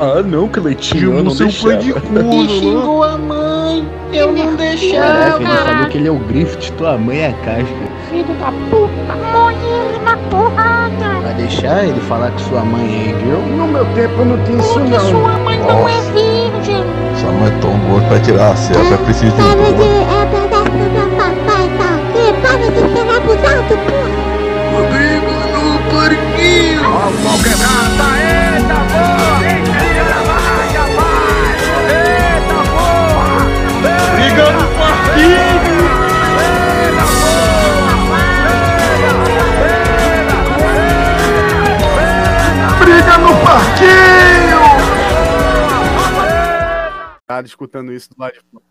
Ah, 0.00 0.22
não, 0.22 0.48
Cleitinho, 0.48 1.16
eu 1.18 1.22
não 1.24 1.34
deixava. 1.34 1.74
pai 1.74 1.76
de 1.78 1.86
Me 1.92 2.00
corno, 2.00 2.42
né? 2.42 2.48
xingou 2.48 3.02
a 3.04 3.18
mãe. 3.18 3.88
Eu 4.12 4.32
não 4.32 4.56
Caraca, 4.56 4.56
deixava. 4.56 5.36
ele 5.42 5.56
falou 5.56 5.86
que 5.88 5.98
ele 5.98 6.08
é 6.08 6.10
o 6.10 6.18
Griffith, 6.18 6.72
tua 6.78 6.96
mãe 6.98 7.18
é 7.18 7.26
a 7.28 7.32
casca. 7.44 7.74
Filho 8.10 8.34
da 8.34 8.52
puta, 8.70 9.14
ele 9.62 9.98
na 10.04 10.16
porrada. 10.30 11.20
Vai 11.22 11.34
deixar 11.34 11.84
ele 11.84 12.00
falar 12.00 12.30
que 12.32 12.42
sua 12.42 12.62
mãe 12.64 12.86
é 13.14 13.24
girl? 13.24 13.40
No 13.56 13.66
meu 13.68 13.84
tempo 13.94 14.24
não 14.24 14.42
tinha 14.44 14.58
isso 14.58 14.72
Porque 14.74 14.90
não. 14.90 15.00
sua 15.00 15.38
mãe 15.38 15.58
não 15.60 15.88
é 15.88 16.00
virgem. 16.12 16.84
Sua 17.20 17.32
mãe 17.32 17.48
é 17.48 17.60
tão 17.60 17.78
gorda 17.90 18.06
pra 18.08 18.20
tirar 18.20 18.52
a 18.52 18.56
selva, 18.56 18.94
é 18.94 18.96
preciso 18.98 19.32
de 19.36 19.42
um 19.42 19.44
Para 19.44 19.72
de. 19.72 19.82
É 19.82 20.26
verdade 20.32 20.70
que 20.70 20.76
meu 20.76 21.08
papai 21.16 21.68
tá 21.78 21.88
aqui. 21.94 22.32
Para 22.42 22.58
Tá 47.28 47.42
escutando 47.42 47.92
isso 47.92 48.08
do 48.08 48.18
lado 48.18 48.32
de 48.32 48.40
fora. 48.50 48.64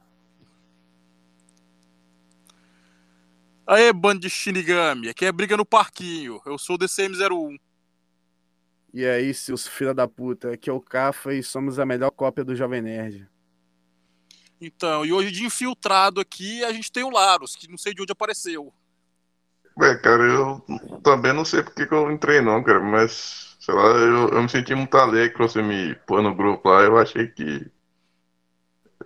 Aê, 3.68 3.94
bando 3.94 4.22
de 4.22 4.32
Shinigami, 4.32 5.10
aqui 5.10 5.26
é 5.26 5.32
briga 5.32 5.56
no 5.56 5.64
parquinho. 5.64 6.42
Eu 6.44 6.58
sou 6.58 6.76
o 6.76 6.80
DCM01. 6.80 7.60
E 8.92 9.06
aí, 9.06 9.32
seus 9.32 9.68
filha 9.68 9.94
da 9.94 10.08
puta, 10.08 10.54
aqui 10.54 10.72
é 10.72 10.74
o 10.74 10.82
Cafa 10.82 11.36
e 11.36 11.44
somos 11.44 11.78
a 11.78 11.86
melhor 11.86 12.10
cópia 12.10 12.44
do 12.44 12.56
Jovem 12.56 12.82
Nerd. 12.82 13.30
Então, 14.60 15.06
e 15.06 15.14
hoje 15.14 15.30
de 15.30 15.46
infiltrado 15.46 16.20
aqui 16.20 16.64
a 16.64 16.74
gente 16.74 16.92
tem 16.92 17.04
o 17.04 17.12
Larus, 17.12 17.56
que 17.56 17.70
não 17.70 17.78
sei 17.78 17.94
de 17.94 18.02
onde 18.02 18.12
apareceu. 18.12 18.74
Ué, 19.80 19.96
cara, 19.98 20.24
eu 20.24 20.66
também 21.04 21.32
não 21.32 21.46
sei 21.46 21.62
porque 21.62 21.86
que 21.86 21.94
eu 21.94 22.12
entrei 22.12 22.42
não, 22.42 22.64
cara, 22.64 22.80
mas, 22.80 23.56
sei 23.60 23.76
lá, 23.76 23.84
eu, 23.84 24.30
eu 24.30 24.42
me 24.42 24.50
senti 24.50 24.74
muito 24.74 24.98
alegre 24.98 25.34
que 25.34 25.38
você 25.38 25.62
me 25.62 25.94
pôs 26.08 26.24
no 26.24 26.34
grupo 26.34 26.68
lá, 26.68 26.82
eu 26.82 26.98
achei 26.98 27.28
que... 27.28 27.70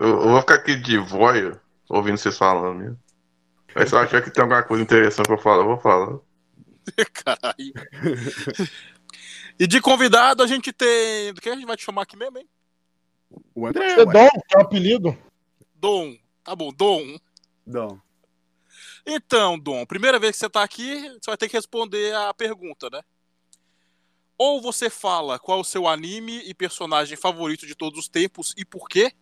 Eu, 0.02 0.08
eu 0.08 0.30
vou 0.30 0.40
ficar 0.40 0.56
aqui 0.56 0.76
de 0.76 0.98
voia, 0.98 1.62
ouvindo 1.88 2.18
vocês 2.18 2.36
falando 2.36 2.80
mesmo. 2.80 3.00
Mas 3.76 3.88
se 3.88 3.94
eu 3.94 4.00
achar 4.00 4.20
que 4.20 4.32
tem 4.32 4.42
alguma 4.42 4.64
coisa 4.64 4.82
interessante 4.82 5.28
pra 5.28 5.38
falar, 5.38 5.62
eu 5.62 5.68
vou 5.68 5.78
falar. 5.78 6.18
Caralho. 7.14 7.72
e 9.60 9.68
de 9.68 9.80
convidado 9.80 10.42
a 10.42 10.48
gente 10.48 10.74
tem. 10.74 11.32
Do 11.32 11.40
que 11.40 11.48
a 11.48 11.54
gente 11.54 11.68
vai 11.68 11.78
te 11.78 11.86
chamar 11.86 12.02
aqui 12.02 12.18
mesmo, 12.18 12.40
hein? 12.40 12.50
O 13.54 13.68
André, 13.68 13.96
ué. 13.96 14.06
dá 14.08 14.30
que 14.32 14.56
é 14.56 14.58
o 14.58 14.62
apelido? 14.62 15.16
Dom. 15.76 16.18
Tá 16.44 16.56
bom, 16.56 16.74
Dom. 16.74 17.20
Dom. 17.66 18.00
Então, 19.06 19.60
Dom, 19.60 19.86
primeira 19.86 20.18
vez 20.18 20.32
que 20.32 20.40
você 20.40 20.50
tá 20.50 20.64
aqui, 20.64 21.10
você 21.22 21.30
vai 21.30 21.38
ter 21.38 21.48
que 21.48 21.56
responder 21.56 22.12
a 22.16 22.34
pergunta, 22.34 22.90
né? 22.90 23.04
Ou 24.36 24.64
você 24.64 24.90
fala 24.90 25.38
qual 25.38 25.60
é 25.60 25.62
o 25.62 25.64
seu 25.64 25.88
anime 25.88 26.42
e 26.50 26.56
personagem 26.56 27.16
favorito 27.16 27.68
de 27.68 27.76
todos 27.76 28.00
os 28.00 28.10
tempos 28.10 28.52
e 28.58 28.66
por 28.66 28.90
quê? 28.90 29.14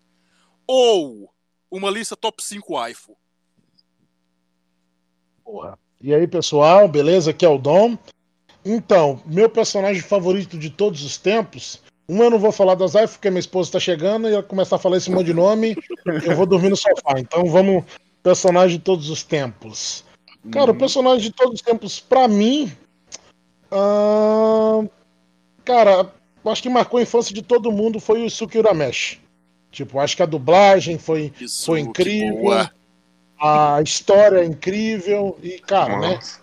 Ou 0.71 1.33
uma 1.71 1.89
lista 1.89 2.15
top 2.15 2.43
5 2.43 2.73
waifu. 2.73 3.17
Porra. 5.43 5.79
E 5.99 6.13
aí, 6.13 6.27
pessoal, 6.27 6.87
beleza? 6.87 7.31
Aqui 7.31 7.43
é 7.43 7.49
o 7.49 7.57
Dom. 7.57 7.97
Então, 8.63 9.19
meu 9.25 9.49
personagem 9.49 10.03
favorito 10.03 10.59
de 10.59 10.69
todos 10.69 11.03
os 11.03 11.17
tempos. 11.17 11.81
Um 12.07 12.21
eu 12.21 12.29
não 12.29 12.37
vou 12.37 12.51
falar 12.51 12.75
das 12.75 12.91
Zayf, 12.91 13.13
porque 13.13 13.31
minha 13.31 13.39
esposa 13.39 13.71
tá 13.71 13.79
chegando 13.79 14.29
e 14.29 14.33
ela 14.33 14.43
começar 14.43 14.75
a 14.75 14.79
falar 14.79 14.97
esse 14.97 15.09
monte 15.09 15.25
de 15.25 15.33
nome, 15.33 15.75
eu 16.23 16.35
vou 16.35 16.45
dormir 16.45 16.69
no 16.69 16.77
sofá. 16.77 17.17
Então 17.17 17.47
vamos, 17.47 17.83
personagem 18.21 18.77
de 18.77 18.83
todos 18.83 19.09
os 19.09 19.23
tempos. 19.23 20.05
Cara, 20.51 20.69
o 20.69 20.77
personagem 20.77 21.31
de 21.31 21.31
todos 21.31 21.55
os 21.55 21.61
tempos, 21.63 21.99
pra 21.99 22.27
mim. 22.27 22.71
ahn, 23.71 24.87
cara, 25.65 26.13
acho 26.45 26.61
que 26.61 26.69
marcou 26.69 26.99
a 26.99 27.03
infância 27.03 27.33
de 27.33 27.41
todo 27.41 27.71
mundo 27.71 27.99
foi 27.99 28.19
o 28.19 28.23
Yusuke 28.25 28.59
Urameshi. 28.59 29.28
Tipo, 29.71 29.99
acho 29.99 30.15
que 30.15 30.23
a 30.23 30.25
dublagem 30.25 30.97
foi, 30.97 31.31
Isso, 31.39 31.65
foi 31.67 31.79
incrível. 31.81 32.41
boa. 32.41 32.71
A 33.39 33.81
história 33.81 34.39
é 34.39 34.45
incrível. 34.45 35.37
E, 35.43 35.59
cara, 35.59 35.99
né? 35.99 36.15
Nossa. 36.15 36.39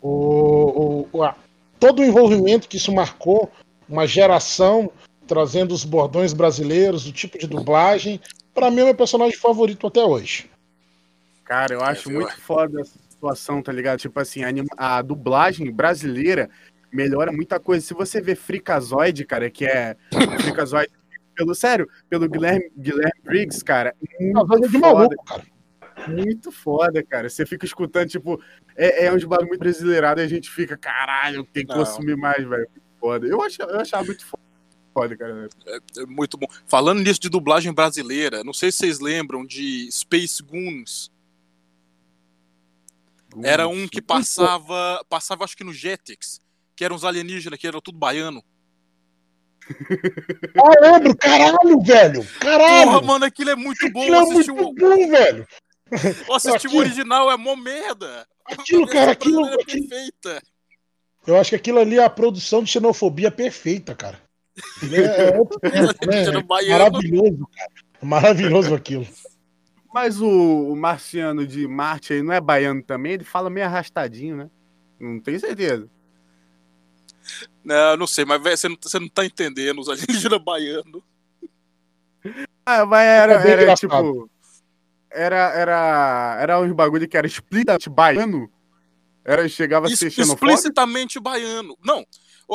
o, 0.00 0.08
o- 0.10 1.08
o- 1.12 1.22
a- 1.24 1.34
todo 1.80 2.00
o 2.00 2.04
envolvimento 2.04 2.68
que 2.68 2.76
isso 2.76 2.92
marcou, 2.92 3.50
uma 3.88 4.06
geração 4.06 4.90
trazendo 5.26 5.72
os 5.74 5.84
bordões 5.84 6.32
brasileiros, 6.32 7.06
o 7.06 7.12
tipo 7.12 7.36
de 7.38 7.46
dublagem, 7.46 8.20
pra 8.54 8.70
mim 8.70 8.78
é 8.80 8.82
o 8.82 8.86
meu 8.86 8.94
personagem 8.94 9.36
favorito 9.36 9.86
até 9.86 10.00
hoje. 10.02 10.48
Cara, 11.44 11.74
eu 11.74 11.82
acho 11.82 12.08
viu? 12.08 12.20
muito 12.20 12.40
foda 12.40 12.80
essa 12.80 12.94
situação, 13.10 13.60
tá 13.62 13.72
ligado? 13.72 13.98
Tipo 13.98 14.20
assim, 14.20 14.44
a, 14.44 14.48
anima- 14.48 14.68
a 14.76 15.02
dublagem 15.02 15.70
brasileira 15.72 16.48
melhora 16.92 17.32
muita 17.32 17.58
coisa. 17.58 17.84
Se 17.84 17.92
você 17.92 18.20
vê 18.20 18.34
Freakazoid, 18.34 19.24
cara, 19.24 19.50
que 19.50 19.64
é 19.66 19.96
Freakazoid 20.40 20.90
pelo 21.38 21.54
sério, 21.54 21.88
pelo 22.10 22.28
Guilherme, 22.28 22.68
Guilherme 22.76 23.20
Briggs, 23.22 23.62
cara, 23.64 23.94
Uma 24.20 24.44
coisa 24.44 24.66
de 24.68 24.76
foda, 24.78 24.94
maluco, 24.94 25.24
cara. 25.24 25.44
muito 26.08 26.50
foda, 26.50 27.00
cara. 27.04 27.30
Você 27.30 27.46
fica 27.46 27.64
escutando, 27.64 28.08
tipo, 28.08 28.42
é, 28.76 29.04
é 29.06 29.14
uns 29.14 29.22
bagulho 29.22 29.48
muito 29.48 29.60
brasileirado 29.60 30.20
e 30.20 30.24
a 30.24 30.28
gente 30.28 30.50
fica, 30.50 30.76
caralho, 30.76 31.44
tem 31.44 31.64
que 31.64 31.72
Não. 31.72 31.78
consumir 31.84 32.16
mais, 32.16 32.46
velho. 32.46 32.68
Foda. 32.98 33.24
Eu 33.28 33.40
achava, 33.40 33.70
eu 33.70 33.78
achava 33.80 34.04
muito 34.04 34.26
foda, 34.92 35.16
cara. 35.16 35.48
É 35.96 36.06
muito 36.06 36.36
bom. 36.36 36.48
Falando 36.66 37.00
nisso 37.00 37.20
de 37.20 37.28
dublagem 37.28 37.72
brasileira, 37.72 38.42
não 38.42 38.52
sei 38.52 38.72
se 38.72 38.78
vocês 38.78 38.98
lembram 38.98 39.46
de 39.46 39.88
Space 39.92 40.42
Goons. 40.42 41.12
Era 43.44 43.68
um 43.68 43.86
que 43.86 44.02
passava, 44.02 45.04
passava 45.08 45.44
acho 45.44 45.56
que 45.56 45.62
no 45.62 45.72
Jetix, 45.72 46.40
que 46.74 46.84
eram 46.84 46.96
uns 46.96 47.04
alienígenas 47.04 47.60
que 47.60 47.66
eram 47.68 47.80
tudo 47.80 47.96
baiano. 47.96 48.42
Ah, 50.56 50.80
lembro, 50.80 51.16
caralho, 51.16 51.80
velho! 51.82 52.26
Caralho! 52.40 52.90
Porra, 52.90 53.02
mano, 53.02 53.24
aquilo 53.24 53.50
é 53.50 53.56
muito 53.56 53.90
bom. 53.90 54.00
Aquilo 54.00 54.16
é 54.16 54.20
muito 54.24 54.52
o, 54.52 54.74
bom, 54.74 55.08
velho! 55.10 55.46
eu 56.28 56.34
assisti 56.34 56.66
o 56.66 56.70
Aquilo- 56.70 56.78
original, 56.80 57.30
é 57.30 57.36
mó 57.36 57.56
merda. 57.56 58.26
Aquilo, 58.44 58.86
cara, 58.86 59.12
aquilo, 59.12 59.46
é 59.46 59.56
perfeita. 59.64 60.42
Eu 61.26 61.36
acho 61.38 61.50
que 61.50 61.56
aquilo 61.56 61.78
ali 61.78 61.98
é 61.98 62.04
a 62.04 62.10
produção 62.10 62.62
de 62.62 62.70
xenofobia 62.70 63.30
perfeita, 63.30 63.94
cara. 63.94 64.18
É, 64.82 64.96
é 65.28 65.32
né? 66.06 66.22
Era 66.24 66.40
baiano. 66.40 66.84
Maravilhoso, 66.84 67.48
cara. 67.54 67.70
Maravilhoso 68.02 68.74
aquilo. 68.74 69.06
Mas 69.92 70.20
o, 70.20 70.28
o 70.28 70.76
marciano 70.76 71.46
de 71.46 71.66
Marte 71.66 72.12
aí 72.12 72.22
não 72.22 72.32
é 72.32 72.40
baiano 72.40 72.82
também? 72.82 73.12
Ele 73.12 73.24
fala 73.24 73.50
meio 73.50 73.66
arrastadinho, 73.66 74.36
né? 74.36 74.50
Não 75.00 75.20
tenho 75.20 75.38
certeza. 75.40 75.88
Não, 77.68 77.98
não 77.98 78.06
sei, 78.06 78.24
mas 78.24 78.40
você, 78.40 78.66
não, 78.66 78.78
você 78.80 78.98
não 78.98 79.08
tá 79.10 79.26
entendendo 79.26 79.78
os 79.78 79.90
alienígenas 79.90 80.42
baianos. 80.42 81.02
Ah, 82.64 82.86
mas 82.86 83.06
era, 83.06 83.32
É 83.34 83.50
era 83.50 83.62
engraçado. 83.62 83.90
tipo. 83.90 84.30
Era, 85.10 85.36
era, 85.52 86.38
era 86.40 86.60
uns 86.60 86.72
bagulho 86.72 87.06
que 87.06 87.16
era 87.16 87.26
explicitamente 87.26 87.90
baiano. 87.90 88.50
Era, 89.22 89.46
chegava 89.50 89.86
a 89.86 89.90
ser 89.90 90.10
xenofóbico. 90.10 90.46
explicitamente 90.46 91.20
baiano. 91.20 91.76
Não. 91.84 92.06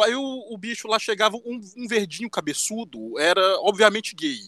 Aí 0.03 0.15
o, 0.15 0.51
o 0.51 0.57
bicho 0.57 0.87
lá 0.87 0.97
chegava, 0.97 1.37
um, 1.37 1.61
um 1.77 1.87
verdinho 1.87 2.27
cabeçudo, 2.27 3.19
era 3.19 3.59
obviamente 3.59 4.15
gay. 4.15 4.39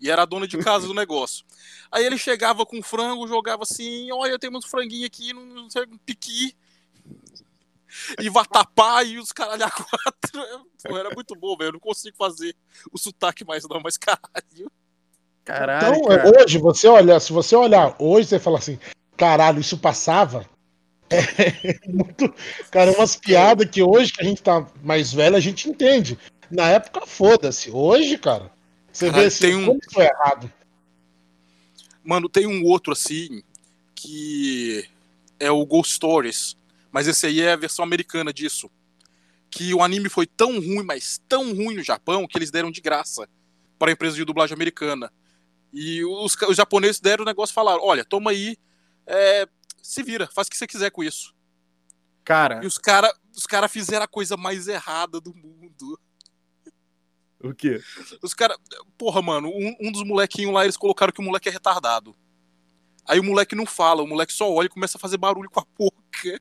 E 0.00 0.10
era 0.10 0.22
a 0.22 0.26
dona 0.26 0.48
de 0.48 0.56
casa 0.56 0.86
do 0.86 0.94
negócio. 0.96 1.44
Aí 1.92 2.02
ele 2.02 2.16
chegava 2.16 2.64
com 2.64 2.82
frango, 2.82 3.28
jogava 3.28 3.64
assim: 3.64 4.10
olha, 4.10 4.38
temos 4.38 4.64
franguinho 4.64 5.06
aqui, 5.06 5.34
não, 5.34 5.44
não 5.44 5.68
sei, 5.68 5.82
um 5.82 5.98
piqui. 5.98 6.56
E 8.20 8.28
vatapá 8.28 9.02
e 9.04 9.18
os 9.18 9.30
caralho 9.32 9.64
a 9.64 9.70
quatro. 9.70 10.68
Pô, 10.84 10.96
era 10.98 11.10
muito 11.14 11.34
bom, 11.36 11.56
velho. 11.56 11.68
Eu 11.68 11.72
não 11.74 11.80
consigo 11.80 12.16
fazer 12.16 12.54
o 12.92 12.98
sotaque 12.98 13.44
mais, 13.44 13.64
não, 13.68 13.80
mas 13.80 13.96
caralho. 13.96 14.70
Caralho, 15.44 15.96
Então, 15.96 16.08
cara. 16.08 16.32
hoje, 16.42 16.58
você 16.58 16.88
olha, 16.88 17.20
se 17.20 17.32
você 17.32 17.54
olhar 17.54 17.94
hoje, 17.98 18.28
você 18.28 18.38
fala 18.38 18.58
assim, 18.58 18.78
caralho, 19.16 19.60
isso 19.60 19.78
passava. 19.78 20.48
É 21.10 21.86
muito. 21.86 22.34
Cara, 22.70 22.90
é 22.90 22.94
umas 22.96 23.14
piadas 23.14 23.68
que 23.68 23.82
hoje, 23.82 24.12
que 24.12 24.22
a 24.22 24.24
gente 24.24 24.42
tá 24.42 24.66
mais 24.82 25.12
velho, 25.12 25.36
a 25.36 25.40
gente 25.40 25.68
entende. 25.68 26.18
Na 26.50 26.68
época, 26.70 27.06
foda-se. 27.06 27.70
Hoje, 27.70 28.16
cara, 28.18 28.50
você 28.90 29.06
Caralho, 29.06 29.22
vê 29.22 29.28
assim, 29.28 29.40
tem 29.40 29.54
um- 29.54 29.78
é 29.98 30.04
errado. 30.06 30.52
Mano, 32.02 32.28
tem 32.28 32.46
um 32.46 32.64
outro 32.64 32.92
assim 32.92 33.42
que 33.94 34.86
é 35.38 35.50
o 35.50 35.64
Ghost 35.64 35.94
Stories, 35.94 36.56
mas 36.94 37.08
esse 37.08 37.26
aí 37.26 37.40
é 37.40 37.52
a 37.52 37.56
versão 37.56 37.84
americana 37.84 38.32
disso. 38.32 38.70
Que 39.50 39.74
o 39.74 39.82
anime 39.82 40.08
foi 40.08 40.28
tão 40.28 40.60
ruim, 40.60 40.84
mas 40.84 41.20
tão 41.28 41.52
ruim 41.52 41.74
no 41.74 41.82
Japão, 41.82 42.24
que 42.24 42.38
eles 42.38 42.52
deram 42.52 42.70
de 42.70 42.80
graça 42.80 43.28
para 43.76 43.90
a 43.90 43.92
empresa 43.92 44.14
de 44.14 44.24
dublagem 44.24 44.54
americana. 44.54 45.12
E 45.72 46.04
os, 46.04 46.36
os 46.48 46.56
japoneses 46.56 47.00
deram 47.00 47.24
o 47.24 47.26
negócio 47.26 47.52
e 47.52 47.54
falaram: 47.54 47.82
olha, 47.82 48.04
toma 48.04 48.30
aí, 48.30 48.56
é, 49.08 49.48
se 49.82 50.04
vira, 50.04 50.28
faz 50.32 50.46
o 50.46 50.50
que 50.52 50.56
você 50.56 50.68
quiser 50.68 50.90
com 50.92 51.02
isso. 51.02 51.34
Cara, 52.22 52.62
E 52.62 52.66
os 52.66 52.78
caras 52.78 53.12
os 53.36 53.44
cara 53.44 53.66
fizeram 53.66 54.04
a 54.04 54.08
coisa 54.08 54.36
mais 54.36 54.68
errada 54.68 55.20
do 55.20 55.34
mundo. 55.34 55.98
O 57.42 57.52
quê? 57.52 57.82
Os 58.22 58.32
caras. 58.32 58.56
Porra, 58.96 59.20
mano, 59.20 59.48
um, 59.48 59.76
um 59.80 59.90
dos 59.90 60.04
molequinhos 60.04 60.54
lá, 60.54 60.62
eles 60.62 60.76
colocaram 60.76 61.12
que 61.12 61.20
o 61.20 61.24
moleque 61.24 61.48
é 61.48 61.52
retardado. 61.52 62.14
Aí 63.04 63.18
o 63.18 63.24
moleque 63.24 63.56
não 63.56 63.66
fala, 63.66 64.00
o 64.00 64.06
moleque 64.06 64.32
só 64.32 64.48
olha 64.48 64.66
e 64.66 64.70
começa 64.70 64.96
a 64.96 65.00
fazer 65.00 65.16
barulho 65.16 65.50
com 65.50 65.58
a 65.58 65.66
boca. 65.76 66.40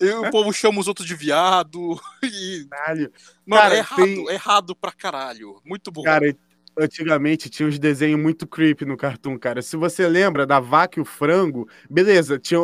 E 0.00 0.10
o 0.10 0.30
povo 0.30 0.52
chama 0.52 0.80
os 0.80 0.88
outros 0.88 1.06
de 1.06 1.14
viado. 1.14 1.98
E, 2.22 2.66
Caralho. 2.70 3.12
mano, 3.46 3.62
Cara, 3.62 3.74
é 3.74 3.78
errado, 3.78 4.04
tem- 4.04 4.28
é 4.28 4.34
errado 4.34 4.76
pra 4.76 4.92
caralho. 4.92 5.60
Muito 5.64 5.90
bom. 5.90 6.02
Cara, 6.02 6.36
antigamente 6.78 7.48
tinha 7.48 7.68
uns 7.68 7.78
desenhos 7.78 8.20
muito 8.20 8.46
creepy 8.46 8.84
no 8.84 8.96
Cartoon, 8.96 9.38
cara. 9.38 9.62
Se 9.62 9.76
você 9.76 10.06
lembra 10.06 10.46
da 10.46 10.60
vaca 10.60 10.98
e 10.98 11.02
o 11.02 11.04
frango, 11.04 11.68
beleza, 11.88 12.38
tinha, 12.38 12.60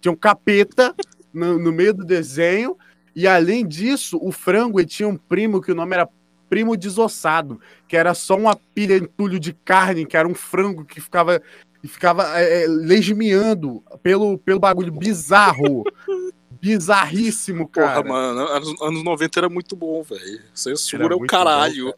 tinha 0.00 0.12
um 0.12 0.16
capeta 0.16 0.94
no, 1.32 1.58
no 1.58 1.70
meio 1.72 1.94
do 1.94 2.04
desenho, 2.04 2.76
e 3.14 3.26
além 3.28 3.66
disso, 3.66 4.18
o 4.20 4.32
frango 4.32 4.80
ele 4.80 4.88
tinha 4.88 5.08
um 5.08 5.16
primo 5.16 5.60
que 5.60 5.70
o 5.72 5.74
nome 5.74 5.94
era 5.94 6.08
Primo 6.48 6.76
Desossado, 6.76 7.60
que 7.88 7.96
era 7.96 8.14
só 8.14 8.36
uma 8.36 8.56
pilha 8.56 8.96
entulho 8.96 9.38
de 9.38 9.52
carne, 9.52 10.06
que 10.06 10.16
era 10.16 10.26
um 10.28 10.34
frango 10.34 10.84
que 10.84 11.00
ficava, 11.00 11.40
que 11.84 11.88
ficava 11.88 12.40
é, 12.40 12.64
é, 12.64 12.66
lesmiando 12.66 13.84
pelo, 14.02 14.38
pelo 14.38 14.58
bagulho 14.58 14.90
bizarro. 14.90 15.84
Bizarríssimo, 16.50 17.68
Porra, 17.68 17.86
cara. 17.86 18.08
mano, 18.08 18.40
anos, 18.40 18.80
anos 18.80 19.04
90 19.04 19.38
era 19.38 19.50
muito 19.50 19.76
bom, 19.76 20.02
velho. 20.02 20.40
Censura 20.54 21.12
é 21.12 21.14
o 21.14 21.26
caralho. 21.26 21.92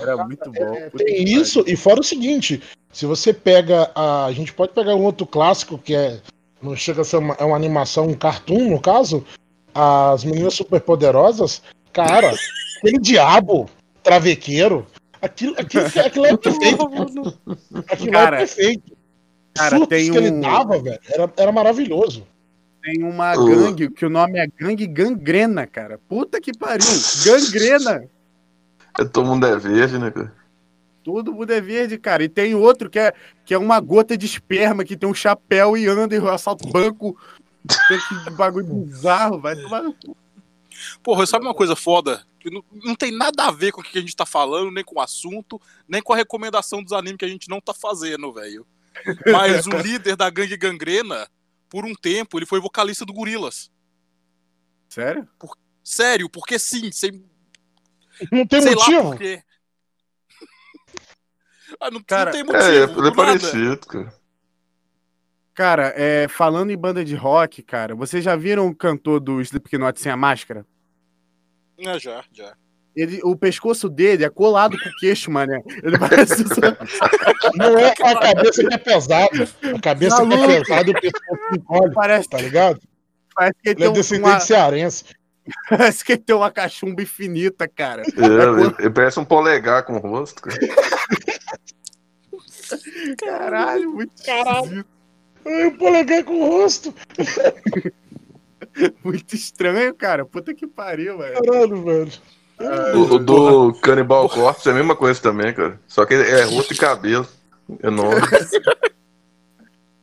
Era 0.00 0.24
muito 0.24 0.52
bom. 0.52 0.74
É, 0.76 0.90
tem 0.90 1.06
que 1.06 1.22
isso, 1.24 1.64
e 1.66 1.74
fora 1.74 1.98
o 1.98 2.04
seguinte: 2.04 2.62
se 2.92 3.04
você 3.04 3.32
pega. 3.32 3.90
A, 3.96 4.26
a 4.26 4.32
gente 4.32 4.52
pode 4.52 4.74
pegar 4.74 4.94
um 4.94 5.02
outro 5.02 5.26
clássico 5.26 5.76
que 5.76 5.92
é. 5.92 6.20
Não 6.62 6.76
chega 6.76 7.00
a 7.00 7.04
ser 7.04 7.16
uma, 7.16 7.34
é 7.34 7.44
uma 7.44 7.56
animação, 7.56 8.06
um 8.06 8.14
cartoon, 8.14 8.70
no 8.70 8.80
caso. 8.80 9.26
As 9.74 10.22
meninas 10.22 10.54
superpoderosas. 10.54 11.62
Cara, 11.92 12.32
aquele 12.78 13.00
diabo 13.00 13.68
travequeiro. 14.04 14.86
Aquilo, 15.20 15.56
aquilo, 15.58 15.86
aquilo 15.86 16.26
é 16.26 16.36
perfeito. 16.36 17.38
Aquilo 17.90 18.12
Cara, 18.12 18.36
é 18.36 18.38
perfeito. 18.38 18.95
Cara, 19.56 19.78
Surtos 19.78 19.88
tem 19.88 20.10
que 20.10 20.16
ele 20.16 20.30
um- 20.30 20.40
dava, 20.40 20.78
velho, 20.78 21.00
era, 21.08 21.32
era 21.36 21.52
maravilhoso. 21.52 22.26
Tem 22.82 23.02
uma 23.02 23.34
gangue, 23.34 23.90
que 23.90 24.06
o 24.06 24.10
nome 24.10 24.38
é 24.38 24.46
Gangue 24.46 24.86
Gangrena, 24.86 25.66
cara. 25.66 25.98
Puta 26.08 26.40
que 26.40 26.56
pariu. 26.56 26.86
Gangrena. 27.24 28.08
É, 28.98 29.04
todo 29.04 29.26
mundo 29.26 29.44
é 29.44 29.56
verde, 29.56 29.98
né, 29.98 30.10
cara? 30.10 30.32
Todo 31.02 31.32
mundo 31.32 31.52
é 31.52 31.60
verde, 31.60 31.98
cara. 31.98 32.22
E 32.22 32.28
tem 32.28 32.54
outro 32.54 32.88
que 32.88 32.98
é, 32.98 33.12
que 33.44 33.52
é 33.52 33.58
uma 33.58 33.80
gota 33.80 34.16
de 34.16 34.24
esperma, 34.24 34.84
que 34.84 34.96
tem 34.96 35.08
um 35.08 35.14
chapéu 35.14 35.76
e 35.76 35.86
anda 35.88 36.14
e 36.14 36.28
assalta 36.28 36.66
o 36.66 36.70
banco. 36.70 37.18
Tem 37.88 37.98
que 37.98 38.30
bagulho 38.30 38.66
bizarro, 38.66 39.40
vai 39.40 39.56
tomar 39.56 39.82
no 39.82 39.92
cu. 39.92 40.16
Porra, 41.02 41.26
sabe 41.26 41.44
uma 41.44 41.54
coisa 41.54 41.74
foda? 41.74 42.22
Que 42.38 42.50
não, 42.50 42.62
não 42.84 42.94
tem 42.94 43.10
nada 43.10 43.46
a 43.46 43.50
ver 43.50 43.72
com 43.72 43.80
o 43.80 43.84
que 43.84 43.98
a 43.98 44.00
gente 44.00 44.14
tá 44.14 44.24
falando, 44.26 44.70
nem 44.70 44.84
com 44.84 44.98
o 44.98 45.02
assunto, 45.02 45.60
nem 45.88 46.00
com 46.00 46.12
a 46.12 46.16
recomendação 46.16 46.82
dos 46.82 46.92
animes 46.92 47.16
que 47.18 47.24
a 47.24 47.28
gente 47.28 47.48
não 47.48 47.60
tá 47.60 47.74
fazendo, 47.74 48.32
velho. 48.32 48.64
Mas 49.32 49.66
o 49.66 49.70
líder 49.70 50.16
da 50.16 50.28
gangue 50.30 50.56
gangrena, 50.56 51.28
por 51.68 51.84
um 51.84 51.94
tempo, 51.94 52.38
ele 52.38 52.46
foi 52.46 52.60
vocalista 52.60 53.04
do 53.04 53.12
Gorilas. 53.12 53.70
Sério? 54.88 55.28
Sério, 55.84 56.28
porque 56.30 56.58
sim, 56.58 56.90
sem, 56.92 57.24
Não 58.32 58.46
tem 58.46 58.62
sei 58.62 58.74
lá 58.74 58.84
motivo. 58.84 59.02
por 59.10 59.18
quê. 59.18 59.42
Ah, 61.80 61.90
não, 61.90 62.00
Cara, 62.02 62.32
não 62.32 62.32
tem 62.32 62.40
É, 62.40 62.44
motivo. 62.86 63.00
ele 63.00 63.08
é 63.08 63.10
nada. 63.10 63.14
parecido, 63.14 63.78
cara. 63.86 64.14
Cara, 65.52 65.92
é, 65.96 66.28
falando 66.28 66.70
em 66.70 66.76
banda 66.76 67.04
de 67.04 67.14
rock, 67.16 67.62
cara, 67.62 67.94
vocês 67.94 68.22
já 68.22 68.36
viram 68.36 68.66
o 68.68 68.74
cantor 68.74 69.20
do 69.20 69.40
Slipknot 69.40 69.98
sem 70.00 70.12
a 70.12 70.16
máscara? 70.16 70.64
É, 71.78 71.98
já, 71.98 72.24
já. 72.32 72.56
Ele, 72.96 73.20
o 73.22 73.36
pescoço 73.36 73.90
dele 73.90 74.24
é 74.24 74.30
colado 74.30 74.76
com 74.78 74.88
o 74.88 74.92
queixo, 74.98 75.30
mané. 75.30 75.62
Ele 75.82 75.98
parece. 75.98 76.44
Não 77.54 77.78
é 77.78 77.90
a 77.90 77.94
cabeça 78.18 78.64
que 78.66 78.74
é 78.74 78.78
pesada. 78.78 79.48
A 79.76 79.80
cabeça 79.80 80.26
que 80.26 80.32
é 80.34 80.46
pesada 80.46 80.88
e 80.88 80.92
o 80.92 81.00
pescoço 81.00 81.40
que 81.50 81.56
encolhe, 81.58 81.92
parece, 81.94 82.28
tá 82.30 82.38
ligado? 82.38 82.80
parece 83.34 83.54
que 83.62 83.68
ele 83.68 83.74
Ele 83.76 83.82
é 83.82 83.84
tem 83.84 83.90
um- 83.90 83.92
descendente 83.92 84.28
uma, 84.30 84.40
cearense. 84.40 85.04
parece 85.68 86.02
que 86.04 86.12
ele 86.12 86.22
tem 86.22 86.34
uma 86.34 86.50
cachumba 86.50 87.02
infinita, 87.02 87.68
cara. 87.68 88.00
É, 88.02 88.06
ele, 88.62 88.74
ele 88.78 88.90
parece 88.90 89.20
um 89.20 89.24
polegar 89.26 89.84
com 89.84 89.92
o 89.96 89.98
rosto, 89.98 90.40
cara. 90.40 90.56
Caralho, 93.18 93.92
muito 93.92 94.22
Caralho. 94.24 94.84
Ai, 95.44 95.66
o 95.66 95.76
polegar 95.78 96.24
com 96.24 96.40
o 96.40 96.46
rosto. 96.62 96.94
muito 99.04 99.34
estranho, 99.34 99.94
cara. 99.94 100.24
Puta 100.24 100.52
que 100.54 100.66
pariu, 100.66 101.18
velho. 101.18 101.34
Caralho, 101.42 101.84
velho. 101.84 102.12
O, 102.58 103.14
o 103.14 103.18
do 103.18 103.72
Cannibal 103.74 104.28
Corpse 104.28 104.68
é 104.68 104.72
a 104.72 104.74
mesma 104.74 104.96
coisa 104.96 105.20
também, 105.20 105.52
cara. 105.52 105.78
Só 105.86 106.06
que 106.06 106.14
é 106.14 106.42
rosto 106.44 106.72
e 106.72 106.76
cabelo. 106.76 107.26
Enorme. 107.82 108.20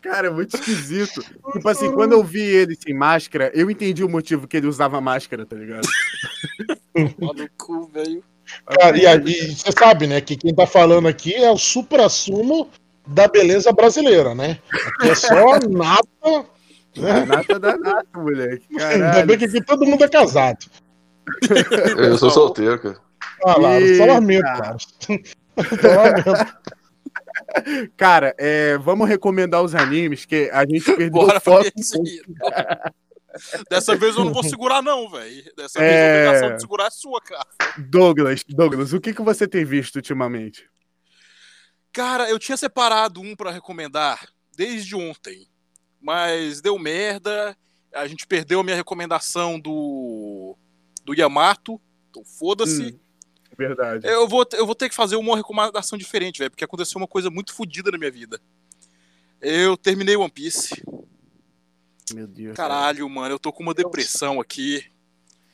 Cara, 0.02 0.28
é 0.28 0.30
muito 0.30 0.56
esquisito. 0.56 1.24
Tipo 1.54 1.70
assim, 1.70 1.92
quando 1.94 2.12
eu 2.12 2.24
vi 2.24 2.42
ele 2.42 2.76
sem 2.76 2.94
máscara, 2.94 3.50
eu 3.56 3.72
entendi 3.72 4.04
o 4.04 4.10
motivo 4.10 4.48
que 4.48 4.58
ele 4.58 4.68
usava 4.68 5.00
máscara, 5.00 5.46
tá 5.46 5.56
ligado? 5.56 5.88
No 7.18 7.50
cu, 7.58 7.90
velho. 7.94 8.22
Cara, 8.68 8.98
e, 8.98 9.08
a- 9.08 9.16
e 9.16 9.56
você 9.56 9.72
sabe, 9.72 10.06
né, 10.06 10.20
que 10.20 10.36
quem 10.36 10.54
tá 10.54 10.68
falando 10.68 11.08
aqui 11.08 11.34
é 11.34 11.50
o 11.50 11.58
supra-sumo 11.58 12.70
da 13.08 13.28
beleza 13.30 13.72
brasileira, 13.72 14.36
né? 14.36 14.60
Aqui 15.00 15.10
é 15.10 15.16
só 15.16 15.60
nata. 15.70 16.46
Né? 16.96 17.26
Nada 17.26 17.58
da 17.60 17.78
nata, 17.78 18.06
moleque. 18.20 18.66
Ainda 18.72 19.00
Caralho. 19.00 19.26
bem 19.28 19.38
que 19.38 19.46
aqui 19.46 19.64
todo 19.64 19.86
mundo 19.86 20.04
é 20.04 20.10
casado. 20.10 20.66
Eu 21.98 22.18
sou 22.18 22.30
solteiro, 22.30 22.80
cara. 22.80 22.98
Ah 23.46 23.58
lá, 23.60 23.72
só 23.98 24.06
lamento, 24.06 24.44
cara. 24.44 24.78
Só 24.80 25.88
lamento. 26.02 26.64
Cara, 27.98 28.34
é, 28.38 28.78
vamos 28.78 29.08
recomendar 29.08 29.62
os 29.62 29.76
animes 29.76 30.26
que 30.26 30.50
a 30.52 30.66
gente 30.66 30.84
perdeu 30.96 31.12
Bora 31.12 31.38
o 31.38 31.42
foco. 31.42 31.58
fazer 31.58 31.74
isso 31.78 31.98
aí. 32.02 32.22
Dessa 33.70 33.96
vez 33.96 34.16
eu 34.16 34.26
não 34.26 34.34
vou 34.34 34.44
segurar, 34.44 34.82
não, 34.82 35.10
velho. 35.10 35.44
Dessa 35.56 35.80
É. 35.82 35.84
vez 35.84 36.00
a 36.00 36.30
obrigação 36.32 36.56
de 36.56 36.62
segurar 36.62 36.88
é 36.88 36.90
sua, 36.90 37.22
cara. 37.22 37.46
Douglas, 37.78 38.44
Douglas, 38.48 38.94
o 38.94 39.00
que, 39.02 39.14
que 39.14 39.22
você 39.22 39.48
tem 39.48 39.66
visto 39.66 39.96
ultimamente? 39.96 40.68
Cara, 41.92 42.30
eu 42.30 42.40
tinha 42.40 42.58
separado 42.58 43.20
um 43.22 43.36
pra 43.36 43.52
recomendar 43.52 44.26
desde 44.56 44.96
ontem, 44.96 45.48
mas 46.02 46.62
deu 46.62 46.78
merda. 46.80 47.56
A 47.94 48.08
gente 48.08 48.26
perdeu 48.26 48.60
a 48.60 48.64
minha 48.64 48.76
recomendação 48.76 49.60
do 49.60 50.23
do 51.04 51.14
Yamato. 51.14 51.80
Então 52.10 52.24
foda-se. 52.24 52.94
Hum, 52.94 53.00
verdade. 53.58 54.08
Eu 54.08 54.28
vou 54.28 54.46
eu 54.54 54.66
vou 54.66 54.76
ter 54.76 54.90
que 54.90 54.96
fazer 54.96 55.16
uma 55.16 55.36
recomendação 55.36 55.98
diferente, 55.98 56.40
velho, 56.40 56.52
porque 56.52 56.64
aconteceu 56.64 56.98
uma 57.00 57.08
coisa 57.08 57.30
muito 57.30 57.54
fodida 57.54 57.92
na 57.92 57.98
minha 57.98 58.12
vida. 58.12 58.40
Eu 59.42 59.76
terminei 59.76 60.16
One 60.16 60.32
Piece. 60.32 60.82
Meu 62.14 62.28
Deus. 62.28 62.56
Caralho, 62.56 63.08
mano, 63.10 63.34
eu 63.36 63.40
tô 63.40 63.52
com 63.52 63.64
uma 63.64 63.74
depressão 63.74 64.40
aqui. 64.40 64.84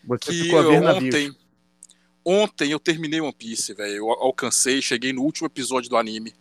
Você 0.04 0.20
que 0.20 0.44
ficou 0.44 0.60
a 0.60 0.64
ver 0.64 0.82
ontem, 1.08 1.36
ontem 2.26 2.72
eu 2.72 2.80
terminei 2.80 3.22
One 3.22 3.34
Piece, 3.34 3.74
velho. 3.74 3.96
Eu 3.96 4.10
alcancei, 4.12 4.82
cheguei 4.82 5.12
no 5.14 5.22
último 5.24 5.48
episódio 5.48 5.90
do 5.90 5.98
anime. 5.98 6.34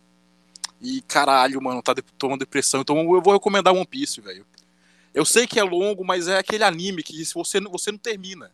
E 0.81 1.01
caralho, 1.01 1.61
mano, 1.61 1.81
tá 1.81 1.93
de- 1.93 2.01
tô 2.01 2.27
uma 2.27 2.37
depressão. 2.37 2.81
Então 2.81 2.97
eu 3.13 3.21
vou 3.21 3.33
recomendar 3.33 3.73
One 3.73 3.85
Piece, 3.85 4.21
velho. 4.21 4.45
Eu 5.13 5.25
sei 5.25 5.47
que 5.47 5.59
é 5.59 5.63
longo, 5.63 6.05
mas 6.05 6.27
é 6.27 6.37
aquele 6.37 6.63
anime 6.63 7.03
que 7.03 7.25
se 7.25 7.33
você, 7.33 7.59
você 7.59 7.91
não 7.91 7.97
termina. 7.97 8.51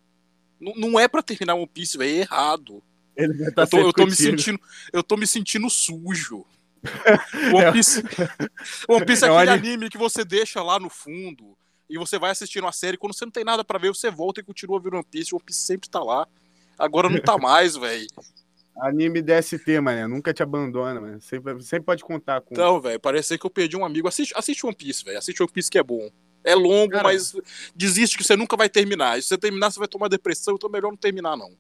Não, 0.66 0.90
não 0.92 1.00
é 1.00 1.08
pra 1.08 1.22
terminar 1.22 1.56
One 1.56 1.68
Piece, 1.68 1.98
velho. 1.98 2.16
É 2.18 2.20
errado. 2.22 2.84
Estar 3.18 3.62
eu 3.64 3.68
tô, 3.68 3.78
eu 3.80 3.94
tô 3.94 4.06
me 4.06 4.12
sentindo, 4.16 4.60
eu 4.92 5.04
tô 5.04 5.16
me 5.16 5.26
sentindo 5.28 5.70
sujo. 5.70 6.46
One 7.54 7.72
Piece, 7.74 8.04
One 8.88 9.06
Piece 9.06 9.24
é 9.24 9.28
É 9.28 9.32
aquele 9.32 9.50
anime- 9.52 9.68
anime 9.70 9.90
que 9.90 9.98
você 9.98 10.24
deixa 10.26 10.62
lá 10.62 10.80
no 10.80 10.90
fundo 10.90 11.58
e 11.90 11.98
você 11.98 12.20
vai 12.20 12.32
assistindo 12.32 12.68
a 12.68 12.72
série. 12.72 12.98
Quando 12.98 13.16
você 13.16 13.26
não 13.26 13.32
tem 13.32 13.44
nada 13.44 13.64
pra 13.64 13.80
ver, 13.80 13.90
você 13.90 14.12
volta 14.12 14.42
e 14.42 14.44
continua 14.44 14.80
vendo 14.80 14.96
One 14.96 15.06
Piece. 15.10 15.34
One 15.34 15.44
Piece 15.44 15.62
sempre 15.62 15.90
tá 15.90 16.04
lá. 16.04 16.28
Agora 16.78 17.10
não 17.10 17.20
tá 17.22 17.38
mais, 17.40 17.76
velho. 17.76 18.08
Anime 18.82 19.22
DST, 19.22 19.80
mané. 19.82 20.06
Nunca 20.06 20.34
te 20.34 20.44
abandona, 20.44 21.00
mano. 21.00 21.22
Sempre, 21.22 21.62
sempre 21.64 21.86
pode 21.86 22.04
contar 22.04 22.42
com. 22.42 22.54
Então, 22.54 22.82
velho, 22.82 23.00
parece 23.00 23.38
que 23.38 23.46
eu 23.46 23.50
perdi 23.50 23.78
um 23.78 23.86
amigo. 23.86 24.08
Assiste, 24.08 24.34
assiste 24.36 24.66
One 24.66 24.76
Piece, 24.76 25.04
velho. 25.06 25.18
Assiste 25.18 25.42
One 25.42 25.52
Piece 25.52 25.72
que 25.72 25.78
é 25.78 25.84
bom. 25.84 26.10
É 26.46 26.54
longo, 26.56 26.92
Cara. 26.92 27.04
mas 27.04 27.36
desiste 27.76 28.18
que 28.18 28.24
você 28.24 28.36
nunca 28.36 28.56
vai 28.56 28.70
terminar. 28.70 29.18
E 29.18 29.22
se 29.22 29.30
você 29.30 29.38
terminar, 29.38 29.72
você 29.72 29.80
vai 29.80 29.88
tomar 29.88 30.08
depressão, 30.08 30.54
então 30.56 30.70
é 30.70 30.72
melhor 30.74 30.90
não 30.92 30.98
terminar, 30.98 31.36
não. 31.36 31.52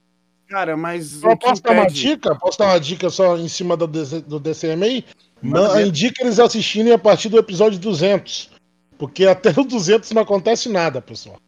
Cara, 0.48 0.77
mas. 0.77 1.24
Eu 1.24 1.36
posso 1.38 1.62
dar 1.63 1.72
uma 1.72 1.88
dica? 1.88 2.36
Posso 2.36 2.60
dar 2.60 2.65
uma 2.68 2.80
dica 2.80 3.10
só 3.10 3.36
em 3.36 3.48
cima 3.48 3.75
do, 3.75 3.88
DC 3.88 4.22
do 4.22 4.39
DCMA? 4.39 5.04
Manda 5.42 5.68
Ma- 5.70 5.74
ver. 5.74 5.88
Indica 5.88 6.24
eles 6.24 6.38
assistirem 6.39 6.94
a 6.94 7.00
partir 7.00 7.30
do 7.30 7.38
episódio 7.39 7.80
200. 7.80 8.51
Porque 8.98 9.25
até 9.25 9.50
o 9.60 9.63
200 9.63 10.12
não 10.12 10.22
acontece 10.22 10.70
nada, 10.70 11.01
pessoal. 11.01 11.39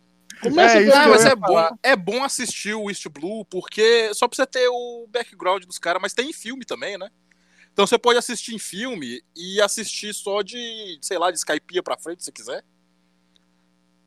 Começa 0.41 0.77
É, 0.79 0.83
isso 0.83 0.93
a 0.95 1.03
Ah, 1.03 1.07
mas 1.07 1.25
é 1.25 1.35
bom, 1.35 1.69
é 1.81 1.95
bom 1.95 2.23
assistir 2.23 2.73
o 2.73 2.89
East 2.89 3.07
Blue, 3.09 3.45
porque 3.45 4.13
só 4.13 4.27
pra 4.27 4.35
você 4.35 4.45
ter 4.45 4.67
o 4.67 5.07
background 5.09 5.63
dos 5.63 5.79
caras, 5.79 6.01
mas 6.01 6.13
tem 6.13 6.29
em 6.29 6.33
filme 6.33 6.65
também, 6.65 6.97
né? 6.97 7.09
Então 7.71 7.85
você 7.87 7.97
pode 7.97 8.17
assistir 8.19 8.53
em 8.53 8.59
filme 8.59 9.21
e 9.35 9.61
assistir 9.61 10.13
só 10.13 10.41
de, 10.41 10.97
sei 11.01 11.17
lá, 11.17 11.31
de 11.31 11.37
Skypeia 11.37 11.81
pra 11.81 11.97
frente, 11.97 12.23
se 12.23 12.31
quiser. 12.31 12.63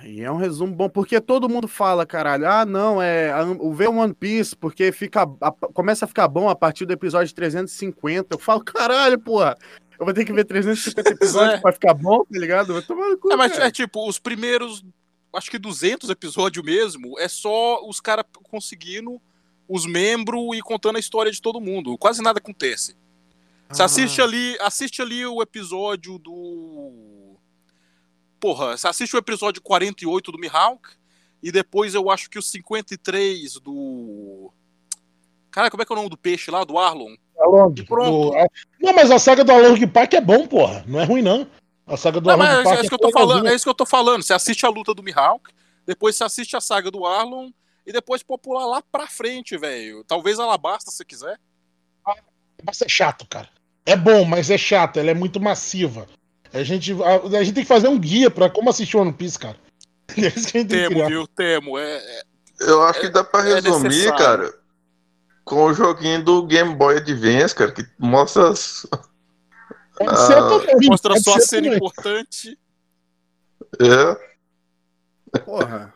E 0.02 0.22
é 0.22 0.30
um 0.32 0.36
resumo 0.36 0.74
bom, 0.74 0.88
porque 0.88 1.20
todo 1.20 1.48
mundo 1.48 1.68
fala, 1.68 2.06
caralho, 2.06 2.48
ah, 2.48 2.64
não, 2.64 3.02
é 3.02 3.32
o 3.58 3.72
ver 3.74 3.88
One 3.88 4.14
Piece, 4.14 4.56
porque 4.56 4.90
fica, 4.92 5.22
a- 5.40 5.52
começa 5.74 6.04
a 6.04 6.08
ficar 6.08 6.26
bom 6.26 6.48
a 6.48 6.56
partir 6.56 6.86
do 6.86 6.92
episódio 6.92 7.34
350. 7.34 8.34
Eu 8.34 8.38
falo, 8.38 8.64
caralho, 8.64 9.18
porra, 9.18 9.56
eu 9.98 10.04
vou 10.06 10.14
ter 10.14 10.24
que 10.24 10.32
ver 10.32 10.44
350 10.44 11.10
episódios 11.10 11.54
É. 11.58 11.60
pra 11.60 11.72
ficar 11.72 11.92
bom, 11.94 12.24
tá 12.24 12.38
ligado? 12.38 12.72
Vai 12.72 12.82
tomar 12.82 13.08
no 13.10 13.18
cu, 13.18 13.30
É, 13.32 13.36
mas 13.36 13.52
cara. 13.52 13.66
é 13.66 13.70
tipo, 13.70 14.08
os 14.08 14.18
primeiros, 14.18 14.82
acho 15.34 15.50
que 15.50 15.58
200 15.58 16.08
episódios 16.08 16.64
mesmo, 16.64 17.18
é 17.18 17.28
só 17.28 17.86
os 17.86 18.00
caras 18.00 18.24
conseguindo 18.50 19.20
os 19.68 19.84
membros 19.86 20.56
e 20.56 20.62
contando 20.62 20.96
a 20.96 21.00
história 21.00 21.30
de 21.30 21.40
todo 21.42 21.60
mundo. 21.60 21.96
Quase 21.98 22.22
nada 22.22 22.38
acontece. 22.38 22.96
Você 23.68 23.82
Ah. 23.82 23.84
assiste 23.84 24.20
ali, 24.22 24.56
assiste 24.60 25.02
ali 25.02 25.24
o 25.26 25.42
episódio 25.42 26.18
do. 26.18 27.29
Porra, 28.40 28.76
você 28.76 28.88
assiste 28.88 29.14
o 29.14 29.18
episódio 29.18 29.60
48 29.62 30.32
do 30.32 30.38
Mihawk 30.38 30.88
e 31.42 31.52
depois 31.52 31.94
eu 31.94 32.10
acho 32.10 32.28
que 32.30 32.38
o 32.38 32.42
53 32.42 33.54
do. 33.60 34.50
Cara, 35.50 35.70
como 35.70 35.82
é 35.82 35.86
que 35.86 35.92
é 35.92 35.94
o 35.94 35.96
nome 35.96 36.08
do 36.10 36.16
peixe 36.16 36.50
lá, 36.50 36.64
do 36.64 36.78
Arlon? 36.78 37.14
Along. 37.38 37.74
Pronto. 37.86 38.30
do- 38.30 38.36
Não, 38.80 38.92
mas 38.94 39.10
a 39.10 39.18
saga 39.18 39.44
do 39.44 39.52
Along 39.52 39.86
Park 39.88 40.14
é 40.14 40.20
bom, 40.20 40.46
porra. 40.46 40.84
Não 40.86 41.00
é 41.00 41.04
ruim, 41.04 41.22
não. 41.22 41.46
A 41.86 41.96
saga 41.96 42.20
do 42.20 42.26
Não, 42.28 42.34
Along 42.34 42.44
mas 42.46 42.64
Park 42.64 42.76
é 42.76 42.80
isso 42.80 42.88
que 42.88 42.94
eu 42.94 42.98
tô 42.98 43.10
falando, 43.10 43.48
é 43.48 43.54
isso 43.54 43.64
que 43.64 43.70
eu 43.70 43.74
tô 43.74 43.86
falando. 43.86 44.22
Você 44.22 44.32
assiste 44.32 44.64
a 44.64 44.68
luta 44.68 44.94
do 44.94 45.02
Mihawk, 45.02 45.50
depois 45.86 46.16
você 46.16 46.24
assiste 46.24 46.56
a 46.56 46.60
saga 46.60 46.90
do 46.90 47.04
Arlon 47.04 47.50
e 47.86 47.92
depois 47.92 48.22
pode 48.22 48.42
pular 48.42 48.64
lá 48.66 48.82
pra 48.92 49.06
frente, 49.06 49.56
velho. 49.58 50.04
Talvez 50.04 50.38
Alabasta, 50.38 50.90
se 50.90 51.04
quiser. 51.04 51.38
Mas 52.64 52.80
é 52.82 52.88
chato, 52.88 53.26
cara. 53.28 53.48
É 53.86 53.96
bom, 53.96 54.24
mas 54.24 54.50
é 54.50 54.58
chato. 54.58 54.98
Ela 55.00 55.10
é 55.10 55.14
muito 55.14 55.40
massiva. 55.40 56.06
A 56.52 56.62
gente, 56.62 56.92
a, 57.02 57.38
a 57.38 57.44
gente 57.44 57.54
tem 57.54 57.62
que 57.64 57.68
fazer 57.68 57.88
um 57.88 57.98
guia 57.98 58.30
pra 58.30 58.50
como 58.50 58.70
assistir 58.70 58.96
One 58.96 59.12
Piece, 59.12 59.38
cara. 59.38 59.56
É 60.16 60.26
isso 60.26 60.48
que 60.50 60.58
a 60.58 60.60
gente 60.60 60.68
tem 60.70 60.82
que 60.82 60.88
Temo, 60.88 60.90
criar. 60.94 61.06
viu? 61.08 61.26
Temo. 61.28 61.78
É, 61.78 61.96
é- 61.96 62.22
Eu 62.60 62.82
acho 62.82 63.00
que 63.00 63.08
dá 63.08 63.22
pra 63.22 63.48
é 63.48 63.54
resumir, 63.54 63.84
necessário. 63.88 64.18
cara, 64.18 64.54
com 65.44 65.64
o 65.66 65.72
joguinho 65.74 66.24
do 66.24 66.44
Game 66.46 66.74
Boy 66.74 66.96
Advance, 66.96 67.54
cara, 67.54 67.70
que 67.72 67.86
mostra 67.98 68.50
as... 68.50 68.86
Ah, 70.00 70.48
também. 70.66 70.88
mostra 70.88 71.18
só 71.20 71.34
a 71.36 71.40
ser 71.40 71.46
cena 71.46 71.62
também. 71.64 71.76
importante. 71.76 72.58
É, 73.80 74.30
Porra. 75.44 75.94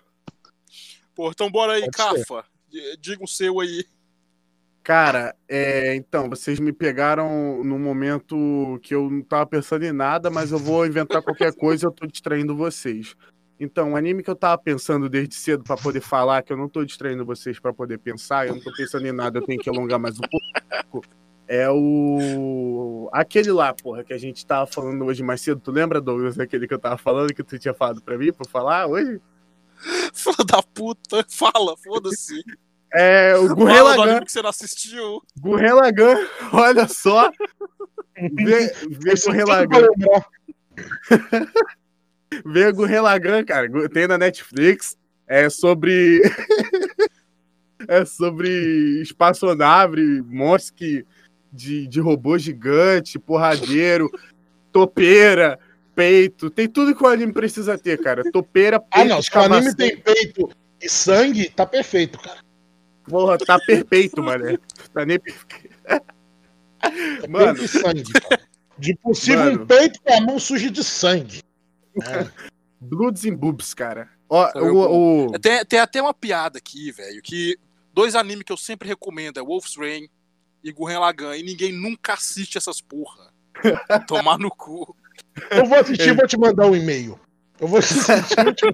Pô, 1.15 1.31
então 1.31 1.51
bora 1.51 1.73
aí. 1.75 1.89
Cafa. 1.91 2.45
Diga 3.01 3.25
o 3.25 3.29
seu 3.29 3.61
aí. 3.61 3.85
Cara, 4.85 5.35
é, 5.49 5.95
então, 5.95 6.29
vocês 6.29 6.61
me 6.61 6.71
pegaram 6.71 7.65
num 7.65 7.79
momento 7.79 8.79
que 8.83 8.95
eu 8.95 9.09
não 9.09 9.23
tava 9.23 9.47
pensando 9.47 9.83
em 9.83 9.93
nada, 9.93 10.29
mas 10.29 10.53
eu 10.53 10.59
vou 10.59 10.85
inventar 10.85 11.23
qualquer 11.23 11.55
coisa 11.55 11.87
e 11.87 11.89
eu 11.89 11.91
tô 11.91 12.07
distraindo 12.07 12.55
vocês. 12.55 13.17
Então, 13.59 13.93
o 13.93 13.97
anime 13.97 14.23
que 14.23 14.29
eu 14.29 14.37
tava 14.37 14.59
pensando 14.59 15.09
desde 15.09 15.37
cedo 15.37 15.65
pra 15.65 15.79
poder 15.79 16.03
falar, 16.03 16.43
que 16.43 16.53
eu 16.53 16.57
não 16.59 16.69
tô 16.69 16.85
distraindo 16.85 17.25
vocês 17.25 17.59
pra 17.59 17.73
poder 17.73 17.97
pensar, 17.97 18.47
eu 18.47 18.57
não 18.57 18.61
tô 18.61 18.71
pensando 18.75 19.07
em 19.07 19.13
nada, 19.13 19.39
eu 19.39 19.47
tenho 19.47 19.59
que 19.59 19.71
alongar 19.71 19.99
mais 19.99 20.19
um 20.19 20.23
pouco. 20.91 21.07
É 21.49 21.67
o. 21.71 23.09
Aquele 23.11 23.53
lá, 23.53 23.73
porra, 23.73 24.05
que 24.05 24.13
a 24.13 24.19
gente 24.19 24.45
tava 24.45 24.67
falando 24.67 25.03
hoje 25.07 25.23
mais 25.23 25.41
cedo. 25.41 25.63
Tu 25.63 25.71
lembra, 25.71 25.99
Douglas, 25.99 26.37
daquele 26.37 26.69
que 26.69 26.75
eu 26.75 26.79
tava 26.79 26.99
falando, 26.99 27.33
que 27.33 27.43
tu 27.43 27.59
tinha 27.59 27.73
falado 27.73 28.03
pra 28.03 28.19
mim, 28.19 28.33
pra 28.35 28.47
falar 28.47 28.87
hoje? 28.87 29.19
Filho 30.13 30.45
da 30.47 30.63
puta. 30.63 31.25
Fala, 31.27 31.75
foda-se. 31.79 32.43
É 32.95 33.35
o 33.37 33.55
Gurren 33.55 33.83
Lagann. 33.83 34.25
que 34.25 34.33
você 34.33 34.41
não 34.41 34.51
assistiu. 34.51 35.21
Gurren 35.39 35.73
Lagann, 35.75 36.27
olha 36.53 36.87
só. 36.87 37.31
Vê, 38.17 38.73
vê 38.89 39.15
Gurren 39.27 39.45
Lagann. 39.45 39.81
lembrar. 39.81 40.27
Vê 42.45 42.73
Gurren 42.73 43.01
Lagann, 43.01 43.45
cara. 43.45 43.69
Tem 43.89 44.09
na 44.09 44.19
Netflix. 44.19 44.97
É 45.27 45.49
sobre. 45.49 46.21
é 47.89 48.05
sobre 48.05 49.01
espaçonave, 49.03 50.23
monstro 50.23 51.05
de, 51.53 51.87
de 51.87 52.01
robô 52.01 52.37
gigante, 52.37 53.19
porradeiro, 53.19 54.11
topeira, 54.73 55.59
peito. 55.95 56.51
Tem 56.51 56.69
tudo 56.69 56.95
que 56.95 57.03
o 57.03 57.07
anime 57.07 57.33
precisa 57.33 57.79
ter, 57.79 58.03
cara. 58.03 58.29
Topeira, 58.33 58.81
peito, 58.81 58.93
Ah, 58.93 59.05
não. 59.05 59.23
Se 59.23 59.31
o 59.35 59.41
anime 59.41 59.75
tem 59.75 59.97
peito 59.97 60.51
e 60.83 60.89
sangue, 60.89 61.49
tá 61.49 61.65
perfeito, 61.65 62.19
cara. 62.19 62.39
Porra, 63.09 63.39
tá 63.39 63.59
perfeito, 63.59 64.23
mané. 64.23 64.59
Tá 64.93 65.05
nem 65.05 65.19
perfeito. 65.19 65.75
Mano, 67.29 67.55
peito 67.55 67.65
e 67.65 67.69
sangue, 67.69 68.13
cara. 68.13 68.41
De 68.79 68.97
possível 68.97 69.45
Mano. 69.45 69.63
um 69.63 69.67
peito 69.67 70.01
com 70.03 70.13
a 70.15 70.21
mão 70.21 70.39
suja 70.39 70.71
de 70.71 70.83
sangue. 70.83 71.43
Bloods 72.81 73.25
and 73.25 73.35
Boobs, 73.37 73.73
cara. 73.75 74.09
Ó, 74.29 74.51
o, 74.59 75.27
o- 75.29 75.39
Tem, 75.39 75.65
tem 75.65 75.79
até 75.79 76.03
uma 76.03 76.13
piada 76.15 76.59
aqui, 76.59 76.91
velho, 76.91 77.23
que 77.23 77.57
dois 77.93 78.15
animes 78.15 78.45
que 78.45 78.53
eu 78.53 78.57
sempre 78.57 78.89
recomendo 78.89 79.39
é 79.39 79.43
Wolf's 79.43 79.77
Rain 79.77 80.09
e 80.63 80.73
Gurren 80.73 80.99
Lagann, 80.99 81.37
e 81.37 81.43
ninguém 81.43 81.73
nunca 81.73 82.15
assiste 82.15 82.59
essas 82.59 82.81
porra. 82.81 83.33
Tomar 84.09 84.39
no 84.39 84.51
cu. 84.51 84.97
Eu 85.51 85.67
vou 85.67 85.79
assistir 85.79 86.09
e 86.09 86.13
vou 86.13 86.27
te 86.27 86.37
mandar 86.39 86.67
um 86.67 86.75
e-mail. 86.75 87.19
Eu 87.61 87.69
vou 87.69 87.79
assistir 87.79 88.07
vou 88.43 88.53
te... 88.53 88.65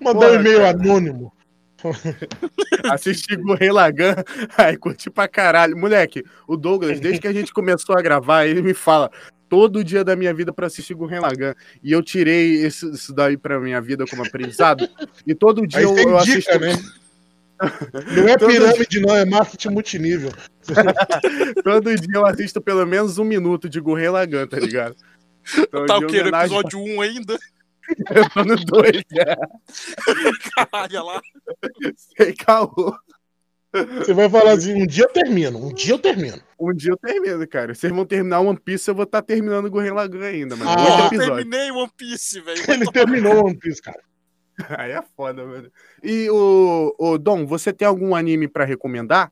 mandar 0.00 0.18
um 0.18 0.20
Porra, 0.20 0.34
e-mail 0.34 0.58
cara. 0.58 0.70
anônimo. 0.70 1.32
assistir 2.90 3.36
Gurren 3.36 3.70
Lagann, 3.72 4.16
aí 4.56 4.76
curti 4.76 5.10
pra 5.10 5.28
caralho. 5.28 5.76
Moleque, 5.76 6.24
o 6.46 6.56
Douglas, 6.56 7.00
desde 7.00 7.20
que 7.20 7.28
a 7.28 7.32
gente 7.32 7.52
começou 7.52 7.96
a 7.96 8.02
gravar, 8.02 8.46
ele 8.46 8.62
me 8.62 8.74
fala 8.74 9.10
todo 9.48 9.82
dia 9.82 10.04
da 10.04 10.14
minha 10.14 10.32
vida 10.34 10.52
pra 10.52 10.66
assistir 10.66 10.94
Gurren 10.94 11.20
Lagann. 11.20 11.54
E 11.82 11.92
eu 11.92 12.02
tirei 12.02 12.62
esse- 12.64 12.90
isso 12.90 13.12
daí 13.14 13.36
pra 13.36 13.58
minha 13.60 13.80
vida 13.80 14.04
como 14.06 14.22
aprendizado. 14.22 14.88
E 15.26 15.34
todo 15.34 15.66
dia 15.66 15.78
Aí 15.78 15.84
eu, 15.84 15.96
eu 15.96 16.18
dica, 16.18 16.56
assisto. 16.56 16.58
né? 16.60 16.72
Não 18.14 18.28
é 18.28 18.36
pirâmide, 18.38 19.00
não, 19.00 19.16
é 19.16 19.24
marketing 19.24 19.70
multinível. 19.70 20.30
Todo 21.64 21.92
dia 21.96 22.14
eu 22.14 22.24
assisto 22.24 22.60
pelo 22.60 22.86
menos 22.86 23.18
um 23.18 23.24
minuto 23.24 23.68
de 23.68 23.80
Gurren 23.80 24.10
Lagann, 24.10 24.46
tá 24.46 24.58
ligado? 24.60 24.94
Então, 25.58 25.84
Tá 25.86 25.96
o 25.98 26.06
quê? 26.06 26.18
No 26.18 26.22
homenagem- 26.22 26.56
episódio 26.56 26.78
1 26.78 27.00
ainda? 27.00 27.36
Eu 28.10 28.30
tô 28.30 28.44
no 28.44 28.56
2, 28.56 28.96
né? 29.10 29.36
Caralho, 30.54 30.90
olha 30.90 31.02
lá. 31.02 31.20
Sem 31.96 32.34
caô. 32.34 32.96
Você 33.72 34.14
vai 34.14 34.30
falar 34.30 34.52
assim, 34.52 34.82
um 34.82 34.86
dia 34.86 35.04
eu 35.04 35.12
termino, 35.12 35.58
um 35.58 35.72
dia 35.72 35.94
eu 35.94 35.98
termino. 35.98 36.40
Um 36.58 36.72
dia 36.72 36.92
eu 36.92 36.96
termino, 36.96 37.46
cara. 37.46 37.74
Vocês 37.74 37.92
vão 37.92 38.06
terminar 38.06 38.40
One 38.40 38.58
Piece, 38.58 38.88
eu 38.90 38.94
vou 38.94 39.04
estar 39.04 39.20
terminando 39.20 39.70
Gurren 39.70 39.92
Lagann 39.92 40.22
ainda, 40.22 40.56
mano. 40.56 40.70
Ah, 40.70 41.10
eu 41.12 41.18
terminei 41.18 41.70
One 41.70 41.90
Piece, 41.96 42.40
velho. 42.40 42.62
Ele 42.66 42.86
terminou 42.90 43.44
One 43.44 43.56
Piece, 43.56 43.82
cara. 43.82 44.00
Aí 44.78 44.92
é 44.92 45.02
foda, 45.16 45.44
mano. 45.44 45.70
E 46.02 46.28
o, 46.30 46.94
o 46.98 47.18
Dom, 47.18 47.46
você 47.46 47.72
tem 47.72 47.86
algum 47.86 48.14
anime 48.14 48.48
pra 48.48 48.64
recomendar? 48.64 49.30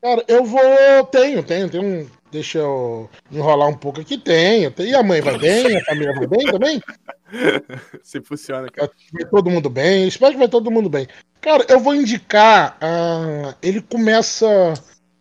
Cara, 0.00 0.24
eu 0.28 0.44
vou. 0.44 1.04
Tenho, 1.10 1.42
tenho, 1.42 1.68
tenho 1.68 1.84
um. 1.84 2.08
Deixa 2.30 2.58
eu 2.58 3.08
enrolar 3.30 3.68
um 3.68 3.76
pouco 3.76 4.00
aqui. 4.00 4.18
Tenho. 4.18 4.72
E 4.78 4.94
a 4.94 5.02
mãe 5.02 5.20
vai 5.20 5.36
bem? 5.38 5.76
A 5.76 5.84
família 5.84 6.14
vai 6.14 6.26
bem 6.26 6.46
também? 6.46 6.82
Se 8.02 8.20
funciona, 8.20 8.68
cara. 8.70 8.90
Vai 9.12 9.24
todo 9.24 9.50
mundo 9.50 9.70
bem? 9.70 10.06
Espero 10.06 10.32
que 10.32 10.38
vai 10.38 10.48
todo 10.48 10.70
mundo 10.70 10.88
bem. 10.88 11.06
Cara, 11.40 11.64
eu 11.68 11.80
vou 11.80 11.94
indicar. 11.94 12.76
ah, 12.80 13.54
ele 13.62 13.80
começa 13.80 14.74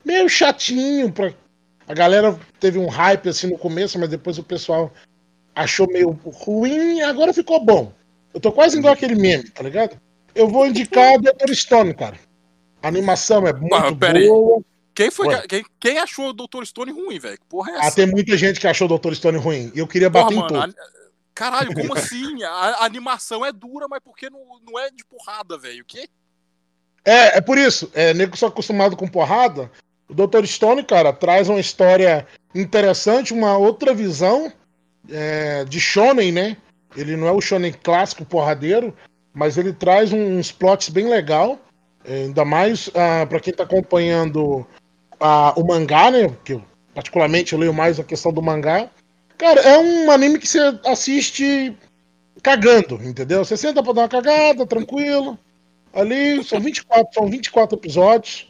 meio 0.03 0.27
chatinho. 0.27 1.11
Pra... 1.11 1.33
A 1.87 1.93
galera 1.93 2.37
teve 2.59 2.77
um 2.77 2.87
hype 2.87 3.29
assim 3.29 3.47
no 3.47 3.57
começo, 3.57 3.97
mas 3.99 4.09
depois 4.09 4.37
o 4.37 4.43
pessoal 4.43 4.91
achou 5.55 5.87
meio 5.87 6.11
ruim 6.25 6.97
e 6.97 7.01
agora 7.03 7.33
ficou 7.33 7.63
bom. 7.63 7.91
Eu 8.33 8.39
tô 8.39 8.51
quase 8.51 8.77
igual 8.77 8.93
aquele 8.93 9.15
meme, 9.15 9.49
tá 9.49 9.63
ligado? 9.63 9.99
Eu 10.35 10.47
vou 10.47 10.67
indicar 10.67 11.19
Dr. 11.19 11.53
Stone, 11.53 11.93
cara. 11.93 12.15
A 12.83 12.87
animação 12.87 13.47
é 13.47 13.53
muito 13.53 13.73
Ah, 13.73 13.95
pera 13.95 14.19
aí. 14.19 14.29
Quem, 14.97 15.11
foi, 15.11 15.27
Ué. 15.27 15.41
que- 15.41 15.47
quem, 15.47 15.65
quem 15.79 15.97
achou 15.99 16.29
o 16.29 16.33
Dr. 16.33 16.65
Stone 16.65 16.91
ruim, 16.91 17.19
velho? 17.19 17.37
Que 17.37 17.45
porra 17.45 17.71
é 17.71 17.75
Ah, 17.75 17.85
essa? 17.85 17.97
tem 17.97 18.07
muita 18.07 18.35
gente 18.35 18.59
que 18.59 18.65
achou 18.65 18.89
o 18.91 18.97
Dr. 18.97 19.13
Stone 19.13 19.37
ruim. 19.37 19.71
E 19.75 19.77
eu 19.77 19.87
queria 19.87 20.09
Porra, 20.09 20.23
bater 20.23 20.33
em 20.33 20.37
mano, 20.39 20.49
todos. 20.59 20.75
a- 20.75 20.97
Caralho, 21.35 21.71
como 21.71 21.93
assim? 21.93 22.41
A, 22.41 22.49
a 22.49 22.85
animação 22.85 23.45
é 23.45 23.51
dura, 23.51 23.85
mas 23.87 23.99
porque 24.03 24.27
não, 24.27 24.39
não 24.65 24.79
é 24.79 24.89
de 24.89 25.05
porrada, 25.05 25.55
velho? 25.55 25.83
O 25.83 25.85
quê? 25.85 26.09
É, 27.05 27.37
é 27.37 27.41
por 27.41 27.59
isso. 27.59 27.91
É, 27.93 28.11
nego 28.15 28.35
só 28.35 28.47
acostumado 28.47 28.97
com 28.97 29.07
porrada. 29.07 29.71
O 30.09 30.15
Dr. 30.15 30.47
Stone, 30.47 30.83
cara, 30.83 31.13
traz 31.13 31.47
uma 31.47 31.59
história 31.59 32.25
interessante, 32.55 33.33
uma 33.35 33.55
outra 33.55 33.93
visão 33.93 34.51
é, 35.11 35.63
de 35.65 35.79
shonen, 35.79 36.31
né? 36.31 36.57
Ele 36.95 37.15
não 37.15 37.27
é 37.27 37.31
o 37.31 37.39
shonen 37.39 37.71
clássico 37.71 38.25
porradeiro, 38.25 38.97
mas 39.31 39.59
ele 39.59 39.73
traz 39.73 40.11
uns 40.11 40.51
plots 40.51 40.89
bem 40.89 41.07
legal. 41.07 41.59
É, 42.03 42.23
ainda 42.23 42.43
mais 42.43 42.89
ah, 42.95 43.27
para 43.27 43.39
quem 43.39 43.53
tá 43.53 43.61
acompanhando 43.63 44.65
ah, 45.19 45.53
o 45.55 45.65
mangá, 45.65 46.11
né? 46.11 46.35
Que 46.43 46.53
eu, 46.53 46.63
particularmente 46.93 47.53
eu 47.53 47.59
leio 47.59 47.73
mais 47.73 47.99
a 47.99 48.03
questão 48.03 48.31
do 48.31 48.41
mangá. 48.41 48.89
Cara, 49.37 49.61
é 49.61 49.77
um 49.77 50.11
anime 50.11 50.39
que 50.39 50.47
você 50.47 50.59
assiste 50.85 51.75
cagando, 52.41 52.95
entendeu? 53.03 53.43
Você 53.45 53.55
senta 53.55 53.83
pra 53.83 53.93
dar 53.93 54.01
uma 54.01 54.09
cagada, 54.09 54.65
tranquilo. 54.65 55.37
Ali 55.93 56.43
são 56.43 56.59
24, 56.59 57.13
são 57.13 57.29
24 57.29 57.77
episódios. 57.77 58.47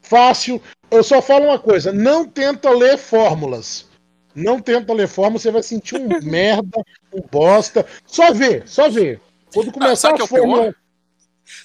Fácil. 0.00 0.60
Eu 0.90 1.02
só 1.02 1.22
falo 1.22 1.46
uma 1.46 1.58
coisa: 1.58 1.92
não 1.92 2.26
tenta 2.26 2.70
ler 2.70 2.98
fórmulas. 2.98 3.90
Não 4.34 4.60
tenta 4.60 4.94
ler 4.94 5.08
forma, 5.08 5.38
você 5.38 5.50
vai 5.50 5.62
sentir 5.62 5.96
um 5.96 6.08
merda, 6.22 6.82
um 7.12 7.20
bosta. 7.30 7.86
Só 8.06 8.32
vê, 8.32 8.62
só 8.66 8.88
vê. 8.88 9.20
Quando 9.52 9.70
começar 9.70 10.08
sabe 10.08 10.16
que 10.16 10.22
a 10.22 10.24
é 10.24 10.26
o 10.26 10.28
pior? 10.28 10.40
fórmula. 10.40 10.74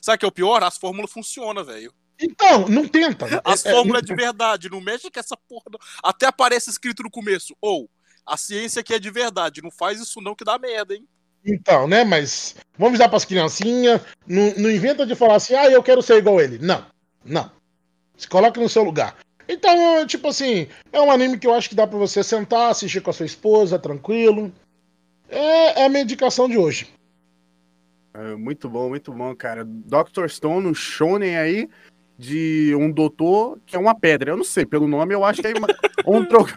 Sabe 0.02 0.16
o 0.16 0.20
que 0.20 0.26
é 0.26 0.28
o 0.28 0.32
pior? 0.32 0.64
As 0.64 0.78
fórmulas 0.78 1.12
funcionam, 1.12 1.64
velho. 1.64 1.94
Então, 2.20 2.68
não 2.68 2.88
tenta. 2.88 3.26
As 3.44 3.66
É- 3.66 3.70
é- 3.70 3.72
fórmulas 3.72 4.02
de 4.04 4.16
verdade. 4.16 4.70
Não 4.70 4.82
mexe 4.82 5.10
com 5.10 5.20
essa 5.20 5.38
porra. 5.48 5.66
não. 5.72 5.80
Até 6.04 6.26
aparece 6.26 6.70
escrito 6.70 7.04
no 7.04 7.12
começo. 7.12 7.56
Ou, 7.62 7.90
a 8.26 8.36
ciência 8.38 8.80
aqui 8.80 8.94
é 8.94 9.00
de 9.00 9.12
verdade. 9.12 9.62
Não 9.62 9.72
faz 9.72 10.00
isso 10.00 10.20
não 10.22 10.36
que 10.36 10.44
dá 10.44 10.58
merda, 10.58 10.96
hein? 10.96 11.08
Então, 11.46 11.88
né? 11.88 12.04
Mas 12.04 12.56
vamos 12.78 13.00
dar 13.00 13.08
pras 13.10 13.24
criancinhas. 13.24 14.02
Não, 14.26 14.54
não 14.58 14.72
inventa 14.72 15.06
de 15.06 15.16
falar 15.16 15.36
assim, 15.36 15.54
ah, 15.54 15.70
eu 15.70 15.84
quero 15.84 16.02
ser 16.02 16.18
igual 16.18 16.42
ele. 16.42 16.58
Não, 16.58 16.86
não. 17.24 17.52
Se 18.18 18.28
coloca 18.28 18.60
no 18.60 18.68
seu 18.68 18.84
lugar. 18.84 19.16
Então, 19.48 20.06
tipo 20.06 20.28
assim, 20.28 20.68
é 20.92 21.00
um 21.00 21.10
anime 21.10 21.38
que 21.38 21.48
eu 21.48 21.54
acho 21.54 21.70
que 21.70 21.76
dá 21.76 21.88
pra 21.88 21.98
você 21.98 22.22
sentar, 22.22 22.72
assistir 22.72 23.00
com 23.02 23.12
a 23.12 23.14
sua 23.14 23.26
esposa, 23.26 23.80
tranquilo. 23.80 24.52
É, 25.30 25.82
é 25.82 25.86
a 25.86 25.90
minha 25.90 26.04
indicação 26.04 26.50
de 26.50 26.58
hoje. 26.58 26.88
É, 28.14 28.36
muito 28.36 28.68
bom, 28.68 28.90
muito 28.90 29.14
bom, 29.14 29.34
cara. 29.36 29.64
Dr. 29.64 30.28
Stone, 30.28 30.68
um 30.68 30.74
shonen 30.74 31.38
aí 31.38 31.70
de 32.18 32.74
um 32.76 32.92
doutor 32.92 33.60
que 33.66 33.76
é 33.76 33.80
uma 33.80 33.94
pedra. 33.94 34.32
Eu 34.32 34.38
não 34.38 34.44
sei, 34.44 34.66
pelo 34.66 34.88
nome 34.88 35.14
eu 35.14 35.24
acho 35.24 35.42
que 35.42 35.48
é 35.48 35.54
uma- 35.54 35.68
um, 36.08 36.24
dro- 36.24 36.48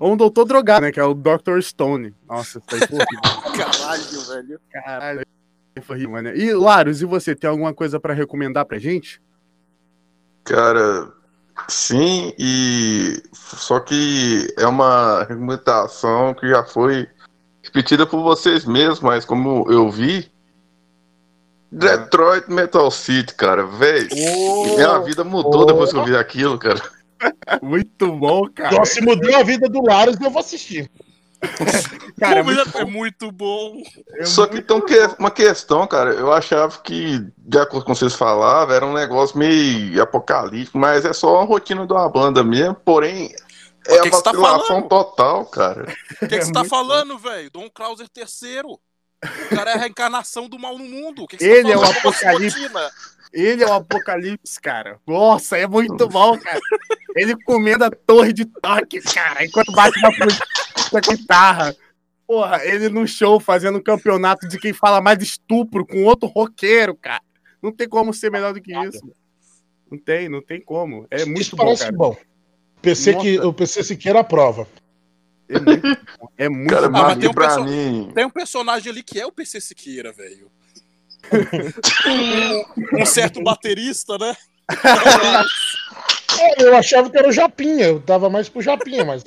um 0.00 0.16
doutor 0.16 0.44
drogado, 0.44 0.82
né? 0.86 0.92
Que 0.92 0.98
é 1.00 1.04
o 1.04 1.14
Dr. 1.14 1.60
Stone. 1.60 2.14
Nossa, 2.28 2.60
foi 2.68 2.78
horrível. 2.80 3.52
Caralho, 3.56 4.20
velho. 4.28 4.60
Caralho. 4.72 5.26
Foi 5.82 5.96
horrível, 5.96 6.12
mano. 6.12 6.28
E, 6.30 6.52
Larus, 6.52 7.00
e 7.00 7.04
você, 7.04 7.34
tem 7.34 7.48
alguma 7.48 7.72
coisa 7.74 8.00
pra 8.00 8.12
recomendar 8.14 8.64
pra 8.64 8.78
gente? 8.78 9.20
Cara, 10.44 11.10
sim, 11.68 12.34
e 12.38 13.22
só 13.32 13.80
que 13.80 14.52
é 14.58 14.66
uma 14.66 15.24
recomendação 15.24 16.34
que 16.34 16.48
já 16.48 16.62
foi 16.64 17.06
repetida 17.62 18.06
por 18.06 18.22
vocês 18.22 18.64
mesmos, 18.66 19.00
mas 19.00 19.24
como 19.24 19.64
eu 19.72 19.90
vi, 19.90 20.30
Detroit 21.78 22.48
Metal 22.48 22.90
City, 22.90 23.34
cara, 23.34 23.66
velho. 23.66 24.08
Minha 24.76 24.98
vida 25.00 25.24
mudou 25.24 25.66
depois 25.66 25.90
que 25.90 25.96
eu 25.98 26.04
vi 26.04 26.16
aquilo, 26.16 26.58
cara. 26.58 26.80
Muito 27.62 28.12
bom, 28.12 28.48
cara. 28.54 28.76
Nossa, 28.76 28.94
se 28.94 29.00
mudou 29.00 29.34
a 29.36 29.42
vida 29.42 29.68
do 29.68 29.82
Laros, 29.82 30.16
eu 30.20 30.30
vou 30.30 30.40
assistir. 30.40 30.90
Cara, 32.18 32.40
é 32.40 32.42
muito 32.42 32.78
é 32.78 32.84
muito 32.86 33.30
bom. 33.30 33.82
É 34.14 34.24
Só 34.24 34.46
que 34.46 34.62
tem 34.62 34.74
um 34.76 34.80
que- 34.80 35.10
uma 35.18 35.30
questão, 35.30 35.86
cara. 35.86 36.14
Eu 36.14 36.32
achava 36.32 36.78
que, 36.78 37.18
de 37.36 37.58
acordo 37.58 37.84
com 37.84 37.94
vocês 37.94 38.14
falavam, 38.14 38.74
era 38.74 38.86
um 38.86 38.94
negócio 38.94 39.36
meio 39.36 40.02
apocalíptico, 40.02 40.78
mas 40.78 41.04
é 41.04 41.12
só 41.12 41.34
uma 41.34 41.44
rotina 41.44 41.86
de 41.86 41.92
uma 41.92 42.08
banda 42.08 42.42
mesmo. 42.42 42.74
Porém, 42.76 43.34
é 43.86 43.96
que 43.98 44.02
que 44.02 44.08
a 44.08 44.10
você 44.12 44.22
tá 44.22 44.32
total, 44.88 45.44
cara. 45.44 45.82
O 45.82 46.18
que, 46.20 46.28
que 46.28 46.34
É 46.36 46.40
você 46.44 46.52
tá 46.52 46.64
falando, 46.64 47.18
velho? 47.18 47.50
Dom 47.50 47.68
Krauser 47.68 48.08
terceiro. 48.08 48.80
O 49.50 49.56
cara 49.56 49.72
é 49.72 49.74
a 49.74 49.78
reencarnação 49.78 50.48
do 50.48 50.58
mal 50.58 50.78
no 50.78 50.84
mundo. 50.84 51.24
O 51.24 51.26
que 51.26 51.36
que 51.36 51.44
Ele 51.44 51.62
você 51.62 51.72
é 51.72 51.74
tá 51.74 51.80
o 51.80 51.90
apocalipse. 51.90 52.70
Ele 53.34 53.64
é 53.64 53.66
o 53.66 53.72
Apocalipse, 53.72 54.60
cara. 54.60 55.00
Nossa, 55.04 55.58
é 55.58 55.66
muito 55.66 56.08
bom, 56.08 56.38
cara. 56.38 56.60
Ele 57.16 57.34
comendo 57.42 57.84
a 57.84 57.90
torre 57.90 58.32
de 58.32 58.44
toque, 58.44 59.00
cara, 59.00 59.44
enquanto 59.44 59.72
bate 59.72 59.98
uma 59.98 60.12
flauta 60.12 60.44
com 60.88 60.96
a 60.96 61.00
guitarra. 61.00 61.76
Porra, 62.26 62.64
ele 62.64 62.88
no 62.88 63.06
show 63.06 63.40
fazendo 63.40 63.78
um 63.78 63.82
campeonato 63.82 64.48
de 64.48 64.58
quem 64.58 64.72
fala 64.72 65.00
mais 65.00 65.18
de 65.18 65.24
estupro 65.24 65.84
com 65.84 66.04
outro 66.04 66.28
roqueiro, 66.28 66.94
cara. 66.94 67.20
Não 67.60 67.72
tem 67.72 67.88
como 67.88 68.14
ser 68.14 68.30
melhor 68.30 68.54
do 68.54 68.62
que 68.62 68.72
isso. 68.72 69.02
Não 69.90 69.98
tem, 69.98 70.28
não 70.28 70.40
tem 70.40 70.60
como. 70.60 71.06
É 71.10 71.24
muito 71.24 71.40
Isso 71.40 71.56
bom, 71.56 71.64
parece 71.64 71.84
cara. 71.84 71.96
bom. 71.96 72.16
PC 72.80 73.14
que, 73.14 73.36
Nossa. 73.36 73.48
o 73.48 73.52
PC 73.52 73.82
Siqueira 73.82 74.20
aprova. 74.20 74.66
É 75.48 75.58
muito 75.58 75.82
bom. 76.18 76.28
É 76.38 76.48
muito 76.48 76.70
Cara. 76.70 76.90
Ah, 76.94 77.16
tem 77.16 77.28
um 77.28 77.32
pra 77.34 77.46
perso- 77.48 77.64
mim. 77.64 78.10
Tem 78.14 78.24
um 78.24 78.30
personagem 78.30 78.90
ali 78.92 79.02
que 79.02 79.20
é 79.20 79.26
o 79.26 79.32
PC 79.32 79.60
Siqueira, 79.60 80.12
velho. 80.12 80.50
um, 83.00 83.06
certo 83.06 83.42
baterista, 83.42 84.16
né? 84.18 84.34
É, 86.38 86.62
eu 86.64 86.76
achava 86.76 87.08
que 87.10 87.16
era 87.18 87.28
o 87.28 87.32
Japinha, 87.32 87.86
eu 87.86 88.00
tava 88.00 88.28
mais 88.28 88.48
pro 88.48 88.60
Japinha, 88.62 89.04
mas 89.04 89.22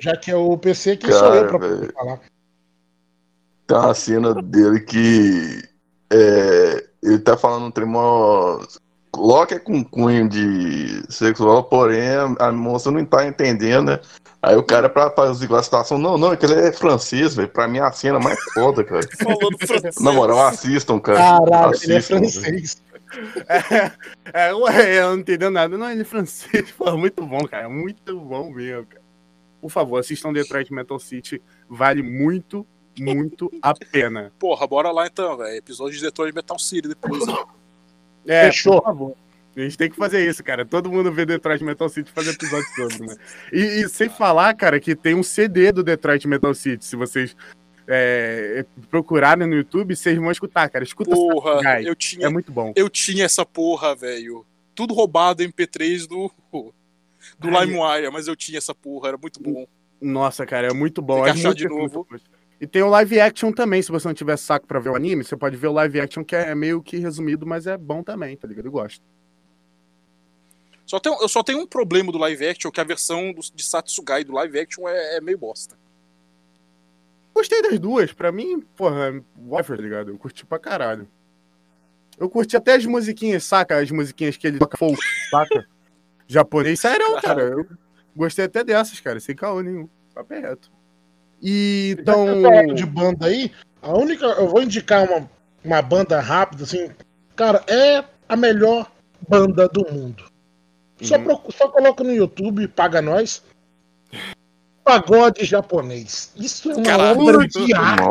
já 0.00 0.16
que 0.16 0.30
é 0.30 0.36
o 0.36 0.56
PC, 0.56 0.96
quem 0.96 1.10
sou 1.12 1.34
eu 1.34 1.48
pra 1.48 1.58
poder 1.58 1.76
velho. 1.80 1.92
falar? 1.92 2.20
Tem 3.66 3.76
uma 3.76 3.94
cena 3.94 4.34
dele 4.42 4.80
que 4.80 5.62
é, 6.10 6.86
ele 7.02 7.18
tá 7.18 7.36
falando 7.36 7.66
um 7.66 7.70
tremor. 7.70 8.66
Loki 9.14 9.54
é 9.54 9.58
com 9.58 9.84
cunho 9.84 10.28
de 10.28 11.02
sexual, 11.12 11.64
porém 11.64 12.08
a, 12.38 12.50
moça 12.50 12.90
não 12.90 13.04
tá 13.04 13.26
entendendo, 13.26 13.88
né? 13.88 14.00
Aí 14.42 14.56
o 14.56 14.62
cara, 14.62 14.88
pra 14.88 15.10
fazer 15.10 15.52
a 15.54 15.62
situação, 15.62 15.98
não, 15.98 16.16
não, 16.16 16.32
é 16.32 16.36
que 16.36 16.46
ele 16.46 16.54
é 16.54 16.72
francês, 16.72 17.34
velho. 17.34 17.48
Pra 17.48 17.68
mim 17.68 17.78
é 17.78 17.82
a 17.82 17.92
cena 17.92 18.18
mais 18.18 18.42
foda, 18.54 18.82
cara. 18.82 19.06
Na 20.00 20.12
moral, 20.12 20.46
assistam, 20.46 20.98
cara. 20.98 21.18
Caralho, 21.18 21.78
ele 21.82 21.92
é 21.92 21.96
Assistam, 21.98 22.18
francês. 22.18 22.82
É, 24.32 24.54
ué, 24.54 24.98
eu 25.00 25.10
não 25.10 25.18
entendo 25.18 25.50
nada. 25.50 25.76
Não, 25.76 25.90
ele 25.90 26.00
é 26.00 26.04
francês. 26.04 26.72
Pô, 26.76 26.96
muito 26.96 27.24
bom, 27.24 27.46
cara. 27.46 27.68
Muito 27.68 28.18
bom 28.18 28.50
mesmo, 28.50 28.86
cara. 28.86 29.02
Por 29.60 29.70
favor, 29.70 29.98
assistam 29.98 30.32
Detroit 30.32 30.72
Metal 30.72 30.98
City. 30.98 31.40
Vale 31.68 32.02
muito, 32.02 32.66
muito 32.98 33.52
a 33.62 33.74
pena. 33.74 34.32
Porra, 34.38 34.66
bora 34.66 34.90
lá 34.90 35.06
então, 35.06 35.36
velho. 35.36 35.56
Episódio 35.56 35.96
de 35.96 36.02
Detroit 36.02 36.34
Metal 36.34 36.58
City 36.58 36.88
depois. 36.88 37.22
É, 38.26 38.46
Fechou. 38.46 38.80
por 38.80 38.84
favor. 38.84 39.16
A 39.54 39.60
gente 39.60 39.76
tem 39.76 39.90
que 39.90 39.96
fazer 39.96 40.26
isso, 40.26 40.42
cara. 40.42 40.64
Todo 40.64 40.90
mundo 40.90 41.12
vê 41.12 41.26
Detroit 41.26 41.62
Metal 41.62 41.88
City 41.88 42.10
e 42.10 42.14
fazer 42.14 42.30
episódio 42.30 42.66
sobre, 42.74 43.06
né? 43.06 43.16
E, 43.52 43.60
e 43.82 43.88
sem 43.88 44.08
falar, 44.08 44.54
cara, 44.54 44.80
que 44.80 44.94
tem 44.96 45.14
um 45.14 45.22
CD 45.22 45.70
do 45.72 45.82
Detroit 45.82 46.26
Metal 46.26 46.54
City. 46.54 46.84
Se 46.84 46.96
vocês 46.96 47.36
é, 47.86 48.64
procurarem 48.90 49.46
no 49.46 49.54
YouTube, 49.54 49.94
vocês 49.94 50.16
vão 50.16 50.30
escutar, 50.30 50.70
cara. 50.70 50.82
Escuta 50.84 51.10
Porra, 51.10 51.60
Guy. 51.78 51.86
eu 51.86 51.94
tinha, 51.94 52.26
É 52.26 52.30
muito 52.30 52.50
bom. 52.50 52.72
eu 52.74 52.88
tinha 52.88 53.24
essa 53.26 53.44
porra, 53.44 53.94
velho. 53.94 54.46
Tudo 54.74 54.94
roubado 54.94 55.42
MP3 55.44 56.06
do, 56.08 56.32
do 57.38 57.50
LimeWire, 57.50 58.10
mas 58.10 58.26
eu 58.28 58.34
tinha 58.34 58.56
essa 58.56 58.74
porra, 58.74 59.08
era 59.08 59.18
muito 59.18 59.42
bom. 59.42 59.66
Nossa, 60.00 60.46
cara, 60.46 60.68
é 60.68 60.72
muito 60.72 61.02
bom. 61.02 61.24
Tem 61.24 61.34
que 61.34 61.40
achar 61.40 61.54
de 61.54 61.68
novo. 61.68 62.06
muito. 62.10 62.24
E 62.62 62.66
tem 62.68 62.80
o 62.80 62.88
live 62.88 63.20
action 63.20 63.50
também, 63.50 63.82
se 63.82 63.90
você 63.90 64.06
não 64.06 64.14
tiver 64.14 64.36
saco 64.36 64.68
pra 64.68 64.78
ver 64.78 64.90
o 64.90 64.94
anime, 64.94 65.24
você 65.24 65.36
pode 65.36 65.56
ver 65.56 65.66
o 65.66 65.72
live 65.72 66.00
action, 66.00 66.24
que 66.24 66.36
é 66.36 66.54
meio 66.54 66.80
que 66.80 66.96
resumido, 66.96 67.44
mas 67.44 67.66
é 67.66 67.76
bom 67.76 68.04
também, 68.04 68.36
tá 68.36 68.46
ligado? 68.46 68.66
Eu 68.66 68.70
gosto. 68.70 69.02
Só 70.86 71.00
tem, 71.00 71.12
eu 71.12 71.28
só 71.28 71.42
tenho 71.42 71.58
um 71.58 71.66
problema 71.66 72.12
do 72.12 72.18
live 72.18 72.46
action, 72.46 72.70
que 72.70 72.80
a 72.80 72.84
versão 72.84 73.32
do, 73.32 73.40
de 73.52 73.64
Satsugai 73.64 74.22
do 74.22 74.32
live 74.32 74.60
action 74.60 74.86
é, 74.86 75.16
é 75.16 75.20
meio 75.20 75.36
bosta. 75.36 75.76
Gostei 77.34 77.62
das 77.62 77.80
duas, 77.80 78.12
pra 78.12 78.30
mim, 78.30 78.60
porra, 78.76 79.20
whatever, 79.44 79.78
tá 79.78 79.82
ligado? 79.82 80.10
Eu 80.12 80.18
curti 80.18 80.46
pra 80.46 80.60
caralho. 80.60 81.08
Eu 82.16 82.30
curti 82.30 82.56
até 82.56 82.76
as 82.76 82.86
musiquinhas, 82.86 83.42
saca? 83.42 83.76
As 83.80 83.90
musiquinhas 83.90 84.36
que 84.36 84.46
ele 84.46 84.60
toca 84.60 84.78
folk, 84.78 85.02
saca? 85.32 85.66
Japonês, 86.28 86.78
sério, 86.78 87.20
cara. 87.20 87.42
Eu 87.58 87.66
gostei 88.14 88.44
até 88.44 88.62
dessas, 88.62 89.00
cara, 89.00 89.18
sem 89.18 89.34
caô 89.34 89.60
nenhum. 89.62 89.88
Papo 90.14 90.32
reto. 90.32 90.81
E 91.42 91.96
então. 91.98 92.24
De 92.74 92.86
banda 92.86 93.26
aí, 93.26 93.50
a 93.82 93.92
única. 93.96 94.24
Eu 94.26 94.48
vou 94.48 94.62
indicar 94.62 95.04
uma, 95.10 95.28
uma 95.64 95.82
banda 95.82 96.20
rápida, 96.20 96.62
assim. 96.64 96.90
Cara, 97.34 97.62
é 97.66 98.04
a 98.28 98.36
melhor 98.36 98.90
banda 99.28 99.68
do 99.68 99.84
mundo. 99.92 100.24
Só, 101.00 101.16
Uhum. 101.16 101.24
procu- 101.24 101.52
só 101.52 101.68
coloca 101.68 102.04
no 102.04 102.12
YouTube, 102.14 102.68
paga 102.68 103.02
nós. 103.02 103.42
Pagode 104.84 105.44
japonês. 105.44 106.32
Isso 106.36 106.70
é 106.70 106.74
uma 106.74 106.82
Caralho. 106.84 107.20
obra 107.20 107.46
de 107.46 107.72
arte. 107.74 108.06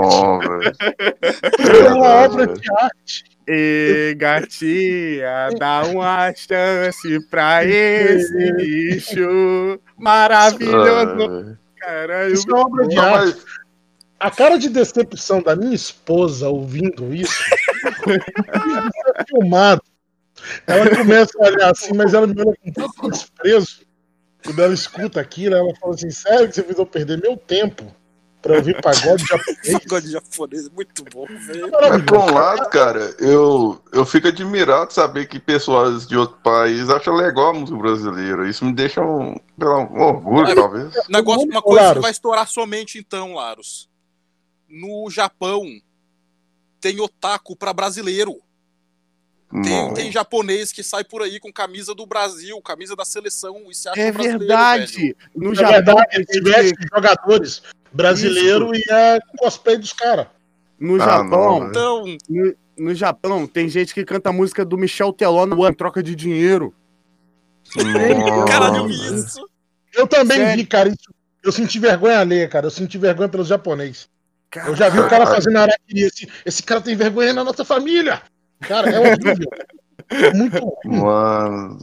Isso 1.59 1.71
é 1.71 1.93
uma 1.93 2.07
obra 2.25 2.47
de 2.47 2.71
arte. 2.77 3.23
E 3.47 4.15
gatinha, 4.17 5.49
dá 5.59 5.83
uma 5.83 6.33
chance 6.33 7.19
pra 7.29 7.63
esse 7.65 8.53
bicho 8.53 9.79
maravilhoso. 9.97 11.57
Caralho. 11.81 12.33
Isso 12.33 12.49
é 12.49 12.53
uma 12.53 12.65
obra 12.65 12.87
de 12.87 12.95
Não, 12.95 13.03
arte. 13.03 13.25
mas 13.25 13.45
A 14.19 14.31
cara 14.31 14.57
de 14.57 14.69
decepção 14.69 15.41
da 15.41 15.55
minha 15.55 15.73
esposa 15.75 16.47
ouvindo 16.47 17.13
isso. 17.13 17.33
isso 17.33 18.01
é 19.17 19.23
filmado. 19.25 19.81
Ela 20.65 20.95
começa 20.95 21.31
a 21.39 21.47
olhar 21.47 21.71
assim, 21.71 21.93
mas 21.93 22.13
ela 22.13 22.27
me 22.27 22.39
olha 22.39 22.55
com 22.63 22.71
tanto 22.71 23.09
desprezo. 23.09 23.81
Quando 24.43 24.59
ela 24.61 24.73
escuta 24.73 25.19
aquilo, 25.19 25.55
ela 25.55 25.75
fala 25.79 25.93
assim: 25.93 26.09
sério 26.09 26.47
que 26.47 26.55
você 26.55 26.63
fez 26.63 26.77
eu 26.77 26.85
perder 26.85 27.19
meu 27.21 27.35
tempo 27.35 27.93
pra 28.41 28.55
ouvir 28.57 28.81
pagode 28.81 29.23
japonês? 29.27 29.79
Pagode 29.83 30.11
japonês, 30.11 30.69
muito 30.69 31.03
bom, 31.05 31.25
velho. 31.25 31.69
Mas 31.71 32.03
por 32.03 32.17
um 32.17 32.33
lado, 32.33 32.69
cara, 32.69 33.15
eu, 33.19 33.81
eu 33.93 34.05
fico 34.05 34.27
admirado 34.27 34.87
de 34.87 34.93
saber 34.93 35.27
que 35.27 35.39
pessoas 35.39 36.07
de 36.07 36.17
outro 36.17 36.37
país 36.43 36.89
acham 36.89 37.13
legal 37.15 37.49
a 37.49 37.53
música 37.53 37.77
brasileira. 37.77 38.49
Isso 38.49 38.65
me 38.65 38.73
deixa 38.73 39.01
um, 39.01 39.35
um 39.59 40.01
orgulho, 40.01 40.47
É. 40.49 40.55
talvez. 40.55 40.93
Negócio, 41.09 41.47
uma 41.47 41.61
coisa 41.61 41.79
que 41.79 41.85
Laros. 41.87 42.01
vai 42.01 42.11
estourar 42.11 42.47
somente 42.47 42.97
então, 42.97 43.35
Laros. 43.35 43.89
No 44.67 45.09
Japão, 45.09 45.63
tem 46.79 46.99
otaku 46.99 47.55
pra 47.55 47.73
brasileiro. 47.73 48.35
Tem, 49.63 49.93
tem 49.93 50.09
japonês 50.09 50.71
que 50.71 50.81
sai 50.81 51.03
por 51.03 51.21
aí 51.21 51.37
com 51.37 51.51
camisa 51.51 51.93
do 51.93 52.05
Brasil, 52.05 52.59
camisa 52.61 52.95
da 52.95 53.03
seleção 53.03 53.65
e 53.69 53.75
se 53.75 53.89
acha 53.89 53.99
É 53.99 54.09
brasileiro, 54.09 54.39
velho. 54.39 54.47
verdade. 54.47 55.15
No 55.35 55.49
Na 55.49 55.55
Japão, 55.55 55.95
verdade, 55.97 56.25
tem 56.25 56.25
se 56.25 56.41
jogadores 57.91 58.21
brasileiros 58.21 58.77
e 58.79 58.91
é 58.91 59.19
cosplay 59.37 59.77
dos 59.77 59.93
caras. 59.93 60.27
no 60.79 60.95
Ah, 61.01 61.05
Japão, 61.05 61.59
não, 61.59 61.67
Então, 61.67 62.05
no, 62.29 62.55
no 62.77 62.95
Japão, 62.95 63.47
tem 63.47 63.69
gente 63.69 63.93
que 63.93 64.03
canta 64.05 64.29
a 64.29 64.33
música 64.33 64.63
do 64.65 64.77
Michel 64.77 65.13
Teló 65.13 65.45
no 65.45 65.61
One, 65.61 65.75
troca 65.75 66.01
de 66.01 66.15
dinheiro. 66.15 66.73
caralho, 68.47 68.77
eu 68.77 68.87
vi 68.87 68.93
isso. 69.15 69.45
Eu 69.93 70.07
também 70.07 70.37
Sério? 70.37 70.57
vi, 70.57 70.65
cara. 70.65 70.89
Isso, 70.89 71.13
eu 71.43 71.51
senti 71.51 71.79
vergonha 71.79 72.19
alheia, 72.19 72.47
cara. 72.47 72.67
Eu 72.67 72.71
senti 72.71 72.97
vergonha 72.97 73.29
pelos 73.29 73.47
japoneses. 73.47 74.09
Eu 74.67 74.75
já 74.75 74.89
vi 74.89 74.99
o 74.99 75.07
cara 75.09 75.25
fazendo 75.25 75.57
araquiri. 75.57 76.01
Esse, 76.01 76.29
esse 76.45 76.63
cara 76.63 76.81
tem 76.81 76.95
vergonha 76.95 77.33
na 77.33 77.43
nossa 77.43 77.63
família. 77.65 78.21
Cara, 78.61 78.89
é 78.89 78.99
horrível. 78.99 79.49
É 80.09 80.33
muito 80.35 80.57
ruim. 80.59 80.97
Mano. 80.99 81.79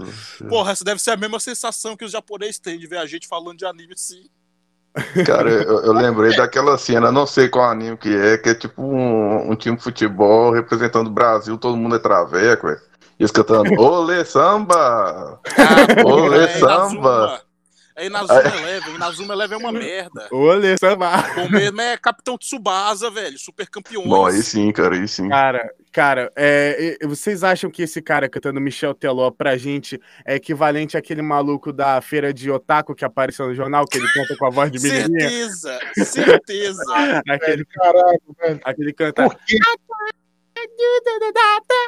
Porra, 0.49 0.73
essa 0.73 0.85
deve 0.85 1.01
ser 1.01 1.13
a 1.13 1.17
mesma 1.17 1.41
sensação 1.41 1.97
que 1.97 2.05
os 2.05 2.13
japoneses 2.13 2.59
têm 2.59 2.79
de 2.79 2.87
ver 2.87 2.99
a 2.99 3.07
gente 3.07 3.27
falando 3.27 3.59
de 3.59 3.65
anime 3.67 3.95
assim. 3.95 4.25
Cara, 5.27 5.51
eu, 5.51 5.81
eu 5.81 5.93
lembrei 5.93 6.37
daquela 6.37 6.77
cena, 6.79 7.13
não 7.13 7.27
sei 7.27 7.49
qual 7.49 7.71
anime 7.71 7.97
que 7.97 8.15
é, 8.15 8.39
que 8.39 8.51
é 8.51 8.55
tipo 8.55 8.83
um, 8.83 9.51
um 9.51 9.57
time 9.57 9.77
de 9.77 9.83
futebol 9.83 10.53
representando 10.53 11.09
o 11.09 11.13
Brasil, 11.13 11.57
todo 11.57 11.77
mundo 11.77 11.97
é 11.97 11.99
traveco, 11.99 12.67
velho. 12.67 12.81
E 13.19 13.23
eles 13.23 13.33
cantando, 13.33 13.81
Olê 13.81 14.25
samba! 14.25 15.41
Ah, 15.57 16.07
Olê, 16.07 16.45
é 16.45 16.49
samba. 16.49 17.41
Inazuma. 18.07 18.41
É 18.41 18.47
Inazuma 18.47 18.59
Eleven. 18.59 18.95
Inazuma 18.95 19.35
Eleven 19.35 19.57
é 19.57 19.61
uma 19.61 19.73
merda. 19.73 20.29
Olê, 20.31 20.77
samba. 20.79 21.13
O 21.47 21.51
mesmo 21.51 21.81
é 21.81 21.97
Capitão 21.97 22.37
Tsubasa, 22.39 23.11
velho. 23.11 23.39
Super 23.39 23.69
campeões. 23.69 24.09
Bom, 24.09 24.27
aí 24.27 24.43
sim, 24.43 24.71
cara, 24.73 24.95
aí 24.97 25.09
sim. 25.09 25.29
Cara, 25.29 25.71
cara, 25.93 26.33
é, 26.37 26.99
vocês 27.07 27.43
acham 27.43 27.71
que 27.71 27.83
esse 27.83 28.01
cara 28.01 28.29
cantando 28.29 28.61
Michel 28.61 28.95
Teló 28.95 29.31
pra 29.31 29.57
gente 29.57 30.01
é 30.25 30.37
equivalente 30.37 30.97
àquele 30.97 31.23
maluco 31.23 31.73
da 31.73 32.01
feira 32.01 32.33
de 32.33 32.51
otaku 32.51 32.95
que 32.95 33.05
apareceu 33.05 33.47
no 33.47 33.55
jornal, 33.55 33.87
que 33.87 33.99
ele 33.99 34.09
canta 34.13 34.37
com 34.37 34.47
a 34.47 34.51
voz 34.51 34.71
de 34.71 34.79
menininha? 34.81 35.29
Certeza, 35.29 35.81
certeza. 36.05 36.83
Aquele, 37.29 37.65
Caralho, 37.65 38.21
velho. 38.41 38.61
aquele 38.65 38.93
canta. 38.93 39.25
Por 39.25 39.35
quê? 39.45 39.59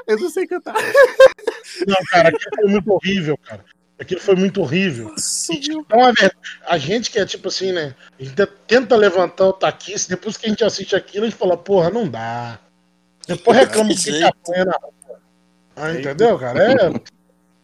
Eu 0.06 0.18
não 0.18 0.30
sei 0.30 0.46
cantar. 0.46 0.74
Não, 1.86 1.96
cara, 2.10 2.28
aquilo 2.28 2.50
foi 2.56 2.68
muito 2.70 2.92
horrível, 2.92 3.38
cara. 3.38 3.64
Aquilo 4.00 4.20
foi 4.20 4.34
muito 4.34 4.62
horrível. 4.62 5.10
Nossa, 5.10 5.52
E, 5.52 5.60
tipo, 5.60 5.80
então, 5.80 6.00
a, 6.02 6.12
a 6.74 6.78
gente 6.78 7.10
que 7.10 7.18
é 7.18 7.26
tipo 7.26 7.48
assim, 7.48 7.70
né? 7.70 7.94
A 8.18 8.24
gente 8.24 8.34
tenta 8.66 8.96
levantar 8.96 9.44
o 9.44 9.52
taquice, 9.52 10.08
depois 10.08 10.38
que 10.38 10.46
a 10.46 10.48
gente 10.48 10.64
assiste 10.64 10.96
aquilo, 10.96 11.26
a 11.26 11.28
gente 11.28 11.38
fala, 11.38 11.54
porra, 11.54 11.90
não 11.90 12.08
dá. 12.08 12.58
Depois 13.28 13.58
reclama 13.60 13.90
que 13.90 13.96
jeito. 13.96 14.26
apanha 14.26 14.64
na 14.64 14.78
rua. 14.82 15.20
Ah, 15.76 15.92
entendeu, 15.92 16.38
cara? 16.38 16.72
É... 16.72 16.74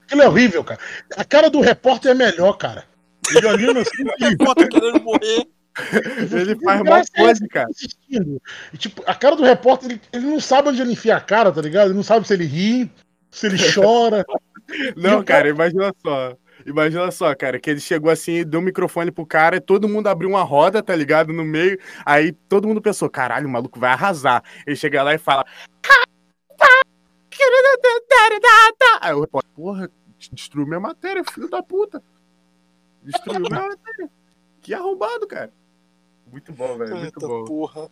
Aquilo 0.05 0.23
é 0.23 0.29
horrível, 0.29 0.63
cara. 0.63 0.79
A 1.17 1.25
cara 1.25 1.49
do 1.49 1.61
repórter 1.61 2.11
é 2.11 2.15
melhor, 2.15 2.53
cara. 2.59 2.85
Ele 3.35 3.47
olhando 3.47 3.81
assim, 3.81 4.05
querendo 4.71 5.03
morrer. 5.03 5.49
Ele 6.33 6.57
faz 6.61 6.83
mal 6.83 7.03
pose, 7.15 7.49
cara. 7.49 7.69
assistindo. 7.71 8.41
E, 8.75 8.77
tipo, 8.77 9.03
a 9.07 9.15
cara 9.15 9.37
do 9.37 9.43
repórter, 9.43 9.91
ele, 9.91 10.01
ele 10.13 10.27
não 10.27 10.39
sabe 10.39 10.69
onde 10.69 10.83
ele 10.83 10.93
enfia 10.93 11.17
a 11.17 11.21
cara, 11.21 11.51
tá 11.51 11.63
ligado? 11.63 11.87
Ele 11.87 11.95
não 11.95 12.03
sabe 12.03 12.27
se 12.27 12.35
ele 12.35 12.45
ri, 12.45 12.91
se 13.37 13.47
ele 13.47 13.59
chora. 13.73 14.25
Não, 14.97 15.23
cara, 15.23 15.49
imagina 15.49 15.95
só. 16.05 16.37
Imagina 16.65 17.11
só, 17.13 17.35
cara, 17.35 17.61
que 17.61 17.71
ele 17.71 17.81
chegou 17.81 18.11
assim, 18.11 18.43
deu 18.45 18.61
o 18.61 18.63
microfone 18.63 19.13
pro 19.13 19.27
cara, 19.27 19.57
e 19.57 19.61
todo 19.61 19.89
mundo 19.89 20.09
abriu 20.09 20.29
uma 20.31 20.43
roda, 20.43 20.83
tá 20.83 20.97
ligado? 20.97 21.33
No 21.33 21.45
meio. 21.45 21.79
Aí 22.05 22.33
todo 22.33 22.67
mundo 22.67 22.81
pensou, 22.81 23.09
caralho, 23.09 23.47
o 23.47 23.51
maluco 23.51 23.79
vai 23.79 23.91
arrasar. 23.91 24.43
Ele 24.67 24.75
chega 24.75 25.03
lá 25.03 25.15
e 25.15 25.19
fala. 25.19 25.45
Aí 29.01 29.13
o 29.15 29.21
repórter, 29.21 29.53
porra, 29.55 29.91
destruiu 30.33 30.67
minha 30.67 30.81
matéria, 30.81 31.23
filho 31.23 31.49
da 31.49 31.63
puta. 31.63 32.03
Destruiu 33.03 33.41
minha 33.41 33.69
matéria. 33.69 34.11
Que 34.63 34.75
arrombado, 34.75 35.27
cara. 35.27 35.53
Muito 36.27 36.53
bom, 36.53 36.77
velho. 36.79 36.97
Muito 36.97 37.05
Eita 37.05 37.29
bom. 37.29 37.45
porra. 37.45 37.89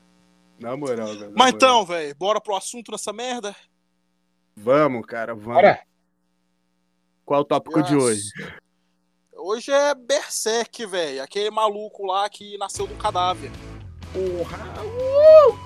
Na 0.58 0.76
moral, 0.76 1.08
velho. 1.08 1.32
Mas 1.36 1.52
moral. 1.52 1.54
então, 1.54 1.84
velho, 1.84 2.14
bora 2.16 2.40
pro 2.40 2.56
assunto 2.56 2.90
nessa 2.90 3.12
merda? 3.12 3.54
Vamos, 4.56 5.04
cara, 5.06 5.34
vamos. 5.34 5.54
Bora. 5.54 5.80
Qual 7.24 7.40
é 7.40 7.42
o 7.42 7.44
tópico 7.44 7.82
de 7.82 7.94
Nossa. 7.94 8.06
hoje? 8.06 8.30
Hoje 9.32 9.70
é 9.70 9.94
Berserk, 9.94 10.86
velho. 10.86 11.22
Aquele 11.22 11.50
maluco 11.50 12.06
lá 12.06 12.28
que 12.28 12.56
nasceu 12.58 12.86
de 12.86 12.94
um 12.94 12.98
cadáver. 12.98 13.50
Porra! 14.12 14.58
Uh! 14.82 15.58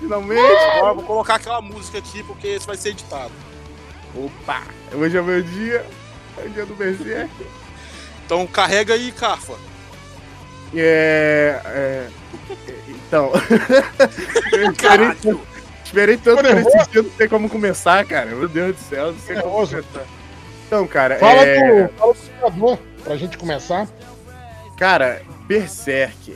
Finalmente! 0.00 0.78
Eu 0.78 0.94
vou 0.94 1.04
colocar 1.04 1.36
aquela 1.36 1.60
música 1.60 1.98
aqui 1.98 2.22
porque 2.24 2.48
isso 2.48 2.66
vai 2.66 2.76
ser 2.76 2.90
editado. 2.90 3.32
Opa! 4.14 4.62
Hoje 4.92 5.16
é 5.16 5.22
meu 5.22 5.42
dia. 5.42 5.86
É 6.38 6.44
o 6.44 6.50
dia 6.50 6.66
do 6.66 6.74
Berserk. 6.74 7.32
Então 8.24 8.46
carrega 8.46 8.94
aí, 8.94 9.12
Cafa. 9.12 9.58
É. 10.74 11.60
é, 11.66 12.10
então. 12.88 13.30
eu 14.52 15.42
esperei 15.92 16.16
tanto 16.16 16.42
por 16.42 16.58
esse 16.58 16.90
dia, 16.90 17.02
não 17.02 17.10
sei 17.10 17.28
como 17.28 17.48
começar, 17.50 18.04
cara. 18.06 18.26
Meu 18.26 18.48
Deus 18.48 18.76
do 18.76 18.82
céu, 18.82 19.12
não 19.12 19.18
sei 19.18 19.36
como 19.36 19.48
Nervoso. 19.48 19.76
começar. 19.76 20.06
Então, 20.66 20.86
cara, 20.86 21.18
Fala 21.18 21.42
é... 21.44 21.82
do, 21.84 21.92
fala 21.94 22.14
do 22.14 22.18
jogador, 22.40 22.78
pra 23.04 23.16
gente 23.16 23.36
começar. 23.36 23.86
Cara, 24.78 25.22
Berserk. 25.46 26.34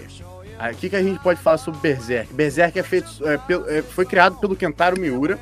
O 0.58 0.74
que, 0.76 0.90
que 0.90 0.96
a 0.96 1.02
gente 1.02 1.18
pode 1.20 1.40
falar 1.40 1.58
sobre 1.58 1.80
Berserk? 1.80 2.32
Berserk 2.32 2.78
é 2.78 2.82
feito, 2.82 3.10
é, 3.26 3.78
é, 3.78 3.82
foi 3.82 4.04
criado 4.04 4.36
pelo 4.36 4.54
Kentaro 4.54 4.98
Miura. 4.98 5.38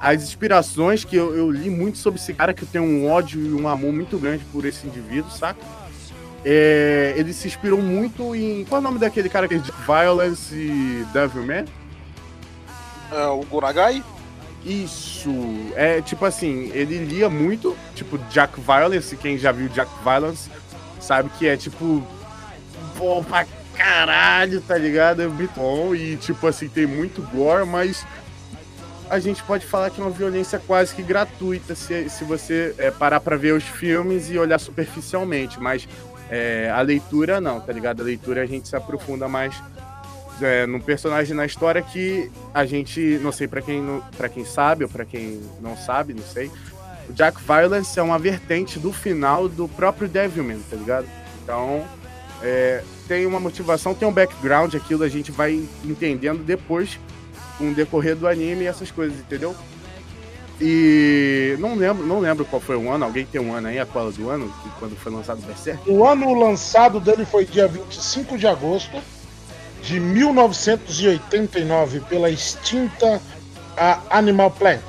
As 0.00 0.22
inspirações 0.22 1.04
que 1.04 1.14
eu, 1.14 1.36
eu 1.36 1.50
li 1.50 1.68
muito 1.68 1.98
sobre 1.98 2.18
esse 2.18 2.32
cara, 2.32 2.54
que 2.54 2.62
eu 2.62 2.68
tenho 2.70 2.84
um 2.84 3.10
ódio 3.10 3.40
e 3.40 3.52
um 3.52 3.68
amor 3.68 3.92
muito 3.92 4.18
grande 4.18 4.44
por 4.46 4.64
esse 4.64 4.86
indivíduo, 4.86 5.30
saca? 5.30 5.60
É, 6.44 7.12
ele 7.16 7.34
se 7.34 7.46
inspirou 7.48 7.82
muito 7.82 8.34
em. 8.34 8.64
Qual 8.64 8.80
é 8.80 8.80
o 8.80 8.84
nome 8.84 8.98
daquele 8.98 9.28
cara 9.28 9.46
que 9.46 9.54
é 9.54 9.58
de 9.58 9.70
Violence 9.86 10.54
e 10.54 11.04
Devilman? 11.12 11.66
É, 13.12 13.26
o 13.26 13.42
Gonagai? 13.44 14.02
Isso. 14.64 15.30
É 15.74 16.00
tipo 16.02 16.24
assim, 16.24 16.70
ele 16.74 16.98
lia 16.98 17.30
muito, 17.30 17.76
tipo, 17.94 18.18
Jack 18.30 18.60
Violence, 18.60 19.16
quem 19.16 19.38
já 19.38 19.52
viu 19.52 19.68
Jack 19.68 19.90
Violence 20.02 20.50
sabe 21.00 21.30
que 21.38 21.48
é 21.48 21.56
tipo. 21.56 22.06
Pô, 22.96 23.24
pra 23.24 23.46
caralho, 23.74 24.60
tá 24.60 24.76
ligado? 24.76 25.22
É 25.22 25.28
bom. 25.56 25.94
E 25.94 26.16
tipo 26.16 26.46
assim, 26.46 26.68
tem 26.68 26.86
muito 26.86 27.22
gore, 27.34 27.66
mas 27.66 28.06
a 29.08 29.18
gente 29.18 29.42
pode 29.42 29.66
falar 29.66 29.90
que 29.90 30.00
é 30.00 30.04
uma 30.04 30.10
violência 30.10 30.60
quase 30.64 30.94
que 30.94 31.02
gratuita 31.02 31.74
se, 31.74 32.08
se 32.08 32.22
você 32.24 32.74
é, 32.78 32.90
parar 32.90 33.20
pra 33.20 33.36
ver 33.36 33.52
os 33.52 33.64
filmes 33.64 34.30
e 34.30 34.38
olhar 34.38 34.60
superficialmente. 34.60 35.58
Mas 35.58 35.88
é, 36.28 36.70
a 36.70 36.80
leitura 36.82 37.40
não, 37.40 37.60
tá 37.60 37.72
ligado? 37.72 38.02
A 38.02 38.04
leitura 38.04 38.42
a 38.42 38.46
gente 38.46 38.68
se 38.68 38.76
aprofunda 38.76 39.26
mais 39.26 39.54
é, 40.42 40.66
num 40.66 40.80
personagem 40.80 41.34
na 41.34 41.44
história 41.44 41.82
que 41.82 42.30
a 42.52 42.64
gente, 42.64 43.18
não 43.22 43.32
sei 43.32 43.46
pra 43.46 43.62
quem 43.62 43.82
para 44.16 44.28
quem 44.28 44.44
sabe 44.44 44.84
ou 44.84 44.90
pra 44.90 45.04
quem 45.04 45.40
não 45.60 45.76
sabe, 45.76 46.14
não 46.14 46.22
sei. 46.22 46.50
O 47.08 47.12
Jack 47.12 47.40
Violence 47.42 47.98
é 47.98 48.02
uma 48.02 48.18
vertente 48.18 48.78
do 48.78 48.92
final 48.92 49.48
do 49.48 49.68
próprio 49.68 50.08
Devilman, 50.08 50.60
tá 50.70 50.76
ligado? 50.76 51.06
Então, 51.42 51.84
é, 52.42 52.82
tem 53.08 53.26
uma 53.26 53.40
motivação, 53.40 53.94
tem 53.94 54.06
um 54.06 54.12
background, 54.12 54.74
aquilo 54.74 55.02
a 55.02 55.08
gente 55.08 55.32
vai 55.32 55.62
entendendo 55.84 56.44
depois 56.44 56.98
com 57.58 57.70
o 57.70 57.74
decorrer 57.74 58.16
do 58.16 58.28
anime 58.28 58.62
e 58.62 58.66
essas 58.66 58.90
coisas, 58.90 59.18
entendeu? 59.18 59.54
E 60.60 61.56
não 61.58 61.74
lembro, 61.74 62.06
não 62.06 62.20
lembro 62.20 62.44
qual 62.44 62.60
foi 62.60 62.76
o 62.76 62.90
ano, 62.90 63.04
alguém 63.04 63.24
tem 63.24 63.40
um 63.40 63.54
ano 63.54 63.68
aí, 63.68 63.78
a 63.78 63.86
cola 63.86 64.12
do 64.12 64.28
ano, 64.28 64.52
quando 64.78 64.94
foi 64.94 65.10
lançado 65.10 65.38
o 65.38 65.42
Berserk? 65.42 65.90
O 65.90 66.06
ano 66.06 66.32
lançado 66.38 67.00
dele 67.00 67.24
foi 67.24 67.46
dia 67.46 67.66
25 67.66 68.36
de 68.36 68.46
agosto 68.46 69.00
de 69.82 69.98
1989 70.00 72.00
pela 72.00 72.28
extinta 72.30 73.20
a 73.76 74.00
Animal 74.10 74.50
Planet, 74.50 74.82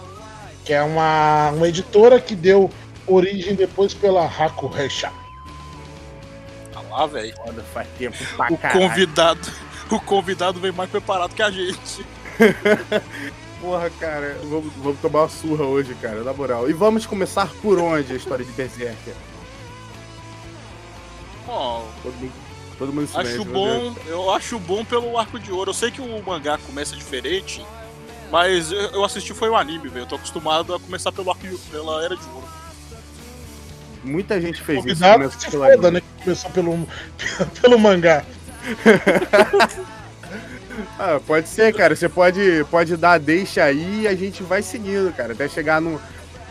que 0.65 0.73
é 0.73 0.81
uma, 0.83 1.51
uma 1.51 1.67
editora 1.67 2.19
que 2.19 2.35
deu 2.35 2.69
origem 3.07 3.55
depois 3.55 3.93
pela 3.93 4.25
Hakureisha. 4.25 5.11
Tá 6.73 6.81
lá, 6.89 7.05
velho. 7.07 7.33
Foda, 7.35 7.63
faz 7.73 7.87
tempo 7.97 8.17
pra 8.35 8.47
O 8.51 8.57
caralho. 8.57 8.89
convidado. 8.89 9.47
O 9.89 9.99
convidado 9.99 10.59
vem 10.59 10.71
mais 10.71 10.89
preparado 10.89 11.33
que 11.35 11.41
a 11.41 11.51
gente. 11.51 12.05
Porra, 13.61 13.89
cara, 13.99 14.37
vamos, 14.43 14.73
vamos 14.77 14.99
tomar 14.99 15.19
uma 15.21 15.29
surra 15.29 15.65
hoje, 15.65 15.93
cara, 16.01 16.23
na 16.23 16.33
moral. 16.33 16.69
E 16.69 16.73
vamos 16.73 17.05
começar 17.05 17.47
por 17.61 17.77
onde 17.77 18.13
a 18.13 18.15
história 18.15 18.43
de 18.43 18.51
Berserker? 18.53 19.13
Todo 22.03 22.13
mundo, 22.19 22.31
todo 22.81 22.91
mundo 22.91 23.07
silêncio, 23.07 23.41
acho 23.41 23.45
bom. 23.45 23.95
Eu 24.07 24.31
acho 24.33 24.57
bom 24.57 24.83
pelo 24.83 25.15
arco 25.15 25.39
de 25.39 25.51
ouro. 25.51 25.69
Eu 25.69 25.73
sei 25.73 25.91
que 25.91 26.01
o 26.01 26.23
mangá 26.23 26.57
começa 26.57 26.95
diferente, 26.95 27.63
mas 28.31 28.71
eu, 28.71 29.05
assisti 29.05 29.35
foi 29.35 29.49
o 29.49 29.55
anime, 29.55 29.87
velho. 29.87 30.03
Eu 30.03 30.07
tô 30.07 30.15
acostumado 30.15 30.73
a 30.73 30.79
começar 30.79 31.11
pelo 31.11 31.29
arco 31.29 31.47
de, 31.47 31.55
pela 31.69 32.03
era 32.03 32.15
de 32.15 32.25
ouro. 32.25 32.47
Muita 34.03 34.41
gente 34.41 34.63
fez 34.63 34.83
isso. 34.83 35.03
Começou 35.03 35.39
se 35.39 35.51
pelo 35.51 35.63
foda, 35.63 35.91
né? 35.91 36.01
Que 36.01 36.23
começou 36.23 36.51
pelo, 36.51 36.87
pelo 37.61 37.79
mangá. 37.79 38.25
Ah, 40.97 41.19
pode 41.25 41.49
ser, 41.49 41.73
cara. 41.73 41.95
Você 41.95 42.07
pode, 42.07 42.65
pode 42.71 42.95
dar 42.95 43.13
a 43.13 43.17
deixa 43.17 43.63
aí 43.63 44.01
e 44.03 44.07
a 44.07 44.15
gente 44.15 44.41
vai 44.41 44.63
seguindo, 44.63 45.13
cara. 45.13 45.33
Até 45.33 45.47
chegar 45.47 45.81
no, 45.81 45.99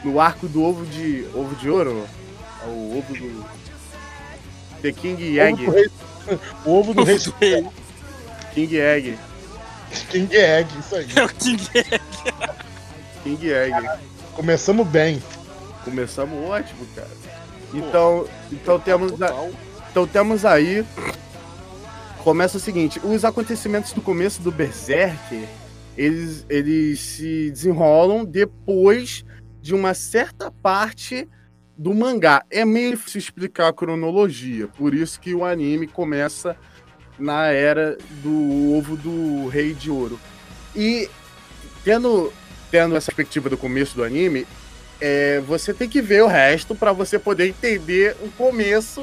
no 0.05 0.21
arco 0.21 0.47
do 0.47 0.63
ovo 0.63 0.85
de. 0.87 1.25
ovo 1.35 1.55
de 1.57 1.71
ouro? 1.71 2.07
É 2.63 2.67
O 2.67 2.99
ovo 2.99 3.15
do. 3.15 3.45
The 4.83 4.93
King 4.93 5.41
Ovo 5.41 5.77
Egg. 5.77 5.91
O 6.65 6.73
ovo 6.73 6.95
do 6.95 7.03
rei 7.05 7.19
King 8.55 8.77
Egg. 8.79 9.19
King 10.11 10.37
Egg, 10.37 10.71
isso 10.79 10.95
aí. 10.95 11.07
É 11.17 11.25
o 11.25 11.29
King 11.29 11.63
King 13.23 13.51
Egg. 13.51 13.89
Começamos 14.35 14.87
bem. 14.87 15.23
Começamos 15.85 16.49
ótimo, 16.49 16.87
cara. 16.95 17.11
Então, 17.73 18.27
então 18.51 18.79
temos 18.79 19.23
a, 19.23 19.49
então 19.91 20.07
temos 20.07 20.45
aí 20.45 20.85
começa 22.23 22.59
o 22.59 22.61
seguinte, 22.61 23.01
os 23.03 23.25
acontecimentos 23.25 23.93
do 23.93 24.01
começo 24.01 24.43
do 24.43 24.53
Berserk, 24.53 25.49
eles 25.97 26.45
eles 26.49 27.01
se 27.01 27.51
desenrolam 27.51 28.25
depois 28.25 29.25
de 29.61 29.75
uma 29.75 29.95
certa 29.95 30.51
parte 30.51 31.29
do 31.81 31.95
mangá. 31.95 32.45
É 32.51 32.63
meio 32.63 32.91
difícil 32.91 33.21
explicar 33.21 33.69
a 33.69 33.73
cronologia, 33.73 34.69
por 34.69 34.93
isso 34.93 35.19
que 35.19 35.35
o 35.35 35.43
anime 35.43 35.87
começa 35.87 36.55
na 37.19 37.47
era 37.47 37.97
do 38.23 38.75
ovo 38.77 38.97
do 38.99 39.49
Rei 39.49 39.73
de 39.73 39.91
Ouro. 39.91 40.21
E 40.77 41.09
tendo 41.83 42.31
tendo 42.71 42.95
essa 42.95 43.11
perspectiva 43.11 43.49
do 43.49 43.57
começo 43.57 43.97
do 43.97 44.05
anime, 44.05 44.47
é, 45.01 45.41
você 45.41 45.73
tem 45.73 45.89
que 45.89 46.03
ver 46.03 46.23
o 46.23 46.27
resto 46.27 46.75
para 46.75 46.93
você 46.93 47.19
poder 47.19 47.49
entender 47.49 48.15
o 48.21 48.29
começo. 48.33 49.03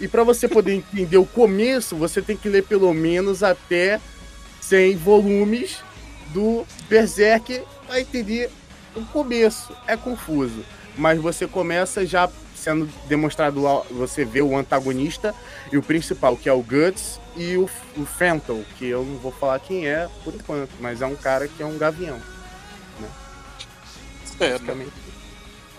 E 0.00 0.08
para 0.08 0.24
você 0.24 0.48
poder 0.48 0.74
entender 0.92 1.18
o 1.18 1.24
começo, 1.24 1.94
você 1.94 2.20
tem 2.20 2.36
que 2.36 2.48
ler 2.48 2.64
pelo 2.64 2.92
menos 2.92 3.44
até 3.44 4.00
100 4.60 4.96
volumes 4.96 5.78
do 6.34 6.66
Berserk 6.88 7.62
para 7.86 8.00
entender 8.00 8.50
o 8.96 9.02
começo. 9.06 9.72
É 9.86 9.96
confuso, 9.96 10.64
mas 10.96 11.20
você 11.20 11.46
começa 11.46 12.04
já 12.06 12.28
sendo 12.54 12.88
demonstrado, 13.06 13.60
você 13.90 14.24
vê 14.24 14.42
o 14.42 14.56
antagonista 14.56 15.34
e 15.70 15.76
o 15.76 15.82
principal, 15.82 16.36
que 16.36 16.48
é 16.48 16.52
o 16.52 16.62
Guts, 16.62 17.20
e 17.36 17.56
o, 17.56 17.68
o 17.96 18.06
Fenton, 18.06 18.64
que 18.76 18.86
eu 18.86 19.04
não 19.04 19.18
vou 19.18 19.30
falar 19.30 19.60
quem 19.60 19.86
é 19.86 20.08
por 20.24 20.34
enquanto, 20.34 20.70
mas 20.80 21.02
é 21.02 21.06
um 21.06 21.14
cara 21.14 21.46
que 21.46 21.62
é 21.62 21.66
um 21.66 21.78
gavião. 21.78 22.16
É, 22.96 23.02
né? 23.02 24.52
basicamente. 24.52 24.92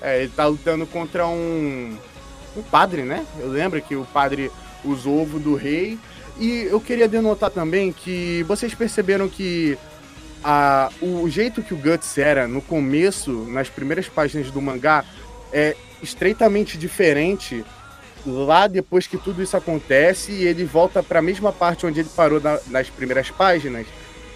É, 0.01 0.21
ele 0.21 0.31
tá 0.35 0.45
lutando 0.45 0.85
contra 0.85 1.27
um, 1.27 1.97
um 2.55 2.61
padre, 2.61 3.01
né? 3.01 3.25
Eu 3.39 3.49
lembro 3.49 3.81
que 3.81 3.95
o 3.95 4.05
padre 4.05 4.51
usou 4.85 5.21
ovo 5.21 5.39
do 5.39 5.55
rei. 5.55 5.97
E 6.39 6.67
eu 6.69 6.79
queria 6.79 7.07
denotar 7.07 7.49
também 7.49 7.91
que 7.91 8.43
vocês 8.43 8.73
perceberam 8.73 9.27
que 9.27 9.77
a, 10.43 10.89
o 11.01 11.27
jeito 11.29 11.61
que 11.61 11.73
o 11.73 11.77
Guts 11.77 12.17
era 12.17 12.47
no 12.47 12.61
começo, 12.61 13.31
nas 13.49 13.69
primeiras 13.69 14.07
páginas 14.07 14.51
do 14.51 14.61
mangá, 14.61 15.03
é 15.51 15.75
estreitamente 16.01 16.77
diferente 16.77 17.63
lá 18.25 18.67
depois 18.67 19.07
que 19.07 19.17
tudo 19.17 19.41
isso 19.41 19.55
acontece 19.55 20.31
e 20.31 20.43
ele 20.43 20.65
volta 20.65 21.01
para 21.01 21.19
a 21.19 21.21
mesma 21.21 21.51
parte 21.53 21.85
onde 21.85 22.01
ele 22.01 22.09
parou 22.15 22.39
na- 22.41 22.59
nas 22.67 22.89
primeiras 22.89 23.29
páginas. 23.31 23.87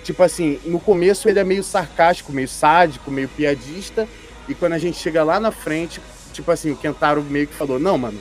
Tipo 0.04 0.24
assim, 0.24 0.60
no 0.66 0.80
começo 0.80 1.28
ele 1.30 1.40
é 1.40 1.44
meio 1.44 1.64
sarcástico, 1.64 2.32
meio 2.32 2.48
sádico, 2.48 3.12
meio 3.12 3.28
piadista, 3.28 4.08
e 4.48 4.56
quando 4.56 4.74
a 4.74 4.78
gente 4.78 4.98
chega 4.98 5.24
lá 5.24 5.40
na 5.40 5.52
frente, 5.52 6.02
tipo 6.34 6.50
assim, 6.52 6.72
o 6.72 6.76
Kentaro 6.76 7.22
meio 7.22 7.46
que 7.48 7.54
falou: 7.54 7.80
Não, 7.80 7.98
mano, 7.98 8.20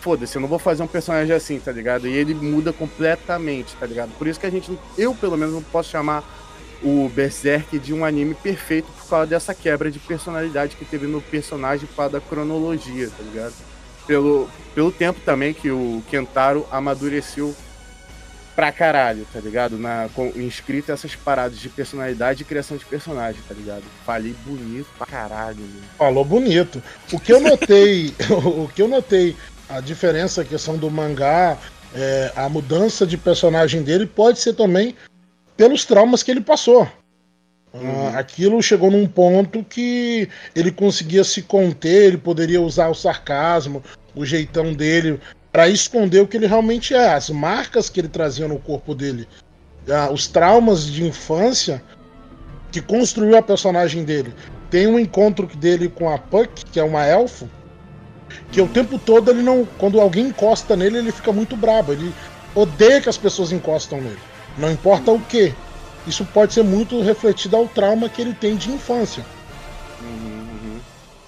foda-se, 0.00 0.36
eu 0.36 0.40
não 0.40 0.48
vou 0.48 0.58
fazer 0.58 0.82
um 0.82 0.86
personagem 0.88 1.34
assim, 1.34 1.60
tá 1.60 1.70
ligado? 1.70 2.08
E 2.08 2.12
ele 2.12 2.34
muda 2.34 2.72
completamente, 2.72 3.76
tá 3.76 3.86
ligado? 3.86 4.10
Por 4.18 4.26
isso 4.26 4.40
que 4.40 4.46
a 4.46 4.50
gente, 4.50 4.76
eu 4.98 5.14
pelo 5.14 5.36
menos, 5.36 5.54
não 5.54 5.62
posso 5.62 5.90
chamar 5.90 6.24
o 6.82 7.10
Berserk 7.14 7.78
de 7.78 7.92
um 7.92 8.04
anime 8.04 8.34
perfeito 8.34 8.88
por 8.92 9.08
causa 9.08 9.26
dessa 9.26 9.54
quebra 9.54 9.90
de 9.90 9.98
personalidade 9.98 10.76
que 10.76 10.84
teve 10.84 11.06
no 11.06 11.20
personagem 11.20 11.86
por 11.86 11.96
causa 11.96 12.12
da 12.12 12.20
cronologia, 12.20 13.08
tá 13.08 13.22
ligado? 13.22 13.54
Pelo, 14.06 14.48
pelo 14.74 14.90
tempo 14.90 15.20
também 15.20 15.52
que 15.52 15.70
o 15.70 16.02
Kentaro 16.08 16.66
amadureceu 16.70 17.54
pra 18.56 18.72
caralho, 18.72 19.26
tá 19.32 19.40
ligado? 19.40 19.78
Na, 19.78 20.08
com, 20.14 20.26
inscrito 20.36 20.90
essas 20.90 21.14
paradas 21.14 21.58
de 21.58 21.68
personalidade 21.68 22.42
e 22.42 22.44
criação 22.44 22.76
de 22.76 22.84
personagem, 22.84 23.40
tá 23.48 23.54
ligado? 23.54 23.84
Falei 24.04 24.34
bonito 24.44 24.88
pra 24.98 25.06
caralho. 25.06 25.58
Falou 25.96 26.24
bonito. 26.24 26.82
O 27.12 27.20
que 27.20 27.32
eu 27.32 27.40
notei, 27.40 28.14
o 28.30 28.68
que 28.68 28.82
eu 28.82 28.88
notei, 28.88 29.36
a 29.68 29.80
diferença, 29.80 30.42
a 30.42 30.44
questão 30.44 30.76
do 30.76 30.90
mangá, 30.90 31.56
é, 31.94 32.32
a 32.36 32.48
mudança 32.48 33.06
de 33.06 33.16
personagem 33.16 33.82
dele 33.82 34.06
pode 34.06 34.38
ser 34.38 34.54
também 34.54 34.94
pelos 35.60 35.84
traumas 35.84 36.22
que 36.22 36.30
ele 36.30 36.40
passou. 36.40 36.88
Ah, 37.74 38.18
aquilo 38.18 38.62
chegou 38.62 38.90
num 38.90 39.06
ponto 39.06 39.62
que 39.62 40.26
ele 40.56 40.72
conseguia 40.72 41.22
se 41.22 41.42
conter, 41.42 42.04
ele 42.04 42.16
poderia 42.16 42.62
usar 42.62 42.88
o 42.88 42.94
sarcasmo, 42.94 43.82
o 44.16 44.24
jeitão 44.24 44.72
dele 44.72 45.20
para 45.52 45.68
esconder 45.68 46.20
o 46.22 46.26
que 46.26 46.38
ele 46.38 46.46
realmente 46.46 46.94
é, 46.94 47.12
as 47.12 47.28
marcas 47.28 47.90
que 47.90 48.00
ele 48.00 48.08
trazia 48.08 48.48
no 48.48 48.58
corpo 48.58 48.94
dele, 48.94 49.28
ah, 49.90 50.08
os 50.10 50.26
traumas 50.26 50.86
de 50.86 51.04
infância 51.04 51.82
que 52.72 52.80
construiu 52.80 53.36
a 53.36 53.42
personagem 53.42 54.02
dele. 54.02 54.32
Tem 54.70 54.86
um 54.86 54.98
encontro 54.98 55.46
dele 55.46 55.90
com 55.90 56.08
a 56.08 56.16
Puck, 56.16 56.64
que 56.72 56.80
é 56.80 56.82
uma 56.82 57.04
elfo, 57.04 57.46
que 58.50 58.62
o 58.62 58.68
tempo 58.68 58.98
todo 58.98 59.30
ele 59.30 59.42
não, 59.42 59.68
quando 59.76 60.00
alguém 60.00 60.28
encosta 60.28 60.74
nele, 60.74 60.96
ele 60.96 61.12
fica 61.12 61.32
muito 61.32 61.54
brabo, 61.54 61.92
ele 61.92 62.14
odeia 62.54 63.02
que 63.02 63.10
as 63.10 63.18
pessoas 63.18 63.52
encostam 63.52 64.00
nele, 64.00 64.18
não 64.58 64.70
importa 64.70 65.10
o 65.10 65.20
que. 65.20 65.54
Isso 66.06 66.24
pode 66.24 66.54
ser 66.54 66.64
muito 66.64 67.00
refletido 67.02 67.56
ao 67.56 67.68
trauma 67.68 68.08
que 68.08 68.22
ele 68.22 68.34
tem 68.34 68.56
de 68.56 68.70
infância. 68.70 69.24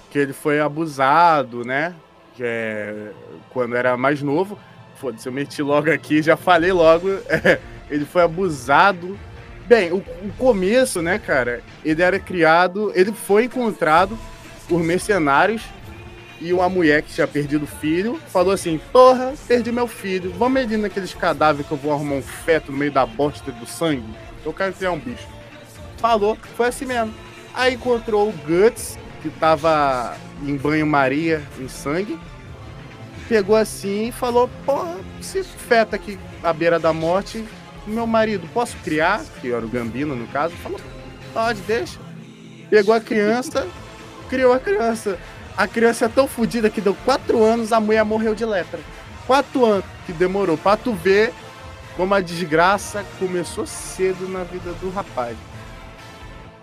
Que 0.09 0.19
ele 0.19 0.33
foi 0.33 0.59
abusado, 0.59 1.63
né? 1.63 1.93
É, 2.39 3.11
quando 3.49 3.75
era 3.75 3.95
mais 3.95 4.21
novo. 4.21 4.57
Foda-se, 4.95 5.27
eu 5.27 5.33
meti 5.33 5.61
logo 5.61 5.91
aqui, 5.91 6.21
já 6.21 6.35
falei 6.35 6.71
logo. 6.71 7.09
é, 7.29 7.59
ele 7.89 8.05
foi 8.05 8.23
abusado. 8.23 9.17
Bem, 9.65 9.91
o, 9.91 9.97
o 9.97 10.33
começo, 10.37 11.01
né, 11.01 11.19
cara? 11.19 11.61
Ele 11.85 12.01
era 12.01 12.19
criado, 12.19 12.91
ele 12.95 13.11
foi 13.11 13.45
encontrado 13.45 14.17
por 14.67 14.79
mercenários 14.79 15.63
e 16.43 16.51
uma 16.51 16.67
mulher 16.67 17.01
que 17.01 17.13
tinha 17.13 17.25
perdido 17.25 17.63
o 17.63 17.67
filho 17.67 18.19
falou 18.27 18.53
assim: 18.53 18.79
Porra, 18.91 19.33
perdi 19.47 19.71
meu 19.71 19.87
filho. 19.87 20.33
Vamos 20.37 20.61
ali 20.61 20.75
naqueles 20.75 21.13
cadáveres 21.13 21.65
que 21.65 21.71
eu 21.71 21.77
vou 21.77 21.93
arrumar 21.93 22.15
um 22.15 22.21
feto 22.21 22.69
no 22.69 22.77
meio 22.77 22.91
da 22.91 23.05
bosta 23.05 23.49
do 23.49 23.65
sangue. 23.65 24.03
Eu 24.45 24.51
quero 24.51 24.73
criar 24.73 24.91
um 24.91 24.99
bicho. 24.99 25.25
Falou, 25.97 26.37
foi 26.57 26.67
assim 26.67 26.85
mesmo. 26.85 27.13
Aí 27.53 27.75
encontrou 27.75 28.27
o 28.27 28.33
Guts, 28.33 28.99
que 29.21 29.29
tava 29.29 30.17
em 30.43 30.57
banho-maria, 30.57 31.41
em 31.57 31.69
sangue. 31.69 32.19
Pegou 33.29 33.55
assim 33.55 34.09
e 34.09 34.11
falou: 34.11 34.49
Porra, 34.65 34.97
esse 35.21 35.43
feto 35.43 35.95
aqui 35.95 36.19
à 36.43 36.51
beira 36.51 36.77
da 36.77 36.91
morte, 36.91 37.41
meu 37.87 38.05
marido, 38.05 38.49
posso 38.53 38.75
criar? 38.83 39.23
Que 39.39 39.49
era 39.49 39.65
o 39.65 39.69
Gambino, 39.69 40.13
no 40.13 40.27
caso. 40.27 40.53
Falou: 40.57 40.79
Pode, 41.33 41.61
deixa. 41.61 41.97
Pegou 42.69 42.93
a 42.93 42.99
criança, 42.99 43.65
criou 44.29 44.51
a 44.51 44.59
criança. 44.59 45.17
A 45.55 45.67
criança 45.67 46.05
é 46.05 46.09
tão 46.09 46.27
fodida 46.27 46.69
que 46.69 46.81
deu 46.81 46.95
quatro 47.05 47.43
anos, 47.43 47.71
a 47.71 47.79
mulher 47.79 48.03
morreu 48.03 48.33
de 48.33 48.43
lepra. 48.45 48.79
Quatro 49.27 49.65
anos 49.65 49.85
que 50.05 50.11
demorou 50.13 50.57
pra 50.57 50.75
tu 50.75 50.93
ver 50.93 51.31
como 51.95 52.13
a 52.15 52.19
desgraça 52.21 53.05
começou 53.19 53.65
cedo 53.67 54.27
na 54.27 54.43
vida 54.43 54.71
do 54.81 54.89
rapaz. 54.89 55.37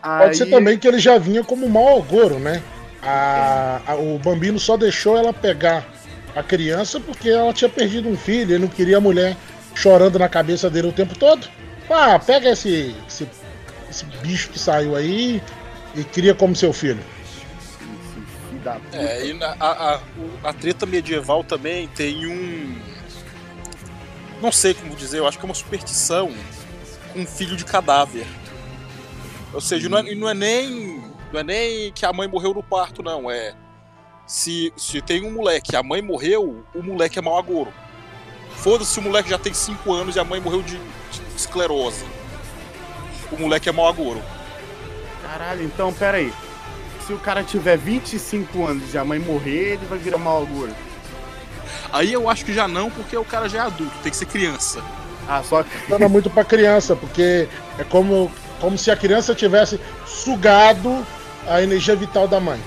Pode 0.03 0.37
ser 0.37 0.44
Aí- 0.44 0.50
também 0.50 0.79
que 0.79 0.88
ele 0.88 0.98
já 0.98 1.18
vinha 1.18 1.44
como 1.44 1.68
mau 1.68 1.98
agouro, 1.98 2.38
né? 2.38 2.62
A- 3.03 3.81
a- 3.87 3.94
o 3.94 4.18
Bambino 4.18 4.59
só 4.59 4.76
deixou 4.76 5.16
ela 5.16 5.33
pegar 5.33 5.87
a 6.35 6.42
criança 6.42 6.98
porque 6.98 7.31
ela 7.31 7.53
tinha 7.53 7.68
perdido 7.68 8.09
um 8.09 8.16
filho, 8.16 8.53
ele 8.55 8.62
não 8.64 8.68
queria 8.68 8.96
a 8.96 9.00
mulher 9.00 9.37
chorando 9.74 10.18
na 10.18 10.29
cabeça 10.29 10.68
dele 10.68 10.88
o 10.88 10.92
tempo 10.92 11.16
todo. 11.16 11.46
Ah, 11.88 12.18
pega 12.18 12.50
esse, 12.50 12.94
esse, 13.09 13.29
esse 13.90 14.05
bicho 14.22 14.48
que 14.50 14.59
saiu 14.59 14.94
aí 14.96 15.42
e 15.94 16.05
cria 16.05 16.35
como 16.35 16.55
seu 16.57 16.72
filho. 16.72 17.03
Da 18.64 18.75
puta. 18.75 18.96
É, 18.96 19.27
e 19.27 19.33
na- 19.35 19.57
a, 19.59 19.94
a, 19.94 20.01
a 20.44 20.53
treta 20.53 20.85
medieval 20.87 21.42
também 21.44 21.88
tem 21.88 22.27
um. 22.27 22.79
Não 24.40 24.51
sei 24.53 24.75
como 24.75 24.94
dizer, 24.96 25.18
eu 25.18 25.27
acho 25.27 25.38
que 25.38 25.44
é 25.44 25.49
uma 25.49 25.55
superstição 25.55 26.31
com 27.12 27.20
um 27.20 27.27
filho 27.27 27.57
de 27.57 27.64
cadáver. 27.64 28.27
Ou 29.53 29.61
seja, 29.61 29.88
não 29.88 29.99
é, 29.99 30.14
não 30.14 30.29
é 30.29 30.35
nem. 30.35 31.01
Não 31.33 31.40
é 31.40 31.44
nem 31.44 31.92
que 31.92 32.05
a 32.05 32.12
mãe 32.12 32.27
morreu 32.29 32.53
no 32.53 32.62
parto, 32.62 33.03
não. 33.03 33.31
É. 33.31 33.55
Se, 34.27 34.73
se 34.77 35.01
tem 35.01 35.25
um 35.25 35.31
moleque, 35.33 35.75
a 35.75 35.83
mãe 35.83 36.01
morreu, 36.03 36.64
o 36.75 36.83
moleque 36.83 37.18
é 37.18 37.23
mau 37.23 37.38
agouro. 37.38 37.73
Foda-se, 38.57 38.99
o 38.99 39.03
moleque 39.03 39.31
já 39.31 39.38
tem 39.38 39.55
5 39.55 39.92
anos 39.92 40.16
e 40.16 40.20
a 40.20 40.25
mãe 40.25 40.40
morreu 40.40 40.62
de, 40.62 40.77
de 40.77 41.23
esclerose. 41.37 42.05
O 43.33 43.37
moleque 43.38 43.68
é 43.68 43.73
mau 43.73 43.88
agouro. 43.88 44.23
Caralho, 45.23 45.64
então 45.64 45.92
pera 45.92 46.18
aí. 46.18 46.33
Se 47.11 47.14
o 47.14 47.18
cara 47.18 47.42
tiver 47.42 47.77
25 47.77 48.64
anos 48.64 48.94
e 48.94 48.96
a 48.96 49.05
mãe 49.05 49.18
morrer, 49.18 49.73
ele 49.73 49.87
vai 49.87 49.99
virar 49.99 50.16
mau 50.16 50.44
agouro. 50.44 50.70
Aí 51.92 52.12
eu 52.12 52.31
acho 52.31 52.44
que 52.44 52.55
já 52.55 52.68
não, 52.68 52.88
porque 52.88 53.16
o 53.16 53.25
cara 53.25 53.49
já 53.49 53.59
é 53.59 53.62
adulto, 53.62 53.92
tem 54.01 54.12
que 54.12 54.16
ser 54.16 54.27
criança. 54.27 54.81
Ah, 55.29 55.42
só 55.42 55.64
que. 55.66 56.09
Muito 56.09 56.31
pra 56.31 56.44
criança, 56.44 56.94
porque 56.94 57.49
é 57.81 57.83
como, 57.83 58.31
como 58.61 58.79
se 58.79 58.92
a 58.92 58.96
criança 58.96 59.35
tivesse 59.35 59.81
sugado 60.07 61.05
a 61.49 61.61
energia 61.61 61.96
vital 61.96 62.29
da 62.29 62.38
mãe. 62.38 62.61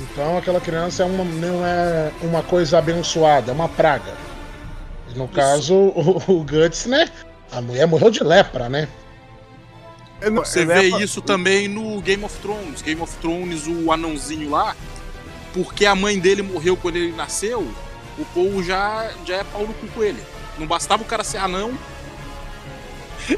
Então 0.00 0.36
aquela 0.36 0.60
criança 0.60 1.04
é 1.04 1.06
uma, 1.06 1.22
não 1.22 1.64
é 1.64 2.10
uma 2.20 2.42
coisa 2.42 2.78
abençoada, 2.78 3.52
é 3.52 3.54
uma 3.54 3.68
praga. 3.68 4.12
E 5.14 5.16
no 5.16 5.28
caso, 5.28 5.72
o, 5.72 6.20
o 6.26 6.44
Guts, 6.44 6.86
né? 6.86 7.08
A 7.52 7.60
mulher 7.60 7.86
morreu 7.86 8.10
de 8.10 8.24
lepra, 8.24 8.68
né? 8.68 8.88
Você 10.30 10.64
vê 10.64 10.88
isso 11.02 11.20
também 11.22 11.68
no 11.68 12.00
Game 12.00 12.24
of 12.24 12.36
Thrones. 12.38 12.82
Game 12.82 13.00
of 13.00 13.16
Thrones, 13.18 13.66
o 13.66 13.90
anãozinho 13.92 14.50
lá, 14.50 14.76
porque 15.52 15.84
a 15.86 15.94
mãe 15.94 16.18
dele 16.18 16.42
morreu 16.42 16.76
quando 16.76 16.96
ele 16.96 17.12
nasceu, 17.12 17.60
o 18.18 18.24
povo 18.26 18.62
já, 18.62 19.10
já 19.24 19.36
é 19.36 19.44
pau 19.44 19.66
no 19.66 19.74
cu 19.74 19.86
com 19.88 20.02
ele. 20.02 20.22
Não 20.58 20.66
bastava 20.66 21.02
o 21.02 21.06
cara 21.06 21.24
ser 21.24 21.38
anão, 21.38 21.72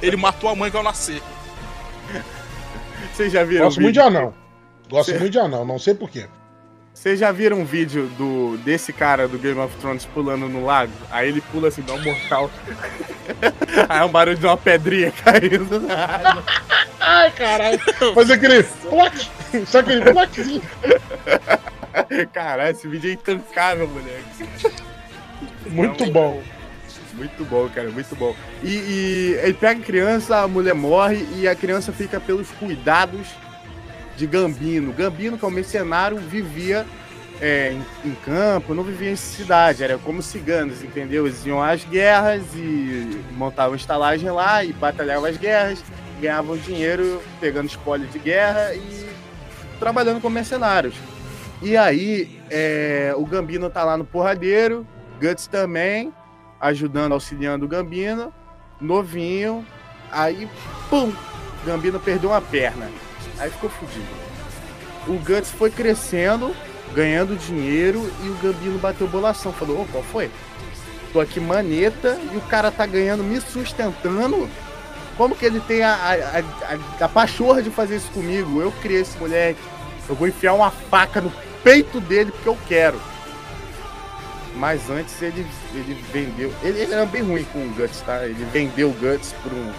ele 0.02 0.16
matou 0.16 0.50
a 0.50 0.54
mãe 0.56 0.70
ao 0.74 0.82
nascer. 0.82 1.22
Vocês 3.12 3.32
já 3.32 3.44
viram 3.44 3.66
Gosto 3.66 3.78
o 3.78 3.82
muito 3.82 3.94
de 3.94 4.00
anão. 4.00 4.34
Gosto 4.90 5.12
Cê- 5.12 5.18
muito 5.18 5.32
de 5.32 5.38
anão, 5.38 5.64
não 5.64 5.78
sei 5.78 5.94
porquê. 5.94 6.26
Vocês 6.94 7.18
já 7.18 7.32
viram 7.32 7.58
um 7.58 7.64
vídeo 7.64 8.06
do, 8.16 8.56
desse 8.58 8.92
cara 8.92 9.26
do 9.26 9.36
Game 9.36 9.58
of 9.58 9.76
Thrones 9.78 10.06
pulando 10.06 10.48
no 10.48 10.64
lago? 10.64 10.92
Aí 11.10 11.28
ele 11.28 11.40
pula 11.40 11.66
assim, 11.68 11.82
dá 11.82 11.92
um 11.92 12.02
mortal. 12.02 12.48
Aí 13.88 13.98
é 13.98 14.04
um 14.04 14.08
barulho 14.08 14.38
de 14.38 14.46
uma 14.46 14.56
pedrinha 14.56 15.10
caindo 15.22 15.80
na 15.80 16.04
água. 16.04 16.44
Ai, 17.00 17.30
caralho. 17.32 17.80
Faz 18.14 18.30
aquele 18.30 18.62
ploc. 18.62 19.12
Só 19.66 19.80
aquele 19.80 20.00
ploczinho. 20.12 20.62
Caralho, 22.32 22.70
esse 22.70 22.86
vídeo 22.86 23.10
é 23.10 23.14
intancável, 23.14 23.88
moleque. 23.88 24.72
Muito 25.66 26.10
bom. 26.10 26.42
Muito 27.12 27.44
bom, 27.44 27.68
cara, 27.68 27.90
muito 27.90 28.14
bom. 28.16 28.34
E, 28.62 28.68
e 28.68 29.38
ele 29.42 29.54
pega 29.54 29.80
a 29.80 29.84
criança, 29.84 30.38
a 30.38 30.48
mulher 30.48 30.74
morre 30.74 31.26
e 31.34 31.46
a 31.46 31.54
criança 31.54 31.92
fica 31.92 32.20
pelos 32.20 32.50
cuidados 32.52 33.28
de 34.16 34.26
Gambino. 34.26 34.92
Gambino, 34.92 35.38
que 35.38 35.44
é 35.44 35.48
um 35.48 35.50
mercenário, 35.50 36.18
vivia 36.18 36.86
é, 37.40 37.72
em, 37.72 38.08
em 38.08 38.14
campo, 38.14 38.74
não 38.74 38.82
vivia 38.82 39.10
em 39.10 39.16
cidade, 39.16 39.82
era 39.82 39.98
como 39.98 40.22
ciganos, 40.22 40.82
entendeu? 40.82 41.26
Eles 41.26 41.44
iam 41.44 41.62
às 41.62 41.84
guerras 41.84 42.42
e 42.54 43.20
montavam 43.32 43.74
estalagem 43.74 44.30
lá 44.30 44.64
e 44.64 44.72
batalhavam 44.72 45.28
as 45.28 45.36
guerras, 45.36 45.82
ganhavam 46.20 46.56
dinheiro 46.56 47.20
pegando 47.40 47.68
espólio 47.68 48.06
de 48.06 48.18
guerra 48.18 48.74
e 48.74 49.08
trabalhando 49.78 50.20
como 50.20 50.34
mercenários. 50.34 50.94
E 51.62 51.76
aí, 51.76 52.40
é, 52.50 53.14
o 53.16 53.24
Gambino 53.24 53.70
tá 53.70 53.84
lá 53.84 53.96
no 53.96 54.04
porradeiro, 54.04 54.86
Guts 55.20 55.46
também, 55.46 56.12
ajudando, 56.60 57.12
auxiliando 57.12 57.64
o 57.64 57.68
Gambino, 57.68 58.32
novinho, 58.80 59.64
aí, 60.10 60.48
pum, 60.90 61.12
Gambino 61.64 61.98
perdeu 61.98 62.30
uma 62.30 62.40
perna. 62.40 62.88
Aí 63.38 63.50
ficou 63.50 63.70
fudido. 63.70 64.06
O 65.06 65.18
Guts 65.18 65.50
foi 65.50 65.70
crescendo, 65.70 66.54
ganhando 66.94 67.36
dinheiro 67.36 68.10
e 68.22 68.28
o 68.28 68.34
Gambino 68.42 68.78
bateu 68.78 69.06
bolação. 69.06 69.52
Falou, 69.52 69.82
ô, 69.82 69.86
qual 69.86 70.02
foi? 70.04 70.30
Tô 71.12 71.20
aqui 71.20 71.38
maneta 71.38 72.18
e 72.32 72.36
o 72.36 72.40
cara 72.42 72.70
tá 72.70 72.86
ganhando, 72.86 73.22
me 73.22 73.40
sustentando. 73.40 74.48
Como 75.16 75.36
que 75.36 75.44
ele 75.44 75.60
tem 75.60 75.82
a, 75.82 75.94
a, 75.94 77.02
a, 77.02 77.04
a 77.04 77.08
pachorra 77.08 77.62
de 77.62 77.70
fazer 77.70 77.96
isso 77.96 78.10
comigo? 78.10 78.60
Eu 78.60 78.72
criei 78.72 79.02
esse 79.02 79.16
moleque. 79.18 79.60
Eu 80.08 80.14
vou 80.14 80.26
enfiar 80.26 80.54
uma 80.54 80.70
faca 80.70 81.20
no 81.20 81.32
peito 81.62 82.00
dele 82.00 82.32
porque 82.32 82.48
eu 82.48 82.58
quero. 82.66 83.00
Mas 84.56 84.88
antes 84.90 85.20
ele, 85.20 85.46
ele 85.74 85.94
vendeu. 86.12 86.52
Ele, 86.62 86.80
ele 86.80 86.92
era 86.92 87.06
bem 87.06 87.22
ruim 87.22 87.44
com 87.44 87.60
o 87.60 87.68
Guts, 87.70 88.00
tá? 88.00 88.24
Ele 88.24 88.44
vendeu 88.52 88.88
o 88.88 88.92
Guts 88.92 89.34
pra 89.42 89.52
um, 89.52 89.72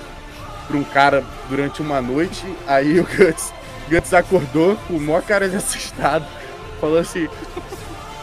pra 0.68 0.78
um 0.78 0.84
cara 0.84 1.24
durante 1.50 1.82
uma 1.82 2.02
noite. 2.02 2.44
Aí 2.68 3.00
o 3.00 3.04
Guts, 3.04 3.54
Guts 3.90 4.14
acordou 4.14 4.76
com 4.88 4.96
o 4.96 5.02
maior 5.02 5.22
cara 5.24 5.50
de 5.50 5.56
assustado. 5.56 6.26
Falou 6.80 6.98
assim: 6.98 7.28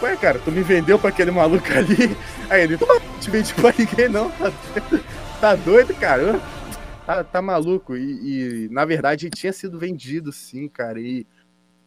Ué, 0.02 0.16
cara, 0.16 0.38
tu 0.38 0.50
me 0.50 0.62
vendeu 0.62 0.98
pra 0.98 1.11
aquele 1.11 1.31
maluco 1.31 1.66
ali? 1.72 2.16
Aí 2.50 2.62
ele: 2.62 2.78
Não 2.81 3.00
te 3.20 3.31
vendi 3.31 3.55
pra 3.55 3.72
ninguém, 3.76 4.09
não. 4.09 4.31
Tá, 4.31 4.52
tá 5.40 5.55
doido, 5.55 5.94
cara? 5.94 6.40
Tá, 7.07 7.24
tá 7.24 7.42
maluco. 7.42 7.96
E, 7.96 8.64
e, 8.64 8.68
na 8.70 8.85
verdade 8.85 9.31
tinha 9.31 9.52
sido 9.52 9.78
vendido, 9.78 10.33
sim, 10.33 10.68
cara. 10.68 11.00
E, 11.00 11.26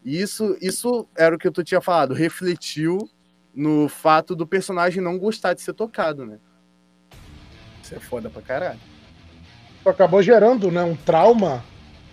e 0.04 0.22
isso, 0.22 0.58
isso 0.62 1.08
era 1.16 1.36
o 1.36 1.38
que 1.38 1.48
eu 1.48 1.64
tinha 1.64 1.82
falado. 1.82 2.14
Refletiu 2.14 3.10
no 3.54 3.88
fato 3.88 4.36
do 4.36 4.46
personagem 4.46 5.02
não 5.02 5.18
gostar 5.18 5.54
de 5.54 5.62
ser 5.62 5.74
tocado, 5.74 6.26
né? 6.26 6.38
Isso 7.82 7.96
é 7.96 8.00
foda 8.00 8.30
pra 8.30 8.42
caralho. 8.42 8.80
Acabou 9.86 10.22
gerando, 10.22 10.72
né, 10.72 10.84
um 10.84 10.96
trauma 10.96 11.64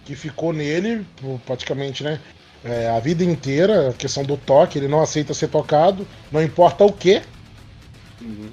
que 0.04 0.14
ficou 0.14 0.52
nele, 0.52 1.06
praticamente, 1.46 2.04
né, 2.04 2.20
é, 2.64 2.88
a 2.90 3.00
vida 3.00 3.24
inteira, 3.24 3.90
a 3.90 3.92
questão 3.92 4.22
do 4.22 4.37
toque, 4.37 4.78
ele 4.78 4.88
não 4.88 5.00
aceita 5.00 5.35
ser 5.35 5.48
tocado, 5.48 6.06
não 6.30 6.42
importa 6.42 6.85
o 6.85 6.92
que. 6.92 7.22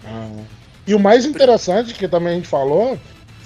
Ah, 0.05 0.43
e 0.88 0.95
o 0.95 0.99
mais 0.99 1.25
interessante, 1.25 1.93
que 1.93 2.08
também 2.08 2.34
a 2.34 2.36
gente 2.36 2.47
falou, 2.47 2.97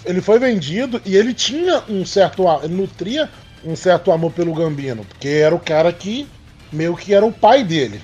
ele 0.06 0.22
foi 0.22 0.40
vendido 0.40 1.02
e 1.06 1.16
ele 1.16 1.34
tinha 1.34 1.84
um 1.90 2.06
certo, 2.06 2.44
ele 2.64 2.74
nutria 2.74 3.30
um 3.66 3.76
certo 3.76 4.12
amor 4.12 4.32
pelo 4.32 4.54
Gambino, 4.54 5.04
porque 5.06 5.28
era 5.28 5.56
o 5.56 5.60
cara 5.60 5.92
que 5.92 6.28
meio 6.72 6.96
que 6.96 7.14
era 7.14 7.26
o 7.26 7.32
pai 7.32 7.64
dele. 7.64 8.02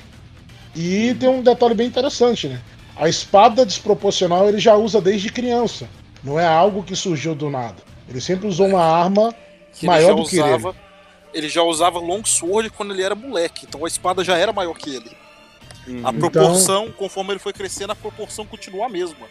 E 0.75 1.13
tem 1.15 1.29
um 1.29 1.41
detalhe 1.41 1.73
bem 1.73 1.87
interessante, 1.87 2.47
né? 2.47 2.59
A 2.95 3.07
espada 3.07 3.65
desproporcional 3.65 4.47
ele 4.47 4.59
já 4.59 4.75
usa 4.75 4.99
desde 5.01 5.29
criança. 5.29 5.87
Não 6.23 6.39
é 6.39 6.45
algo 6.45 6.83
que 6.83 6.95
surgiu 6.95 7.33
do 7.35 7.49
nada. 7.49 7.77
Ele 8.07 8.19
sempre 8.19 8.47
usou 8.47 8.67
uma 8.67 8.83
arma 8.83 9.33
Que 9.73 9.85
maior 9.85 10.15
do 10.15 10.25
que 10.27 10.37
ele. 10.37 10.43
usava, 10.53 10.75
ele 11.33 11.47
já 11.49 11.61
usava 11.63 11.99
long 11.99 12.23
sword 12.25 12.69
quando 12.71 12.93
ele 12.93 13.03
era 13.03 13.15
moleque, 13.15 13.65
então 13.67 13.85
a 13.85 13.87
espada 13.87 14.23
já 14.23 14.37
era 14.37 14.51
maior 14.51 14.73
que 14.75 14.95
ele. 14.95 15.11
A 15.87 15.91
Então- 16.11 16.13
proporção, 16.29 16.91
conforme 16.91 17.31
ele 17.33 17.39
foi 17.39 17.53
crescendo, 17.53 17.91
a 17.91 17.95
proporção 17.95 18.45
continua 18.45 18.85
a 18.87 18.89
mesma. 18.89 19.27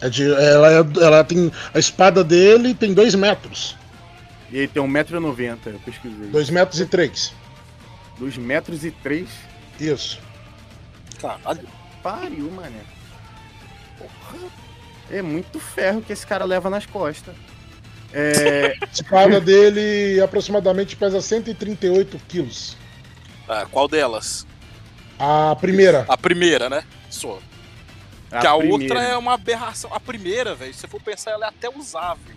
É 0.00 0.08
de, 0.08 0.24
ela, 0.32 0.72
é- 0.72 1.04
ela 1.04 1.24
tem. 1.24 1.50
A 1.74 1.78
espada 1.78 2.22
dele 2.24 2.74
tem 2.74 2.94
2 2.94 3.14
metros. 3.14 3.76
E 4.50 4.58
ele 4.58 4.68
tem 4.68 4.82
1,90m, 4.82 5.58
eu 5.74 5.80
pesquisei. 5.80 6.28
2 6.28 6.50
metros 6.50 6.80
e 6.80 6.86
3. 6.86 7.32
2 8.18 8.36
metros 8.36 8.84
e 8.84 8.90
3. 8.90 9.28
Isso. 9.78 10.18
Caralho. 11.20 11.68
Pariu, 12.02 12.50
mané. 12.50 12.80
Porra. 13.98 14.38
É 15.10 15.22
muito 15.22 15.58
ferro 15.58 16.00
que 16.02 16.12
esse 16.12 16.26
cara 16.26 16.44
leva 16.44 16.70
nas 16.70 16.86
costas. 16.86 17.34
É. 18.12 18.74
A 18.82 18.86
espada 18.92 19.40
dele 19.40 20.20
aproximadamente 20.20 20.96
pesa 20.96 21.20
138 21.20 22.18
quilos. 22.28 22.76
Ah, 23.48 23.66
qual 23.70 23.88
delas? 23.88 24.46
A 25.18 25.56
primeira. 25.60 26.04
A 26.08 26.16
primeira, 26.16 26.68
né? 26.70 26.84
Só. 27.08 27.38
que 28.30 28.46
a 28.46 28.56
primeira. 28.56 28.94
outra 28.94 29.02
é 29.02 29.16
uma 29.16 29.34
aberração. 29.34 29.92
A 29.92 29.98
primeira, 30.00 30.54
velho, 30.54 30.72
se 30.72 30.80
você 30.80 30.88
for 30.88 31.00
pensar, 31.00 31.32
ela 31.32 31.46
é 31.46 31.48
até 31.48 31.68
usável. 31.68 32.34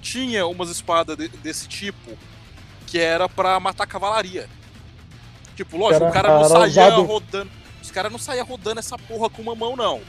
Tinha 0.00 0.44
umas 0.46 0.68
espadas 0.68 1.16
de- 1.16 1.28
desse 1.28 1.68
tipo 1.68 2.18
que 2.88 2.98
era 2.98 3.28
pra 3.28 3.58
matar 3.60 3.86
cavalaria. 3.86 4.48
Tipo, 5.56 5.76
lógico, 5.76 6.02
Era- 6.04 6.10
o 6.10 6.12
cara 6.12 6.28
não 6.40 6.48
saía 6.48 6.66
usado- 6.66 7.02
rodando. 7.04 7.50
Os 7.80 7.90
caras 7.90 8.10
não 8.12 8.18
saíam 8.18 8.44
rodando 8.46 8.80
essa 8.80 8.98
porra 8.98 9.30
com 9.30 9.42
uma 9.42 9.54
mão, 9.54 9.76
não. 9.76 10.00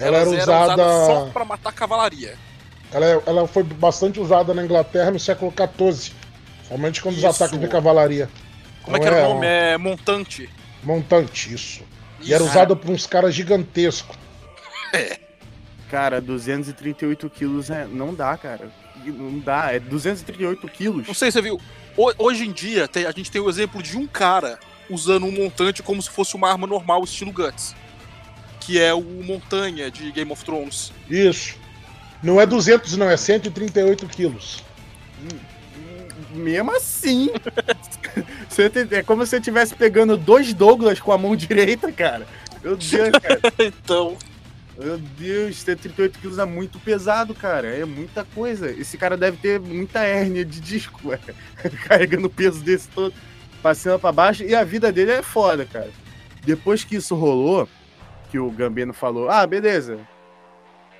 Ela 0.00 0.18
era 0.18 0.28
usada. 0.30 0.74
usadas 0.74 1.06
só 1.06 1.26
pra 1.32 1.44
matar 1.44 1.72
cavalaria. 1.72 2.36
Ela, 2.92 3.22
ela 3.26 3.46
foi 3.46 3.62
bastante 3.62 4.18
usada 4.18 4.52
na 4.54 4.64
Inglaterra 4.64 5.10
no 5.10 5.20
século 5.20 5.52
XIV. 5.52 6.12
Somente 6.68 7.02
quando 7.02 7.14
os 7.16 7.22
Isso. 7.22 7.28
ataques 7.42 7.58
de 7.58 7.68
cavalaria. 7.68 8.28
Como 8.82 8.96
é 8.96 9.00
Então 9.00 9.10
que 9.12 9.16
era 9.16 9.26
é 9.26 9.28
o 9.28 9.34
nome? 9.34 9.46
É 9.46 9.76
montante. 9.78 10.48
Montante, 10.82 11.52
isso. 11.54 11.82
E 12.20 12.32
era 12.32 12.42
Isso. 12.42 12.50
usada 12.52 12.74
por 12.74 12.90
uns 12.90 13.06
caras 13.06 13.34
gigantescos. 13.34 14.16
Cara, 15.90 16.20
238 16.20 17.28
quilos 17.30 17.70
é... 17.70 17.84
não 17.86 18.14
dá, 18.14 18.36
cara. 18.36 18.70
Não 19.04 19.38
dá, 19.38 19.72
é 19.72 19.80
238 19.80 20.68
quilos. 20.68 21.06
Não 21.06 21.14
sei 21.14 21.30
se 21.30 21.38
você 21.38 21.42
viu. 21.42 21.60
Ho- 21.96 22.12
Hoje 22.18 22.44
em 22.46 22.52
dia, 22.52 22.86
tem- 22.86 23.06
a 23.06 23.10
gente 23.12 23.30
tem 23.30 23.40
o 23.40 23.48
exemplo 23.48 23.82
de 23.82 23.96
um 23.96 24.06
cara 24.06 24.58
usando 24.88 25.26
um 25.26 25.32
montante 25.32 25.82
como 25.82 26.00
se 26.02 26.10
fosse 26.10 26.34
uma 26.36 26.50
arma 26.50 26.66
normal, 26.66 27.02
estilo 27.04 27.32
Guts. 27.32 27.74
Que 28.60 28.78
é 28.80 28.92
o 28.94 29.02
Montanha 29.02 29.90
de 29.90 30.12
Game 30.12 30.30
of 30.30 30.44
Thrones. 30.44 30.92
Isso. 31.08 31.56
Não 32.22 32.40
é 32.40 32.46
200, 32.46 32.96
não, 32.96 33.08
é 33.08 33.16
138 33.16 34.06
quilos. 34.06 34.62
Mesmo 36.32 36.76
assim. 36.76 37.30
É 38.90 39.02
como 39.02 39.24
se 39.24 39.30
você 39.30 39.36
estivesse 39.38 39.74
pegando 39.74 40.18
dois 40.18 40.52
Douglas 40.52 41.00
com 41.00 41.12
a 41.12 41.16
mão 41.16 41.34
direita, 41.34 41.90
cara. 41.90 42.26
Meu 42.62 42.76
Deus, 42.76 42.90
cara. 42.90 43.40
Então, 43.58 44.18
Meu 44.78 44.98
Deus, 44.98 45.56
138 45.56 46.18
quilos 46.18 46.38
é 46.38 46.44
muito 46.44 46.78
pesado, 46.78 47.34
cara. 47.34 47.68
É 47.68 47.86
muita 47.86 48.22
coisa. 48.22 48.70
Esse 48.70 48.98
cara 48.98 49.16
deve 49.16 49.38
ter 49.38 49.58
muita 49.58 50.00
hérnia 50.00 50.44
de 50.44 50.60
disco, 50.60 51.08
ué. 51.08 51.18
carregando 51.88 52.26
o 52.26 52.30
peso 52.30 52.60
desse 52.62 52.88
todo, 52.88 53.14
cima 53.74 53.98
pra 53.98 54.12
baixo. 54.12 54.42
E 54.42 54.54
a 54.54 54.62
vida 54.62 54.92
dele 54.92 55.12
é 55.12 55.22
foda, 55.22 55.64
cara. 55.64 55.90
Depois 56.44 56.84
que 56.84 56.96
isso 56.96 57.14
rolou, 57.14 57.66
que 58.30 58.38
o 58.38 58.50
Gambino 58.50 58.92
falou: 58.92 59.28
Ah, 59.28 59.46
beleza. 59.46 59.98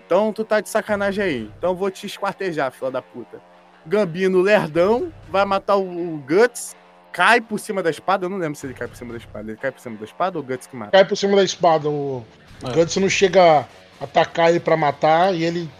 Então 0.05 0.33
tu 0.33 0.45
tá 0.45 0.61
de 0.61 0.69
sacanagem 0.69 1.25
aí. 1.25 1.51
Então 1.57 1.75
vou 1.75 1.91
te 1.91 2.07
esquartejar, 2.07 2.73
filha 2.73 2.91
da 2.91 3.01
puta. 3.01 3.41
Gambino 3.87 4.41
lerdão 4.43 5.13
vai 5.29 5.45
matar 5.45 5.77
o, 5.77 5.83
o 6.15 6.19
Guts 6.19 6.77
cai 7.13 7.41
por 7.41 7.59
cima 7.59 7.83
da 7.83 7.91
espada. 7.91 8.27
Eu 8.27 8.31
não 8.31 8.37
lembro 8.37 8.59
se 8.59 8.67
ele 8.67 8.75
cai 8.75 8.89
por 8.89 8.97
cima 8.97 9.13
da 9.13 9.19
espada. 9.19 9.51
Ele 9.51 9.57
cai 9.59 9.71
por 9.71 9.81
cima 9.81 9.97
da 9.97 10.05
espada 10.05 10.37
ou 10.39 10.45
o 10.45 10.47
Guts 10.47 10.67
que 10.67 10.77
mata? 10.77 10.91
Cai 10.91 11.05
por 11.05 11.17
cima 11.17 11.37
da 11.37 11.45
espada. 11.45 11.89
O, 11.89 12.25
o 12.63 12.69
É. 12.69 12.73
Guts 12.73 12.97
não 12.97 13.09
chega 13.09 13.61
a 13.61 14.05
atacar 14.05 14.51
ele 14.51 14.61
pra 14.61 14.77
matar 14.77 15.35
e 15.35 15.45
ele. 15.45 15.71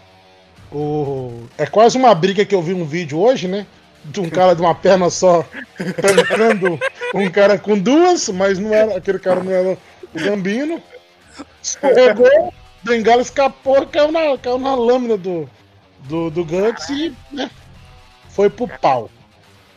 O, 0.71 1.43
é 1.57 1.65
quase 1.65 1.97
uma 1.97 2.15
briga 2.15 2.45
que 2.45 2.55
eu 2.55 2.61
vi 2.61 2.73
um 2.73 2.85
vídeo 2.85 3.19
hoje, 3.19 3.47
né? 3.47 3.67
De 4.05 4.21
um 4.21 4.29
cara 4.29 4.55
de 4.55 4.61
uma 4.61 4.73
perna 4.73 5.09
só 5.09 5.45
tancando 6.01 6.79
um 7.13 7.29
cara 7.29 7.59
com 7.59 7.77
duas, 7.77 8.29
mas 8.29 8.57
não 8.57 8.73
era, 8.73 8.95
aquele 8.97 9.19
cara 9.19 9.43
não 9.43 9.51
era 9.51 9.77
o 10.13 10.19
Gambino. 10.19 10.81
Escorregou, 11.61 12.53
Bengala 12.83 13.21
escapou, 13.21 13.85
caiu 13.87 14.11
na, 14.11 14.37
caiu 14.37 14.57
na 14.57 14.75
lâmina 14.75 15.17
do, 15.17 15.49
do, 15.99 16.29
do 16.29 16.43
Guts 16.43 16.89
e 16.89 17.15
né, 17.31 17.49
foi 18.29 18.49
pro 18.49 18.67
pau. 18.67 19.09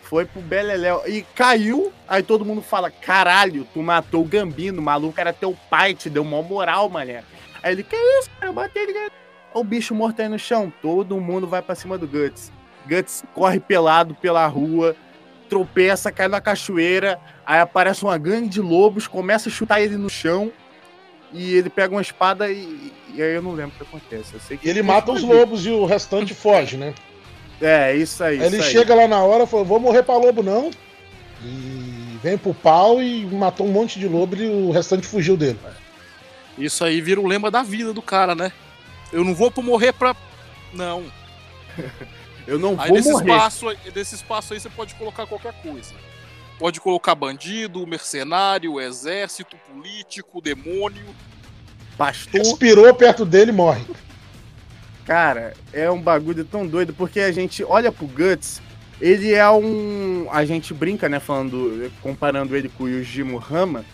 Foi 0.02 0.24
pro 0.24 0.40
Beleléu. 0.40 1.02
E 1.06 1.22
caiu, 1.34 1.92
aí 2.06 2.22
todo 2.22 2.44
mundo 2.44 2.62
fala: 2.62 2.90
caralho, 2.90 3.66
tu 3.72 3.82
matou 3.82 4.22
o 4.22 4.26
Gambino, 4.26 4.80
o 4.80 4.84
maluco 4.84 5.18
era 5.20 5.32
teu 5.32 5.56
pai, 5.68 5.94
te 5.94 6.08
deu 6.08 6.24
mó 6.24 6.42
moral, 6.42 6.88
mané. 6.88 7.24
Aí 7.62 7.72
ele, 7.72 7.82
que 7.82 7.96
isso, 7.96 8.30
cara, 8.38 8.52
matei 8.52 8.82
ele. 8.82 8.92
cara." 8.92 9.10
O 9.52 9.62
bicho 9.62 9.94
morto 9.94 10.20
aí 10.20 10.28
no 10.28 10.38
chão, 10.38 10.72
todo 10.82 11.20
mundo 11.20 11.46
vai 11.46 11.62
pra 11.62 11.74
cima 11.74 11.96
do 11.96 12.06
Guts. 12.06 12.52
Guts 12.86 13.24
corre 13.32 13.60
pelado 13.60 14.14
pela 14.14 14.46
rua, 14.46 14.94
tropeça, 15.48 16.10
cai 16.10 16.28
na 16.28 16.40
cachoeira, 16.40 17.18
aí 17.46 17.60
aparece 17.60 18.02
uma 18.02 18.18
gangue 18.18 18.48
de 18.48 18.60
lobos, 18.60 19.06
começa 19.06 19.48
a 19.48 19.52
chutar 19.52 19.80
ele 19.80 19.96
no 19.96 20.10
chão, 20.10 20.52
e 21.34 21.54
ele 21.56 21.68
pega 21.68 21.94
uma 21.94 22.00
espada 22.00 22.50
e, 22.50 22.92
e 23.12 23.20
aí 23.22 23.34
eu 23.34 23.42
não 23.42 23.52
lembro 23.52 23.74
o 23.74 23.78
que 23.78 23.82
acontece. 23.82 24.32
Eu 24.34 24.40
sei 24.40 24.56
que 24.56 24.66
E 24.66 24.70
ele 24.70 24.82
mata 24.82 25.12
os 25.12 25.22
lobos 25.22 25.66
e 25.66 25.70
o 25.70 25.84
restante 25.84 26.32
foge, 26.34 26.76
né? 26.78 26.94
É, 27.60 27.94
isso 27.94 28.22
aí. 28.24 28.40
Aí 28.40 28.46
ele 28.46 28.56
isso 28.58 28.66
aí. 28.66 28.72
chega 28.72 28.94
lá 28.94 29.06
na 29.06 29.22
hora 29.22 29.44
e 29.44 29.46
falou: 29.46 29.64
vou 29.66 29.78
morrer 29.80 30.02
pra 30.02 30.16
lobo, 30.16 30.42
não. 30.42 30.70
E 31.42 32.18
vem 32.22 32.38
pro 32.38 32.54
pau 32.54 33.02
e 33.02 33.24
matou 33.26 33.66
um 33.66 33.72
monte 33.72 33.98
de 33.98 34.08
lobo 34.08 34.36
e 34.36 34.46
o 34.48 34.70
restante 34.70 35.06
fugiu 35.06 35.36
dele. 35.36 35.58
Isso 36.56 36.84
aí 36.84 37.00
vira 37.00 37.20
o 37.20 37.26
lema 37.26 37.50
da 37.50 37.62
vida 37.62 37.92
do 37.92 38.00
cara, 38.00 38.34
né? 38.34 38.52
Eu 39.12 39.24
não 39.24 39.34
vou 39.34 39.50
pra 39.50 39.62
morrer 39.62 39.92
pra. 39.92 40.14
Não. 40.72 41.04
Eu 42.46 42.58
não 42.58 42.76
Aí 42.78 42.88
vou 42.88 42.96
nesse 42.98 43.10
morrer. 43.10 43.30
espaço, 43.32 43.68
aí- 43.70 43.78
nesse 43.94 44.14
espaço 44.16 44.52
aí 44.52 44.60
você 44.60 44.68
pode 44.68 44.94
colocar 44.96 45.26
qualquer 45.26 45.54
coisa. 45.62 45.94
Pode 46.58 46.80
colocar 46.80 47.14
bandido, 47.14 47.86
mercenário, 47.86 48.80
exército, 48.80 49.56
político, 49.68 50.40
demônio. 50.40 51.04
Pastor. 51.96 52.40
Respirou 52.40 52.92
perto 52.94 53.24
dele 53.24 53.50
e 53.50 53.54
morre. 53.54 53.84
Cara, 55.04 55.54
é 55.72 55.90
um 55.90 56.00
bagulho 56.00 56.44
tão 56.44 56.66
doido, 56.66 56.94
porque 56.94 57.20
a 57.20 57.30
gente 57.30 57.62
olha 57.62 57.92
pro 57.92 58.06
Guts, 58.06 58.62
ele 59.00 59.34
é 59.34 59.48
um. 59.50 60.28
A 60.30 60.44
gente 60.44 60.72
brinca, 60.72 61.08
né, 61.08 61.20
falando, 61.20 61.92
comparando 62.00 62.56
ele 62.56 62.68
com 62.68 62.84
o 62.84 62.88
Yujiro 62.88 63.42
Hama, 63.50 63.84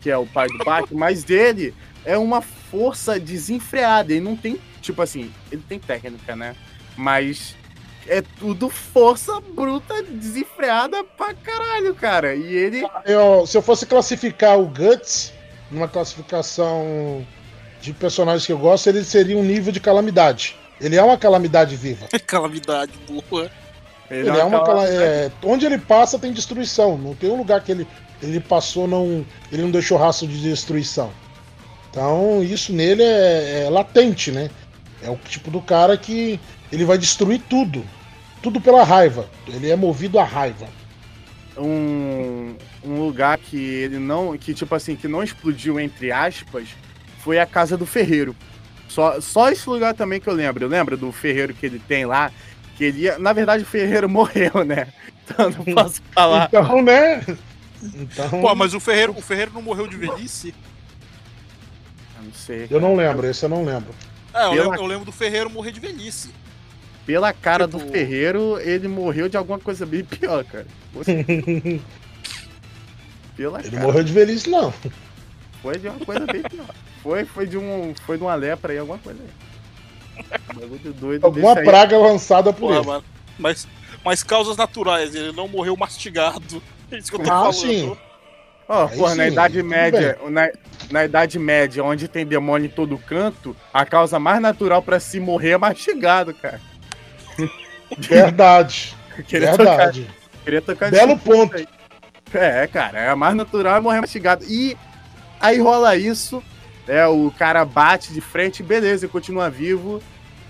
que 0.00 0.10
é 0.10 0.16
o 0.16 0.26
pai 0.26 0.48
do 0.48 0.58
Batman, 0.58 0.98
mas 0.98 1.28
ele 1.28 1.74
é 2.04 2.18
uma 2.18 2.42
força 2.42 3.18
desenfreada. 3.18 4.12
Ele 4.12 4.20
não 4.20 4.36
tem, 4.36 4.60
tipo 4.82 5.00
assim, 5.00 5.32
ele 5.50 5.62
tem 5.66 5.78
técnica, 5.78 6.36
né? 6.36 6.54
Mas 6.96 7.54
é 8.08 8.22
tudo 8.38 8.68
força 8.68 9.40
bruta, 9.54 10.02
desenfreada 10.02 11.04
pra 11.16 11.34
caralho, 11.34 11.94
cara. 11.94 12.34
E 12.34 12.54
ele. 12.54 12.82
Eu- 13.04 13.46
se 13.46 13.56
eu 13.56 13.62
fosse 13.62 13.86
classificar 13.86 14.58
o 14.58 14.66
Guts 14.66 15.32
numa 15.70 15.86
classificação 15.88 17.24
de 17.80 17.92
personagens 17.92 18.44
que 18.46 18.52
eu 18.52 18.58
gosto, 18.58 18.88
ele 18.88 19.04
seria 19.04 19.36
um 19.36 19.42
nível 19.44 19.72
de 19.72 19.80
calamidade. 19.80 20.56
Ele 20.80 20.96
é 20.96 21.02
uma 21.02 21.16
calamidade 21.18 21.76
viva. 21.76 22.06
Calamidade 22.26 22.92
boa. 23.08 23.50
Ele 24.10 24.30
é 24.30 24.44
uma 24.44 24.64
cala- 24.64 24.88
é, 24.88 25.30
onde 25.42 25.66
ele 25.66 25.76
passa 25.78 26.18
tem 26.18 26.32
destruição. 26.32 26.96
Não 26.96 27.14
tem 27.14 27.30
um 27.30 27.36
lugar 27.36 27.62
que 27.62 27.70
ele, 27.72 27.86
ele 28.22 28.40
passou 28.40 28.86
não 28.88 29.24
ele 29.52 29.62
não 29.62 29.70
deixou 29.70 29.98
rastro 29.98 30.26
de 30.26 30.40
destruição. 30.40 31.10
Então 31.90 32.42
isso 32.42 32.72
nele 32.72 33.02
é, 33.02 33.64
é 33.66 33.70
latente, 33.70 34.30
né? 34.30 34.50
É 35.02 35.10
o 35.10 35.16
tipo 35.16 35.50
do 35.50 35.60
cara 35.60 35.96
que 35.96 36.40
ele 36.72 36.84
vai 36.84 36.96
destruir 36.98 37.40
tudo, 37.48 37.84
tudo 38.42 38.60
pela 38.60 38.84
raiva. 38.84 39.28
Ele 39.46 39.70
é 39.70 39.76
movido 39.76 40.18
à 40.18 40.24
raiva. 40.24 40.66
um, 41.56 42.54
um 42.84 42.98
lugar 43.00 43.38
que 43.38 43.56
ele 43.56 43.98
não. 43.98 44.36
Que, 44.36 44.54
tipo 44.54 44.74
assim, 44.74 44.94
que 44.96 45.08
não 45.08 45.22
explodiu, 45.22 45.78
entre 45.80 46.12
aspas, 46.12 46.68
foi 47.18 47.38
a 47.38 47.46
casa 47.46 47.76
do 47.76 47.86
ferreiro. 47.86 48.34
Só, 48.88 49.20
só 49.20 49.50
esse 49.50 49.68
lugar 49.68 49.94
também 49.94 50.20
que 50.20 50.28
eu 50.28 50.34
lembro. 50.34 50.64
Eu 50.64 50.68
lembro 50.68 50.96
do 50.96 51.10
ferreiro 51.12 51.52
que 51.54 51.66
ele 51.66 51.78
tem 51.78 52.04
lá. 52.06 52.30
Que 52.76 52.84
ele 52.84 53.00
ia. 53.02 53.18
Na 53.18 53.32
verdade, 53.32 53.62
o 53.64 53.66
ferreiro 53.66 54.08
morreu, 54.10 54.64
né? 54.64 54.88
Então 55.24 55.50
não 55.50 55.74
posso 55.74 56.00
falar. 56.12 56.46
Então, 56.46 56.80
né? 56.82 57.22
Então, 57.82 58.40
Pô, 58.40 58.54
mas 58.56 58.74
o 58.74 58.80
Ferreiro, 58.80 59.12
o 59.16 59.22
Ferreiro 59.22 59.52
não 59.54 59.62
morreu 59.62 59.86
de 59.86 59.96
velhice? 59.96 60.52
Eu 62.18 62.24
não 62.24 62.32
sei. 62.32 62.66
eu 62.70 62.80
não 62.80 62.96
lembro, 62.96 63.24
esse 63.26 63.44
eu 63.44 63.48
não 63.48 63.64
lembro. 63.64 63.94
É, 64.34 64.46
eu 64.46 64.50
Pela- 64.50 64.62
lembro, 64.64 64.80
eu 64.80 64.86
lembro 64.86 65.04
do 65.04 65.12
Ferreiro 65.12 65.48
morrer 65.50 65.70
de 65.70 65.78
velhice. 65.78 66.30
Pela 67.08 67.32
cara 67.32 67.66
Tipo- 67.66 67.78
do 67.82 67.90
ferreiro, 67.90 68.60
ele 68.60 68.86
morreu 68.86 69.30
de 69.30 69.36
alguma 69.38 69.58
coisa 69.58 69.86
bem 69.86 70.04
pior, 70.04 70.44
cara. 70.44 70.66
Pela 73.34 73.60
Ele 73.60 73.70
cara. 73.70 73.82
morreu 73.82 74.04
de 74.04 74.12
velhice, 74.12 74.50
não. 74.50 74.70
Foi 75.62 75.78
de 75.78 75.88
uma 75.88 75.98
coisa 76.04 76.26
bem 76.26 76.42
pior. 76.42 76.66
Foi, 77.02 77.24
foi 77.24 77.46
de 77.46 77.56
um. 77.56 77.94
Foi 78.04 78.18
de 78.18 78.22
uma 78.24 78.34
lepra 78.34 78.72
aí, 78.74 78.78
alguma 78.78 78.98
coisa 78.98 79.18
aí. 79.22 80.24
Um 80.54 80.60
bagulho 80.60 80.92
doido. 80.92 81.24
Alguma 81.24 81.58
aí. 81.58 81.64
praga 81.64 81.96
lançada 81.96 82.52
por 82.52 82.60
Porra, 82.68 82.76
ele. 82.78 82.86
mano. 82.86 83.04
Mas, 83.38 83.66
mas 84.04 84.22
causas 84.22 84.58
naturais, 84.58 85.14
ele 85.14 85.32
não 85.32 85.48
morreu 85.48 85.76
mastigado. 85.78 86.60
É 86.90 86.98
isso 86.98 87.10
que 87.10 87.16
eu 87.16 87.20
tô 87.24 87.30
Ah, 87.32 87.38
falando. 87.38 87.54
sim. 87.54 87.96
Ó, 88.68 88.86
Aí 88.86 88.98
porra, 88.98 89.14
na 89.14 89.28
Idade 89.28 89.62
Média, 89.62 90.18
na, 90.28 90.50
na 90.90 91.04
Idade 91.06 91.38
Média, 91.38 91.82
onde 91.82 92.06
tem 92.06 92.26
demônio 92.26 92.66
em 92.66 92.70
todo 92.70 92.98
canto, 92.98 93.56
a 93.72 93.86
causa 93.86 94.18
mais 94.18 94.42
natural 94.42 94.82
pra 94.82 95.00
se 95.00 95.18
morrer 95.18 95.50
é 95.52 95.56
mastigado, 95.58 96.34
cara. 96.34 96.60
Verdade. 97.98 98.96
Queria 99.26 99.50
tocar, 99.52 99.64
Verdade. 99.64 100.10
queria 100.44 100.62
tocar 100.62 100.90
Belo 100.90 101.18
ponto. 101.18 101.56
aí. 101.56 101.66
É, 102.32 102.66
cara, 102.66 102.98
é 102.98 103.08
a 103.08 103.16
mais 103.16 103.34
natural 103.34 103.76
é 103.76 103.80
morrer 103.80 104.00
mastigado. 104.00 104.44
E 104.44 104.76
aí 105.40 105.58
rola 105.58 105.96
isso, 105.96 106.42
é, 106.86 107.06
o 107.06 107.32
cara 107.38 107.64
bate 107.64 108.12
de 108.12 108.20
frente, 108.20 108.62
beleza, 108.62 109.06
ele 109.06 109.12
continua 109.12 109.48
vivo, 109.48 110.02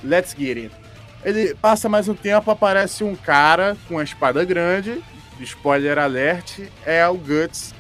let's 0.03 0.35
get 0.37 0.57
it. 0.57 0.71
Ele 1.25 1.55
passa 1.55 1.89
mais 1.89 2.09
um 2.09 2.15
tempo, 2.15 2.51
aparece 2.51 3.05
um 3.05 3.15
cara 3.15 3.77
com 3.87 3.95
uma 3.95 4.05
espada 4.05 4.45
grande, 4.45 5.03
spoiler 5.41 5.99
alert, 5.99 6.61
é 6.87 7.07
o 7.07 7.15
Guts. 7.15 7.75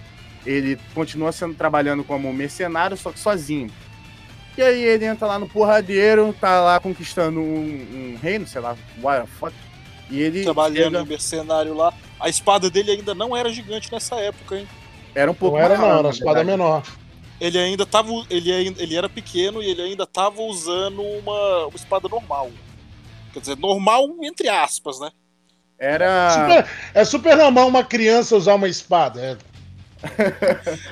Ele 0.46 0.78
continua 0.94 1.30
sendo 1.32 1.54
trabalhando 1.54 2.02
como 2.02 2.32
mercenário, 2.32 2.96
só 2.96 3.12
que 3.12 3.18
sozinho. 3.18 3.70
E 4.58 4.62
aí 4.62 4.82
ele 4.82 5.04
entra 5.04 5.24
lá 5.24 5.38
no 5.38 5.48
porradeiro, 5.48 6.34
tá 6.40 6.60
lá 6.60 6.80
conquistando 6.80 7.38
um, 7.38 8.14
um 8.14 8.18
reino, 8.20 8.44
sei 8.44 8.60
lá, 8.60 8.76
what 9.00 9.20
the 9.24 9.26
fuck. 9.38 9.54
E 10.10 10.20
ele 10.20 10.42
Trabalhando 10.42 10.84
chega- 10.94 11.02
de 11.04 11.08
mercenário 11.08 11.74
lá. 11.74 11.94
A 12.18 12.28
espada 12.28 12.68
dele 12.68 12.90
ainda 12.90 13.14
não 13.14 13.36
era 13.36 13.50
gigante 13.50 13.92
nessa 13.92 14.16
época, 14.16 14.56
hein? 14.58 14.66
era 15.14 15.30
um 15.30 15.34
pouco 15.34 15.56
Não 15.56 15.64
era, 15.64 15.76
maior, 15.78 15.88
não, 15.90 15.98
era 16.00 16.06
uma 16.08 16.12
espada 16.12 16.42
menor. 16.42 16.82
Ele 17.40 17.56
ainda 17.56 17.86
tava. 17.86 18.10
Ele, 18.28 18.52
ainda, 18.52 18.82
ele 18.82 18.96
era 18.96 19.08
pequeno 19.08 19.62
e 19.62 19.70
ele 19.70 19.80
ainda 19.80 20.04
tava 20.04 20.42
usando 20.42 21.02
uma, 21.02 21.66
uma 21.66 21.76
espada 21.76 22.08
normal. 22.08 22.50
Quer 23.32 23.38
dizer, 23.38 23.56
normal 23.56 24.08
entre 24.22 24.48
aspas, 24.48 24.98
né? 24.98 25.12
Era. 25.78 26.30
Super- 26.30 26.70
é 26.94 27.04
super 27.04 27.36
normal 27.36 27.68
uma 27.68 27.84
criança 27.84 28.34
usar 28.34 28.54
uma 28.56 28.66
espada. 28.68 29.20
é. 29.20 29.36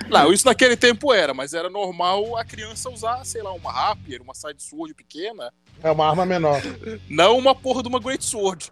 Não, 0.09 0.33
isso 0.33 0.47
naquele 0.47 0.77
tempo 0.77 1.13
era, 1.13 1.33
mas 1.33 1.55
era 1.55 1.71
normal 1.71 2.37
a 2.37 2.45
criança 2.45 2.91
usar, 2.91 3.25
sei 3.25 3.43
lá, 3.43 3.53
uma 3.53 3.73
rapier, 3.73 4.21
uma 4.23 4.35
side 4.35 4.63
sword 4.63 4.95
pequena, 4.95 5.53
É 5.83 5.91
uma 5.91 6.09
arma 6.09 6.27
menor. 6.27 6.61
não 7.09 7.37
uma 7.39 7.55
porra 7.55 7.83
de 7.83 7.89
uma 7.89 8.01
great 8.01 8.25
sword. 8.25 8.71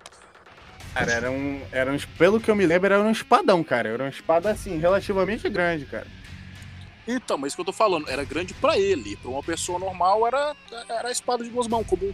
Cara, 0.94 1.12
era 1.12 1.30
um, 1.30 1.60
era 1.72 1.92
um. 1.92 1.98
Pelo 2.16 2.40
que 2.40 2.50
eu 2.50 2.54
me 2.54 2.64
lembro, 2.64 2.92
era 2.92 3.02
um 3.02 3.10
espadão, 3.10 3.64
cara. 3.64 3.88
Era 3.88 4.04
uma 4.04 4.08
espada, 4.08 4.50
assim, 4.50 4.78
relativamente 4.78 5.48
grande, 5.48 5.86
cara. 5.86 6.06
Então, 7.06 7.36
mas 7.36 7.48
isso 7.48 7.56
que 7.56 7.60
eu 7.62 7.66
tô 7.66 7.72
falando, 7.72 8.08
era 8.08 8.24
grande 8.24 8.54
pra 8.54 8.78
ele. 8.78 9.16
Pra 9.16 9.30
uma 9.30 9.42
pessoa 9.42 9.78
normal 9.78 10.26
era, 10.26 10.54
era 10.88 11.08
a 11.08 11.12
espada 11.12 11.42
de 11.42 11.50
duas 11.50 11.66
mãos 11.66 11.84
comum. 11.86 12.12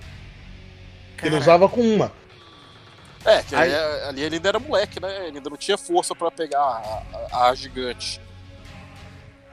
Ele 1.22 1.36
usava 1.36 1.68
com 1.68 1.82
uma. 1.82 2.10
É, 3.24 3.42
que 3.42 3.54
Aí- 3.54 3.74
aí- 3.74 4.02
ali 4.08 4.22
ele 4.22 4.36
ainda 4.36 4.48
era 4.48 4.58
moleque, 4.58 5.00
né? 5.00 5.26
Ele 5.26 5.36
ainda 5.38 5.50
não 5.50 5.56
tinha 5.56 5.76
força 5.76 6.14
pra 6.14 6.30
pegar 6.30 6.58
a, 6.60 7.02
a- 7.32 7.48
a 7.50 7.54
gigante. 7.54 8.20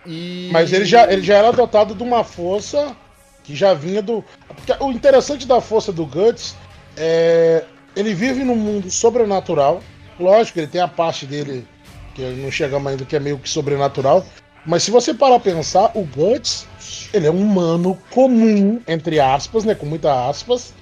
E... 0.06 0.50
Mas 0.54 0.72
ele 0.72 0.86
já, 0.86 1.12
ele 1.12 1.22
já 1.22 1.36
era 1.38 1.52
dotado 1.52 1.94
de 1.94 2.02
uma 2.02 2.24
força 2.24 2.96
que 3.44 3.56
já 3.56 3.74
vinha 3.74 4.02
do. 4.02 4.24
Porque 4.48 4.74
o 4.82 4.92
interessante 4.92 5.46
da 5.46 5.60
força 5.60 5.92
do 5.92 6.06
Guts 6.06 6.56
é. 6.96 7.64
Ele 7.96 8.14
vive 8.14 8.44
num 8.44 8.56
mundo 8.56 8.90
sobrenatural. 8.92 9.82
Lógico, 10.20 10.60
ele 10.60 10.68
tem 10.68 10.80
a 10.82 10.88
parte 10.88 11.26
dele 11.26 11.68
que 12.14 12.22
não 12.22 12.52
chegamos 12.52 12.90
ainda, 12.92 13.04
que 13.06 13.16
é 13.16 13.20
meio 13.20 13.38
que 13.40 13.50
sobrenatural. 13.50 14.24
Mas 14.66 14.84
se 14.84 14.92
você 14.92 15.14
parar 15.14 15.36
a 15.36 15.40
pensar, 15.40 15.92
o 15.96 16.04
Guts, 16.04 16.68
ele 17.14 17.26
é 17.28 17.32
um 17.32 17.42
humano 17.42 17.98
comum, 18.12 18.82
entre 18.88 19.20
aspas, 19.20 19.64
né? 19.66 19.74
Com 19.74 19.86
muitas 19.88 20.12
aspas, 20.12 20.74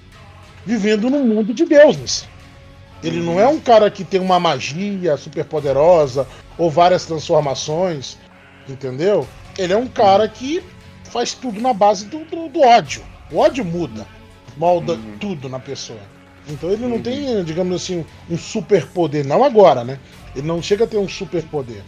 vivendo 0.66 1.10
num 1.10 1.26
mundo 1.26 1.54
de 1.54 1.66
deuses. 1.66 2.28
Ele 3.08 3.20
não 3.22 3.40
é 3.40 3.48
um 3.48 3.60
cara 3.60 3.90
que 3.92 4.04
tem 4.04 4.20
uma 4.20 4.40
magia 4.40 5.16
super 5.18 5.46
poderosa 5.46 6.28
ou 6.58 6.70
várias 6.72 7.06
transformações, 7.06 8.18
entendeu? 8.68 9.28
Ele 9.58 9.74
é 9.74 9.78
um 9.78 9.88
cara 9.88 10.28
que 10.28 10.64
faz 11.04 11.34
tudo 11.34 11.62
na 11.62 11.74
base 11.74 12.06
do, 12.06 12.20
do- 12.26 12.50
do 12.50 12.62
ódio. 12.62 13.04
O 13.32 13.38
ódio 13.38 13.64
muda, 13.64 14.06
molda 14.58 14.98
tudo 15.20 15.48
na 15.50 15.60
pessoa. 15.60 16.00
Então 16.48 16.70
ele 16.70 16.86
não 16.88 17.02
tem, 17.02 17.44
digamos 17.44 17.76
assim, 17.82 18.06
um 18.30 18.38
super 18.38 18.86
poder. 18.88 19.26
Não 19.26 19.44
agora, 19.44 19.84
né? 19.84 20.00
Ele 20.36 20.46
não 20.48 20.62
chega 20.62 20.84
a 20.84 20.88
ter 20.88 20.98
um 20.98 21.08
super 21.08 21.44
poder. 21.44 21.84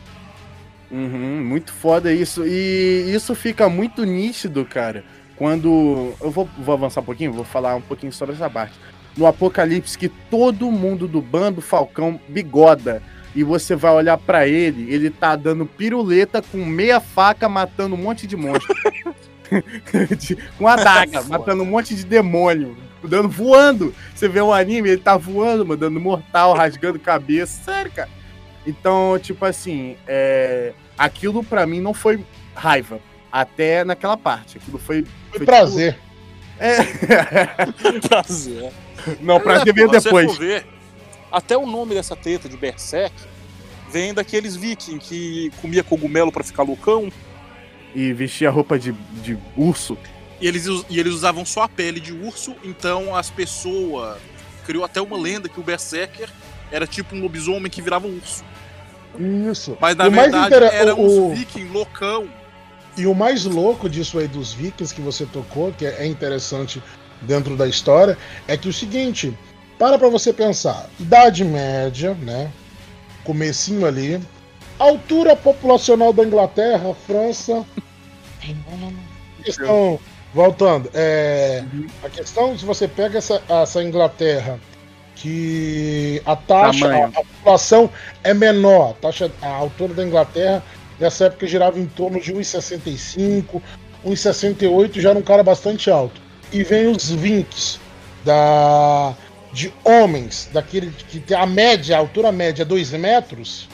Uhum, 0.90 1.44
muito 1.46 1.72
foda 1.72 2.12
isso. 2.14 2.44
E 2.46 3.06
isso 3.14 3.36
fica 3.36 3.68
muito 3.70 4.04
nítido, 4.06 4.64
cara, 4.66 5.04
quando. 5.36 6.14
Eu 6.22 6.32
vou, 6.32 6.50
vou 6.58 6.74
avançar 6.74 7.02
um 7.02 7.06
pouquinho, 7.06 7.34
vou 7.34 7.44
falar 7.44 7.76
um 7.76 7.82
pouquinho 7.82 8.12
sobre 8.12 8.36
essa 8.36 8.50
parte. 8.50 8.74
No 9.18 9.26
Apocalipse, 9.26 9.98
que 9.98 10.08
todo 10.10 10.72
mundo 10.72 11.08
do 11.08 11.22
bando 11.22 11.60
Falcão 11.62 12.20
bigoda. 12.30 13.02
E 13.36 13.44
você 13.44 13.76
vai 13.76 13.92
olhar 13.92 14.18
pra 14.18 14.48
ele, 14.48 14.92
ele 14.94 15.10
tá 15.10 15.36
dando 15.36 15.66
piruleta 15.66 16.42
com 16.42 16.58
meia 16.66 17.00
faca, 17.00 17.48
matando 17.50 17.96
um 17.96 17.98
monte 17.98 18.26
de 18.26 18.36
monstro. 18.36 18.76
Com 20.58 20.68
a 20.68 20.76
daga, 20.76 21.22
matando 21.24 21.64
um 21.64 21.66
monte 21.66 21.96
de 21.96 22.04
demônio. 22.06 22.76
Dando, 23.04 23.30
voando. 23.30 23.94
Você 24.14 24.28
vê 24.28 24.42
o 24.42 24.52
anime, 24.52 24.90
ele 24.90 25.02
tá 25.02 25.16
voando, 25.16 25.66
mano, 25.66 25.80
dando 25.80 26.00
mortal, 26.00 26.54
rasgando 26.54 27.00
cabeça. 27.00 27.64
Sério, 27.64 27.92
cara. 27.92 28.10
Então, 28.66 29.18
tipo 29.22 29.46
assim, 29.46 29.96
é, 30.08 30.74
aquilo 30.98 31.44
pra 31.44 31.66
mim 31.66 31.80
não 31.80 31.94
foi 31.94 32.26
raiva. 32.54 33.00
Até 33.32 33.84
naquela 33.86 34.18
parte. 34.18 34.58
Aquilo 34.58 34.78
foi. 34.80 35.04
Foi 35.30 35.38
foi 35.38 35.46
prazer. 35.46 35.94
tipo- 35.94 36.08
é. 36.60 36.78
Prazer. 38.10 38.72
Não, 39.22 39.40
prazer 39.40 39.70
É, 39.70 39.74
veio 39.74 39.88
pô, 39.90 40.00
depois. 40.00 40.38
ver, 40.38 40.66
até 41.32 41.58
o 41.58 41.66
nome 41.66 41.94
dessa 41.96 42.16
treta 42.16 42.48
de 42.50 42.58
Berserk 42.58 43.16
vem 43.92 44.14
daqueles 44.14 44.56
vikings 44.56 45.00
que 45.00 45.52
comia 45.62 45.84
cogumelo 45.84 46.32
pra 46.32 46.44
ficar 46.44 46.64
loucão 46.64 47.12
E 47.96 48.12
vestia 48.14 48.50
roupa 48.50 48.78
de, 48.78 48.92
de 49.24 49.38
urso. 49.56 49.98
e 50.42 50.48
eles, 50.48 50.66
e 50.90 51.00
eles 51.00 51.14
usavam 51.14 51.46
só 51.46 51.64
a 51.64 51.70
pele 51.70 52.00
de 52.00 52.14
urso, 52.14 52.56
então 52.64 53.16
as 53.16 53.30
pessoas 53.30 54.18
criou 54.66 54.84
até 54.84 55.02
uma 55.02 55.18
lenda 55.18 55.48
que 55.50 55.60
o 55.60 55.64
Berserker 55.64 56.30
era 56.72 56.86
tipo 56.86 57.16
um 57.16 57.22
lobisomem 57.22 57.70
que 57.72 57.82
virava 57.82 58.08
um 58.08 58.16
urso. 58.18 58.44
Isso. 59.50 59.78
Mas 59.80 59.96
na 59.96 60.08
O 60.08 60.12
mais 60.12 60.32
verdade 60.32 60.56
inter- 60.56 60.74
era 60.74 60.96
o- 60.96 61.32
um 61.32 61.34
viking 61.36 61.66
loucão. 61.70 62.28
E 62.98 63.06
o 63.08 63.14
mais 63.16 63.46
louco 63.46 63.90
disso 63.90 64.20
aí 64.20 64.28
dos 64.28 64.54
vikings 64.54 64.94
que 64.94 65.02
você 65.02 65.26
tocou, 65.26 65.72
que 65.72 65.86
é 65.86 66.06
interessante 66.06 66.82
dentro 67.22 67.56
da 67.56 67.68
história, 67.68 68.18
é 68.48 68.58
que 68.58 68.70
o 68.70 68.74
seguinte, 68.74 69.38
para 69.78 69.98
pra 69.98 70.10
você 70.10 70.34
pensar, 70.34 70.90
Idade 71.00 71.44
Média, 71.44 72.14
né? 72.16 72.52
Comecinho 73.24 73.86
ali, 73.86 74.22
altura 74.80 75.36
populacional 75.36 76.14
da 76.14 76.24
Inglaterra, 76.24 76.96
França. 77.06 77.66
Questão, 79.44 80.00
voltando, 80.34 80.90
é, 80.94 81.64
a 82.04 82.10
questão 82.10 82.58
se 82.58 82.66
você 82.66 82.88
pega 82.88 83.18
essa, 83.18 83.42
essa 83.48 83.84
Inglaterra 83.84 84.60
que 85.16 86.22
a 86.26 86.36
taxa, 86.36 86.88
a, 86.88 87.06
a 87.06 87.12
população 87.12 87.90
é 88.24 88.34
menor, 88.34 88.92
a 88.92 88.94
taxa, 88.94 89.32
a 89.42 89.48
altura 89.48 89.94
da 89.94 90.06
Inglaterra 90.06 90.64
nessa 91.00 91.26
época 91.26 91.48
girava 91.48 91.80
em 91.80 91.86
torno 91.86 92.20
de 92.20 92.34
1,65, 92.34 93.62
1,68 94.06 95.00
já 95.00 95.10
era 95.10 95.20
um 95.20 95.24
cara 95.24 95.44
bastante 95.44 95.90
alto. 95.90 96.27
E 96.52 96.64
vem 96.64 96.88
os 96.88 97.10
vinks 97.10 97.80
da 98.24 99.16
de 99.54 99.74
homens, 99.84 100.50
daquele 100.54 100.92
que 100.92 101.20
tem 101.20 101.36
a 101.36 101.46
média, 101.46 101.96
a 101.96 102.00
altura 102.00 102.32
média 102.32 102.62
é 102.62 102.66
2 102.66 102.92
metros, 102.92 103.68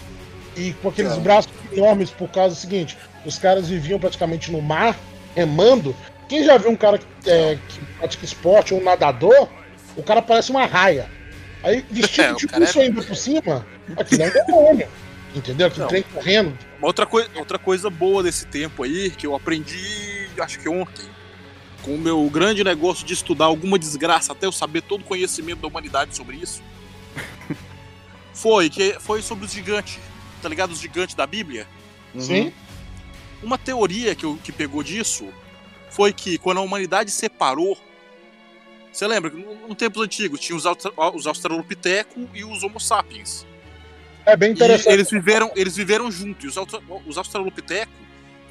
e 0.55 0.71
com 0.73 0.87
aqueles 0.89 1.17
braços 1.17 1.51
enormes 1.73 2.09
por 2.09 2.29
causa 2.29 2.55
do 2.55 2.59
seguinte, 2.61 2.97
os 3.25 3.37
caras 3.37 3.67
viviam 3.67 3.99
praticamente 3.99 4.51
no 4.51 4.61
mar, 4.61 4.97
remando. 5.35 5.93
Quem 6.29 6.43
já 6.45 6.57
viu 6.57 6.69
um 6.71 6.75
cara 6.75 6.99
que, 6.99 7.29
é, 7.29 7.57
que 7.67 7.79
pratica 7.99 8.23
esporte 8.23 8.73
ou 8.73 8.79
um 8.79 8.83
nadador, 8.83 9.49
o 9.97 10.03
cara 10.03 10.21
parece 10.21 10.51
uma 10.51 10.65
raia. 10.65 11.09
Aí 11.63 11.83
vestido 11.91 12.23
É, 12.29 12.33
de 12.33 12.47
cara 12.47 12.65
é- 12.65 12.79
ainda 12.81 13.01
por 13.01 13.15
cima, 13.15 13.65
aquilo 13.97 14.23
é 14.23 14.27
um 14.27 14.45
demônio. 14.45 14.87
Entendeu? 15.35 15.69
Que 15.71 15.79
Não. 15.79 15.87
trem 15.87 16.03
correndo. 16.13 16.57
Uma 16.77 16.87
Outra, 16.87 17.05
coi 17.05 17.25
outra 17.35 17.57
coisa 17.57 17.89
boa 17.89 18.21
desse 18.21 18.45
tempo 18.45 18.83
aí, 18.83 19.09
que 19.09 19.25
eu 19.25 19.35
aprendi, 19.35 20.29
acho 20.39 20.59
que 20.59 20.69
ontem, 20.69 21.05
com 21.83 21.95
o 21.95 21.99
meu 21.99 22.29
grande 22.29 22.63
negócio 22.63 23.05
de 23.05 23.13
estudar 23.13 23.45
alguma 23.45 23.77
desgraça 23.77 24.31
até 24.31 24.45
eu 24.45 24.51
saber 24.51 24.81
todo 24.81 25.01
o 25.01 25.05
conhecimento 25.05 25.59
da 25.59 25.67
humanidade 25.67 26.15
sobre 26.15 26.37
isso, 26.37 26.61
foi 28.33 28.69
que 28.69 28.97
foi 28.99 29.21
sobre 29.21 29.45
os 29.45 29.51
gigantes, 29.51 29.99
tá 30.41 30.49
ligado? 30.49 30.71
Os 30.71 30.79
gigantes 30.79 31.15
da 31.15 31.27
Bíblia. 31.27 31.67
Sim. 32.17 32.53
Uma 33.41 33.57
teoria 33.57 34.15
que, 34.15 34.23
eu, 34.25 34.39
que 34.43 34.51
pegou 34.51 34.81
disso 34.81 35.27
foi 35.89 36.13
que 36.13 36.37
quando 36.37 36.59
a 36.59 36.61
humanidade 36.61 37.11
separou. 37.11 37.77
Você 38.91 39.07
lembra? 39.07 39.31
que 39.31 39.37
No, 39.37 39.67
no 39.67 39.75
tempos 39.75 40.01
antigos 40.01 40.39
tinha 40.39 40.55
os, 40.55 40.63
os 40.65 41.27
Australopithecus 41.27 42.27
e 42.33 42.43
os 42.45 42.63
Homo 42.63 42.79
sapiens. 42.79 43.45
É 44.25 44.37
bem 44.37 44.51
E 44.51 44.53
interessante. 44.53 44.93
eles 44.93 45.09
viveram, 45.09 45.51
eles 45.55 45.75
viveram 45.75 46.09
juntos. 46.11 46.43
E 46.43 46.59
os, 46.59 46.67
os 47.05 47.17
Australopithecus 47.17 47.93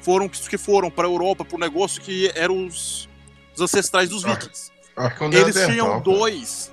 foram 0.01 0.27
os 0.27 0.47
que 0.47 0.57
foram 0.57 0.91
para 0.91 1.07
a 1.07 1.09
Europa 1.09 1.45
para 1.45 1.55
o 1.55 1.59
negócio 1.59 2.01
que 2.01 2.31
eram 2.35 2.67
os, 2.67 3.09
os 3.55 3.61
ancestrais 3.61 4.09
dos 4.09 4.23
Ah, 4.25 4.29
vikings. 4.33 4.71
Acho 4.95 5.23
é 5.23 5.27
um 5.27 5.31
Eles 5.33 5.55
tinham 5.65 5.99
dois. 6.01 6.71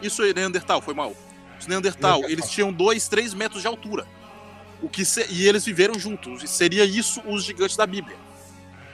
Isso 0.00 0.22
aí, 0.22 0.32
Neandertal, 0.32 0.80
foi 0.80 0.94
mal. 0.94 1.14
Os 1.60 1.66
Neandertal, 1.66 2.20
Neandertal. 2.20 2.30
eles 2.30 2.50
tinham 2.50 2.72
dois, 2.72 3.08
três 3.08 3.34
metros 3.34 3.62
de 3.62 3.68
altura. 3.68 4.06
O 4.80 4.88
que 4.88 5.04
se- 5.04 5.26
E 5.28 5.46
eles 5.48 5.64
viveram 5.64 5.98
juntos. 5.98 6.42
E 6.42 6.46
seria 6.48 6.84
isso 6.84 7.20
os 7.26 7.44
gigantes 7.44 7.76
da 7.76 7.86
Bíblia. 7.86 8.16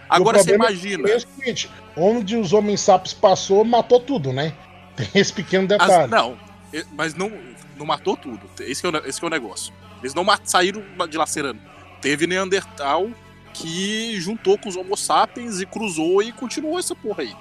Agora 0.09 0.39
você 0.39 0.51
problema 0.51 0.71
imagina. 0.71 1.09
É 1.09 1.17
o 1.17 1.21
seguinte, 1.21 1.71
onde 1.97 2.37
os 2.37 2.53
homens 2.53 2.81
sapos 2.81 3.13
passou, 3.13 3.65
matou 3.65 4.01
tudo, 4.01 4.33
né? 4.33 4.55
Tem 4.97 5.09
esse 5.15 5.33
pequeno 5.33 5.65
as- 5.65 5.69
detalhe. 5.69 6.11
não, 6.11 6.39
e- 6.73 6.85
mas 6.93 7.15
não, 7.15 7.31
não 7.77 7.85
matou 7.87 8.17
tudo. 8.17 8.41
Esse 8.61 8.81
que 8.81 8.87
é 8.87 8.91
o, 8.91 9.07
esse 9.09 9.19
que 9.19 9.25
é 9.25 9.29
o 9.29 9.31
negócio. 9.31 9.73
Eles 10.01 10.15
não 10.15 10.25
ma- 10.25 10.39
saíram 10.45 10.83
de 11.09 11.17
lacerando. 11.19 11.61
Teve 12.01 12.27
Neandertal 12.27 13.11
que 13.55 14.21
juntou 14.21 14.59
com 14.59 14.69
os 14.69 14.77
Homo 14.77 14.97
sapiens 14.97 15.61
e 15.61 15.67
cruzou 15.67 16.23
e 16.23 16.31
continuou 16.33 16.79
essa 16.79 16.95
porra 16.95 17.23
aí. 17.23 17.35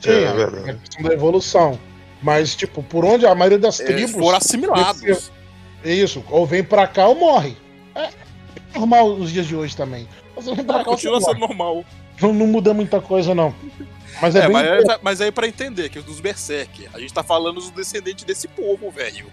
Sim, 0.00 0.10
É, 0.10 0.26
a- 0.28 0.32
verdade. 0.32 0.70
a 0.70 0.74
questão 0.74 1.02
da 1.04 1.12
evolução. 1.14 1.78
Mas, 2.22 2.54
tipo, 2.56 2.82
por 2.82 3.04
onde 3.04 3.24
a 3.26 3.34
maioria 3.34 3.58
das 3.58 3.78
É, 3.80 3.84
tribos. 3.84 4.12
foram 4.12 4.36
assimilados. 4.36 5.30
É 5.84 5.92
isso, 5.94 6.22
ou 6.28 6.44
vem 6.46 6.62
pra 6.64 6.86
cá 6.86 7.06
ou 7.06 7.14
morre. 7.14 7.56
É 7.94 8.10
normal 8.74 9.12
os 9.14 9.30
dias 9.32 9.46
de 9.46 9.54
hoje 9.56 9.74
também. 9.76 10.06
Você 10.34 10.54
vem 10.54 10.64
pra 10.64 10.82
cá 10.84 10.90
ou 10.90 10.98
você 10.98 11.08
Continua 11.08 11.20
morre. 11.20 11.32
sendo 11.32 11.40
normal. 11.40 11.84
Não, 12.20 12.32
não 12.34 12.46
muda 12.46 12.74
muita 12.74 13.00
coisa, 13.00 13.34
não. 13.34 13.54
Mas 14.20 14.34
é, 14.36 14.40
É, 14.40 14.42
bem 14.42 14.52
mas, 14.52 14.84
mas 15.02 15.20
aí 15.22 15.32
pra 15.32 15.46
entender 15.46 15.88
que 15.88 15.98
os 15.98 16.04
dos 16.04 16.20
Berserk, 16.20 16.88
a 16.92 16.98
gente 16.98 17.12
tá 17.14 17.22
falando 17.22 17.54
dos 17.54 17.70
descendentes 17.70 18.24
desse 18.24 18.46
povo, 18.48 18.90
velho. 18.90 19.26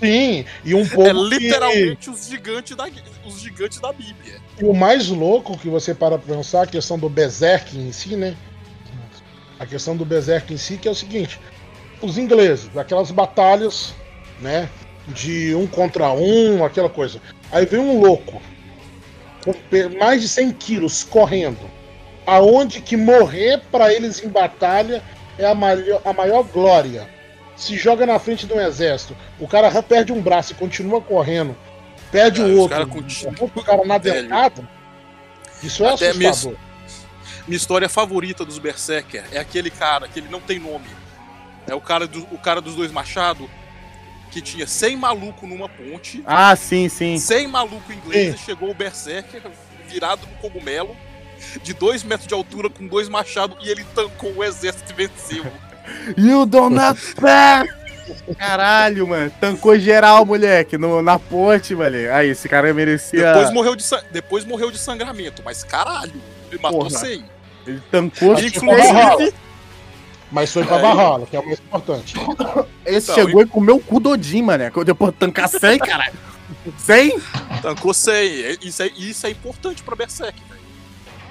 Sim, 0.00 0.46
e 0.64 0.74
um 0.74 0.88
pouco. 0.88 1.10
É 1.10 1.12
literalmente 1.12 2.08
os 2.08 2.26
gigantes 2.26 2.74
da 2.74 2.88
os 3.26 3.38
gigantes 3.38 3.78
da 3.78 3.92
Bíblia. 3.92 4.40
E 4.58 4.64
o 4.64 4.72
mais 4.72 5.08
louco 5.08 5.58
que 5.58 5.68
você 5.68 5.94
para 5.94 6.18
pra 6.18 6.36
pensar, 6.36 6.62
a 6.62 6.66
questão 6.66 6.98
do 6.98 7.06
Berserk 7.06 7.76
em 7.76 7.92
si, 7.92 8.16
né? 8.16 8.34
A 9.58 9.66
questão 9.66 9.94
do 9.94 10.06
Berserk 10.06 10.54
em 10.54 10.56
si, 10.56 10.78
que 10.78 10.88
é 10.88 10.90
o 10.90 10.94
seguinte: 10.94 11.38
os 12.00 12.16
ingleses, 12.16 12.74
aquelas 12.78 13.10
batalhas, 13.10 13.92
né? 14.40 14.70
De 15.06 15.54
um 15.54 15.66
contra 15.66 16.10
um, 16.12 16.64
aquela 16.64 16.88
coisa. 16.88 17.20
Aí 17.52 17.66
vem 17.66 17.80
um 17.80 18.00
louco, 18.00 18.40
com 19.44 19.52
mais 19.98 20.22
de 20.22 20.28
100 20.28 20.52
quilos, 20.52 21.04
correndo. 21.04 21.70
Aonde 22.26 22.80
que 22.80 22.96
morrer 22.96 23.60
pra 23.70 23.92
eles 23.92 24.24
em 24.24 24.28
batalha 24.28 25.02
é 25.38 25.44
a 25.44 25.54
maior, 25.54 26.00
a 26.06 26.12
maior 26.14 26.42
glória. 26.44 27.19
Se 27.60 27.76
joga 27.76 28.06
na 28.06 28.18
frente 28.18 28.46
de 28.46 28.54
um 28.54 28.60
exército, 28.60 29.14
o 29.38 29.46
cara 29.46 29.70
perde 29.82 30.12
um 30.14 30.22
braço 30.22 30.52
e 30.52 30.54
continua 30.56 30.98
correndo, 31.02 31.54
perde 32.10 32.40
É, 32.40 32.44
o 32.44 32.56
outro, 32.56 32.70
cara 32.74 32.86
continua- 32.86 33.34
o 33.54 33.62
cara 33.62 33.84
na 33.84 33.98
dentada. 33.98 34.66
Isso 35.62 35.84
é 35.84 35.92
Até 35.92 36.08
assustador. 36.08 36.56
Minha 37.46 37.56
história 37.58 37.86
favorita 37.86 38.46
dos 38.46 38.58
Berserker 38.58 39.24
é 39.30 39.38
aquele 39.38 39.68
cara 39.70 40.08
que 40.08 40.18
ele 40.18 40.28
não 40.30 40.40
tem 40.40 40.58
nome. 40.58 40.86
É 41.68 41.74
o 41.74 41.82
cara, 41.82 42.06
do, 42.06 42.22
o 42.32 42.38
cara 42.38 42.62
dos 42.62 42.74
dois 42.74 42.90
machados 42.90 43.46
que 44.30 44.40
tinha 44.40 44.66
100 44.66 44.96
maluco 44.96 45.46
numa 45.46 45.68
ponte, 45.68 46.22
Ah, 46.24 46.56
sim, 46.56 46.88
sim. 46.88 47.18
100 47.18 47.46
maluco 47.46 47.92
inglês, 47.92 48.36
e 48.36 48.38
chegou 48.38 48.70
o 48.70 48.74
Berserker 48.74 49.42
virado 49.86 50.26
no 50.26 50.36
cogumelo, 50.38 50.96
de 51.62 51.74
2 51.74 52.04
metros 52.04 52.26
de 52.26 52.32
altura 52.32 52.70
com 52.70 52.86
dois 52.86 53.06
machados 53.06 53.58
e 53.60 53.68
ele 53.68 53.84
tancou 53.94 54.32
o 54.36 54.42
exército 54.42 54.92
e 54.92 54.94
venceu. 54.94 55.44
You 56.16 56.46
don't 56.46 56.74
not 56.74 57.00
pass! 57.14 57.68
Caralho, 58.38 59.06
mano. 59.06 59.30
Tancou 59.40 59.78
geral, 59.78 60.24
moleque, 60.24 60.76
no, 60.76 61.02
na 61.02 61.18
ponte, 61.18 61.74
velho. 61.74 62.12
Aí, 62.12 62.30
esse 62.30 62.48
cara 62.48 62.72
merecia. 62.74 63.32
Depois 63.32 63.52
morreu, 63.52 63.76
de, 63.76 63.84
depois 64.10 64.44
morreu 64.44 64.70
de 64.70 64.78
sangramento, 64.78 65.42
mas 65.44 65.62
caralho, 65.62 66.20
ele 66.50 66.60
matou 66.60 66.80
Porra. 66.80 66.90
100. 66.90 67.24
Ele 67.66 67.82
tancou. 67.90 68.32
Mas, 68.32 68.44
Inclusive, 68.44 69.34
Mas 70.30 70.52
foi 70.52 70.64
pra 70.64 70.76
É. 70.76 70.80
Valhalla, 70.80 71.26
que 71.26 71.36
é 71.36 71.40
o 71.40 71.46
mais 71.46 71.58
importante. 71.58 72.14
Esse 72.86 73.10
Então, 73.12 73.14
chegou 73.14 73.42
e 73.42 73.46
comeu 73.46 73.76
o 73.76 73.80
cu 73.80 74.00
do 74.00 74.10
Odin, 74.10 74.42
mané. 74.42 74.70
Depois 74.84 75.14
tancar 75.18 75.48
100, 75.48 75.78
caralho. 75.78 76.14
100? 76.78 77.20
Tancou 77.62 77.94
100. 77.94 78.58
Isso 78.62 78.82
é, 78.82 78.86
isso 78.96 79.26
é 79.26 79.30
importante 79.30 79.82
pra 79.82 79.94
Berserk, 79.96 80.40
velho. 80.48 80.60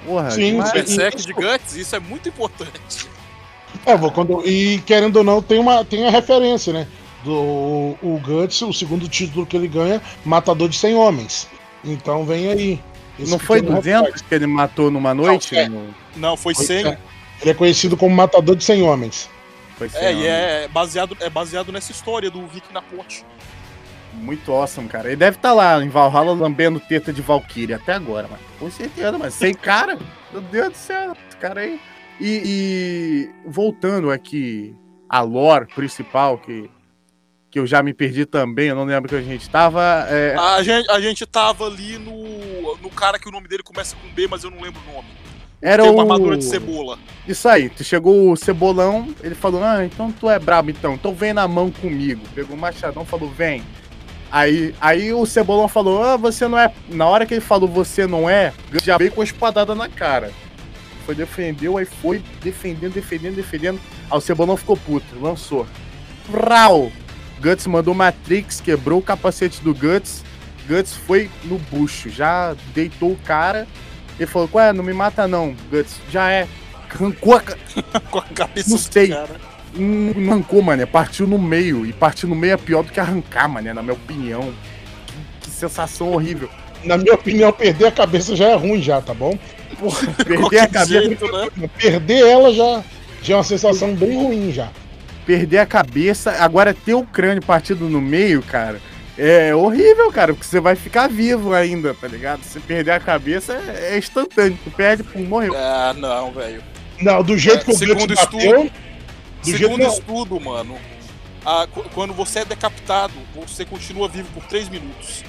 Porra, 0.06 0.30
Sim, 0.30 0.62
sim. 0.64 0.72
Berserk 0.72 1.26
de 1.26 1.32
Guts, 1.32 1.76
isso 1.76 1.94
é 1.94 2.00
muito 2.00 2.28
importante. 2.28 3.08
É, 3.86 3.96
vou 3.96 4.10
quando, 4.10 4.42
e 4.46 4.78
querendo 4.86 5.16
ou 5.16 5.24
não, 5.24 5.40
tem, 5.42 5.58
uma, 5.58 5.84
tem 5.84 6.06
a 6.06 6.10
referência, 6.10 6.72
né? 6.72 6.86
Do 7.24 7.32
o 8.02 8.20
Guts, 8.22 8.60
o 8.62 8.72
segundo 8.72 9.08
título 9.08 9.44
que 9.46 9.56
ele 9.56 9.68
ganha, 9.68 10.00
Matador 10.24 10.68
de 10.68 10.76
100 10.76 10.94
Homens. 10.94 11.48
Então 11.84 12.24
vem 12.24 12.48
aí. 12.50 12.80
Esse 13.18 13.30
Não 13.30 13.38
foi 13.38 13.60
pequeno 13.60 13.76
200 13.76 14.00
reflexo. 14.02 14.24
que 14.24 14.34
ele 14.34 14.46
matou 14.46 14.90
numa 14.90 15.12
noite? 15.14 15.56
é. 15.56 15.68
No- 15.68 15.94
Não, 16.16 16.36
foi 16.36 16.54
100. 16.54 16.96
Ele 17.42 17.50
é 17.50 17.54
conhecido 17.54 17.96
como 17.96 18.14
Matador 18.14 18.56
de 18.56 18.64
100 18.64 18.82
Homens. 18.82 19.28
Foi 19.76 19.86
É, 19.88 19.90
100, 19.90 20.10
e 20.10 20.14
não. 20.20 20.24
é 20.26 20.68
baseado, 20.68 21.16
é 21.20 21.28
baseado 21.30 21.72
nessa 21.72 21.92
história 21.92 22.30
do 22.30 22.46
Vic 22.46 22.64
na 22.72 22.80
ponte. 22.82 23.24
Muito 24.14 24.50
awesome, 24.52 24.88
cara. 24.88 25.06
Ele 25.08 25.16
deve 25.16 25.36
estar 25.36 25.52
lá 25.52 25.82
em 25.82 25.88
Valhalla 25.88 26.32
lambendo 26.32 26.80
teta 26.80 27.12
de 27.12 27.22
Valkyrie 27.22 27.74
até 27.74 27.92
agora, 27.94 28.26
mano. 28.28 28.42
Com 28.58 28.70
certeza, 28.70 29.16
mas 29.16 29.34
sem 29.34 29.54
cara. 29.54 29.98
Meu 30.32 30.40
Deus 30.42 30.70
do 30.70 30.76
céu, 30.76 31.12
esse 31.28 31.36
cara 31.36 31.60
aí. 31.60 31.80
E, 32.20 32.42
e 32.44 33.50
voltando 33.50 34.10
aqui 34.10 34.74
à 35.08 35.22
lore 35.22 35.66
principal, 35.74 36.36
que, 36.36 36.70
que 37.50 37.58
eu 37.58 37.66
já 37.66 37.82
me 37.82 37.94
perdi 37.94 38.26
também, 38.26 38.68
eu 38.68 38.76
não 38.76 38.84
lembro 38.84 39.08
que 39.08 39.16
a 39.16 39.22
gente 39.22 39.48
tava. 39.48 40.06
é, 40.08 40.36
A 40.36 40.62
gente, 40.62 40.90
a 40.90 41.00
gente 41.00 41.26
tava 41.26 41.66
ali 41.66 41.98
no, 41.98 42.76
no 42.76 42.90
cara 42.90 43.18
que 43.18 43.28
o 43.28 43.32
nome 43.32 43.48
dele 43.48 43.62
começa 43.62 43.96
com 43.96 44.08
B, 44.08 44.28
mas 44.28 44.44
eu 44.44 44.50
não 44.50 44.60
lembro 44.60 44.80
o 44.88 44.92
nome. 44.92 45.08
era 45.62 45.82
Tem 45.82 45.90
o. 45.90 45.94
uma 45.94 46.02
armadura 46.02 46.36
de 46.36 46.44
cebola. 46.44 46.98
Isso 47.26 47.48
aí, 47.48 47.70
tu 47.70 47.82
chegou 47.82 48.30
o 48.30 48.36
cebolão, 48.36 49.14
ele 49.22 49.34
falou, 49.34 49.64
ah, 49.64 49.84
então 49.84 50.12
tu 50.12 50.28
é 50.28 50.38
brabo 50.38 50.70
então, 50.70 50.94
então 50.94 51.14
vem 51.14 51.32
na 51.32 51.48
mão 51.48 51.70
comigo. 51.70 52.20
Pegou 52.34 52.54
o 52.54 52.60
machadão, 52.60 53.04
falou, 53.04 53.30
vem. 53.30 53.62
Aí, 54.30 54.74
aí 54.80 55.12
o 55.12 55.26
cebolão 55.26 55.66
falou, 55.66 56.04
ah, 56.04 56.16
você 56.16 56.46
não 56.46 56.58
é. 56.58 56.72
Na 56.88 57.06
hora 57.06 57.26
que 57.26 57.34
ele 57.34 57.40
falou, 57.40 57.68
você 57.68 58.06
não 58.06 58.30
é, 58.30 58.52
já 58.84 58.96
veio 58.96 59.10
com 59.10 59.22
a 59.22 59.24
espadada 59.24 59.74
na 59.74 59.88
cara. 59.88 60.30
Foi, 61.04 61.14
defendeu, 61.14 61.76
aí 61.76 61.84
foi 61.84 62.22
defendendo, 62.42 62.92
defendendo, 62.92 63.36
defendendo. 63.36 63.80
Aí 64.10 64.18
o 64.18 64.20
cebolão 64.20 64.56
ficou 64.56 64.76
puto, 64.76 65.18
lançou. 65.20 65.66
Vrau! 66.28 66.92
Guts 67.40 67.66
mandou 67.66 67.94
Matrix, 67.94 68.60
quebrou 68.60 68.98
o 68.98 69.02
capacete 69.02 69.62
do 69.62 69.74
Guts. 69.74 70.22
Guts 70.68 70.94
foi 70.94 71.30
no 71.44 71.58
bucho, 71.58 72.10
já 72.10 72.54
deitou 72.74 73.12
o 73.12 73.18
cara. 73.18 73.66
Ele 74.18 74.26
falou, 74.26 74.46
qual 74.46 74.64
é? 74.64 74.72
Não 74.72 74.84
me 74.84 74.92
mata 74.92 75.26
não, 75.26 75.56
Guts. 75.70 75.96
Já 76.10 76.30
é. 76.30 76.46
Arrancou 76.90 77.36
a, 77.36 77.42
a 78.18 78.22
cabeça 78.34 78.70
Não 78.70 78.78
sei. 78.78 79.08
Não 79.08 79.50
não 79.74 80.32
arrancou, 80.32 80.62
mané. 80.62 80.84
Partiu 80.84 81.26
no 81.26 81.38
meio. 81.38 81.86
E 81.86 81.92
partir 81.92 82.26
no 82.26 82.34
meio 82.34 82.54
é 82.54 82.56
pior 82.56 82.82
do 82.82 82.92
que 82.92 83.00
arrancar, 83.00 83.48
mané, 83.48 83.72
na 83.72 83.82
minha 83.82 83.94
opinião. 83.94 84.52
Que, 85.06 85.16
que 85.42 85.50
sensação 85.50 86.12
horrível. 86.12 86.50
Na 86.84 86.96
minha 86.96 87.14
opinião, 87.14 87.52
perder 87.52 87.86
a 87.86 87.92
cabeça 87.92 88.34
já 88.34 88.48
é 88.48 88.54
ruim, 88.54 88.80
já, 88.82 89.00
tá 89.00 89.12
bom? 89.14 89.38
Porra, 89.78 90.12
perder 90.24 90.58
a 90.60 90.66
cabeça. 90.68 91.02
jeito, 91.02 91.32
né? 91.32 91.48
Perder 91.78 92.26
ela 92.26 92.52
já, 92.52 92.82
já 93.22 93.34
é 93.34 93.36
uma 93.36 93.44
sensação 93.44 93.94
bem 93.94 94.14
ruim 94.14 94.52
já. 94.52 94.68
Perder 95.26 95.58
a 95.58 95.66
cabeça. 95.66 96.32
Agora 96.42 96.72
ter 96.74 96.94
o 96.94 97.04
crânio 97.04 97.42
partido 97.44 97.88
no 97.88 98.00
meio, 98.00 98.42
cara. 98.42 98.80
É 99.18 99.54
horrível, 99.54 100.10
cara, 100.10 100.32
porque 100.32 100.46
você 100.46 100.60
vai 100.60 100.74
ficar 100.74 101.06
vivo 101.08 101.52
ainda, 101.52 101.92
tá 101.92 102.08
ligado? 102.08 102.42
Se 102.42 102.58
perder 102.58 102.92
a 102.92 103.00
cabeça 103.00 103.52
é 103.52 103.94
é 103.94 103.98
instantâneo. 103.98 104.58
Tu 104.64 104.70
perde, 104.70 105.02
pum, 105.02 105.22
morreu. 105.24 105.54
Ah, 105.54 105.94
não, 105.96 106.32
velho. 106.32 106.62
Não, 107.00 107.22
do 107.22 107.36
jeito 107.36 107.60
É, 107.60 107.64
que 107.64 107.70
o 107.72 107.76
segundo 107.76 108.14
bateu, 108.14 108.38
do 108.40 108.60
jeito 108.62 108.72
Segundo 109.42 109.82
estudo, 109.82 110.40
mano, 110.40 110.76
a- 111.44 111.66
qu- 111.66 111.84
quando 111.94 112.14
você 112.14 112.40
é 112.40 112.44
decapitado, 112.46 113.12
você 113.34 113.64
continua 113.66 114.08
vivo 114.08 114.28
por 114.34 114.44
3 114.44 114.68
minutos. 114.70 115.22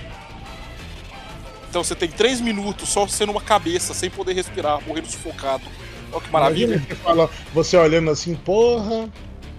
Então 1.72 1.86
você 1.86 1.96
tem 1.96 2.10
3 2.10 2.42
minutos 2.42 2.90
só 2.90 3.08
sendo 3.08 3.32
uma 3.32 3.40
cabeça, 3.40 3.94
sem 3.94 4.10
poder 4.10 4.34
respirar, 4.34 4.86
morrendo 4.86 5.10
sufocado. 5.10 5.64
Olha 6.12 6.22
que 6.22 6.30
maravilha. 6.30 6.80
Você, 6.80 6.96
fala, 6.96 7.30
você 7.54 7.78
olhando 7.78 8.12
assim, 8.12 8.36
porra, 8.36 9.08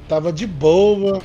tava 0.06 0.30
de 0.30 0.46
boa. 0.46 1.22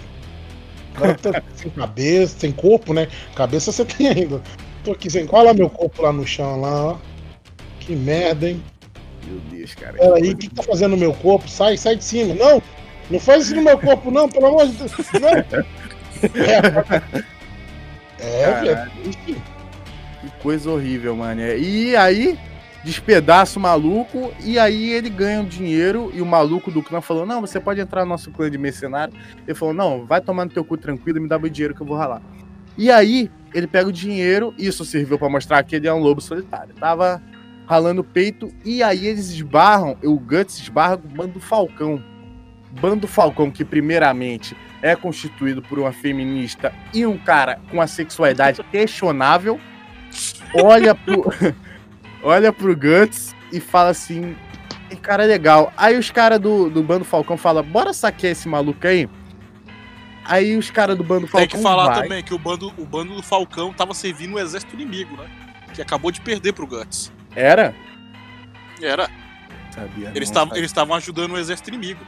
Agora 0.95 1.13
tá 1.15 1.43
sem 1.55 1.69
cabeça, 1.71 2.39
sem 2.39 2.53
corpo, 2.53 2.93
né? 2.93 3.09
Cabeça 3.35 3.69
você 3.69 3.83
tem 3.83 4.07
ainda. 4.07 4.41
Tô 4.85 4.93
aqui 4.93 5.09
sem. 5.09 5.27
Olha 5.29 5.47
lá 5.47 5.53
meu 5.53 5.69
corpo 5.69 6.01
lá 6.01 6.13
no 6.13 6.25
chão 6.25 6.61
lá, 6.61 6.93
ó. 6.93 6.97
Que 7.81 7.93
merda, 7.93 8.49
hein? 8.49 8.63
Meu 9.25 9.41
Deus, 9.51 9.75
cara. 9.75 9.91
Peraí, 9.91 10.31
o 10.31 10.37
que, 10.37 10.47
que 10.47 10.55
tá 10.55 10.63
fazendo 10.63 10.91
no 10.91 10.97
meu 10.97 11.13
corpo? 11.13 11.49
Sai, 11.49 11.75
sai 11.75 11.97
de 11.97 12.05
cima. 12.05 12.33
Não! 12.33 12.63
Não 13.11 13.19
faz 13.19 13.47
isso 13.47 13.55
no 13.55 13.61
meu 13.61 13.77
corpo, 13.77 14.09
não, 14.09 14.29
pelo 14.29 14.45
amor 14.45 14.65
de 14.67 14.71
Deus. 14.77 14.93
Não! 15.19 15.63
É, 18.19 18.41
é, 18.41 18.61
velho. 18.61 19.56
Coisa 20.41 20.69
horrível, 20.69 21.15
mano. 21.15 21.41
E 21.41 21.95
aí, 21.95 22.37
despedaça 22.83 23.57
o 23.57 23.61
maluco, 23.61 24.31
e 24.43 24.57
aí 24.57 24.91
ele 24.91 25.09
ganha 25.09 25.41
o 25.41 25.45
dinheiro, 25.45 26.11
e 26.13 26.21
o 26.21 26.25
maluco 26.25 26.71
do 26.71 26.83
clã 26.83 27.01
falou: 27.01 27.25
Não, 27.25 27.41
você 27.41 27.59
pode 27.59 27.81
entrar 27.81 28.03
no 28.03 28.09
nosso 28.09 28.31
clã 28.31 28.49
de 28.49 28.57
mercenário. 28.57 29.13
Ele 29.45 29.55
falou: 29.55 29.73
Não, 29.73 30.05
vai 30.05 30.21
tomar 30.21 30.45
no 30.45 30.51
teu 30.51 30.63
cu 30.63 30.77
tranquilo 30.77 31.19
me 31.19 31.27
dá 31.27 31.37
o 31.37 31.49
dinheiro 31.49 31.75
que 31.75 31.81
eu 31.81 31.87
vou 31.87 31.97
ralar. 31.97 32.21
E 32.77 32.91
aí, 32.91 33.31
ele 33.53 33.65
pega 33.65 33.89
o 33.89 33.91
dinheiro, 33.91 34.53
isso 34.57 34.85
serviu 34.85 35.17
pra 35.17 35.27
mostrar 35.29 35.63
que 35.63 35.75
ele 35.75 35.87
é 35.87 35.93
um 35.93 35.99
lobo 35.99 36.21
solitário. 36.21 36.75
Tava 36.75 37.21
ralando 37.65 38.01
o 38.01 38.03
peito, 38.03 38.49
e 38.63 38.81
aí 38.81 39.07
eles 39.07 39.29
esbarram, 39.29 39.97
o 40.03 40.17
Guts 40.17 40.59
esbarra 40.59 40.97
com 40.97 41.07
o 41.07 41.11
bando 41.11 41.39
Falcão. 41.39 42.01
Bando 42.79 43.07
Falcão, 43.07 43.49
que 43.49 43.65
primeiramente 43.65 44.55
é 44.81 44.95
constituído 44.95 45.61
por 45.61 45.79
uma 45.79 45.91
feminista 45.91 46.73
e 46.93 47.05
um 47.05 47.17
cara 47.17 47.59
com 47.71 47.81
a 47.81 47.87
sexualidade 47.87 48.63
questionável, 48.71 49.59
olha 50.63 50.95
pro, 50.95 51.33
olha 52.23 52.53
pro 52.53 52.75
Guts 52.75 53.35
e 53.51 53.59
fala 53.59 53.89
assim: 53.89 54.35
"Que 54.89 54.95
cara 54.95 55.23
legal. 55.25 55.71
Aí 55.77 55.97
os 55.97 56.11
caras 56.11 56.39
do, 56.39 56.69
do 56.69 56.83
Bando 56.83 57.05
Falcão 57.05 57.37
falam: 57.37 57.63
bora 57.63 57.93
saquear 57.93 58.31
esse 58.31 58.47
maluco 58.47 58.85
aí. 58.87 59.09
Aí 60.25 60.57
os 60.57 60.69
caras 60.69 60.97
do 60.97 61.03
Bando 61.03 61.21
Tem 61.21 61.29
Falcão. 61.29 61.47
que 61.47 61.63
falar 61.63 61.85
vai. 61.85 62.03
também 62.03 62.23
que 62.23 62.33
o 62.33 62.37
bando, 62.37 62.73
o 62.77 62.85
bando 62.85 63.15
do 63.15 63.23
Falcão 63.23 63.71
tava 63.71 63.93
servindo 63.93 64.35
o 64.35 64.39
exército 64.39 64.75
inimigo, 64.75 65.15
né? 65.15 65.29
Que 65.73 65.81
acabou 65.81 66.11
de 66.11 66.19
perder 66.19 66.51
pro 66.51 66.67
Guts. 66.67 67.13
Era? 67.33 67.73
Era. 68.81 69.09
Sabia. 69.71 70.11
Eles 70.13 70.15
não, 70.15 70.21
estavam 70.23 70.47
sabia. 70.49 70.59
eles 70.59 70.69
estavam 70.71 70.95
ajudando 70.97 71.31
o 71.31 71.37
exército 71.37 71.69
inimigo. 71.69 72.05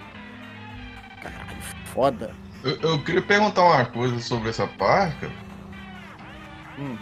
Caralho, 1.21 1.61
foda. 1.93 2.31
Eu, 2.61 2.77
eu 2.81 3.03
queria 3.03 3.21
perguntar 3.21 3.63
uma 3.63 3.85
coisa 3.85 4.19
sobre 4.19 4.49
essa 4.49 4.67
parca. 4.67 5.29
Hum. 6.77 6.97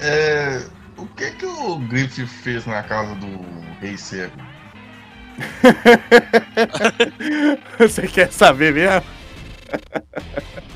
É. 0.00 0.62
O 0.96 1.06
que 1.06 1.30
que 1.32 1.46
o 1.46 1.78
Griffith 1.78 2.26
fez 2.26 2.66
na 2.66 2.82
casa 2.82 3.14
do 3.14 3.40
Rei 3.80 3.96
Cego? 3.96 4.32
Você 7.78 8.06
quer 8.06 8.30
saber 8.30 8.72
mesmo? 8.74 9.02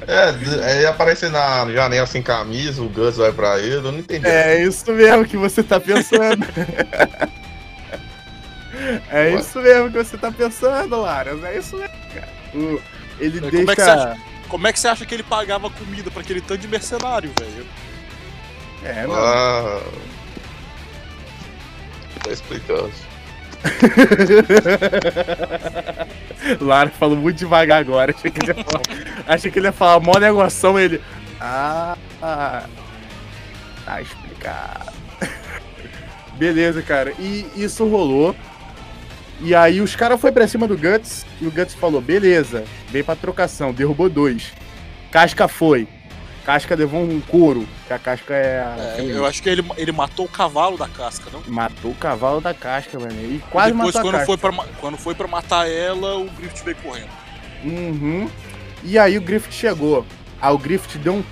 É, 0.07 0.29
aí 0.65 0.87
aparece 0.87 1.29
na 1.29 1.71
janela 1.71 2.07
sem 2.07 2.23
camisa, 2.23 2.81
o 2.83 2.89
Gus 2.89 3.17
vai 3.17 3.33
pra 3.33 3.59
ele, 3.59 3.75
eu 3.77 3.83
não 3.83 3.99
entendi. 3.99 4.27
É 4.27 4.63
isso 4.63 4.91
mesmo 4.93 5.25
que 5.27 5.37
você 5.37 5.63
tá 5.63 5.79
pensando. 5.81 6.47
é 9.11 9.35
Ué? 9.35 9.35
isso 9.35 9.59
mesmo 9.61 9.91
que 9.91 9.99
você 9.99 10.17
tá 10.17 10.31
pensando, 10.31 11.01
Laras. 11.01 11.43
É 11.45 11.59
isso 11.59 11.77
mesmo, 11.77 11.95
cara. 12.15 12.29
O- 12.55 12.81
ele 13.19 13.41
Como 13.41 13.51
deixa. 13.51 13.73
é 13.73 13.77
que 13.77 13.83
você 13.83 13.91
acha? 13.91 14.17
Como 14.49 14.67
é 14.67 14.73
que 14.73 14.79
você 14.81 14.89
acha 14.89 15.05
que 15.07 15.15
ele 15.15 15.23
pagava 15.23 15.69
comida 15.71 16.11
pra 16.11 16.21
aquele 16.23 16.41
tanto 16.41 16.61
de 16.61 16.69
mercenário, 16.69 17.31
velho? 17.39 17.67
É, 18.85 19.07
não. 19.07 19.15
Ah. 19.15 19.83
Tá 22.23 22.31
explicando. 22.31 22.93
Lara 26.61 26.91
falou 26.91 27.17
muito 27.17 27.39
devagar 27.39 27.81
agora. 27.81 28.15
Achei 28.17 28.31
que 28.31 28.41
ele 28.41 28.53
ia 28.53 28.65
falar, 28.65 28.83
achei 29.27 29.51
que 29.51 29.59
ele 29.59 29.67
ia 29.67 29.73
falar 29.73 29.99
mó 30.01 30.19
negoção. 30.19 30.79
Ele. 30.79 31.01
Ah, 31.41 31.97
ah, 32.23 32.67
tá 33.85 34.03
explicado. 34.03 34.93
Beleza, 36.37 36.83
cara. 36.83 37.13
E 37.19 37.47
isso 37.57 37.89
rolou. 37.89 38.37
E 39.41 39.55
aí 39.55 39.81
os 39.81 39.97
caras 39.97 40.21
foram 40.21 40.35
pra 40.35 40.49
cima 40.49 40.69
do 40.69 40.77
Guts. 40.77 41.25
E 41.41 41.47
o 41.47 41.51
Guts 41.51 41.75
falou: 41.75 42.01
beleza, 42.01 42.65
veio 42.89 43.05
pra 43.05 43.17
trocação, 43.17 43.73
derrubou 43.73 44.09
dois. 44.09 44.53
Casca 45.11 45.49
foi. 45.49 45.89
Casca 46.45 46.75
levou 46.75 47.01
um 47.01 47.21
couro, 47.21 47.67
que 47.87 47.93
a 47.93 47.99
casca 47.99 48.35
é. 48.35 48.61
a 48.61 48.97
É, 48.99 49.01
eu 49.01 49.25
acho 49.25 49.43
que 49.43 49.49
ele, 49.49 49.65
ele 49.79 49.93
matou 49.93 50.27
o 50.27 50.29
cavalo 50.29 50.77
da 50.77 50.87
casca, 50.87 51.31
não? 51.33 51.43
Matou 51.47 51.91
o 51.91 51.95
cavalo 51.95 52.41
da 52.41 52.53
casca, 52.53 52.99
mano. 52.99 53.13
E 53.13 53.43
quase 53.51 53.73
Depois, 53.73 53.95
matou 53.95 54.01
a 54.01 54.03
quando 54.03 54.13
casca. 54.13 54.27
foi, 54.27 54.37
pra, 54.37 54.65
quando 54.81 54.99
foi 54.99 55.15
pra 55.15 55.27
matar 55.27 55.71
ela, 55.71 56.19
o 56.19 56.29
Griffith 56.31 56.65
veio 56.65 56.77
correndo. 56.77 57.09
Uhum. 57.65 58.29
E 58.83 58.99
aí 58.99 59.17
o 59.17 59.23
Griffith 59.23 59.53
chegou. 59.53 60.05
Aí 60.41 60.53
o 60.53 60.59
Griffith 60.59 60.99
deu 60.99 61.15
um 61.15 61.25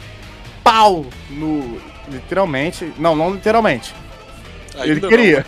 pau 0.64 1.04
no. 1.30 1.78
Literalmente. 2.08 2.92
Não, 2.98 3.14
não 3.14 3.34
literalmente. 3.34 3.94
Ele 4.76 5.00
queria. 5.00 5.46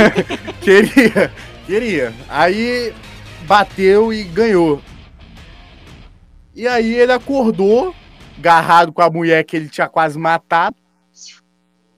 queria. 0.62 1.30
Queria. 1.66 2.14
Aí 2.28 2.94
bateu 3.42 4.12
e 4.12 4.24
ganhou. 4.24 4.82
E 6.54 6.68
aí 6.68 6.94
ele 6.94 7.12
acordou, 7.12 7.94
agarrado 8.38 8.92
com 8.92 9.02
a 9.02 9.10
mulher 9.10 9.44
que 9.44 9.56
ele 9.56 9.68
tinha 9.68 9.88
quase 9.88 10.18
matado, 10.18 10.76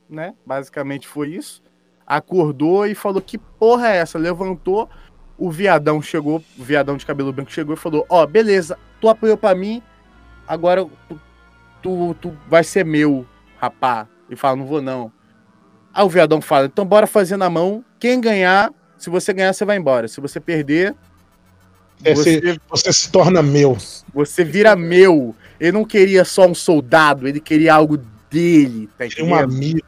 né? 0.08 0.34
Basicamente 0.44 1.06
foi 1.06 1.28
isso. 1.30 1.62
Acordou 2.06 2.86
e 2.86 2.94
falou: 2.94 3.20
Que 3.20 3.38
porra 3.38 3.88
é 3.88 3.96
essa? 3.96 4.18
Levantou, 4.18 4.88
o 5.38 5.50
viadão 5.50 6.00
chegou, 6.00 6.42
o 6.58 6.62
viadão 6.62 6.96
de 6.96 7.04
cabelo 7.04 7.32
branco 7.32 7.50
chegou 7.50 7.74
e 7.74 7.78
falou: 7.78 8.06
Ó, 8.08 8.24
beleza, 8.26 8.78
tu 9.00 9.08
apoiou 9.08 9.36
pra 9.36 9.54
mim, 9.54 9.82
agora 10.46 10.86
tu, 11.82 12.14
tu, 12.20 12.36
vai 12.48 12.62
ser 12.62 12.84
meu, 12.84 13.26
rapá. 13.58 14.06
E 14.30 14.36
fala: 14.36 14.56
Não 14.56 14.66
vou 14.66 14.80
não. 14.80 15.12
Aí 15.92 16.04
o 16.04 16.08
viadão 16.08 16.40
fala: 16.40 16.66
Então 16.66 16.84
bora 16.84 17.06
fazer 17.06 17.36
na 17.36 17.50
mão. 17.50 17.84
Quem 17.98 18.20
ganhar, 18.20 18.72
se 18.98 19.10
você 19.10 19.32
ganhar, 19.32 19.52
você 19.52 19.64
vai 19.64 19.76
embora. 19.76 20.06
Se 20.06 20.20
você 20.20 20.38
perder, 20.38 20.94
É, 22.04 22.14
você, 22.14 22.40
você, 22.40 22.60
você 22.68 22.92
se 22.92 23.10
torna 23.10 23.42
meu. 23.42 23.76
você 24.14 24.44
vira 24.44 24.76
meu. 24.76 25.34
Ele 25.60 25.72
não 25.72 25.84
queria 25.84 26.24
só 26.24 26.46
um 26.46 26.54
soldado, 26.54 27.26
ele 27.26 27.40
queria 27.40 27.74
algo 27.74 27.98
dele, 28.30 28.88
tá 28.98 29.04
Ele 29.06 29.14
é 29.18 29.24
um 29.24 29.34
amigo. 29.34 29.80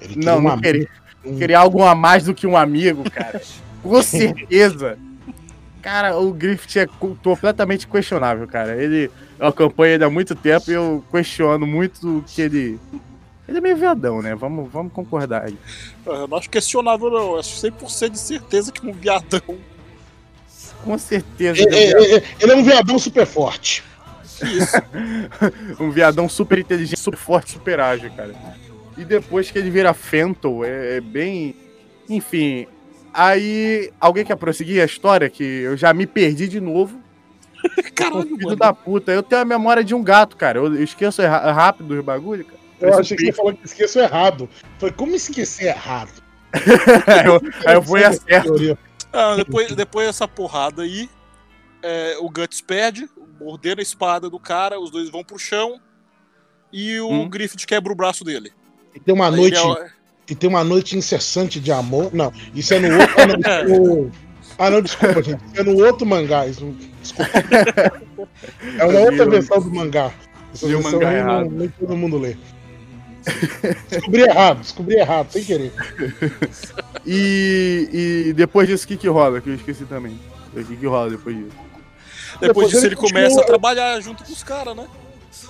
Ele 0.00 0.16
Não, 0.24 0.38
um 0.38 0.42
não 0.42 0.50
amigo. 0.52 0.62
queria. 0.62 0.88
Um- 1.24 1.38
Queria 1.38 1.58
algo 1.60 1.82
a 1.84 1.94
mais 1.94 2.24
do 2.24 2.34
que 2.34 2.46
um 2.48 2.56
amigo, 2.56 3.08
cara. 3.08 3.40
Com 3.82 4.02
certeza. 4.02 4.98
Cara, 5.80 6.16
o 6.18 6.32
Griffith 6.32 6.78
é 6.80 6.86
co- 6.86 7.16
completamente 7.22 7.86
questionável, 7.86 8.46
cara. 8.48 8.80
Ele, 8.80 9.08
eu 9.38 9.46
acompanho 9.46 9.94
ele 9.94 10.04
há 10.04 10.10
muito 10.10 10.34
tempo 10.34 10.68
e 10.70 10.74
eu 10.74 11.04
questiono 11.12 11.64
muito 11.66 12.24
que 12.26 12.42
ele. 12.42 12.80
Ele 13.48 13.58
é 13.58 13.60
meio 13.60 13.76
viadão, 13.76 14.20
né? 14.22 14.34
Vamos, 14.34 14.70
vamos 14.72 14.92
concordar 14.92 15.44
aí. 15.44 15.56
Eu 16.06 16.26
não 16.26 16.38
acho 16.38 16.48
questionável, 16.50 17.08
não. 17.10 17.32
Eu 17.34 17.38
acho 17.40 17.54
100% 17.56 18.10
de 18.10 18.18
certeza 18.18 18.72
que 18.72 18.84
um 18.86 18.92
viadão. 18.92 19.40
Com 20.84 20.98
certeza. 20.98 21.60
É 21.62 21.66
um 21.66 21.70
viadão. 21.70 22.04
ele- 22.04 22.24
ele 22.40 22.52
é 22.52 22.56
um 22.56 22.62
viadão 22.64 22.98
super 22.98 23.26
forte. 23.26 23.82
Isso. 24.46 24.76
um 25.80 25.90
viadão 25.90 26.28
super 26.28 26.58
inteligente, 26.58 26.98
super 26.98 27.18
forte, 27.18 27.52
super 27.52 27.80
ágil, 27.80 28.10
cara. 28.10 28.34
E 28.96 29.04
depois 29.04 29.50
que 29.50 29.58
ele 29.58 29.70
vira 29.70 29.94
Fenton, 29.94 30.64
é, 30.64 30.96
é 30.96 31.00
bem. 31.00 31.56
Enfim. 32.08 32.66
Aí, 33.14 33.92
alguém 34.00 34.24
quer 34.24 34.36
prosseguir 34.36 34.82
a 34.82 34.86
história? 34.86 35.28
Que 35.28 35.42
eu 35.42 35.76
já 35.76 35.92
me 35.92 36.06
perdi 36.06 36.48
de 36.48 36.60
novo. 36.60 37.00
Caralho, 37.94 38.22
Filho 38.22 38.44
mano. 38.44 38.56
da 38.56 38.72
puta. 38.72 39.12
Eu 39.12 39.22
tenho 39.22 39.42
a 39.42 39.44
memória 39.44 39.84
de 39.84 39.94
um 39.94 40.02
gato, 40.02 40.36
cara. 40.36 40.58
Eu, 40.58 40.82
esqueço 40.82 41.22
rápido 41.22 41.98
os 41.98 42.04
bagulho, 42.04 42.44
cara. 42.44 42.58
Eu 42.80 42.90
Parece 42.90 43.00
achei 43.00 43.14
um 43.14 43.18
que 43.18 43.26
você 43.26 43.32
falou 43.32 43.54
que 43.54 43.64
esqueço 43.64 43.98
errado. 44.00 44.48
Falei, 44.78 44.94
como 44.94 45.14
esquecer 45.14 45.66
errado? 45.68 46.10
aí, 46.52 47.26
eu, 47.26 47.40
aí 47.66 47.74
eu 47.74 47.82
vou 47.82 47.98
e 47.98 48.04
acerto. 48.04 48.48
Teoria. 48.48 48.78
Ah, 49.12 49.36
depois, 49.36 49.72
depois 49.74 50.06
dessa 50.06 50.26
porrada 50.26 50.82
aí, 50.82 51.08
é, 51.82 52.16
o 52.18 52.28
Guts 52.28 52.60
perde, 52.60 53.08
ordena 53.46 53.80
a 53.80 53.82
espada 53.82 54.28
do 54.30 54.38
cara, 54.38 54.78
os 54.80 54.90
dois 54.90 55.10
vão 55.10 55.22
pro 55.24 55.38
chão 55.38 55.80
e 56.72 56.98
o 57.00 57.10
Hum. 57.10 57.28
Griffith 57.28 57.66
quebra 57.66 57.92
o 57.92 57.96
braço 57.96 58.24
dele. 58.24 58.52
E 58.94 59.00
tem 59.00 59.14
uma 59.14 59.28
Aí 59.28 59.36
noite, 59.36 59.58
é- 59.58 59.90
e 60.30 60.34
tem 60.34 60.48
uma 60.48 60.62
noite 60.64 60.96
incessante 60.96 61.58
de 61.60 61.70
amor. 61.72 62.12
Não, 62.14 62.32
isso 62.54 62.72
é 62.74 62.78
no 62.78 62.98
outro. 63.00 63.14
Ah, 63.18 63.26
não, 63.26 63.78
no- 64.04 64.12
ah, 64.58 64.70
não, 64.70 64.82
desculpa, 64.82 65.22
gente. 65.22 65.42
Isso 65.52 65.60
é 65.60 65.62
no 65.64 65.84
outro 65.84 66.06
mangá. 66.06 66.46
Isso, 66.46 66.74
desculpa. 67.02 67.30
É 68.78 68.84
uma 68.84 69.00
outra 69.00 69.26
versão 69.28 69.60
do 69.60 69.70
mangá. 69.70 70.12
Essa 70.54 70.66
versão 70.68 70.92
mangá 70.92 71.08
aí 71.08 71.22
não, 71.22 71.30
errado. 71.30 71.50
nem 71.50 71.68
todo 71.68 71.96
mundo 71.96 72.18
lê. 72.18 72.36
Descobri 73.88 74.22
errado, 74.22 74.58
descobri 74.60 74.94
errado, 74.96 75.30
sem 75.30 75.44
querer. 75.44 75.72
E, 77.06 77.88
e 78.28 78.32
depois 78.32 78.68
disso, 78.68 78.84
o 78.84 78.88
que 78.88 78.96
que 78.96 79.08
rola? 79.08 79.40
Que 79.40 79.50
eu 79.50 79.54
esqueci 79.54 79.84
também. 79.84 80.18
O 80.54 80.62
que 80.64 80.76
que 80.76 80.86
rola 80.86 81.10
depois 81.10 81.36
disso? 81.36 81.56
Depois 82.42 82.66
Depois 82.68 82.70
disso 82.70 82.86
ele 82.86 82.94
ele 82.94 82.96
começa 82.96 83.20
continua- 83.28 83.42
a 83.42 83.46
trabalhar 83.46 84.00
junto 84.00 84.24
com 84.24 84.32
os 84.32 84.42
caras, 84.42 84.76
né? 84.76 84.86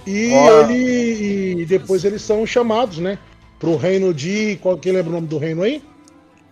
E 0.06 0.32
ele. 0.32 1.62
E 1.62 1.66
depois 1.66 2.04
eles 2.04 2.22
são 2.22 2.46
chamados, 2.46 2.98
né? 2.98 3.18
Pro 3.58 3.76
reino 3.76 4.12
de. 4.14 4.56
Qual 4.62 4.76
que 4.78 4.90
lembra 4.90 5.10
o 5.10 5.14
nome 5.14 5.26
do 5.26 5.38
reino 5.38 5.62
aí? 5.62 5.82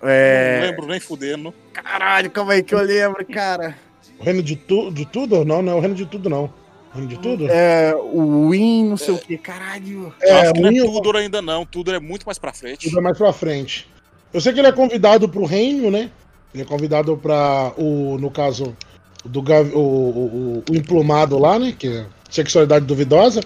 Não 0.02 0.08
É... 0.08 0.60
lembro 0.70 0.86
nem 0.86 1.00
fudendo. 1.00 1.52
Caralho, 1.72 2.30
calma 2.30 2.52
aí 2.54 2.62
que 2.62 2.74
eu 2.74 2.80
lembro, 2.82 3.24
cara. 3.26 3.76
O 4.18 4.22
reino 4.24 4.42
de, 4.42 4.56
tu, 4.56 4.90
de 4.90 5.04
tudo? 5.06 5.44
Não, 5.44 5.62
não 5.62 5.72
é 5.72 5.74
o 5.76 5.80
reino 5.80 5.94
de 5.94 6.06
tudo, 6.06 6.28
não. 6.28 6.44
O 6.44 6.94
reino 6.96 7.08
de 7.08 7.18
tudo? 7.18 7.46
É, 7.48 7.94
o 7.94 8.48
Win, 8.50 8.88
não 8.88 8.96
sei 8.96 9.14
o 9.14 9.18
que, 9.18 9.38
caralho. 9.38 10.12
Eu 10.20 10.36
acho 10.36 10.52
que 10.54 10.60
não 10.60 10.70
é 10.70 10.82
o 10.82 10.92
Tudor 10.92 11.16
ainda 11.16 11.40
não, 11.40 11.64
Tudor 11.64 11.94
é 11.94 12.00
muito 12.00 12.24
mais 12.24 12.38
pra 12.38 12.52
frente. 12.52 12.88
Tudo 12.88 12.98
é 12.98 13.02
mais 13.02 13.16
pra 13.16 13.32
frente. 13.32 13.88
Eu 14.32 14.40
sei 14.40 14.52
que 14.52 14.58
ele 14.60 14.68
é 14.68 14.72
convidado 14.72 15.28
pro 15.28 15.44
reino, 15.44 15.90
né? 15.90 16.10
Ele 16.52 16.62
é 16.62 16.66
convidado 16.66 17.16
pra 17.16 17.72
o, 17.76 18.18
no 18.18 18.30
caso, 18.30 18.76
do 19.24 19.42
gav- 19.42 19.72
o, 19.74 19.78
o, 19.78 20.64
o- 20.70 20.74
emplumado 20.74 21.38
lá, 21.38 21.58
né? 21.58 21.74
Que 21.78 21.88
é 21.88 22.06
sexualidade 22.30 22.84
duvidosa. 22.86 23.40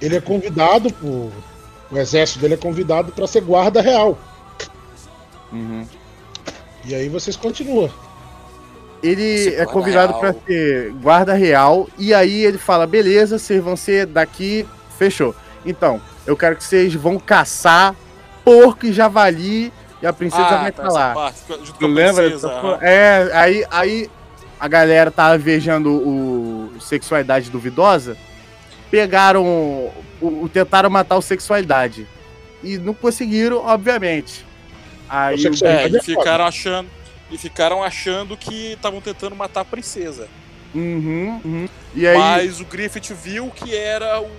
Ele 0.00 0.16
é 0.16 0.20
convidado 0.20 0.92
pro. 0.92 1.30
O 1.90 1.98
exército 1.98 2.40
dele 2.40 2.54
é 2.54 2.56
convidado 2.56 3.12
pra 3.12 3.26
ser 3.26 3.42
guarda 3.42 3.80
real. 3.80 4.18
Uhum. 5.52 5.86
E 6.84 6.94
aí 6.94 7.08
vocês 7.08 7.36
continuam. 7.36 7.90
Ele 9.02 9.54
é 9.54 9.66
convidado 9.66 10.14
pra 10.14 10.32
ser 10.46 10.90
guarda 11.02 11.34
real 11.34 11.86
e 11.98 12.12
aí 12.14 12.44
ele 12.44 12.58
fala: 12.58 12.86
beleza, 12.86 13.38
vocês 13.38 13.62
vão 13.62 13.76
ser 13.76 14.06
daqui, 14.06 14.66
fechou. 14.98 15.34
Então, 15.64 16.00
eu 16.26 16.36
quero 16.36 16.56
que 16.56 16.64
vocês 16.64 16.94
vão 16.94 17.18
caçar 17.18 17.94
porco 18.44 18.86
e 18.86 18.92
javali 18.92 19.72
e 20.02 20.06
a 20.06 20.12
princesa 20.12 20.42
vai 20.58 20.72
tá, 20.72 20.88
lá. 20.90 21.14
parte, 21.14 21.38
junto 21.48 21.72
com 21.72 21.78
Tu 21.78 21.84
a 21.84 21.88
lembra? 21.88 22.22
princesa? 22.30 22.78
É, 22.80 23.30
aí, 23.34 23.64
aí 23.70 24.10
a 24.64 24.68
galera 24.68 25.10
tava 25.10 25.36
vejando 25.36 25.90
o 25.90 26.72
sexualidade 26.80 27.50
duvidosa, 27.50 28.16
pegaram, 28.90 29.44
o, 29.44 29.92
o- 30.22 30.48
tentaram 30.48 30.88
matar 30.88 31.16
o 31.18 31.20
sexualidade 31.22 32.06
e 32.62 32.78
não 32.78 32.94
conseguiram, 32.94 33.58
obviamente. 33.58 34.42
Aí 35.06 35.44
É, 35.44 35.48
Mas 35.50 35.62
é 35.62 35.98
e 35.98 36.02
ficaram 36.02 36.46
achando. 36.46 36.88
E 37.30 37.36
ficaram 37.36 37.82
achando 37.82 38.38
que 38.38 38.72
estavam 38.72 39.02
tentando 39.02 39.36
matar 39.36 39.60
a 39.60 39.64
princesa. 39.66 40.28
Uhum, 40.74 41.40
uhum. 41.44 41.68
E 41.94 42.06
aí, 42.06 42.16
Mas 42.16 42.58
o 42.60 42.64
Griffith 42.64 43.12
viu 43.12 43.50
que 43.50 43.76
era 43.76 44.18
o. 44.22 44.30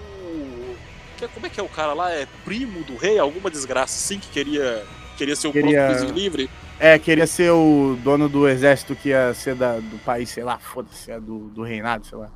que- 1.18 1.28
como 1.28 1.46
é 1.46 1.50
que 1.50 1.60
é 1.60 1.64
o 1.64 1.70
cara 1.70 1.94
lá? 1.94 2.12
É 2.12 2.26
primo 2.44 2.84
do 2.84 2.96
rei? 2.98 3.20
Alguma 3.20 3.52
desgraça 3.52 3.94
assim 3.96 4.18
que 4.20 4.30
queria, 4.30 4.84
queria 5.20 5.36
ser 5.36 5.50
o 5.50 5.52
Queria- 5.52 5.70
próprio 5.84 5.98
príncipe 5.98 6.20
livre? 6.20 6.50
É, 6.80 7.00
queria 7.00 7.26
ser 7.28 7.52
o 7.52 7.98
dono 8.04 8.28
do 8.30 8.48
exército 8.48 8.96
que 8.96 9.10
ia 9.10 9.34
ser 9.34 9.56
da, 9.56 9.78
do 9.80 9.98
país, 10.04 10.30
sei 10.30 10.44
lá, 10.44 10.58
foda-se, 10.60 11.12
é 11.12 11.20
do, 11.20 11.50
do 11.50 11.64
reinado, 11.64 12.06
sei 12.06 12.18
lá. 12.18 12.30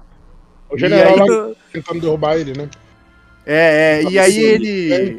O 0.69 0.77
general 0.77 1.17
E 1.17 1.21
aí- 1.21 1.29
lá 1.29 1.55
tentando 1.73 2.01
derrubar 2.01 2.35
ele, 2.37 2.53
né? 2.57 2.69
É, 3.45 4.01
é, 4.05 4.09
e 4.11 4.19
aí 4.19 4.31
Sim, 4.33 4.39
ele. 4.41 4.69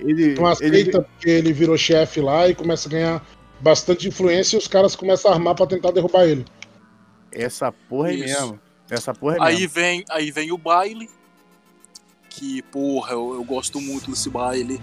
ele, 0.04 0.34
Não 0.34 0.46
aceita 0.46 0.76
ele 0.76 0.90
porque 0.92 1.28
ele 1.30 1.52
virou 1.52 1.76
chefe 1.76 2.20
lá 2.20 2.46
e 2.48 2.54
começa 2.54 2.88
a 2.88 2.92
ganhar 2.92 3.26
bastante 3.60 4.06
influência 4.06 4.56
e 4.56 4.58
os 4.58 4.68
caras 4.68 4.94
começam 4.94 5.30
a 5.30 5.34
armar 5.34 5.54
pra 5.54 5.66
tentar 5.66 5.90
derrubar 5.90 6.24
ele. 6.26 6.44
essa 7.32 7.72
porra 7.72 8.08
aí 8.08 8.20
Isso. 8.24 8.40
mesmo. 8.40 8.60
Essa 8.88 9.12
porra 9.14 9.34
aí 9.34 9.40
Aí 9.40 9.54
mesmo. 9.60 9.68
vem, 9.74 10.04
aí 10.10 10.30
vem 10.30 10.52
o 10.52 10.58
baile. 10.58 11.08
Que, 12.28 12.62
porra, 12.62 13.12
eu, 13.12 13.34
eu 13.34 13.42
gosto 13.44 13.80
muito 13.80 14.10
desse 14.10 14.30
baile. 14.30 14.80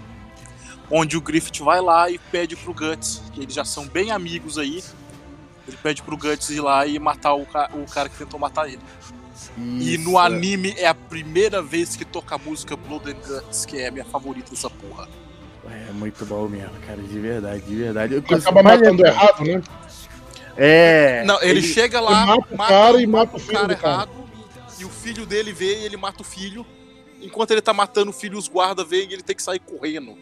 Onde 0.90 1.16
o 1.16 1.20
Griffith 1.20 1.60
vai 1.62 1.80
lá 1.80 2.10
e 2.10 2.18
pede 2.18 2.56
pro 2.56 2.72
Guts, 2.72 3.22
que 3.32 3.40
eles 3.42 3.54
já 3.54 3.64
são 3.64 3.86
bem 3.86 4.10
amigos 4.10 4.56
aí. 4.58 4.82
Ele 5.66 5.76
pede 5.82 6.02
pro 6.02 6.16
Guts 6.16 6.48
ir 6.50 6.60
lá 6.60 6.86
e 6.86 6.98
matar 6.98 7.34
o, 7.34 7.44
ca- 7.44 7.70
o 7.74 7.84
cara 7.84 8.08
que 8.08 8.16
tentou 8.16 8.40
matar 8.40 8.68
ele. 8.68 8.80
E 9.58 9.94
Isso, 9.94 10.04
no 10.04 10.18
anime 10.18 10.74
é 10.78 10.86
a 10.86 10.94
primeira 10.94 11.60
vez 11.62 11.94
que 11.94 12.04
toca 12.04 12.34
a 12.36 12.38
música 12.38 12.74
Blood 12.76 13.10
and 13.10 13.16
Guts, 13.26 13.66
que 13.66 13.76
é 13.78 13.88
a 13.88 13.90
minha 13.90 14.04
favorita 14.04 14.50
dessa 14.50 14.70
porra. 14.70 15.08
É 15.70 15.92
muito 15.92 16.24
bom 16.24 16.48
mesmo, 16.48 16.72
cara, 16.86 17.02
de 17.02 17.18
verdade, 17.18 17.60
de 17.62 17.74
verdade. 17.76 18.14
Eu 18.14 18.22
Ele 18.26 18.34
acaba 18.34 18.62
matando 18.62 19.04
errado, 19.06 19.44
né? 19.44 19.62
É. 20.56 21.22
Não, 21.24 21.40
ele, 21.42 21.60
chega 21.62 22.00
lá, 22.00 22.22
ele 22.22 22.26
mata 22.26 22.54
o 22.54 22.58
cara 22.58 23.02
e 23.02 23.06
mata 23.06 23.36
o 23.36 23.38
filho 23.38 23.68
do 23.68 23.76
cara. 23.76 23.92
errado, 23.92 24.10
e 24.78 24.84
o 24.84 24.88
filho 24.88 25.26
dele 25.26 25.52
vê 25.52 25.80
e 25.82 25.84
ele 25.84 25.96
mata 25.96 26.22
o 26.22 26.24
filho. 26.24 26.64
Enquanto 27.20 27.50
ele 27.50 27.60
tá 27.60 27.72
matando 27.74 28.10
o 28.10 28.14
filho, 28.14 28.38
os 28.38 28.48
guardas 28.48 28.88
veem 28.88 29.10
e 29.10 29.12
ele 29.12 29.22
tem 29.22 29.36
que 29.36 29.42
sair 29.42 29.58
correndo. 29.58 30.16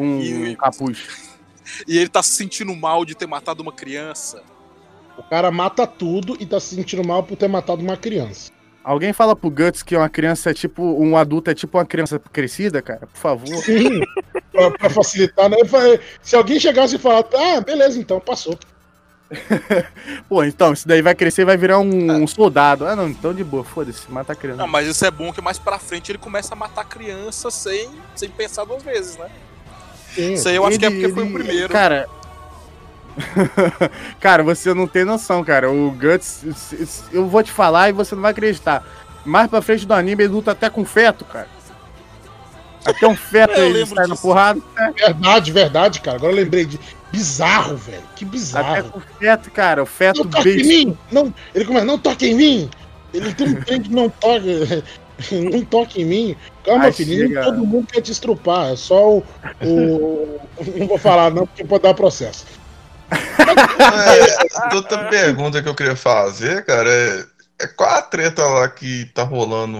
Com 0.00 0.20
e- 0.20 0.50
um 0.50 0.54
capuz. 0.54 1.30
E 1.86 1.98
ele 1.98 2.08
tá 2.08 2.22
se 2.22 2.30
sentindo 2.30 2.74
mal 2.74 3.04
de 3.04 3.14
ter 3.14 3.26
matado 3.26 3.62
uma 3.62 3.72
criança. 3.72 4.42
O 5.16 5.22
cara 5.22 5.50
mata 5.50 5.86
tudo 5.86 6.36
e 6.40 6.46
tá 6.46 6.58
se 6.58 6.74
sentindo 6.74 7.06
mal 7.06 7.22
por 7.22 7.36
ter 7.36 7.48
matado 7.48 7.82
uma 7.82 7.96
criança. 7.96 8.50
Alguém 8.82 9.12
fala 9.12 9.36
pro 9.36 9.50
Guts 9.50 9.82
que 9.82 9.94
uma 9.94 10.08
criança 10.08 10.50
é 10.50 10.54
tipo. 10.54 10.82
Um 10.82 11.16
adulto 11.16 11.50
é 11.50 11.54
tipo 11.54 11.76
uma 11.76 11.84
criança 11.84 12.18
crescida, 12.18 12.80
cara? 12.80 13.06
Por 13.06 13.18
favor. 13.18 13.56
Sim, 13.62 14.00
pra, 14.50 14.70
pra 14.70 14.88
facilitar, 14.90 15.50
né? 15.50 15.58
Se 16.22 16.34
alguém 16.34 16.58
chegasse 16.58 16.96
e 16.96 16.98
falar, 16.98 17.24
ah, 17.34 17.60
beleza, 17.60 17.98
então, 18.00 18.18
passou. 18.18 18.58
Pô, 20.28 20.42
então, 20.42 20.72
isso 20.72 20.88
daí 20.88 21.02
vai 21.02 21.14
crescer 21.14 21.42
e 21.42 21.44
vai 21.44 21.56
virar 21.56 21.78
um, 21.78 22.10
um 22.22 22.26
soldado. 22.26 22.86
Ah, 22.86 22.96
não, 22.96 23.08
então 23.08 23.32
de 23.32 23.44
boa, 23.44 23.62
foda-se, 23.62 24.10
mata 24.10 24.32
a 24.32 24.36
criança. 24.36 24.58
Não, 24.62 24.66
mas 24.66 24.88
isso 24.88 25.04
é 25.04 25.10
bom 25.10 25.32
que 25.32 25.40
mais 25.40 25.58
pra 25.58 25.78
frente 25.78 26.10
ele 26.10 26.18
começa 26.18 26.54
a 26.54 26.56
matar 26.56 26.84
criança 26.84 27.50
sem, 27.50 27.90
sem 28.16 28.28
pensar 28.28 28.64
duas 28.64 28.82
vezes, 28.82 29.16
né? 29.16 29.30
Isso 30.16 30.48
aí 30.48 30.56
eu 30.56 30.66
acho 30.66 30.78
que 30.78 30.84
é 30.84 30.88
Ele- 30.88 31.00
porque 31.00 31.14
foi 31.14 31.22
o 31.22 31.26
ele- 31.26 31.34
primeiro. 31.34 31.68
Cara, 31.72 32.08
cara, 34.20 34.42
você 34.42 34.72
não 34.74 34.86
tem 34.86 35.04
noção, 35.04 35.42
cara. 35.44 35.70
O 35.70 35.90
Guts, 35.90 37.04
eu 37.12 37.26
vou 37.28 37.42
te 37.42 37.50
falar 37.52 37.88
e 37.88 37.92
você 37.92 38.14
não 38.14 38.22
vai 38.22 38.30
acreditar. 38.30 38.84
Mais 39.24 39.48
pra 39.48 39.60
frente 39.62 39.86
do 39.86 39.92
anime, 39.94 40.24
ele 40.24 40.32
luta 40.32 40.52
até 40.52 40.70
com 40.70 40.84
feto, 40.84 41.24
cara. 41.24 41.48
Até 42.84 43.06
um 43.06 43.16
feto 43.16 43.52
Eu 43.58 43.66
ele 43.66 43.84
sai 43.86 44.06
na 44.06 44.16
porrada. 44.16 44.60
Verdade, 44.96 45.52
verdade, 45.52 46.00
cara. 46.00 46.16
Agora 46.16 46.32
eu 46.32 46.36
lembrei 46.36 46.64
de. 46.64 46.78
Bizarro, 47.12 47.76
velho. 47.76 48.02
Que 48.14 48.24
Até 48.24 48.30
bizarro. 48.30 48.90
com 48.92 49.00
feto, 49.18 49.50
cara. 49.50 49.82
O 49.82 49.86
feto 49.86 50.22
Não 50.22 50.30
toque 50.30 50.48
em 50.48 50.56
besta. 50.56 50.68
mim! 50.68 50.98
Não, 51.10 51.34
ele 51.52 51.64
começa, 51.64 51.84
não 51.84 51.98
toque 51.98 52.26
em 52.28 52.34
mim! 52.34 52.70
Ele 53.12 53.34
tem 53.34 53.48
um 53.48 53.54
trem 53.64 53.80
de 53.80 53.90
não 53.90 54.08
toque. 54.08 54.84
Não 55.32 55.64
toque 55.64 56.02
em 56.02 56.04
mim. 56.04 56.36
Calma, 56.64 56.84
Aí 56.86 56.92
filho, 56.92 57.18
nem 57.18 57.28
chega- 57.28 57.44
todo 57.44 57.66
mundo 57.66 57.86
quer 57.92 58.00
te 58.00 58.12
estrupar. 58.12 58.72
É 58.72 58.76
só 58.76 59.16
o, 59.18 59.24
o- 59.62 60.40
Não 60.76 60.86
vou 60.86 60.98
falar, 60.98 61.30
não, 61.30 61.46
porque 61.46 61.64
pode 61.64 61.82
dar 61.82 61.94
processo. 61.94 62.44
É, 63.10 64.74
outra 64.74 65.08
pergunta 65.08 65.62
que 65.62 65.68
eu 65.68 65.74
queria 65.74 65.96
fazer, 65.96 66.64
cara, 66.64 66.88
é, 66.90 67.24
é 67.60 67.66
qual 67.66 67.90
a 67.90 68.02
treta 68.02 68.44
lá 68.44 68.68
que 68.68 69.06
tá 69.06 69.22
rolando 69.22 69.78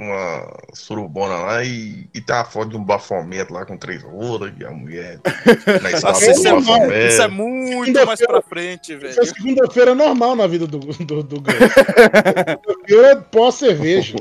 uma 0.00 0.56
surubona 0.72 1.34
lá 1.36 1.62
e, 1.62 2.08
e 2.14 2.20
tem 2.20 2.34
a 2.34 2.44
foto 2.44 2.70
de 2.70 2.76
um 2.76 2.82
bafomento 2.84 3.52
lá 3.52 3.66
com 3.66 3.76
três 3.76 4.02
rolas 4.02 4.52
e 4.58 4.64
a 4.64 4.70
mulher 4.70 5.20
na 5.82 5.90
Nossa, 6.00 6.30
isso, 6.30 6.42
do 6.42 6.48
é, 6.48 6.52
bafomento. 6.54 7.06
isso 7.06 7.22
é 7.22 7.28
muito 7.28 8.06
mais 8.06 8.20
pra 8.20 8.40
frente, 8.42 8.96
velho. 8.96 9.10
Isso 9.10 9.20
é 9.20 9.26
segunda-feira 9.26 9.94
normal 9.94 10.34
na 10.34 10.46
vida 10.46 10.66
do, 10.66 10.78
do, 10.78 11.22
do. 11.22 11.42
Segunda-feira 12.88 13.16
pós-cerveja. 13.30 14.16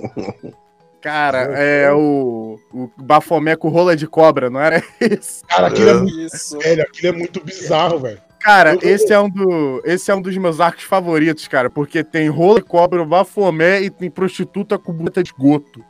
Cara, 1.02 1.44
é 1.58 1.92
o, 1.94 2.60
o 2.74 2.90
Bafomé 2.98 3.56
com 3.56 3.70
rola 3.70 3.96
de 3.96 4.06
cobra, 4.06 4.50
não 4.50 4.60
era 4.60 4.84
isso? 5.00 5.46
Cara, 5.48 5.68
aquilo 5.68 5.90
é, 5.90 5.94
É. 5.94 5.96
muito 5.96 6.20
Isso. 6.36 6.60
velho, 6.60 6.82
aquilo 6.84 7.08
é 7.08 7.18
muito 7.18 7.44
bizarro, 7.44 8.00
velho. 8.00 8.22
Cara, 8.40 8.78
esse 8.82 9.12
é, 9.12 9.20
um 9.20 9.30
do, 9.30 9.82
esse 9.84 10.10
é 10.10 10.16
um 10.16 10.22
dos 10.22 10.36
meus 10.38 10.62
arcos 10.62 10.84
favoritos, 10.84 11.48
cara, 11.48 11.70
porque 11.70 12.04
tem 12.04 12.30
rola 12.30 12.62
cobra, 12.62 13.04
Bafomé 13.04 13.82
e 13.82 13.90
tem 13.90 14.10
prostituta 14.10 14.80
com 14.80 14.94
buta 14.94 15.22
de 15.22 15.34
goto. 15.38 15.84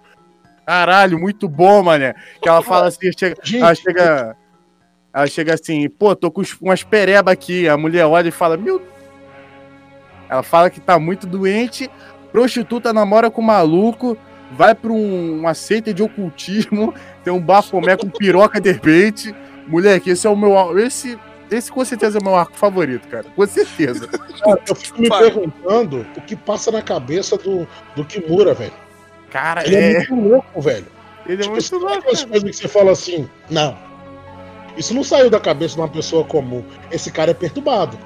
Caralho, 0.65 1.19
muito 1.19 1.47
bom, 1.47 1.83
mané. 1.83 2.13
Que 2.41 2.49
ela 2.49 2.61
fala 2.61 2.87
assim, 2.87 3.11
chega, 3.17 3.35
Gente, 3.43 3.61
ela 3.61 3.75
chega. 3.75 4.37
Ela 5.11 5.27
chega 5.27 5.53
assim, 5.55 5.89
pô, 5.89 6.15
tô 6.15 6.29
com 6.29 6.43
umas 6.61 6.83
pereba 6.83 7.31
aqui. 7.31 7.67
A 7.67 7.75
mulher 7.75 8.05
olha 8.05 8.29
e 8.29 8.31
fala, 8.31 8.57
meu. 8.57 8.81
Ela 10.29 10.43
fala 10.43 10.69
que 10.69 10.79
tá 10.79 10.99
muito 10.99 11.25
doente, 11.25 11.89
prostituta 12.31 12.93
namora 12.93 13.31
com 13.31 13.41
maluco, 13.41 14.15
vai 14.51 14.75
pra 14.75 14.91
um, 14.91 15.39
uma 15.39 15.55
seita 15.55 15.91
de 15.91 16.03
ocultismo, 16.03 16.93
tem 17.23 17.33
um 17.33 17.41
bafomé 17.41 17.97
com 17.97 18.07
piroca 18.07 18.61
de 18.61 18.71
repente. 18.71 19.33
Moleque, 19.67 20.11
esse 20.11 20.27
é 20.27 20.29
o 20.29 20.35
meu. 20.35 20.77
Esse, 20.77 21.17
esse 21.51 21.71
com 21.71 21.83
certeza 21.85 22.17
é 22.17 22.21
o 22.21 22.23
meu 22.23 22.35
arco 22.35 22.55
favorito, 22.55 23.07
cara. 23.07 23.25
Com 23.35 23.45
certeza. 23.47 24.07
Cara, 24.39 24.61
eu 24.67 24.75
fico 24.75 25.01
me 25.01 25.09
perguntando 25.09 26.05
o 26.17 26.21
que 26.21 26.35
passa 26.35 26.71
na 26.71 26.81
cabeça 26.81 27.37
do, 27.37 27.67
do 27.95 28.05
Kimura, 28.05 28.53
velho. 28.53 28.71
Cara, 29.29 29.65
Ele 29.65 29.75
é, 29.75 29.91
é, 29.91 29.97
muito 30.09 30.15
louco, 30.29 30.61
velho. 30.61 30.85
ele 31.25 31.35
é 31.35 31.43
Tipo, 31.43 31.51
muito 31.51 31.63
sabe 31.65 31.81
louco. 31.83 31.97
aquelas 31.99 32.23
coisas 32.25 32.49
que 32.49 32.55
você 32.55 32.67
fala 32.67 32.91
assim, 32.91 33.29
não. 33.49 33.77
Isso 34.77 34.93
não 34.93 35.03
saiu 35.03 35.29
da 35.29 35.39
cabeça 35.39 35.75
de 35.75 35.81
uma 35.81 35.87
pessoa 35.89 36.23
comum. 36.23 36.63
Esse 36.89 37.11
cara 37.11 37.31
é 37.31 37.33
perturbado. 37.33 37.97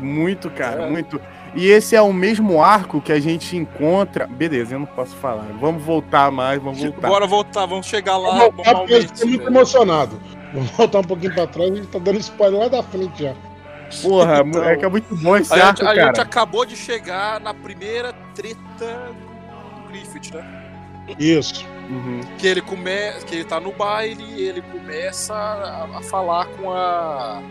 Muito, 0.00 0.50
cara, 0.50 0.84
É. 0.84 0.90
muito. 0.90 1.20
E 1.54 1.68
esse 1.68 1.94
é 1.94 2.02
o 2.02 2.12
mesmo 2.12 2.60
arco 2.62 3.00
que 3.00 3.12
a 3.12 3.20
gente 3.20 3.56
encontra. 3.56 4.26
Beleza, 4.26 4.74
eu 4.74 4.80
não 4.80 4.86
posso 4.86 5.14
falar. 5.16 5.46
Vamos 5.60 5.82
voltar 5.84 6.30
mais, 6.32 6.60
vamos 6.60 6.82
voltar. 6.82 7.06
Bora 7.08 7.26
voltar, 7.28 7.66
vamos 7.66 7.86
chegar 7.86 8.16
lá 8.16 8.38
Vamos 8.38 8.56
voltar 8.56 8.74
porque 8.74 8.92
eu 8.94 9.04
tô 9.06 9.26
muito 9.26 9.38
velho. 9.38 9.50
emocionado. 9.50 10.20
Vamos 10.54 10.70
voltar 10.70 11.00
um 11.00 11.04
pouquinho 11.04 11.34
pra 11.34 11.46
trás, 11.48 11.72
a 11.72 11.74
gente 11.74 11.88
tá 11.88 11.98
dando 11.98 12.18
spoiler 12.20 12.60
lá 12.60 12.68
da 12.68 12.82
frente 12.82 13.22
já. 13.24 13.34
Porra, 14.02 14.42
Então, 14.46 14.64
é 14.64 14.76
que 14.76 14.84
é 14.84 14.88
muito 14.88 15.14
bom 15.16 15.36
esse 15.36 15.52
A 15.52 15.68
arco, 15.68 15.82
a 15.82 15.86
cara. 15.86 16.06
gente 16.06 16.20
acabou 16.20 16.64
de 16.64 16.76
chegar 16.76 17.40
na 17.40 17.52
primeira 17.52 18.12
treta 18.34 19.12
do 19.82 19.88
Griffith, 19.88 20.32
né? 20.32 20.44
Isso. 21.18 21.66
Uhum. 21.90 22.20
Que 22.38 22.46
ele 22.46 22.62
começa, 22.62 23.26
que 23.26 23.34
ele 23.34 23.44
tá 23.44 23.60
no 23.60 23.72
baile 23.72 24.24
e 24.36 24.42
ele 24.48 24.62
começa 24.62 25.34
a, 25.34 25.98
a 25.98 26.02
falar 26.02 26.46
com 26.46 26.72
a 26.72 27.42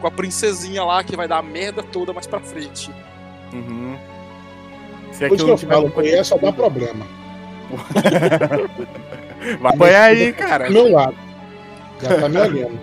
com 0.00 0.06
a 0.06 0.10
princesinha 0.10 0.84
lá 0.84 1.02
que 1.02 1.16
vai 1.16 1.26
dar 1.26 1.38
a 1.38 1.42
merda 1.42 1.82
toda 1.82 2.12
mais 2.12 2.26
pra 2.26 2.38
frente. 2.38 2.90
Uhum. 3.52 3.96
Se 5.10 5.26
Por 5.28 5.36
isso 5.36 5.44
que 5.46 5.50
eu 5.50 5.58
falo, 5.58 5.88
mulher 5.88 6.24
só 6.24 6.36
dá 6.36 6.52
problema. 6.52 7.06
Vai 9.60 9.74
apanhar 9.74 10.02
aí, 10.04 10.32
cara. 10.32 10.66
Do 10.66 10.72
meu 10.72 10.90
lado. 10.92 11.16
Já 12.00 12.20
tá 12.20 12.28
me 12.28 12.38
olhando. 12.38 12.80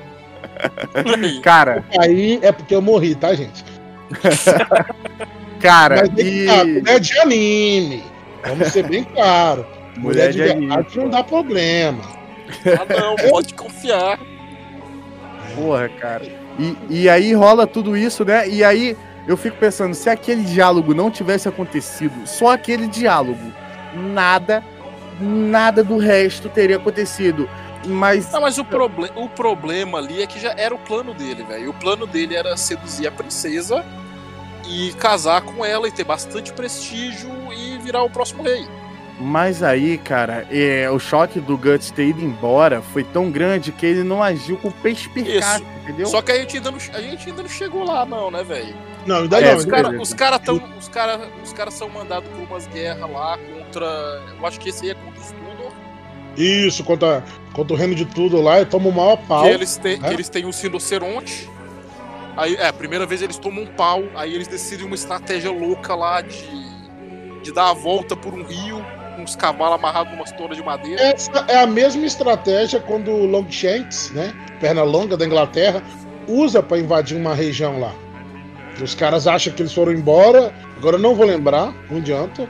Cara, 1.41 1.83
Aí 1.99 2.39
é 2.41 2.51
porque 2.51 2.75
eu 2.75 2.81
morri, 2.81 3.15
tá, 3.15 3.33
gente? 3.33 3.63
cara, 5.59 5.97
Mas 5.97 6.09
tá, 6.09 6.21
e. 6.21 6.73
mulher 6.73 6.99
de 6.99 7.19
anime. 7.19 8.03
Vamos 8.45 8.67
ser 8.69 8.87
bem 8.87 9.03
claro. 9.03 9.65
Mulher, 9.97 10.31
de, 10.31 10.39
verdade 10.39 10.71
anime, 10.71 10.95
não 10.95 11.09
dá 11.09 11.23
problema. 11.23 12.01
Ah 12.65 12.85
não, 12.99 13.15
pode 13.29 13.53
confiar. 13.53 14.19
Porra, 15.55 15.89
cara. 15.89 16.25
E, 16.57 16.77
e 16.89 17.09
aí 17.09 17.33
rola 17.33 17.67
tudo 17.67 17.95
isso, 17.95 18.23
né? 18.23 18.47
E 18.47 18.63
aí 18.63 18.97
eu 19.27 19.37
fico 19.37 19.57
pensando, 19.57 19.93
se 19.93 20.09
aquele 20.09 20.43
diálogo 20.43 20.93
não 20.93 21.11
tivesse 21.11 21.47
acontecido, 21.47 22.25
só 22.25 22.53
aquele 22.53 22.87
diálogo, 22.87 23.51
nada, 23.93 24.63
nada 25.19 25.83
do 25.83 25.97
resto 25.97 26.49
teria 26.49 26.77
acontecido. 26.77 27.49
Mas. 27.85 28.31
Não, 28.31 28.41
mas 28.41 28.57
o, 28.57 28.65
proble 28.65 29.11
o 29.15 29.27
problema 29.29 29.97
ali 29.97 30.21
é 30.21 30.27
que 30.27 30.39
já 30.39 30.53
era 30.57 30.73
o 30.73 30.79
plano 30.79 31.13
dele, 31.13 31.43
velho. 31.43 31.69
O 31.69 31.73
plano 31.73 32.05
dele 32.05 32.35
era 32.35 32.55
seduzir 32.55 33.07
a 33.07 33.11
princesa 33.11 33.83
e 34.67 34.93
casar 34.93 35.41
com 35.41 35.65
ela 35.65 35.87
e 35.87 35.91
ter 35.91 36.03
bastante 36.03 36.53
prestígio 36.53 37.29
e 37.53 37.77
virar 37.79 38.03
o 38.03 38.09
próximo 38.09 38.43
rei. 38.43 38.67
Mas 39.19 39.61
aí, 39.61 39.99
cara, 39.99 40.47
é, 40.49 40.89
o 40.89 40.97
choque 40.97 41.39
do 41.39 41.55
Guts 41.55 41.91
ter 41.91 42.07
ido 42.07 42.21
embora 42.21 42.81
foi 42.81 43.03
tão 43.03 43.29
grande 43.29 43.71
que 43.71 43.85
ele 43.85 44.03
não 44.03 44.21
agiu 44.21 44.57
com 44.57 44.71
perspicácia, 44.71 45.63
entendeu? 45.83 46.07
Só 46.07 46.23
que 46.23 46.31
a 46.31 46.39
gente 46.39 46.57
ainda 46.57 46.71
não, 46.71 46.77
a 46.77 47.01
gente 47.01 47.29
ainda 47.29 47.43
não 47.43 47.49
chegou 47.49 47.83
lá, 47.83 48.03
não, 48.03 48.31
né, 48.31 48.43
velho? 48.43 48.75
Não, 49.05 49.17
ainda 49.17 49.39
É, 49.39 49.51
não. 49.51 49.57
Os 49.57 49.65
caras 49.65 50.01
os 50.01 50.13
cara 50.13 50.39
tão, 50.39 50.55
os 50.79 50.87
cara, 50.87 51.29
os 51.43 51.53
cara 51.53 51.69
são 51.69 51.87
mandados 51.87 52.27
por 52.29 52.39
umas 52.39 52.65
guerras 52.67 53.11
lá 53.11 53.37
contra. 53.37 53.85
Eu 54.39 54.45
acho 54.45 54.59
que 54.59 54.69
esse 54.69 54.85
aí 54.85 54.91
é 54.91 54.95
contra 54.95 55.21
os. 55.21 55.40
Isso, 56.37 56.83
contra, 56.83 57.23
contra 57.53 57.73
o 57.73 57.77
reino 57.77 57.95
de 57.95 58.05
tudo 58.05 58.41
lá, 58.41 58.61
e 58.61 58.65
toma 58.65 58.89
o 58.89 58.91
maior 58.91 59.17
pau. 59.27 59.43
Que 59.43 59.49
eles 59.49 59.77
têm, 59.77 59.99
né? 59.99 60.07
que 60.07 60.13
eles 60.13 60.29
têm 60.29 60.45
o 60.45 60.51
rinoceronte. 60.51 61.49
Aí, 62.37 62.55
é, 62.55 62.67
a 62.67 62.73
primeira 62.73 63.05
vez 63.05 63.21
eles 63.21 63.37
tomam 63.37 63.63
um 63.63 63.67
pau, 63.67 64.03
aí 64.15 64.33
eles 64.33 64.47
decidem 64.47 64.85
uma 64.85 64.95
estratégia 64.95 65.51
louca 65.51 65.93
lá 65.93 66.21
de, 66.21 66.47
de 67.43 67.51
dar 67.51 67.69
a 67.69 67.73
volta 67.73 68.15
por 68.15 68.33
um 68.33 68.43
rio, 68.43 68.83
com 69.15 69.23
os 69.23 69.35
cavalos 69.35 69.75
amarrados 69.75 70.13
numas 70.13 70.31
torres 70.31 70.57
de 70.57 70.63
madeira. 70.63 71.01
Essa 71.01 71.45
é 71.47 71.61
a 71.61 71.67
mesma 71.67 72.05
estratégia 72.05 72.79
quando 72.79 73.11
o 73.11 73.25
Longshanks, 73.25 74.11
né, 74.11 74.33
perna 74.59 74.83
longa 74.83 75.17
da 75.17 75.25
Inglaterra, 75.25 75.83
usa 76.27 76.63
pra 76.63 76.79
invadir 76.79 77.17
uma 77.17 77.35
região 77.35 77.79
lá. 77.79 77.93
Os 78.81 78.95
caras 78.95 79.27
acham 79.27 79.53
que 79.53 79.61
eles 79.61 79.73
foram 79.73 79.91
embora, 79.91 80.53
agora 80.77 80.95
eu 80.95 81.01
não 81.01 81.13
vou 81.13 81.25
lembrar, 81.25 81.73
não 81.89 81.97
adianta. 81.97 82.47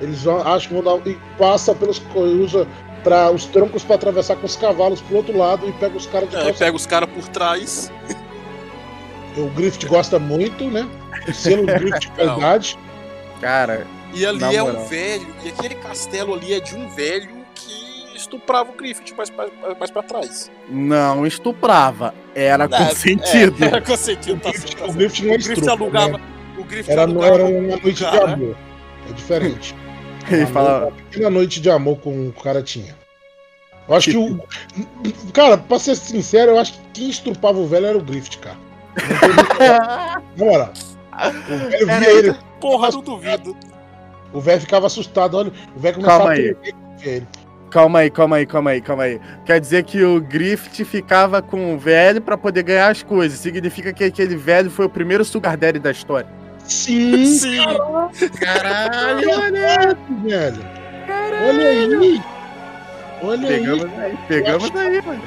Eles 0.00 0.26
acham 0.26 0.68
que 0.68 0.82
vão 0.82 0.82
dar, 0.82 1.06
e 1.06 1.16
passa 1.38 1.74
pelos 1.74 2.02
usa 2.14 2.66
para 3.04 3.30
os 3.30 3.44
troncos 3.44 3.84
para 3.84 3.94
atravessar 3.96 4.34
com 4.36 4.46
os 4.46 4.56
cavalos 4.56 5.00
pro 5.02 5.16
outro 5.18 5.36
lado 5.36 5.68
e 5.68 5.72
pega 5.72 5.96
os 5.96 6.06
caras 6.06 6.28
de 6.30 6.34
calça. 6.36 6.54
pega 6.54 6.76
os 6.76 6.86
caras 6.86 7.08
por 7.10 7.28
trás. 7.28 7.92
O 9.36 9.46
Griffith 9.50 9.86
gosta 9.88 10.18
muito, 10.18 10.64
né? 10.70 10.88
O 11.28 11.32
selo 11.32 11.66
Griffith 11.66 11.98
de 12.00 12.10
qualidade. 12.12 12.78
Cara, 13.40 13.86
E 14.14 14.24
ali 14.24 14.42
é 14.56 14.62
moral. 14.62 14.80
um 14.82 14.86
velho, 14.86 15.26
e 15.44 15.48
aquele 15.48 15.74
castelo 15.74 16.34
ali 16.34 16.52
é 16.54 16.60
de 16.60 16.74
um 16.76 16.88
velho 16.90 17.44
que 17.54 18.16
estuprava 18.16 18.70
o 18.70 18.74
Griffith 18.74 19.12
mais, 19.16 19.28
mais, 19.30 19.50
mais 19.78 19.90
pra 19.90 20.02
trás. 20.02 20.50
não 20.68 21.26
estuprava. 21.26 22.14
Era 22.34 22.68
com 22.68 22.74
É, 22.76 22.94
sentido. 22.94 23.62
É, 23.62 23.66
era 23.66 23.80
com 23.80 23.96
sentido, 23.96 24.40
tá 24.40 24.50
O 24.50 24.52
certo. 24.52 24.64
Griffith, 24.64 24.78
tá 24.78 24.86
o. 24.86 24.92
Griffith 24.94 25.22
não 25.24 25.32
é 25.32 25.34
O 25.34 25.38
Griffith 25.38 25.52
estrupo, 25.60 25.82
alugava. 25.84 26.18
né? 26.18 26.24
O 26.56 26.64
Griffith 26.64 26.92
Era, 26.92 27.02
alugava 27.02 27.34
era 27.34 27.44
um 27.44 27.58
uma 27.58 27.76
noite 27.76 27.92
de 27.94 28.06
amor. 28.06 28.56
É 29.10 29.12
diferente. 29.12 29.74
Ele 30.30 30.46
fala, 30.46 30.80
noite- 30.80 30.92
uma 30.94 31.02
pequena 31.10 31.30
noite 31.30 31.60
de 31.60 31.70
amor 31.70 31.98
com 31.98 32.28
o 32.28 32.32
cara 32.32 32.62
tinha. 32.62 32.94
Eu 33.88 33.94
acho 33.94 34.10
que 34.10 34.16
o. 34.16 34.40
Cara, 35.32 35.58
pra 35.58 35.78
ser 35.78 35.94
sincero, 35.94 36.52
eu 36.52 36.58
acho 36.58 36.72
que 36.72 36.80
quem 36.94 37.10
estrupava 37.10 37.58
o 37.58 37.66
velho 37.66 37.86
era 37.86 37.98
o 37.98 38.02
Griffith, 38.02 38.38
cara. 38.38 38.56
Moral. 40.36 40.72
O 41.48 41.70
velho 41.70 41.86
via 41.86 42.10
ele. 42.10 42.34
Porra, 42.60 42.90
não 42.90 43.02
duvido. 43.02 43.56
O 44.32 44.40
velho 44.40 44.60
ficava 44.60 44.86
assustado. 44.86 45.36
Olha, 45.36 45.52
o 45.76 45.78
velho 45.80 45.96
começava 45.96 46.18
Calma 46.24 46.32
a 46.32 46.36
aí. 46.36 46.56
ele. 47.04 47.26
calma 47.70 47.98
aí, 48.00 48.10
calma 48.10 48.36
aí, 48.36 48.46
calma 48.46 48.70
aí, 48.70 48.80
calma 48.80 49.02
aí. 49.04 49.20
Quer 49.44 49.60
dizer 49.60 49.84
que 49.84 50.02
o 50.02 50.20
Griffith 50.20 50.84
ficava 50.84 51.42
com 51.42 51.74
o 51.74 51.78
velho 51.78 52.20
pra 52.22 52.36
poder 52.38 52.62
ganhar 52.62 52.88
as 52.90 53.02
coisas. 53.02 53.38
Significa 53.38 53.92
que 53.92 54.04
aquele 54.04 54.34
velho 54.36 54.70
foi 54.70 54.86
o 54.86 54.90
primeiro 54.90 55.24
sugar 55.24 55.56
daddy 55.56 55.78
da 55.78 55.90
história. 55.90 56.28
Sim, 56.64 57.26
Sim. 57.26 57.58
Caralho, 58.40 59.28
velho. 60.22 60.66
Olha 61.46 61.66
aí. 61.66 62.22
Olha 63.22 63.48
aí. 63.48 63.58
Pegamos 63.58 63.98
aí, 63.98 64.18
pegamos 64.28 64.74
aí, 64.76 65.02
mano. 65.02 65.22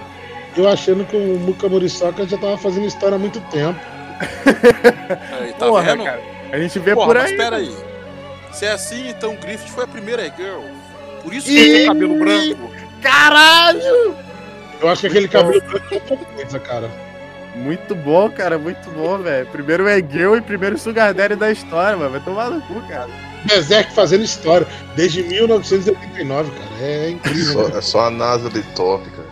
Eu 0.55 0.67
achando 0.67 1.05
que 1.05 1.15
o 1.15 1.39
Muka 1.39 1.69
Muriçoca 1.69 2.25
já 2.25 2.37
tava 2.37 2.57
fazendo 2.57 2.87
história 2.87 3.15
há 3.15 3.19
muito 3.19 3.39
tempo. 3.51 3.79
Aí, 5.39 5.53
tá 5.53 5.67
Porra, 5.67 5.83
vendo? 5.83 6.03
cara. 6.03 6.21
A 6.51 6.57
gente 6.57 6.79
vê 6.79 6.93
Porra, 6.95 7.05
por 7.07 7.15
mas 7.17 7.25
aí. 7.25 7.31
espera 7.31 7.55
aí. 7.57 7.75
Se 8.51 8.65
é 8.65 8.71
assim, 8.71 9.09
então 9.09 9.35
Griffith 9.35 9.69
foi 9.69 9.83
a 9.83 9.87
primeira 9.87 10.25
E-Girl. 10.25 10.61
Por 11.21 11.33
isso 11.33 11.45
que 11.47 11.55
ele 11.57 11.77
tem 11.79 11.87
cabelo 11.87 12.17
branco. 12.17 12.71
Caralho! 13.01 14.15
Eu 14.81 14.89
acho 14.89 15.01
que 15.01 15.07
aquele 15.07 15.27
cabelo 15.27 15.61
branco 15.61 15.87
é 15.91 15.95
outra 15.95 16.17
coisa, 16.17 16.59
cara. 16.59 16.89
Muito 17.57 17.95
bom, 17.95 18.29
cara, 18.29 18.57
muito 18.57 18.89
bom, 18.91 19.17
velho. 19.17 19.45
Primeiro 19.47 19.87
é 19.87 19.97
Girl 19.99 20.35
e 20.35 20.41
primeiro 20.41 20.77
Sugar 20.77 21.13
Daddy 21.13 21.35
da 21.35 21.51
história, 21.51 21.97
mano. 21.97 22.11
Vai 22.11 22.19
tomar 22.21 22.49
no 22.49 22.61
cu, 22.61 22.79
cara. 22.87 23.09
Berserk 23.45 23.93
fazendo 23.93 24.23
história 24.23 24.67
desde 24.95 25.23
1989, 25.23 26.51
cara. 26.51 26.69
É 26.81 27.09
incrível. 27.09 27.69
Só- 27.69 27.77
é 27.77 27.81
só 27.81 27.99
a 28.07 28.09
NASA 28.09 28.49
de 28.49 28.61
top, 28.73 29.03
cara. 29.09 29.27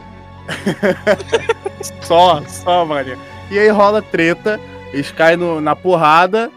Só, 2.01 2.41
só, 2.47 2.85
mano. 2.85 3.17
E 3.51 3.59
aí 3.59 3.67
rola 3.69 4.01
treta, 4.01 4.59
eles 4.93 5.11
caem 5.11 5.37
no- 5.37 5.61
na 5.61 5.75
porrada. 5.75 6.51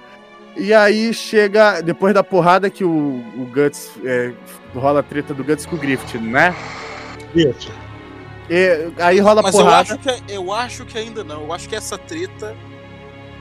E 0.57 0.73
aí 0.75 1.13
chega, 1.15 1.81
depois 1.83 2.13
da 2.15 2.23
porrada 2.25 2.69
que 2.71 2.83
o, 2.85 2.89
o 3.37 3.49
Guts, 3.53 3.91
é, 4.05 4.33
rola 4.75 5.01
a 5.01 5.03
treta 5.03 5.33
do 5.35 5.45
Guts 5.45 5.67
com 5.67 5.77
o 5.77 5.79
Griffith, 5.79 6.19
né? 6.19 6.55
Isso. 7.35 7.71
E, 8.51 8.93
aí 9.03 9.21
rola 9.21 9.41
a 9.41 9.43
Mas 9.43 9.55
eu 9.55 9.61
porrada. 9.61 9.95
acho, 9.95 9.99
que, 9.99 10.33
eu 10.33 10.53
acho 10.53 10.87
que 10.87 10.99
ainda 10.99 11.23
não. 11.23 11.43
Eu 11.43 11.53
acho 11.53 11.69
que 11.69 11.77
essa 11.77 11.99
treta 11.99 12.57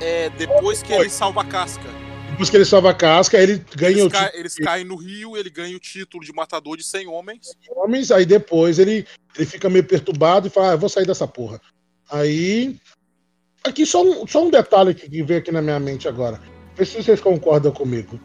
é 0.02 0.30
depois 0.32 0.84
que 0.84 0.94
ele 0.94 1.10
salva 1.10 1.42
a 1.42 1.46
casca. 1.46 1.90
Depois 2.32 2.50
que 2.50 2.58
ele 2.58 2.66
salva 2.66 2.92
a 2.92 2.94
casca, 2.94 3.38
ele 3.38 3.64
ganha 3.76 3.92
Eles, 3.92 4.04
o 4.04 4.10
título 4.10 4.32
eles 4.34 4.56
caem 4.56 4.86
no 4.86 4.96
rio, 4.96 5.38
ele 5.38 5.50
ganha 5.50 5.76
o 5.76 5.80
título 5.80 6.24
de 6.24 6.34
matador 6.34 6.78
de 6.78 6.84
100 6.84 7.08
homens. 7.08 7.48
homens, 7.76 8.12
aí 8.12 8.26
depois 8.26 8.80
ele, 8.80 9.08
ele 9.36 9.46
fica 9.46 9.70
meio 9.70 9.84
perturbado 9.84 10.48
e 10.48 10.50
fala, 10.50 10.70
ah, 10.70 10.74
eu 10.74 10.78
vou 10.78 10.90
sair 10.90 11.06
dessa 11.06 11.28
porra. 11.28 11.60
Aí. 12.12 12.78
Aqui 13.64 13.86
só 13.86 14.04
um, 14.04 14.28
só 14.28 14.46
um 14.46 14.52
detalhe 14.52 14.94
que, 14.94 15.10
que 15.10 15.24
veio 15.24 15.40
aqui 15.40 15.52
na 15.52 15.62
minha 15.62 15.80
mente 15.80 16.08
agora. 16.08 16.40
Vê 16.76 16.86
se 16.86 17.02
vocês 17.02 17.20
concordam 17.20 17.72
comigo. 17.72 18.20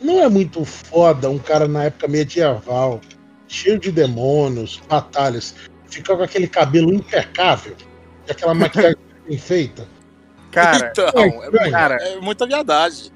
Não 0.00 0.22
é 0.22 0.28
muito 0.28 0.64
foda 0.64 1.28
um 1.28 1.38
cara 1.38 1.66
na 1.68 1.84
época 1.84 2.08
medieval, 2.08 3.00
cheio 3.48 3.78
de 3.78 3.90
demônios, 3.90 4.80
batalhas, 4.88 5.54
ficar 5.92 6.16
com 6.16 6.22
aquele 6.22 6.46
cabelo 6.46 6.92
impecável, 6.92 7.74
e 8.26 8.30
aquela 8.30 8.54
maquiagem 8.54 8.96
bem 9.28 9.38
feita. 9.38 9.86
Cara, 10.50 10.90
então, 10.90 11.08
é, 11.08 11.70
Cara, 11.70 11.70
cara. 11.70 11.94
é 11.96 12.20
muita 12.20 12.46
viadagem. 12.46 13.10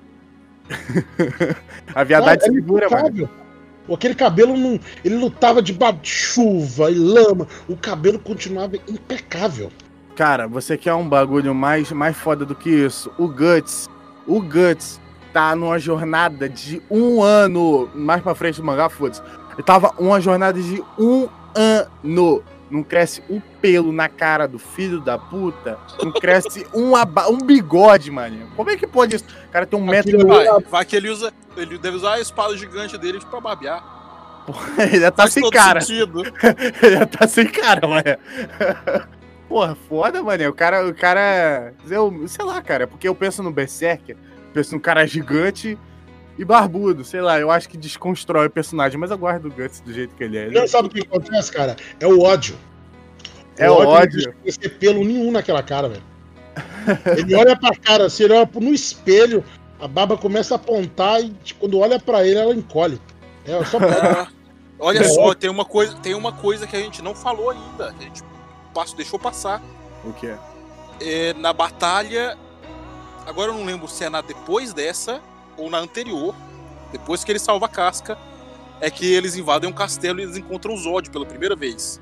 a 1.94 2.02
viadade 2.04 2.40
Cara, 2.40 2.50
era 2.50 2.54
segura, 2.54 2.88
mano. 2.88 3.08
impecável. 3.08 3.28
Pô, 3.86 3.94
Aquele 3.94 4.14
cabelo 4.14 4.56
não. 4.56 4.80
Ele 5.04 5.16
lutava 5.16 5.62
de 5.62 5.76
chuva 6.02 6.90
e 6.90 6.94
lama. 6.94 7.46
O 7.68 7.76
cabelo 7.76 8.18
continuava 8.18 8.76
impecável. 8.88 9.70
Cara, 10.16 10.48
você 10.48 10.76
quer 10.76 10.94
um 10.94 11.08
bagulho 11.08 11.54
mais, 11.54 11.92
mais 11.92 12.16
foda 12.16 12.44
do 12.44 12.54
que 12.54 12.70
isso? 12.70 13.12
O 13.18 13.28
Guts, 13.28 13.88
o 14.26 14.40
Guts 14.40 14.98
tá 15.32 15.54
numa 15.54 15.78
jornada 15.78 16.48
de 16.48 16.82
um 16.90 17.22
ano. 17.22 17.88
Mais 17.94 18.22
pra 18.22 18.34
frente 18.34 18.56
do 18.56 18.64
mangá, 18.64 18.88
foda-se. 18.88 19.22
Ele 19.54 19.62
tava 19.62 19.94
uma 19.98 20.20
jornada 20.20 20.60
de 20.60 20.82
um 20.98 21.28
ano. 21.54 22.42
Não 22.70 22.82
cresce 22.82 23.22
um 23.30 23.40
pelo 23.60 23.92
na 23.92 24.08
cara 24.08 24.48
do 24.48 24.58
filho 24.58 25.00
da 25.00 25.16
puta. 25.16 25.78
Não 26.02 26.10
cresce 26.12 26.66
um, 26.74 26.92
um 27.30 27.38
bigode, 27.38 28.10
mano. 28.10 28.48
Como 28.56 28.70
é 28.70 28.76
que 28.76 28.86
pode 28.86 29.14
isso? 29.16 29.24
O 29.48 29.52
cara 29.52 29.64
tem 29.66 29.78
um 29.78 29.84
metro. 29.86 30.16
Aquilo- 30.16 30.28
Vai, 30.28 30.60
vai 30.62 30.84
que 30.84 30.96
ele 30.96 31.08
usa. 31.08 31.32
Ele 31.56 31.78
deve 31.78 31.96
usar 31.96 32.14
a 32.14 32.20
espada 32.20 32.56
gigante 32.56 32.98
dele 32.98 33.20
pra 33.30 33.40
babear. 33.40 33.94
Ele 34.78 35.00
já 35.00 35.10
tá 35.10 35.24
Faz 35.24 35.32
sem 35.32 35.50
cara. 35.50 35.80
sentido. 35.80 36.22
Ele 36.82 36.96
já 36.96 37.06
tá 37.06 37.26
sem 37.26 37.46
cara, 37.48 37.86
mano. 37.88 38.04
Porra, 39.48 39.76
foda, 39.88 40.22
mano. 40.22 40.48
O 40.48 40.52
cara, 40.52 40.86
o 40.86 40.94
cara. 40.94 41.72
Eu, 41.88 42.24
sei 42.28 42.44
lá, 42.44 42.60
cara, 42.62 42.86
porque 42.86 43.08
eu 43.08 43.14
penso 43.14 43.42
no 43.42 43.50
Berserker, 43.50 44.16
penso 44.52 44.74
num 44.74 44.80
cara 44.80 45.06
gigante 45.06 45.78
e 46.38 46.44
barbudo, 46.44 47.04
sei 47.04 47.20
lá, 47.20 47.40
eu 47.40 47.50
acho 47.50 47.68
que 47.68 47.76
desconstrói 47.76 48.46
o 48.46 48.50
personagem, 48.50 48.98
mas 48.98 49.10
eu 49.10 49.16
guardo 49.16 49.46
o 49.46 49.50
Guts 49.50 49.80
do 49.80 49.92
jeito 49.92 50.14
que 50.14 50.24
ele 50.24 50.36
é. 50.36 50.46
Ele 50.46 50.58
Não 50.58 50.66
sabe 50.66 50.88
o 50.88 50.90
que 50.90 51.00
acontece, 51.00 51.50
cara? 51.50 51.76
É 51.98 52.06
o 52.06 52.20
ódio. 52.20 52.56
É 53.56 53.70
o 53.70 53.74
ódio. 53.74 54.32
Não 54.32 54.42
deixa 54.42 54.60
ter 54.60 54.68
pelo 54.70 55.02
nenhum 55.02 55.32
naquela 55.32 55.62
cara, 55.62 55.88
velho. 55.88 56.02
Ele 57.16 57.34
olha 57.34 57.58
pra 57.58 57.74
cara, 57.74 58.06
assim, 58.06 58.24
ele 58.24 58.34
olha 58.34 58.48
no 58.54 58.72
espelho, 58.72 59.42
a 59.80 59.88
baba 59.88 60.16
começa 60.16 60.54
a 60.54 60.56
apontar 60.56 61.20
e 61.22 61.30
tipo, 61.42 61.60
quando 61.60 61.78
olha 61.78 61.98
pra 61.98 62.26
ele, 62.26 62.38
ela 62.38 62.54
encolhe. 62.54 63.00
É 63.44 63.64
só 63.64 63.78
Ah, 63.78 64.28
olha 64.78 65.00
É 65.00 65.04
só, 65.04 65.34
tem 65.34 65.48
uma, 65.48 65.64
coisa, 65.64 65.96
tem 65.96 66.14
uma 66.14 66.32
coisa 66.32 66.66
que 66.66 66.76
a 66.76 66.80
gente 66.80 67.00
não 67.00 67.14
falou 67.14 67.50
ainda. 67.50 67.94
A 67.98 68.02
gente 68.02 68.22
passou, 68.74 68.96
deixou 68.96 69.18
passar. 69.18 69.62
O 70.04 70.12
quê? 70.12 70.34
É, 71.00 71.32
na 71.34 71.52
batalha. 71.52 72.36
Agora 73.26 73.50
eu 73.50 73.54
não 73.54 73.64
lembro 73.64 73.88
se 73.88 74.04
é 74.04 74.10
na 74.10 74.20
depois 74.20 74.72
dessa 74.72 75.20
ou 75.56 75.70
na 75.70 75.78
anterior. 75.78 76.34
Depois 76.92 77.24
que 77.24 77.32
ele 77.32 77.38
salva 77.38 77.66
a 77.66 77.68
casca. 77.68 78.18
É 78.80 78.90
que 78.90 79.06
eles 79.06 79.36
invadem 79.36 79.68
um 79.70 79.72
castelo 79.72 80.20
e 80.20 80.22
eles 80.22 80.36
encontram 80.36 80.74
o 80.74 80.76
Zod 80.76 81.10
pela 81.10 81.24
primeira 81.24 81.56
vez. 81.56 82.00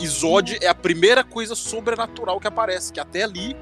E 0.00 0.06
Zod 0.06 0.58
é 0.60 0.66
a 0.66 0.74
primeira 0.74 1.22
coisa 1.22 1.54
sobrenatural 1.54 2.40
que 2.40 2.48
aparece. 2.48 2.92
Que 2.92 2.98
até 2.98 3.22
ali 3.22 3.56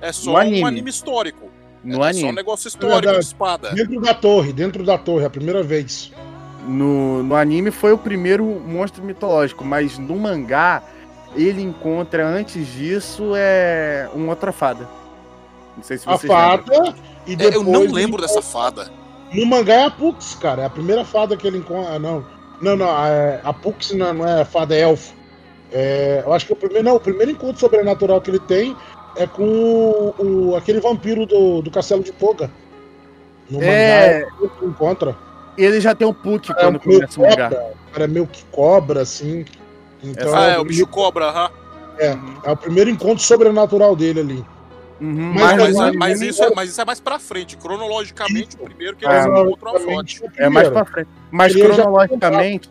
é 0.00 0.12
só 0.12 0.36
anime. 0.36 0.62
um 0.62 0.66
anime 0.66 0.90
histórico. 0.90 1.50
No 1.82 2.04
é 2.04 2.12
só 2.12 2.18
um 2.18 2.20
anime. 2.20 2.32
negócio 2.32 2.68
histórico 2.68 3.12
de 3.12 3.20
espada. 3.20 3.70
dentro 3.72 4.00
da 4.00 4.14
torre, 4.14 4.52
dentro 4.52 4.84
da 4.84 4.98
torre, 4.98 5.24
a 5.24 5.30
primeira 5.30 5.62
vez. 5.62 6.12
No, 6.66 7.22
no 7.22 7.34
anime 7.34 7.70
foi 7.70 7.92
o 7.92 7.98
primeiro 7.98 8.44
monstro 8.44 9.02
mitológico, 9.02 9.64
mas 9.64 9.98
no 9.98 10.16
mangá 10.16 10.82
ele 11.34 11.62
encontra 11.62 12.26
antes 12.26 12.66
disso 12.66 13.32
é 13.34 14.08
uma 14.14 14.30
outra 14.30 14.52
fada. 14.52 14.88
Não 15.76 15.82
sei 15.82 15.98
se 15.98 16.08
A 16.08 16.12
lembram. 16.12 16.28
fada 16.28 16.94
e 17.26 17.32
É, 17.32 17.36
depois. 17.36 17.54
eu 17.54 17.62
não 17.64 17.82
ele 17.84 17.92
lembro 17.92 18.18
encontra- 18.20 18.26
dessa 18.26 18.42
fada. 18.42 18.90
No 19.32 19.46
mangá 19.46 19.74
é 19.74 19.84
a 19.86 19.90
Pux, 19.90 20.34
cara. 20.34 20.62
É 20.62 20.64
a 20.66 20.70
primeira 20.70 21.04
fada 21.04 21.36
que 21.36 21.46
ele 21.46 21.58
encontra. 21.58 21.94
Ah, 21.94 21.98
não. 21.98 22.24
Não, 22.60 22.76
não. 22.76 22.88
A, 22.90 23.06
a 23.44 23.52
Pux 23.52 23.92
não, 23.92 24.12
não 24.12 24.28
é 24.28 24.44
fada, 24.44 24.74
é 24.74 24.80
elfo. 24.80 25.14
É, 25.72 26.22
eu 26.26 26.32
acho 26.32 26.44
que 26.46 26.52
o 26.52 26.56
primeiro. 26.56 26.84
Não, 26.84 26.96
o 26.96 27.00
primeiro 27.00 27.30
encontro 27.32 27.58
sobrenatural 27.58 28.20
que 28.20 28.30
ele 28.30 28.38
tem 28.40 28.76
é 29.16 29.26
com 29.26 29.42
o, 29.42 30.14
o- 30.50 30.56
aquele 30.56 30.80
vampiro 30.80 31.24
do, 31.24 31.62
do 31.62 31.70
castelo 31.70 32.02
de 32.02 32.12
Poga. 32.12 32.50
No 33.50 33.62
É. 33.62 34.20
mangá, 34.20 34.28
ele 34.40 34.50
encontra. 34.70 35.16
Ele 35.56 35.80
já 35.80 35.94
tem 35.94 36.06
um 36.06 36.12
Puck 36.14 36.50
É 36.50 36.54
quando 36.54 36.78
começa 36.80 37.18
o 37.20 37.22
mangá. 37.22 37.50
cara 37.92 38.04
é 38.04 38.06
meio 38.06 38.26
que 38.26 38.44
cobra, 38.46 39.00
assim. 39.02 39.44
Então 40.02 40.34
ah, 40.34 40.46
é, 40.50 40.54
é, 40.54 40.58
o 40.58 40.62
o 40.62 40.64
bicho 40.64 40.86
cobra, 40.86 41.26
aham. 41.26 41.50
é 41.98 42.50
o 42.50 42.56
primeiro 42.56 42.90
encontro 42.90 43.22
sobrenatural 43.22 43.94
dele 43.96 44.20
ali. 44.20 44.44
Uhum, 45.02 45.32
Mas- 45.34 45.56
Mas, 45.58 45.76
mas- 45.76 45.96
mas 45.96 46.22
isso 46.22 46.44
é, 46.44 46.50
mas 46.54 46.70
isso 46.70 46.80
é 46.80 46.84
mais 46.84 47.00
pra 47.00 47.18
frente. 47.18 47.56
Cronologicamente, 47.56 48.54
o 48.56 48.60
primeiro 48.60 48.96
que 48.96 49.04
eles 49.04 49.26
encontram 49.26 49.40
é 49.40 49.42
o 49.42 49.48
Zod. 49.50 49.58
Cronologicamente, 49.60 50.22
o 50.22 50.30
É 50.42 50.48
mais 50.48 50.68
pra 50.68 50.84
frente. 50.84 51.08
Mas 51.30 51.52
Ele 51.54 51.60
já- 51.68 51.74
cronologicamente, 51.74 52.70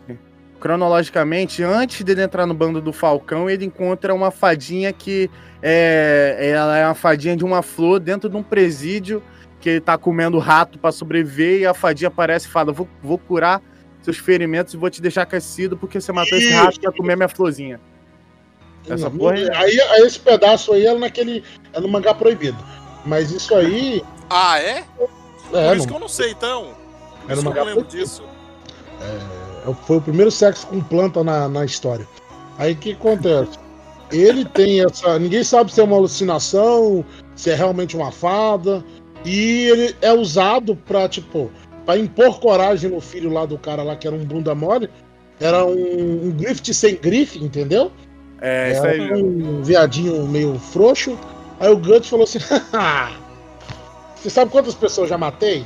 cronologicamente, 0.58 1.62
antes 1.62 2.02
dele 2.02 2.22
entrar 2.22 2.46
no 2.46 2.54
bando 2.54 2.80
do 2.80 2.92
Falcão, 2.92 3.50
ele 3.50 3.64
encontra 3.66 4.14
uma 4.14 4.30
fadinha 4.30 4.92
que 4.92 5.30
é, 5.62 6.38
ela 6.54 6.78
é 6.78 6.86
uma 6.86 6.94
fadinha 6.94 7.36
de 7.36 7.44
uma 7.44 7.60
flor 7.62 8.00
dentro 8.00 8.30
de 8.30 8.36
um 8.36 8.42
presídio 8.42 9.22
que 9.60 9.68
ele 9.68 9.80
tá 9.80 9.98
comendo 9.98 10.38
rato 10.38 10.78
pra 10.78 10.90
sobreviver 10.90 11.60
e 11.60 11.66
a 11.66 11.74
fadinha 11.74 12.08
aparece 12.08 12.46
e 12.46 12.50
fala: 12.50 12.72
vou, 12.72 12.88
vou 13.02 13.18
curar 13.18 13.60
seus 14.00 14.16
ferimentos 14.18 14.72
e 14.74 14.76
vou 14.76 14.88
te 14.90 15.02
deixar 15.02 15.22
aquecido 15.22 15.76
porque 15.76 16.00
você 16.00 16.10
matou 16.12 16.36
esse 16.38 16.48
Isso. 16.48 16.56
rato 16.56 16.78
e 16.80 16.82
vai 16.86 16.92
comer 16.96 17.16
minha 17.16 17.28
florzinha. 17.28 17.78
Essa 18.88 19.08
Não, 19.08 19.16
porra 19.18 19.38
é- 19.38 19.56
aí, 19.56 19.80
aí 19.80 20.02
esse 20.02 20.18
pedaço 20.18 20.72
aí 20.72 20.86
é 20.86 20.94
naquele. 20.94 21.44
É 21.72 21.80
no 21.80 21.88
mangá 21.88 22.12
proibido. 22.14 22.58
Mas 23.04 23.30
isso 23.30 23.54
aí. 23.54 24.02
Ah, 24.28 24.58
é? 24.58 24.84
Por 24.96 25.08
É, 25.58 25.68
isso 25.74 25.78
no- 25.82 25.86
que 25.88 25.94
eu 25.94 26.00
não 26.00 26.08
sei, 26.08 26.30
então. 26.30 26.68
Por 27.22 27.30
É 27.30 27.32
isso 27.34 27.40
eu 27.40 27.44
mangá 27.44 27.60
não 27.60 27.66
lembro 27.68 27.84
proibido. 27.84 28.04
disso. 28.04 28.22
É, 29.00 29.42
Foi 29.86 29.98
o 29.98 30.00
primeiro 30.00 30.30
sexo 30.30 30.66
com 30.66 30.80
planta 30.80 31.22
na, 31.22 31.48
na 31.48 31.64
história. 31.64 32.06
Aí 32.58 32.72
o 32.72 32.76
que 32.76 32.92
acontece? 32.92 33.58
Ele 34.10 34.44
tem 34.44 34.84
essa. 34.84 35.18
Ninguém 35.20 35.44
sabe 35.44 35.72
se 35.72 35.80
é 35.80 35.84
uma 35.84 35.96
alucinação, 35.96 37.04
se 37.36 37.50
é 37.50 37.54
realmente 37.54 37.96
uma 37.96 38.10
fada. 38.10 38.84
E 39.24 39.68
ele 39.68 39.96
é 40.02 40.12
usado 40.12 40.74
pra, 40.74 41.08
tipo, 41.08 41.48
pra 41.86 41.96
impor 41.96 42.40
coragem 42.40 42.90
no 42.90 43.00
filho 43.00 43.32
lá 43.32 43.46
do 43.46 43.56
cara 43.56 43.84
lá, 43.84 43.94
que 43.94 44.04
era 44.06 44.16
um 44.16 44.24
bunda 44.24 44.52
mole. 44.52 44.90
Era 45.40 45.64
um, 45.64 46.26
um 46.26 46.30
grift 46.32 46.74
sem 46.74 46.96
grife, 46.96 47.38
entendeu? 47.42 47.92
É, 48.42 48.72
isso 48.72 48.84
aí. 48.84 49.22
Um 49.22 49.62
viadinho 49.62 50.26
meio 50.26 50.58
frouxo. 50.58 51.16
Aí 51.60 51.70
o 51.70 51.76
Guts 51.76 52.08
falou 52.08 52.24
assim: 52.24 52.40
Você 54.16 54.28
sabe 54.28 54.50
quantas 54.50 54.74
pessoas 54.74 55.06
eu 55.06 55.10
já 55.10 55.18
matei? 55.18 55.64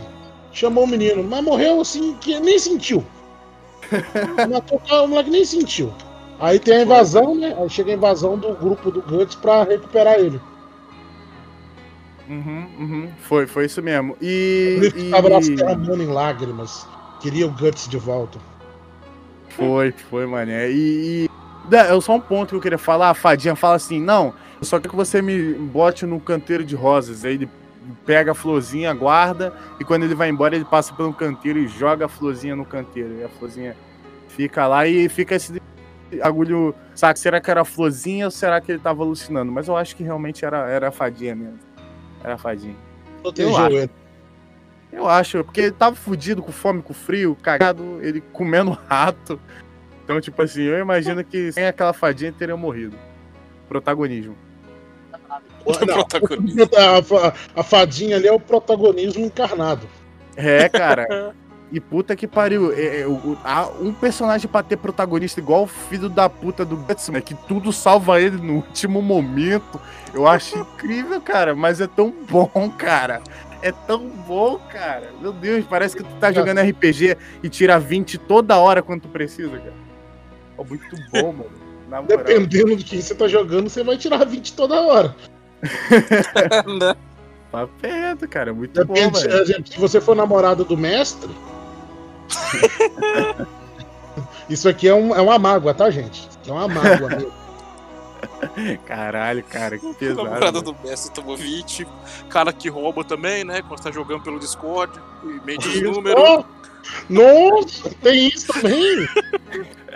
Chamou 0.53 0.85
o 0.85 0.87
menino, 0.87 1.25
mas 1.25 1.43
morreu 1.43 1.81
assim 1.81 2.15
que 2.21 2.39
nem 2.39 2.59
sentiu. 2.59 3.03
Matou 4.51 4.81
o 5.05 5.09
moleque 5.09 5.31
nem 5.31 5.45
sentiu. 5.45 5.93
Aí 6.39 6.59
tem 6.59 6.77
a 6.77 6.83
invasão, 6.83 7.35
né? 7.35 7.57
Aí 7.59 7.69
chega 7.71 7.93
a 7.93 7.95
invasão 7.95 8.39
do 8.39 8.55
grupo 8.55 8.91
do 8.91 9.01
Guts 9.01 9.37
pra 9.37 9.65
recuperar 9.65 10.19
ele. 10.19 10.39
Uhum, 12.29 12.67
uhum. 12.79 13.11
Foi, 13.21 13.47
foi 13.47 13.67
isso 13.67 13.81
mesmo. 13.81 14.15
O 14.15 14.17
E. 14.21 14.93
E- 14.95 15.11
tava 15.11 15.29
lá 15.29 15.41
se 15.41 15.55
derramando 15.55 16.03
em 16.03 16.07
lágrimas. 16.07 16.87
Queria 17.21 17.47
o 17.47 17.51
Guts 17.51 17.89
de 17.89 17.97
volta. 17.97 18.39
Foi, 19.51 19.93
foi, 19.93 20.27
mané. 20.27 20.71
E, 20.71 21.25
e, 21.25 21.31
É 21.71 22.01
só 22.01 22.15
um 22.15 22.21
ponto 22.21 22.51
que 22.51 22.55
eu 22.57 22.61
queria 22.61 22.79
falar. 22.79 23.11
A 23.11 23.15
fadinha 23.15 23.57
fala 23.57 23.77
assim: 23.77 24.01
não, 24.01 24.35
eu 24.61 24.65
só 24.65 24.79
quero 24.79 24.91
que 24.91 24.97
você 24.97 25.21
me 25.21 25.55
bote 25.55 26.07
no 26.07 26.21
canteiro 26.21 26.65
de 26.65 26.75
rosas. 26.75 27.25
Aí 27.25 27.35
ele 27.35 27.49
pega 28.05 28.33
a 28.33 28.35
florzinha, 28.35 28.93
guarda, 28.93 29.53
e 29.79 29.85
quando 29.85 30.05
ele 30.05 30.15
vai 30.15 30.29
embora, 30.29 30.57
ele 30.57 30.65
passa 30.65 30.93
pelo 30.93 31.13
canteiro 31.13 31.59
e 31.59 31.69
joga 31.69 32.07
a 32.07 32.09
florzinha 32.09 32.57
no 32.57 32.65
canteiro. 32.65 33.15
E 33.19 33.25
a 33.25 33.29
florzinha 33.29 33.77
fica 34.29 34.67
lá 34.67 34.87
e 34.87 35.09
fica 35.09 35.35
esse 35.35 35.61
agulho. 36.23 36.75
Sabe, 36.95 37.19
será 37.19 37.41
que 37.41 37.51
era 37.51 37.63
a 37.63 37.65
florzinha 37.65 38.27
ou 38.27 38.31
será 38.31 38.61
que 38.61 38.73
ele 38.73 38.79
tava 38.79 39.03
alucinando? 39.03 39.53
Mas 39.53 39.69
eu 39.69 39.77
acho 39.77 39.95
que 39.95 40.03
realmente 40.03 40.45
era, 40.45 40.69
era 40.69 40.89
a 40.89 40.93
fadinha 40.93 41.35
mesmo. 41.35 41.59
Era 42.23 42.35
a 42.35 42.39
fadinha. 42.39 42.77
Protegeu 43.23 43.57
acho. 43.57 43.77
ele. 43.77 43.91
Eu 44.93 45.09
acho, 45.09 45.45
porque 45.45 45.61
ele 45.61 45.73
tava 45.73 45.95
fudido 45.95 46.43
com 46.43 46.53
fome, 46.53 46.81
com 46.81 46.95
frio, 46.95 47.37
cagado, 47.43 47.99
ele 48.01 48.23
comendo 48.33 48.71
rato. 48.89 49.39
Então, 50.07 50.21
tipo 50.21 50.41
assim, 50.41 50.63
eu 50.63 50.79
imagino 50.79 51.25
que 51.25 51.51
sem 51.51 51.67
aquela 51.67 51.93
fadinha 51.93 52.31
teria 52.31 52.57
morrido. 52.57 52.97
Protagonismo. 53.69 54.37
Não, 55.67 55.99
a, 57.19 57.61
a 57.61 57.63
fadinha 57.65 58.15
ali 58.17 58.29
é 58.29 58.33
o 58.33 58.39
protagonismo 58.39 59.25
encarnado. 59.25 59.89
É, 60.37 60.69
cara. 60.71 61.35
E 61.73 61.81
puta 61.81 62.15
que 62.15 62.29
pariu. 62.29 62.73
É, 62.73 63.01
é, 63.01 63.07
o- 63.09 63.37
há 63.43 63.67
um 63.81 63.93
personagem 63.93 64.49
pra 64.49 64.63
ter 64.63 64.77
protagonista 64.77 65.41
igual 65.41 65.65
o 65.65 65.67
filho 65.67 66.09
da 66.09 66.29
puta 66.31 66.65
do 66.65 66.77
Guts, 66.77 67.09
né, 67.09 67.21
que 67.21 67.35
tudo 67.35 67.73
salva 67.73 68.21
ele 68.21 68.37
no 68.37 68.55
último 68.55 69.03
momento. 69.03 69.81
Eu 70.15 70.29
acho 70.29 70.55
incrível, 70.61 71.21
cara. 71.21 71.53
Mas 71.57 71.81
é 71.81 71.89
tão 71.89 72.15
bom, 72.31 72.71
cara. 72.79 73.21
É 73.61 73.73
tão 73.73 74.07
bom, 74.09 74.61
cara. 74.71 75.11
Meu 75.21 75.33
Deus, 75.33 75.65
parece 75.69 75.97
que 75.97 76.05
tu 76.05 76.15
tá 76.21 76.31
jogando 76.31 76.61
RPG 76.61 77.17
e 77.43 77.49
tira 77.49 77.81
20 77.81 78.19
toda 78.19 78.57
hora 78.57 78.81
quando 78.81 79.01
tu 79.03 79.09
precisa, 79.09 79.59
cara. 79.59 79.86
É 80.59 80.65
muito 80.65 80.97
bom, 81.13 81.33
mano. 81.33 81.51
Na 81.89 82.03
moral. 82.03 82.19
Dependendo 82.19 82.75
de 82.77 82.85
quem 82.85 83.01
você 83.01 83.15
tá 83.15 83.29
jogando, 83.29 83.69
você 83.69 83.83
vai 83.85 83.97
tirar 83.97 84.25
20 84.25 84.53
toda 84.55 84.81
hora. 84.83 85.15
Papo 87.53 87.73
reto, 87.83 88.29
cara. 88.29 88.51
é 88.51 88.53
Muito 88.53 88.85
bom, 88.85 88.95
Depende, 88.95 89.21
por 89.21 89.29
velho. 89.31 89.43
exemplo, 89.43 89.73
se 89.73 89.79
você 89.79 90.01
for 90.01 90.17
namorada 90.17 90.65
do 90.65 90.77
mestre. 90.77 91.31
Isso 94.49 94.69
aqui 94.69 94.89
é, 94.89 94.95
um- 94.95 95.15
é 95.15 95.21
uma 95.21 95.39
mágoa, 95.39 95.75
tá, 95.75 95.91
gente? 95.91 96.29
É 96.47 96.51
uma 96.53 96.69
mágoa. 96.69 97.09
meu. 97.09 97.33
Caralho, 98.87 99.43
cara, 99.45 99.79
que 99.79 99.95
pesado. 99.95 100.25
namorada 100.25 100.61
do 100.61 100.75
Messi 100.85 101.13
tomou 101.13 101.37
20. 101.37 101.87
Cara 102.29 102.53
que 102.53 102.69
rouba 102.69 103.05
também, 103.05 103.45
né? 103.45 103.63
Quando 103.63 103.81
tá 103.83 103.91
jogando 103.91 104.23
pelo 104.23 104.39
Discord. 104.39 104.93
E 105.25 105.41
mente 105.47 105.69
os 105.69 105.81
números. 105.83 106.21
Oh, 106.21 106.45
Nossa, 107.09 107.91
tem 108.03 108.29
isso 108.29 108.53
também. 108.53 109.09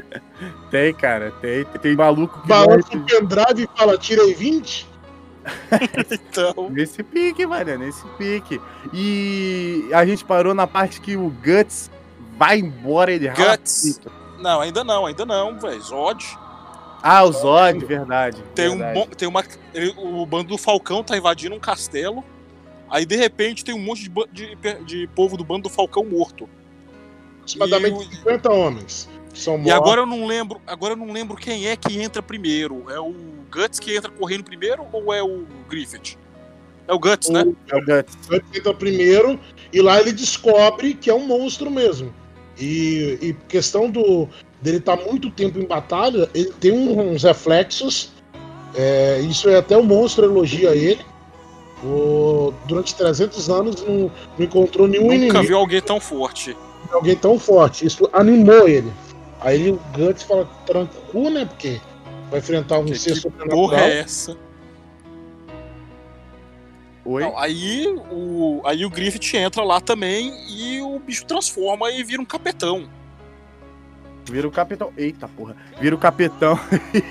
Tem, 0.71 0.95
cara, 0.95 1.33
tem. 1.41 1.65
Tem 1.65 1.97
maluco 1.97 2.41
que 2.43 2.49
Balança 2.49 2.97
o 2.97 3.05
pendrive 3.05 3.65
e 3.65 3.79
fala, 3.79 3.99
tirei 3.99 4.35
20. 4.35 4.89
Então. 6.11 6.69
nesse 6.71 7.03
pique, 7.03 7.47
mano, 7.47 7.79
nesse 7.79 8.05
pique. 8.19 8.61
E 8.93 9.89
a 9.93 10.05
gente 10.05 10.25
parou 10.25 10.55
na 10.55 10.67
parte 10.67 11.01
que 11.01 11.17
o 11.17 11.31
Guts 11.31 11.91
vai 12.37 12.59
embora, 12.59 13.13
ele 13.13 13.29
Guts. 13.29 14.01
Não, 14.39 14.61
ainda 14.61 14.85
não, 14.85 15.07
ainda 15.07 15.25
não, 15.25 15.59
velho. 15.59 15.81
Zod. 15.81 16.25
Ah, 17.03 17.25
o 17.25 17.33
Zod, 17.33 17.85
verdade. 17.85 18.43
Tem 18.55 18.69
um 18.69 18.93
bom. 18.93 19.07
Tem 19.07 19.27
uma. 19.29 19.43
o 19.97 20.27
bando 20.27 20.49
do 20.51 20.59
Falcão 20.59 21.03
tá 21.03 21.17
invadindo 21.17 21.55
um 21.55 21.61
castelo. 21.61 22.23
Aí 22.91 23.07
de 23.07 23.17
repente 23.17 23.65
tem 23.65 23.75
um 23.75 23.81
monte 23.81 24.09
de, 24.33 24.57
de, 24.57 24.85
de 24.85 25.07
povo 25.15 25.37
do 25.37 25.45
bando 25.45 25.63
do 25.63 25.69
Falcão 25.71 26.05
morto. 26.05 26.49
Aproximadamente 27.37 28.05
E 28.05 28.07
o- 28.09 28.17
50 28.17 28.53
homens. 28.53 29.09
São 29.35 29.55
E 29.55 29.59
mortos. 29.59 29.73
agora 29.73 30.01
eu 30.03 30.07
não 30.07 30.27
lembro, 30.27 30.61
agora 30.67 30.93
eu 30.95 30.97
não 30.97 31.13
lembro 31.13 31.37
quem 31.37 31.67
é 31.69 31.77
que 31.77 32.01
entra 32.01 32.21
primeiro. 32.23 32.85
É 32.91 32.99
o 33.01 33.15
Guts 33.51 33.79
que 33.79 33.97
entra 33.97 34.11
correndo 34.11 34.45
primeiro 34.45 34.85
ou 34.93 35.13
é 35.15 35.23
o 35.23 35.45
Griffith? 35.69 36.17
É 36.89 36.93
o 36.93 36.99
Guts, 36.99 37.29
né? 37.29 37.45
É 37.71 37.77
o 37.77 37.81
Guts. 37.85 38.17
Ele 38.31 38.45
entra 38.55 38.75
primeiro 38.75 39.39
e 39.73 39.81
lá 39.81 40.01
ele 40.01 40.13
descobre 40.13 40.95
que 40.95 41.09
é 41.09 41.15
um 41.15 41.27
monstro 41.27 41.71
mesmo. 41.71 42.13
E, 42.59 43.19
e 43.23 43.33
questão 43.49 43.89
do 43.91 44.29
dele 44.61 44.77
estar 44.79 44.97
muito 44.97 45.31
tempo 45.31 45.59
em 45.59 45.65
batalha, 45.65 46.29
ele 46.35 46.53
tem 46.61 46.73
uns 46.73 47.23
reflexos. 47.23 48.13
é, 48.75 49.21
isso 49.21 49.49
é 49.49 49.57
até 49.57 49.77
o 49.77 49.83
monstro 49.83 50.25
elogia 50.27 50.71
ele. 50.75 51.01
O- 51.83 52.53
durante 52.67 52.95
300 52.95 53.49
anos 53.49 53.83
não, 53.83 54.11
não 54.39 54.45
encontrou 54.45 54.87
nenhum 54.87 55.05
Nunca 55.05 55.15
inimigo, 55.15 55.43
viu 55.45 55.57
alguém 55.59 55.81
tão 55.81 55.99
forte. 55.99 56.55
alguém 56.93 57.17
tão 57.17 57.39
forte. 57.39 57.87
Isso 57.87 58.09
animou 58.13 58.69
ele. 58.69 58.93
Aí 59.41 59.71
o 59.71 59.81
Guts 59.95 60.23
fala, 60.23 60.49
tranca 60.67 60.93
o 60.99 61.03
cu, 61.13 61.31
né? 61.31 61.45
Porque 61.47 61.81
vai 62.31 62.41
enfrentar 62.41 62.79
um 62.79 62.85
Que, 62.85 62.99
ser 62.99 63.15
que 63.15 63.21
sobrenatural. 63.21 63.57
porra 63.59 63.81
é 63.81 63.99
essa? 64.01 64.37
Oi? 67.05 67.23
Não, 67.23 67.39
aí, 67.39 67.87
o, 68.11 68.61
aí 68.65 68.85
o 68.85 68.91
Griffith 68.91 69.35
entra 69.37 69.65
lá 69.65 69.81
também 69.81 70.33
e 70.49 70.81
o 70.83 70.99
bicho 70.99 71.25
transforma 71.25 71.91
e 71.91 72.05
vira 72.05 72.21
um 72.21 72.27
capetão. 72.27 72.89
Vira 74.31 74.47
o 74.47 74.51
capitão. 74.51 74.93
Eita 74.97 75.27
porra. 75.27 75.57
Vira 75.81 75.95
o 75.95 75.99
capitão. 75.99 76.59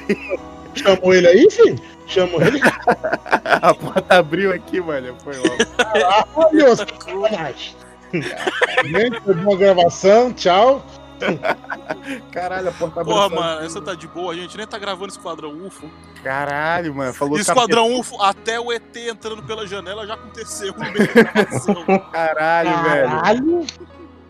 Chamou 0.75 1.13
ele 1.13 1.27
aí, 1.27 1.49
filho? 1.49 1.81
Chamou 2.07 2.41
ele. 2.41 2.59
A 3.61 3.73
porta 3.73 4.15
abriu 4.19 4.53
aqui, 4.53 4.79
mano. 4.79 5.15
Foi 5.23 5.35
logo. 5.35 6.53
Meu, 6.53 6.75
sacanagem. 6.75 7.75
Gente, 8.13 9.19
foi 9.21 9.33
boa 9.33 9.57
gravação, 9.57 10.31
tchau. 10.31 10.85
Caralho, 12.31 12.69
a 12.69 12.71
porta 12.71 13.01
abriu. 13.01 13.15
Porra, 13.15 13.29
mano, 13.29 13.65
essa 13.65 13.81
tá 13.81 13.93
de 13.93 14.07
boa. 14.07 14.33
A 14.33 14.35
gente 14.35 14.55
nem 14.57 14.65
tá 14.67 14.77
gravando 14.77 15.11
Esquadrão 15.11 15.51
UFO. 15.65 15.89
Caralho, 16.23 16.93
mano. 16.95 17.13
Falou 17.13 17.37
Esquadrão 17.37 17.99
UFO, 17.99 18.21
até 18.21 18.59
o 18.59 18.71
ET 18.71 18.95
entrando 18.95 19.43
pela 19.43 19.65
janela 19.67 20.05
já 20.07 20.13
aconteceu. 20.15 20.73
Caralho, 22.11 22.83
velho. 22.83 23.09
Caralho. 23.09 23.67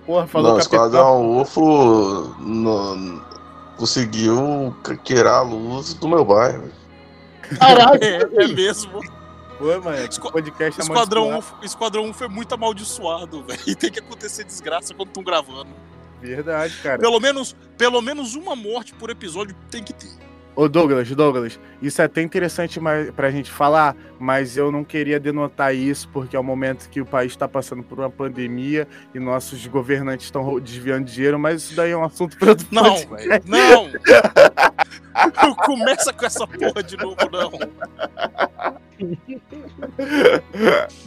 Porra, 0.05 0.27
falou 0.27 0.47
Não, 0.51 0.55
o 0.57 0.59
capitão. 0.59 0.85
Esquadrão 0.87 1.41
UFO 1.41 2.35
no- 2.39 3.21
conseguiu 3.77 4.75
queirar 5.03 5.35
a 5.39 5.41
luz 5.41 5.93
do 5.93 6.07
meu 6.07 6.25
bairro. 6.25 6.69
Caralho. 7.59 8.03
É, 8.03 8.43
é 8.43 8.47
mesmo. 8.47 8.99
Pô, 9.57 9.65
mano. 9.81 10.05
Esqua- 10.05 10.31
podcast 10.31 10.79
é 10.79 10.83
Esquadrão 10.83 11.25
amaldiçoado. 11.27 11.55
UFO, 11.57 11.65
Esquadrão 11.65 12.09
UFO 12.09 12.23
é 12.23 12.27
muito 12.27 12.53
amaldiçoado, 12.55 13.43
velho. 13.43 13.59
E 13.67 13.75
tem 13.75 13.91
que 13.91 13.99
acontecer 13.99 14.43
desgraça 14.45 14.93
quando 14.93 15.09
estão 15.09 15.21
gravando. 15.23 15.67
Verdade, 16.21 16.77
cara. 16.81 16.99
Pelo 16.99 17.19
menos, 17.19 17.55
pelo 17.77 18.01
menos 18.01 18.35
uma 18.35 18.55
morte 18.55 18.93
por 18.93 19.09
episódio 19.09 19.55
tem 19.69 19.83
que 19.83 19.93
ter. 19.93 20.29
Ô 20.55 20.67
Douglas, 20.67 21.09
Douglas, 21.09 21.57
isso 21.81 22.01
é 22.01 22.05
até 22.05 22.21
interessante 22.21 22.81
pra 23.15 23.31
gente 23.31 23.49
falar, 23.49 23.95
mas 24.19 24.57
eu 24.57 24.69
não 24.69 24.83
queria 24.83 25.17
denotar 25.17 25.73
isso 25.73 26.09
porque 26.09 26.35
é 26.35 26.39
o 26.39 26.43
momento 26.43 26.89
que 26.89 26.99
o 26.99 27.05
país 27.05 27.31
está 27.31 27.47
passando 27.47 27.81
por 27.81 27.97
uma 27.97 28.09
pandemia 28.09 28.85
e 29.15 29.19
nossos 29.19 29.65
governantes 29.67 30.25
estão 30.25 30.59
desviando 30.59 31.05
dinheiro, 31.05 31.39
mas 31.39 31.63
isso 31.63 31.75
daí 31.77 31.91
é 31.91 31.97
um 31.97 32.03
assunto 32.03 32.37
para 32.37 32.49
outro 32.49 32.67
Não, 32.71 32.97
velho. 32.97 33.41
Não! 33.45 33.89
Não 35.41 35.55
Começa 35.63 36.11
com 36.11 36.25
essa 36.25 36.45
porra 36.45 36.83
de 36.83 36.97
novo, 36.97 37.15
não. 37.31 37.51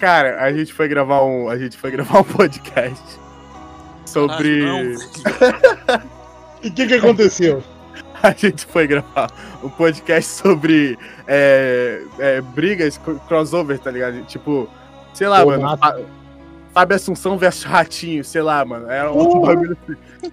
Cara, 0.00 0.42
a 0.42 0.50
gente 0.50 0.72
foi 0.72 0.88
gravar 0.88 1.22
um, 1.24 1.50
a 1.50 1.58
gente 1.58 1.76
foi 1.76 1.90
gravar 1.90 2.20
um 2.20 2.24
podcast 2.24 3.20
sobre. 4.12 4.62
E 6.62 6.68
o 6.68 6.72
que, 6.72 6.86
que 6.86 6.94
aconteceu? 6.94 7.60
a 8.22 8.30
gente 8.30 8.64
foi 8.66 8.86
gravar 8.86 9.28
um 9.64 9.68
podcast 9.68 10.30
sobre 10.30 10.96
é, 11.26 12.02
é, 12.20 12.40
brigas, 12.40 12.96
cro- 12.98 13.18
crossover, 13.26 13.80
tá 13.80 13.90
ligado? 13.90 14.22
Tipo, 14.26 14.68
sei 15.12 15.26
lá, 15.26 15.42
Pô, 15.42 15.50
mano. 15.50 15.76
Fá- 15.76 15.98
Fábio 16.72 16.94
Assunção 16.96 17.36
versus 17.36 17.64
Ratinho, 17.64 18.22
sei 18.22 18.42
lá, 18.42 18.64
mano. 18.64 18.88
Era 18.88 19.10
um 19.10 19.24
Porra. 19.24 19.54
bagulho 19.56 19.76
assim. 19.82 20.30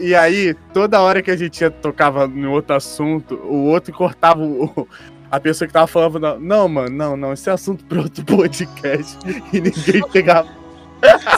E 0.00 0.14
aí, 0.16 0.52
toda 0.74 1.00
hora 1.00 1.22
que 1.22 1.30
a 1.30 1.36
gente 1.36 1.60
ia, 1.60 1.70
tocava 1.70 2.26
no 2.26 2.50
outro 2.50 2.74
assunto, 2.74 3.36
o 3.36 3.66
outro 3.66 3.92
cortava 3.94 4.42
o, 4.42 4.86
a 5.30 5.38
pessoa 5.38 5.66
que 5.68 5.72
tava 5.72 5.86
falando, 5.86 6.18
não, 6.18 6.38
não, 6.40 6.68
mano, 6.68 6.90
não, 6.90 7.16
não, 7.16 7.32
esse 7.32 7.48
é 7.48 7.52
assunto 7.52 7.84
pra 7.84 8.00
outro 8.00 8.24
podcast. 8.26 9.16
E 9.52 9.60
ninguém 9.60 10.02
pegava. 10.12 10.48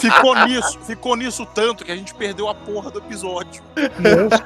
Ficou 0.01 0.35
nisso, 0.47 0.78
ficou 0.87 1.16
nisso 1.16 1.47
tanto 1.47 1.85
que 1.85 1.93
a 1.93 1.97
gente 1.97 2.15
perdeu 2.15 2.49
a 2.49 2.55
porra 2.55 2.91
do 2.91 2.99
episódio. 2.99 3.62
Nossa. 3.99 4.45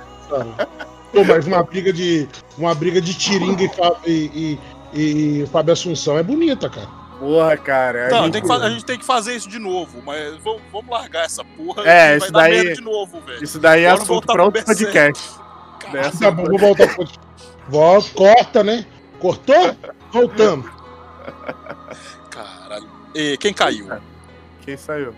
Pô, 1.12 1.22
mas 1.24 1.46
uma 1.46 1.62
briga 1.62 1.92
de. 1.92 2.28
Uma 2.58 2.74
briga 2.74 3.00
de 3.00 3.14
Tiringa 3.14 3.62
e, 3.62 4.10
e, 4.10 4.58
e, 4.92 5.40
e 5.42 5.46
Fábio 5.46 5.72
Assunção 5.72 6.18
é 6.18 6.22
bonita, 6.22 6.68
cara. 6.68 6.88
Porra, 7.20 7.56
cara. 7.56 8.06
a 8.08 8.10
Não, 8.10 8.24
gente- 8.24 8.32
tem 8.32 8.42
que 8.42 8.48
fa- 8.48 8.56
a 8.56 8.70
gente 8.70 8.84
tem 8.84 8.98
que 8.98 9.04
fazer 9.04 9.36
isso 9.36 9.48
de 9.48 9.58
novo, 9.60 10.02
mas 10.04 10.36
vamos, 10.42 10.60
vamos 10.72 10.90
largar 10.90 11.24
essa 11.24 11.44
porra 11.44 11.84
É, 11.88 12.16
isso 12.16 12.32
daí- 12.32 12.74
novo, 12.80 13.20
velho. 13.20 13.44
Isso 13.44 13.58
daí 13.60 13.84
é 13.84 13.90
Bora 13.90 14.02
assunto 14.02 14.26
pra 14.26 14.44
outro 14.44 14.64
podcast. 14.64 15.30
Né? 15.92 16.10
Tá 16.20 16.30
bom, 16.32 16.44
vou 16.44 16.58
voltar 16.58 16.92
pro. 16.94 17.06
Volta, 17.68 18.08
corta, 18.14 18.64
né? 18.64 18.84
Cortou? 19.20 19.76
Voltamos. 20.12 20.66
Caralho. 22.30 22.88
E 23.14 23.36
quem 23.38 23.52
caiu? 23.54 23.88
Quem 24.64 24.76
saiu? 24.76 25.14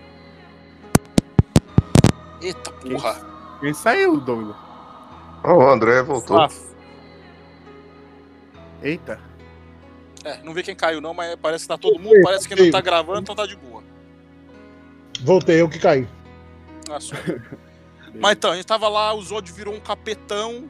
Eita 2.43 2.73
porra. 2.73 3.59
Quem 3.60 3.73
saiu, 3.73 4.20
Douglas? 4.20 4.56
Ó, 5.44 5.55
o 5.55 5.70
André 5.70 6.02
voltou. 6.02 6.39
Ah, 6.39 6.48
Eita. 8.82 9.20
É, 10.24 10.43
não 10.43 10.52
vê 10.52 10.62
quem 10.62 10.74
caiu 10.74 11.01
não, 11.01 11.14
mas 11.14 11.36
parece 11.36 11.64
que 11.64 11.68
tá 11.68 11.78
todo 11.78 12.01
mundo, 12.01 12.20
parece 12.23 12.48
que 12.48 12.56
não 12.56 12.70
tá 12.70 12.81
gravando, 12.81 13.20
então 13.20 13.35
tá 13.35 13.47
de 13.47 13.55
boa. 13.56 13.82
Voltei, 15.23 15.60
eu 15.60 15.68
que 15.68 15.78
caí. 15.78 16.06
Ah, 16.90 16.98
só. 16.98 17.14
mas 18.14 18.36
então, 18.36 18.51
a 18.51 18.56
gente 18.56 18.66
tava 18.66 18.89
lá, 18.89 19.14
o 19.14 19.23
Zod 19.23 19.51
virou 19.52 19.73
um 19.73 19.81
capetão, 19.81 20.68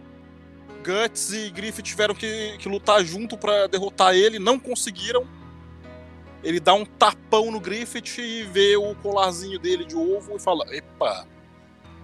Guts 0.84 1.32
e 1.32 1.50
Griffith 1.50 1.82
tiveram 1.82 2.14
que, 2.14 2.56
que 2.58 2.68
lutar 2.68 3.02
junto 3.02 3.38
pra 3.38 3.66
derrotar 3.66 4.14
ele, 4.14 4.38
não 4.38 4.58
conseguiram. 4.58 5.26
Ele 6.46 6.60
dá 6.60 6.74
um 6.74 6.84
tapão 6.84 7.50
no 7.50 7.58
Griffith 7.58 8.18
e 8.20 8.44
vê 8.44 8.76
o 8.76 8.94
colarzinho 9.02 9.58
dele 9.58 9.84
de 9.84 9.96
ovo 9.96 10.36
e 10.36 10.38
fala: 10.38 10.64
Epa, 10.72 11.26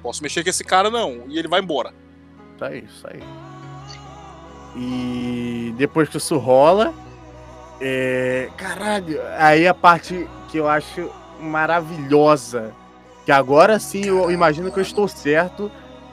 posso 0.02 0.20
mexer 0.20 0.42
com 0.42 0.50
esse 0.50 0.64
cara 0.64 0.90
não. 0.90 1.28
E 1.28 1.38
ele 1.38 1.46
vai 1.46 1.60
embora. 1.60 1.94
Isso 2.56 2.64
aí, 2.64 2.84
isso 2.84 3.06
aí. 3.06 3.22
E 4.74 5.72
depois 5.78 6.08
que 6.08 6.16
isso 6.16 6.38
rola, 6.38 6.92
é... 7.80 8.50
caralho, 8.56 9.20
aí 9.38 9.64
a 9.64 9.74
parte 9.74 10.28
que 10.50 10.58
eu 10.58 10.66
acho 10.66 11.08
maravilhosa, 11.38 12.74
que 13.24 13.30
agora 13.30 13.78
sim 13.78 14.06
eu 14.06 14.28
imagino 14.28 14.72
que 14.72 14.78
eu 14.80 14.82
estou 14.82 15.06
certo, 15.06 15.70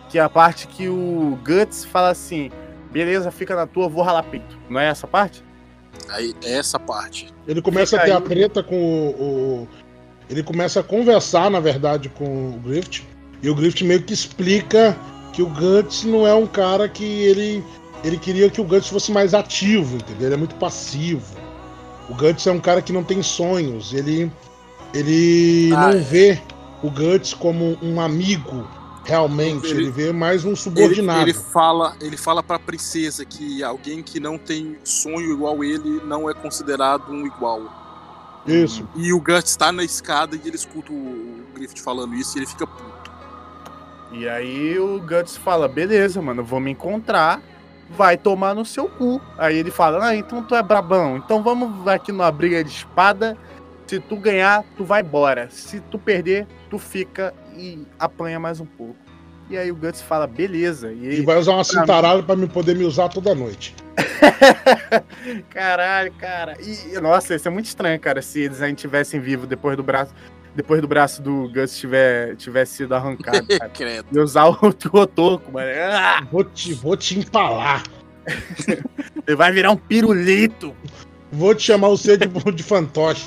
que 0.07 0.19
é 0.19 0.21
a 0.21 0.29
parte 0.29 0.67
que 0.67 0.87
o 0.87 1.39
Guts 1.43 1.83
fala 1.83 2.09
assim, 2.09 2.51
beleza, 2.91 3.31
fica 3.31 3.55
na 3.55 3.65
tua, 3.65 3.89
vou 3.89 4.03
ralar 4.03 4.21
peito. 4.21 4.55
Não 4.69 4.79
é 4.79 4.87
essa 4.87 5.07
parte? 5.07 5.43
Aí, 6.11 6.33
é 6.43 6.57
essa 6.57 6.79
parte. 6.79 7.27
Ele 7.47 7.61
começa 7.61 7.95
a 7.97 7.99
ter 7.99 8.11
aí. 8.11 8.17
a 8.17 8.21
treta 8.21 8.61
com 8.63 8.75
o, 8.75 9.09
o- 9.63 9.67
Ele 10.29 10.43
começa 10.43 10.79
a 10.79 10.83
conversar, 10.83 11.49
na 11.49 11.59
verdade, 11.59 12.09
com 12.09 12.49
o 12.49 12.59
Griffith. 12.63 13.03
E 13.41 13.49
o 13.49 13.55
Griffith 13.55 13.83
meio 13.85 14.03
que 14.03 14.13
explica 14.13 14.95
que 15.33 15.41
o 15.41 15.47
Guts 15.47 16.03
não 16.03 16.27
é 16.27 16.33
um 16.33 16.45
cara 16.47 16.87
que 16.89 17.03
ele. 17.03 17.63
Ele 18.03 18.17
queria 18.17 18.49
que 18.49 18.61
o 18.61 18.63
Guts 18.63 18.87
fosse 18.89 19.11
mais 19.11 19.33
ativo, 19.33 19.95
entendeu? 19.97 20.27
Ele 20.27 20.35
é 20.35 20.37
muito 20.37 20.55
passivo. 20.55 21.35
O 22.09 22.13
Guts 22.15 22.45
é 22.47 22.51
um 22.51 22.59
cara 22.59 22.81
que 22.81 22.91
não 22.93 23.03
tem 23.03 23.21
sonhos. 23.23 23.93
Ele. 23.93 24.31
Ele 24.93 25.71
Ah, 25.73 25.87
não 25.87 25.89
é. 25.89 25.97
vê 25.97 26.41
o 26.81 26.89
Guts 26.89 27.33
como 27.33 27.77
um 27.81 27.99
amigo, 28.01 28.67
realmente. 29.03 29.67
Ele, 29.67 29.83
Ele- 29.83 29.91
vê 29.91 30.11
mais 30.13 30.43
um 30.45 30.49
Ele, 30.49 30.55
subordinado. 30.57 31.21
ele 31.21 31.33
fala, 31.33 31.95
ele 32.01 32.17
fala 32.17 32.41
pra 32.43 32.59
princesa 32.59 33.25
que 33.25 33.63
alguém 33.63 34.01
que 34.03 34.19
não 34.19 34.37
tem 34.37 34.77
sonho 34.83 35.31
igual 35.31 35.63
ele 35.63 36.01
não 36.05 36.29
é 36.29 36.33
considerado 36.33 37.11
um 37.11 37.25
igual. 37.25 37.61
Isso. 38.45 38.87
E 38.95 39.11
o 39.13 39.19
Guts 39.19 39.55
tá 39.55 39.71
na 39.71 39.83
escada 39.83 40.35
e 40.35 40.41
ele 40.47 40.55
escuta 40.55 40.91
o 40.91 41.43
Griffith 41.53 41.81
falando 41.81 42.15
isso 42.15 42.37
e 42.37 42.39
ele 42.39 42.47
fica 42.47 42.65
puto. 42.65 43.11
E 44.11 44.27
aí 44.27 44.79
o 44.79 44.99
Guts 44.99 45.37
fala, 45.37 45.67
beleza, 45.67 46.21
mano, 46.21 46.43
vou 46.43 46.59
me 46.59 46.71
encontrar, 46.71 47.41
vai 47.91 48.17
tomar 48.17 48.55
no 48.55 48.65
seu 48.65 48.87
cu. 48.89 49.21
Aí 49.37 49.57
ele 49.57 49.69
fala, 49.69 50.03
ah, 50.07 50.15
então 50.15 50.41
tu 50.41 50.55
é 50.55 50.63
brabão, 50.63 51.17
então 51.17 51.43
vamos 51.43 51.87
aqui 51.87 52.11
numa 52.11 52.31
briga 52.31 52.63
de 52.63 52.71
espada. 52.71 53.37
Se 53.85 53.99
tu 53.99 54.15
ganhar, 54.15 54.63
tu 54.77 54.83
vai 54.83 55.01
embora. 55.01 55.49
Se 55.51 55.79
tu 55.79 55.97
perder, 55.99 56.47
tu 56.69 56.77
fica 56.79 57.33
e 57.59 57.85
apanha 57.99 58.39
mais 58.39 58.59
um 58.59 58.65
pouco. 58.65 58.95
E 59.49 59.57
aí 59.57 59.71
o 59.71 59.75
Guts 59.75 60.01
fala, 60.01 60.27
beleza. 60.27 60.91
E 60.91 61.05
E 61.05 61.09
aí, 61.09 61.21
vai 61.21 61.37
usar 61.37 61.53
uma 61.53 61.63
cintaralha 61.63 62.21
pra 62.21 62.35
me 62.35 62.47
poder 62.47 62.75
me 62.75 62.83
usar 62.85 63.09
toda 63.09 63.33
noite. 63.33 63.75
caralho, 65.49 66.11
cara. 66.13 66.55
E, 66.61 66.99
nossa, 66.99 67.35
isso 67.35 67.47
é 67.47 67.51
muito 67.51 67.65
estranho, 67.65 67.99
cara, 67.99 68.21
se 68.21 68.39
eles 68.41 68.61
ainda 68.61 68.75
tivessem 68.75 69.19
vivo 69.19 69.45
depois 69.47 69.75
do 69.75 69.83
braço. 69.83 70.13
Depois 70.55 70.81
do 70.81 70.87
braço 70.87 71.21
do 71.21 71.47
Guts 71.53 71.77
tiver, 71.77 72.35
tivesse 72.35 72.73
sido 72.77 72.93
arrancado, 72.93 73.45
cara. 73.57 73.69
Credo. 73.69 74.07
E 74.11 74.19
usar 74.19 74.45
o 74.45 74.51
Rotoco, 74.91 75.51
mano. 75.51 75.69
Ah, 75.91 76.25
Vou 76.31 76.43
te, 76.43 76.73
vou 76.73 76.97
te 76.97 77.17
empalar. 77.19 77.83
ele 79.27 79.35
vai 79.35 79.51
virar 79.51 79.71
um 79.71 79.77
pirulito. 79.77 80.75
Vou 81.31 81.53
te 81.53 81.63
chamar 81.63 81.89
você 81.89 82.17
de, 82.17 82.27
de 82.27 82.63
fantoche. 82.63 83.25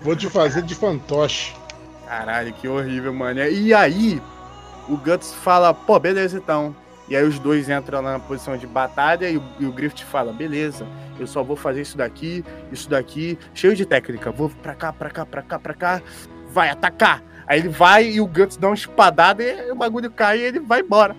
Vou 0.00 0.16
te 0.16 0.28
fazer 0.28 0.62
de 0.62 0.74
fantoche. 0.74 1.54
Caralho, 2.06 2.52
que 2.52 2.68
horrível, 2.68 3.12
mano. 3.12 3.40
E 3.44 3.74
aí, 3.74 4.22
o 4.88 4.96
Guts 4.96 5.34
fala, 5.34 5.74
pô, 5.74 5.98
beleza 5.98 6.36
então. 6.36 6.74
E 7.08 7.16
aí 7.16 7.24
os 7.24 7.38
dois 7.38 7.68
entram 7.68 8.02
na 8.02 8.18
posição 8.18 8.56
de 8.56 8.66
batalha 8.66 9.30
e 9.30 9.36
o, 9.36 9.42
e 9.60 9.66
o 9.66 9.72
Griffith 9.72 10.04
fala, 10.04 10.32
beleza, 10.32 10.86
eu 11.20 11.26
só 11.26 11.40
vou 11.42 11.54
fazer 11.54 11.82
isso 11.82 11.96
daqui, 11.96 12.44
isso 12.72 12.90
daqui, 12.90 13.38
cheio 13.54 13.76
de 13.76 13.86
técnica. 13.86 14.32
Vou 14.32 14.48
pra 14.48 14.74
cá, 14.74 14.92
pra 14.92 15.08
cá, 15.10 15.24
pra 15.24 15.42
cá, 15.42 15.58
pra 15.58 15.74
cá, 15.74 16.02
vai 16.50 16.68
atacar. 16.68 17.22
Aí 17.46 17.60
ele 17.60 17.68
vai 17.68 18.10
e 18.10 18.20
o 18.20 18.26
Guts 18.26 18.56
dá 18.56 18.66
uma 18.68 18.74
espadada 18.74 19.40
e 19.40 19.70
o 19.70 19.76
bagulho 19.76 20.10
cai 20.10 20.38
e 20.38 20.42
ele 20.42 20.58
vai 20.58 20.80
embora. 20.80 21.14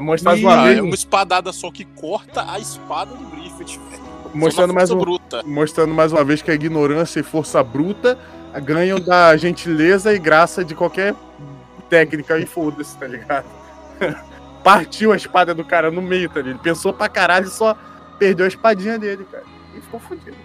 Mostrar 0.00 0.32
mais 0.32 0.44
uma 0.44 0.62
vez, 0.62 0.78
é 0.78 0.82
uma 0.82 0.94
espadada 0.94 1.52
só 1.52 1.72
que 1.72 1.84
corta 1.84 2.48
a 2.48 2.60
espada 2.60 3.16
do 3.16 3.24
Griffith, 3.26 3.80
velho. 3.90 4.03
Mostrando 4.34 4.74
mais, 4.74 4.90
um, 4.90 4.98
bruta. 4.98 5.42
mostrando 5.44 5.94
mais 5.94 6.12
uma 6.12 6.24
vez 6.24 6.42
que 6.42 6.50
a 6.50 6.54
ignorância 6.54 7.20
e 7.20 7.22
força 7.22 7.62
bruta 7.62 8.18
ganham 8.62 9.00
da 9.00 9.36
gentileza 9.36 10.12
e 10.12 10.18
graça 10.18 10.64
de 10.64 10.74
qualquer 10.74 11.14
técnica 11.88 12.38
e 12.38 12.46
foda-se, 12.46 12.96
tá 12.96 13.06
ligado? 13.06 13.46
Partiu 14.62 15.12
a 15.12 15.16
espada 15.16 15.54
do 15.54 15.64
cara 15.64 15.90
no 15.90 16.00
meio, 16.00 16.28
tá 16.28 16.36
ligado? 16.36 16.54
Ele 16.54 16.58
pensou 16.62 16.92
pra 16.92 17.08
caralho 17.08 17.46
e 17.46 17.50
só 17.50 17.76
perdeu 18.18 18.44
a 18.44 18.48
espadinha 18.48 18.98
dele, 18.98 19.26
cara. 19.30 19.44
E 19.76 19.80
ficou 19.80 20.00
fodido. 20.00 20.36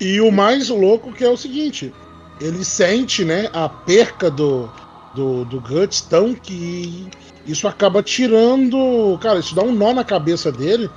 E 0.00 0.20
o 0.20 0.30
mais 0.30 0.68
louco 0.68 1.12
que 1.12 1.24
é 1.24 1.28
o 1.28 1.36
seguinte: 1.36 1.92
ele 2.40 2.64
sente, 2.64 3.24
né, 3.24 3.50
a 3.52 3.68
perca 3.68 4.30
do, 4.30 4.70
do, 5.14 5.44
do 5.44 5.60
Guts 5.60 6.00
tão 6.02 6.34
que 6.34 7.08
isso 7.46 7.66
acaba 7.66 8.02
tirando. 8.02 9.18
Cara, 9.20 9.38
isso 9.38 9.54
dá 9.54 9.62
um 9.62 9.72
nó 9.72 9.92
na 9.92 10.04
cabeça 10.04 10.52
dele. 10.52 10.88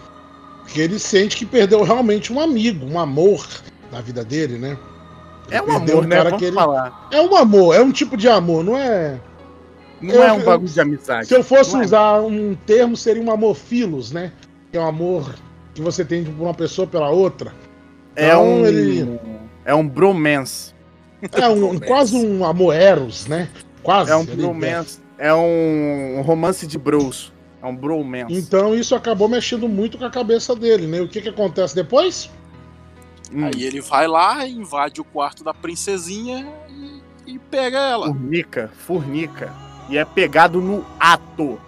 Que 0.74 0.80
ele 0.82 0.98
sente 1.00 1.36
que 1.38 1.46
perdeu 1.46 1.84
realmente 1.84 2.32
um 2.32 2.40
amigo, 2.40 2.86
um 2.86 2.98
amor 3.00 3.46
na 3.92 4.00
vida 4.02 4.24
dele, 4.24 4.58
né? 4.58 4.78
Ele 5.48 5.58
É 5.58 5.62
um 5.62 5.72
amor, 5.76 6.08
né? 6.08 6.16
cara 6.16 6.30
Vamos 6.30 6.40
que 6.40 6.46
ele- 6.46 6.56
falar. 6.56 7.08
É 7.12 7.22
um 7.22 7.36
amor, 7.36 7.76
é 7.76 7.82
um 7.82 7.92
tipo 7.92 8.16
de 8.16 8.30
amor, 8.30 8.64
não 8.64 8.78
é. 8.78 9.20
Não 10.02 10.16
Eu- 10.16 10.24
é 10.24 10.32
um 10.32 10.44
bagulho 10.44 10.70
de 10.72 10.80
amizade. 10.82 11.28
Se 11.28 11.36
eu 11.36 11.44
fosse 11.44 11.74
Não 11.74 11.82
é. 11.82 11.86
usar 11.86 12.22
um 12.22 12.56
termo, 12.66 12.96
seria 12.96 13.22
um 13.22 13.30
amor 13.32 13.56
filos, 13.56 14.12
né? 14.12 14.32
Que 14.72 14.78
é 14.78 14.82
um 14.82 14.88
amor 14.88 15.36
que 15.76 15.82
você 15.82 16.04
tem 16.06 16.24
por 16.24 16.42
uma 16.44 16.54
pessoa 16.54 16.88
pela 16.88 17.10
outra. 17.10 17.54
É 18.16 18.28
Então, 18.30 18.44
um. 18.46 18.66
ele- 18.66 19.20
É 19.66 19.76
um 19.76 19.88
bromance. 19.88 20.74
É 21.34 21.48
um, 21.48 21.78
quase 21.80 22.16
um 22.16 22.44
amor 22.44 22.74
eros, 22.74 23.28
né? 23.28 23.48
Quase. 23.84 24.10
É 24.12 24.16
um 24.16 24.26
bromance. 24.26 25.00
É 25.20 25.32
um 25.34 26.22
romance 26.26 26.66
de 26.66 26.80
bros. 26.80 27.32
É 27.62 27.66
um 27.66 27.76
bromance. 27.76 28.34
Então 28.34 28.74
isso 28.74 28.96
acabou 28.96 29.28
mexendo 29.30 29.70
muito 29.70 29.98
com 29.98 30.06
a 30.06 30.10
cabeça 30.10 30.56
dele, 30.56 30.88
né? 30.88 31.00
O 31.02 31.08
que 31.08 31.22
que 31.22 31.30
acontece 31.30 31.76
depois? 31.76 32.30
Hum, 33.32 33.46
Aí 33.46 33.64
ele 33.64 33.82
vai 33.82 34.08
lá, 34.08 34.46
invade 34.48 35.00
o 35.00 35.04
quarto 35.04 35.44
da 35.44 35.54
princesinha 35.54 36.52
e, 36.70 37.34
e 37.34 37.40
pega 37.40 37.78
ela. 37.78 38.08
Fornica, 38.08 38.72
fornica. 38.86 39.54
E 39.90 39.98
é 39.98 40.04
pegado 40.06 40.60
no 40.60 40.86
ato. 41.00 41.60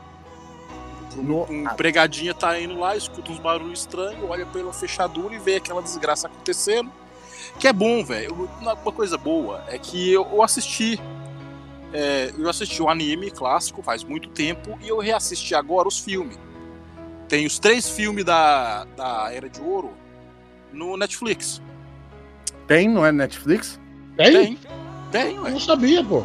No 1.16 1.46
Um 1.50 1.68
ato. 1.68 1.76
pregadinha 1.76 2.34
tá 2.34 2.60
indo 2.60 2.80
lá, 2.80 2.98
escuta 2.98 3.32
uns 3.32 3.38
barulhos 3.40 3.80
estranhos, 3.82 4.24
olha 4.28 4.46
pela 4.48 4.74
fechadura 4.74 5.36
e 5.36 5.40
vê 5.40 5.58
aquela 5.58 5.82
desgraça 5.82 6.28
acontecendo. 6.28 6.90
Que 7.60 7.68
é 7.68 7.74
bom, 7.74 8.04
velho. 8.04 8.50
Uma 8.60 8.74
uma 8.74 8.92
coisa 8.92 9.18
boa 9.18 9.64
é 9.68 9.78
que 9.78 10.12
eu, 10.12 10.28
eu 10.32 10.42
assisti. 10.42 11.00
É, 11.94 12.34
eu 12.38 12.50
assisti 12.50 12.82
o 12.82 12.90
anime 12.90 13.30
clássico 13.30 13.84
faz 13.84 14.04
muito 14.04 14.30
tempo 14.30 14.78
e 14.82 14.90
eu 14.90 15.00
reassisti 15.00 15.54
agora 15.54 15.88
os 15.88 16.00
filmes. 16.00 16.38
Tem 17.30 17.46
os 17.46 17.60
três 17.60 17.88
filmes 17.90 18.26
da, 18.26 18.86
da 18.98 19.32
Era 19.32 19.48
de 19.48 19.62
Ouro 19.62 19.94
no 20.72 20.98
Netflix. 20.98 21.62
Tem, 22.68 22.90
não 22.90 23.06
é 23.06 23.12
Netflix? 23.12 23.80
Tem? 24.18 24.34
Tem. 24.34 24.60
Tem, 25.12 25.36
Eu 25.36 25.44
ué. 25.44 25.52
não 25.52 25.60
sabia, 25.60 26.04
pô. 26.04 26.24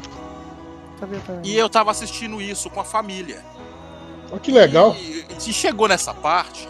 E 1.45 1.55
eu 1.55 1.69
tava 1.69 1.91
assistindo 1.91 2.41
isso 2.41 2.71
com 2.71 2.81
a 2.81 2.85
família. 2.85 3.45
Olha 4.31 4.41
que 4.41 4.51
legal. 4.51 4.97
E, 4.97 5.25
e 5.47 5.53
chegou 5.53 5.87
nessa 5.87 6.13
parte, 6.13 6.69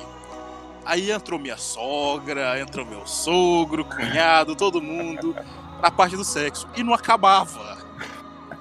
aí 0.84 1.10
entrou 1.10 1.38
minha 1.38 1.56
sogra, 1.56 2.60
entrou 2.60 2.84
meu 2.84 3.06
sogro, 3.06 3.84
cunhado, 3.84 4.54
todo 4.54 4.82
mundo, 4.82 5.34
na 5.80 5.90
parte 5.90 6.16
do 6.16 6.24
sexo. 6.24 6.68
E 6.76 6.82
não 6.82 6.92
acabava. 6.92 7.77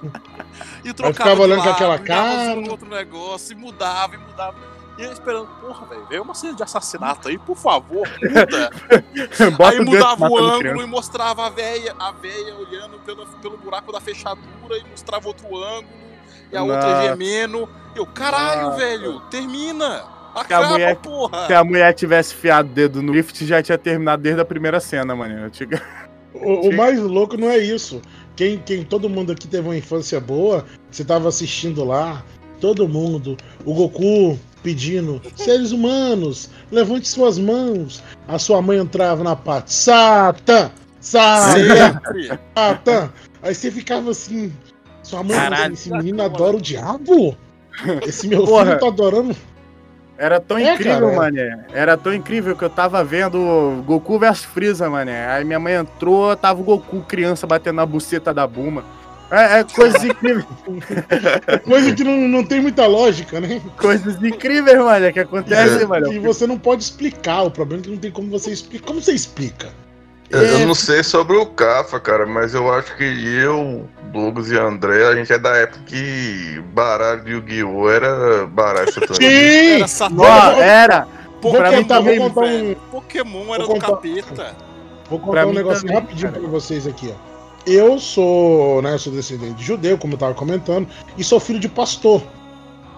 E 0.84 0.92
trocava 0.92 1.14
ficava 1.30 1.42
olhando 1.42 1.62
com 1.62 1.68
aquela 1.70 1.96
dava 1.96 2.04
cara. 2.06 2.58
um 2.60 2.70
outro 2.70 2.88
negócio, 2.88 3.52
e 3.52 3.56
mudava, 3.56 4.14
e 4.14 4.18
mudava. 4.18 4.56
E 4.98 5.04
eu 5.04 5.12
esperando, 5.12 5.46
porra, 5.60 5.86
velho, 5.86 6.06
veio 6.06 6.22
uma 6.22 6.34
cena 6.34 6.54
de 6.54 6.62
assassinato 6.62 7.28
aí, 7.28 7.38
por 7.38 7.56
favor, 7.56 8.08
muda. 8.20 8.70
Aí 9.68 9.80
mudava 9.80 10.28
o 10.28 10.36
ângulo 10.38 10.58
criança. 10.58 10.82
e 10.82 10.86
mostrava 10.86 11.46
a 11.46 11.50
véia, 11.50 11.94
a 11.98 12.10
véia 12.12 12.54
olhando 12.56 12.98
pelo, 13.00 13.24
pelo 13.26 13.56
buraco 13.56 13.92
da 13.92 14.00
fechadura 14.00 14.76
e 14.76 14.84
mostrava 14.90 15.28
outro 15.28 15.46
ângulo 15.56 15.86
e 16.50 16.56
a 16.56 16.62
outra 16.62 16.80
Nossa. 16.94 17.08
gemendo. 17.08 17.68
Eu, 17.94 18.06
caralho, 18.06 18.62
Nossa. 18.62 18.76
velho, 18.78 19.20
termina! 19.30 20.04
a 20.34 20.40
Acaba, 20.40 20.68
mulher- 20.70 20.96
porra! 20.96 21.46
Se 21.46 21.54
a 21.54 21.62
mulher 21.64 21.92
tivesse 21.94 22.34
fiado 22.34 22.68
o 22.68 22.72
dedo 22.72 23.00
no 23.02 23.12
lift, 23.12 23.44
já 23.46 23.62
tinha 23.62 23.78
terminado 23.78 24.22
desde 24.22 24.40
a 24.40 24.44
primeira 24.44 24.80
cena, 24.80 25.14
mano. 25.14 25.48
Tinha- 25.50 25.80
O, 26.34 26.68
o 26.70 26.76
mais 26.76 26.98
louco 27.00 27.36
não 27.36 27.48
é 27.48 27.58
isso. 27.58 28.00
Quem, 28.38 28.56
quem 28.64 28.84
todo 28.84 29.10
mundo 29.10 29.32
aqui 29.32 29.48
teve 29.48 29.66
uma 29.66 29.76
infância 29.76 30.20
boa, 30.20 30.64
você 30.88 31.02
tava 31.02 31.28
assistindo 31.28 31.82
lá, 31.82 32.24
todo 32.60 32.86
mundo, 32.86 33.36
o 33.64 33.74
Goku 33.74 34.38
pedindo 34.62 35.20
seres 35.34 35.72
humanos, 35.72 36.48
levante 36.70 37.08
suas 37.08 37.36
mãos. 37.36 38.00
A 38.28 38.38
sua 38.38 38.62
mãe 38.62 38.78
entrava 38.78 39.24
na 39.24 39.34
parte, 39.34 39.74
Satan, 39.74 40.70
Satan. 41.00 42.00
Aí 43.42 43.52
você 43.52 43.72
ficava 43.72 44.12
assim, 44.12 44.52
sua 45.02 45.24
mãe, 45.24 45.36
Caralho. 45.36 45.74
esse 45.74 45.90
menino 45.90 46.22
adora 46.22 46.58
o 46.58 46.62
diabo? 46.62 47.36
Esse 48.06 48.28
meu 48.28 48.44
Porra. 48.44 48.66
filho 48.66 48.78
tá 48.78 48.86
adorando. 48.86 49.36
Era 50.18 50.40
tão 50.40 50.58
É, 50.58 50.74
incrível, 50.74 51.00
cara, 51.00 51.16
mané. 51.16 51.64
Era 51.72 51.96
tão 51.96 52.12
incrível 52.12 52.56
que 52.56 52.64
eu 52.64 52.68
tava 52.70 53.04
vendo 53.04 53.82
Goku 53.86 54.18
vs 54.18 54.44
Freeza, 54.44 54.90
mané. 54.90 55.28
Aí 55.28 55.44
minha 55.44 55.60
mãe 55.60 55.74
entrou, 55.74 56.34
tava 56.36 56.60
o 56.60 56.64
Goku 56.64 57.02
criança 57.02 57.46
batendo 57.46 57.76
na 57.76 57.86
buceta 57.86 58.34
da 58.34 58.46
Buma. 58.46 58.84
É, 59.30 59.60
é 59.60 59.64
coisas 59.64 60.02
incríveis, 60.02 60.46
Coisa 61.64 61.94
que 61.94 62.02
não, 62.02 62.16
não 62.26 62.42
tem 62.42 62.62
muita 62.62 62.86
lógica, 62.86 63.38
né? 63.40 63.60
coisas 63.78 64.16
incríveis, 64.22 64.78
mané, 64.78 65.12
que 65.12 65.20
acontecem, 65.20 65.82
É. 65.82 65.86
mané. 65.86 66.14
E 66.14 66.18
você 66.18 66.46
não 66.46 66.58
pode 66.58 66.82
explicar. 66.82 67.42
O 67.42 67.50
problema 67.50 67.82
é 67.82 67.84
que 67.84 67.90
não 67.90 67.98
tem 67.98 68.10
como 68.10 68.28
você 68.30 68.50
explicar. 68.50 68.86
Como 68.86 69.02
você 69.02 69.12
explica? 69.12 69.68
Eu, 70.30 70.40
É. 70.40 70.62
eu 70.62 70.66
não 70.66 70.74
sei 70.74 71.02
sobre 71.02 71.36
o 71.36 71.46
Cafa, 71.46 71.98
cara, 71.98 72.26
mas 72.26 72.52
eu 72.54 72.70
acho 72.72 72.94
que 72.96 73.04
eu, 73.04 73.88
Douglas 74.12 74.50
e 74.50 74.58
André, 74.58 75.06
a 75.06 75.14
gente 75.16 75.32
é 75.32 75.38
da 75.38 75.56
época 75.56 75.80
que 75.86 76.62
baralho 76.74 77.22
de 77.24 77.30
Yu-Gi-Oh! 77.32 77.90
era 77.90 78.46
baralho 78.46 78.88
satânico. 78.92 79.14
Sim! 79.16 79.76
Era 79.76 79.88
satânico. 79.88 80.60
Era. 80.60 81.08
Vou 81.40 81.52
pra 81.54 81.70
mim 81.70 81.76
contar, 81.82 81.94
também, 81.98 82.18
contar 82.18 82.40
um. 82.42 82.74
Pokémon 82.90 83.54
era 83.54 83.64
Vou 83.64 83.74
do 83.76 83.80
contar- 83.80 83.86
capeta. 83.96 84.56
Vou 85.08 85.18
Pra 85.20 85.26
contar 85.28 85.46
um 85.46 85.48
mim 85.50 85.54
negócio 85.56 85.80
também, 85.82 85.96
rapidinho 85.96 86.28
cara. 86.32 86.40
pra 86.42 86.50
vocês 86.50 86.86
aqui, 86.86 87.14
ó. 87.14 87.28
Eu 87.66 87.98
sou, 87.98 88.82
né, 88.82 88.94
eu 88.94 88.98
sou 88.98 89.12
descendente 89.12 89.54
de 89.54 89.64
judeu, 89.64 89.96
como 89.98 90.14
eu 90.14 90.18
tava 90.18 90.34
comentando, 90.34 90.86
e 91.16 91.24
sou 91.24 91.38
filho 91.40 91.58
de 91.60 91.68
pastor. 91.68 92.22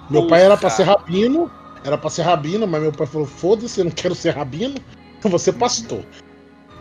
Meu 0.09 0.27
pai 0.27 0.43
era 0.43 0.57
pra 0.57 0.71
ser 0.71 0.83
rabino, 0.85 1.51
era 1.85 1.97
pra 1.97 2.11
ser 2.11 2.23
rabino, 2.23 2.67
mas 2.67 2.81
meu 2.83 2.91
pai 2.93 3.07
falou: 3.07 3.27
foda-se, 3.27 3.79
eu 3.81 3.85
não 3.85 3.93
quero 3.93 4.15
ser 4.15 4.31
rabino, 4.31 4.75
eu 5.23 5.31
vou 5.31 5.39
ser 5.39 5.53
pastor. 5.53 6.03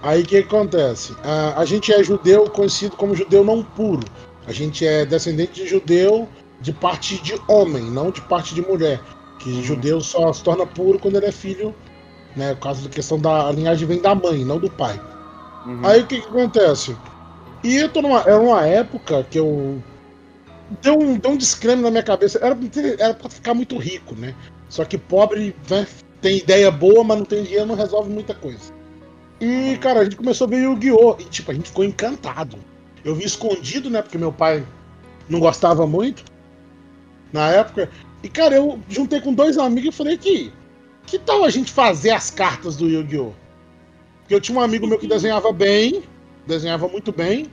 Aí 0.02 0.22
o 0.22 0.26
que 0.26 0.38
acontece? 0.38 1.16
Ah, 1.24 1.54
a 1.58 1.66
gente 1.66 1.92
é 1.94 2.04
judeu, 2.04 2.50
conhecido 2.50 2.96
como 2.96 3.16
judeu 3.16 3.44
não 3.44 3.64
puro. 3.64 4.06
A 4.48 4.52
gente 4.52 4.86
é 4.86 5.06
descendente 5.06 5.62
de 5.64 5.68
judeu 5.68 6.28
de 6.62 6.74
parte 6.74 7.22
de 7.22 7.40
homem, 7.48 7.84
não 7.84 8.12
de 8.12 8.22
parte 8.22 8.56
de 8.56 8.62
mulher. 8.62 9.02
Que 9.40 9.62
judeu 9.64 10.02
só 10.02 10.32
se 10.34 10.44
torna 10.44 10.66
puro 10.66 11.00
quando 11.00 11.16
ele 11.16 11.28
é 11.28 11.32
filho, 11.32 11.74
né? 12.36 12.54
Por 12.56 12.62
causa 12.62 12.84
da 12.84 12.90
questão 12.90 13.20
da 13.20 13.48
a 13.48 13.52
linhagem 13.52 13.88
vem 13.88 14.02
da 14.02 14.16
mãe, 14.16 14.44
não 14.44 14.58
do 14.58 14.70
pai. 14.70 15.00
Uhum. 15.66 15.86
Aí 15.86 16.02
o 16.02 16.08
que, 16.08 16.22
que 16.22 16.28
acontece? 16.28 16.96
E 17.64 17.76
eu 17.76 17.90
tô 17.90 18.02
numa, 18.02 18.22
era 18.22 18.40
uma 18.40 18.66
época 18.66 19.26
que 19.30 19.38
eu. 19.38 19.82
Deu 20.82 21.00
um, 21.00 21.18
deu 21.18 21.32
um 21.32 21.38
descreme 21.38 21.82
na 21.82 21.92
minha 21.92 22.04
cabeça. 22.04 22.40
Era, 22.42 22.58
era 23.00 23.14
pra 23.14 23.30
ficar 23.30 23.54
muito 23.54 23.78
rico, 23.78 24.16
né? 24.16 24.36
Só 24.70 24.86
que 24.86 24.98
pobre 24.98 25.56
né, 25.70 25.88
tem 26.22 26.38
ideia 26.38 26.70
boa, 26.70 27.04
mas 27.04 27.18
não 27.18 27.26
tem 27.26 27.44
dinheiro, 27.44 27.66
não 27.66 27.76
resolve 27.76 28.10
muita 28.10 28.34
coisa. 28.34 28.79
E, 29.40 29.78
cara, 29.78 30.02
a 30.02 30.04
gente 30.04 30.18
começou 30.18 30.48
a 30.48 30.50
ver 30.50 30.64
Yu-Gi-Oh! 30.64 31.16
E, 31.20 31.26
tipo, 31.26 31.52
a 31.52 31.54
gente 31.54 31.70
ficou 31.70 31.86
encantado. 31.86 32.58
Eu 33.04 33.16
vi 33.16 33.24
escondido, 33.24 33.90
né? 33.90 34.02
Porque 34.02 34.18
meu 34.18 34.34
pai 34.34 34.66
não 35.30 35.40
gostava 35.40 35.88
muito 35.88 36.24
na 37.32 37.50
época. 37.50 37.90
E, 38.22 38.28
cara, 38.28 38.56
eu 38.56 38.80
juntei 38.90 39.22
com 39.22 39.34
dois 39.34 39.58
amigos 39.58 39.94
e 39.94 39.98
falei 39.98 40.18
que. 40.18 40.52
Que 41.06 41.18
tal 41.18 41.44
a 41.44 41.50
gente 41.50 41.72
fazer 41.72 42.12
as 42.12 42.30
cartas 42.30 42.76
do 42.76 42.88
Yu-Gi-Oh! 42.88 43.32
Porque 44.20 44.36
eu 44.36 44.42
tinha 44.42 44.60
um 44.60 44.62
amigo 44.62 44.86
meu 44.86 45.00
que 45.00 45.08
desenhava 45.08 45.52
bem, 45.52 46.04
desenhava 46.46 46.88
muito 46.88 47.12
bem. 47.12 47.48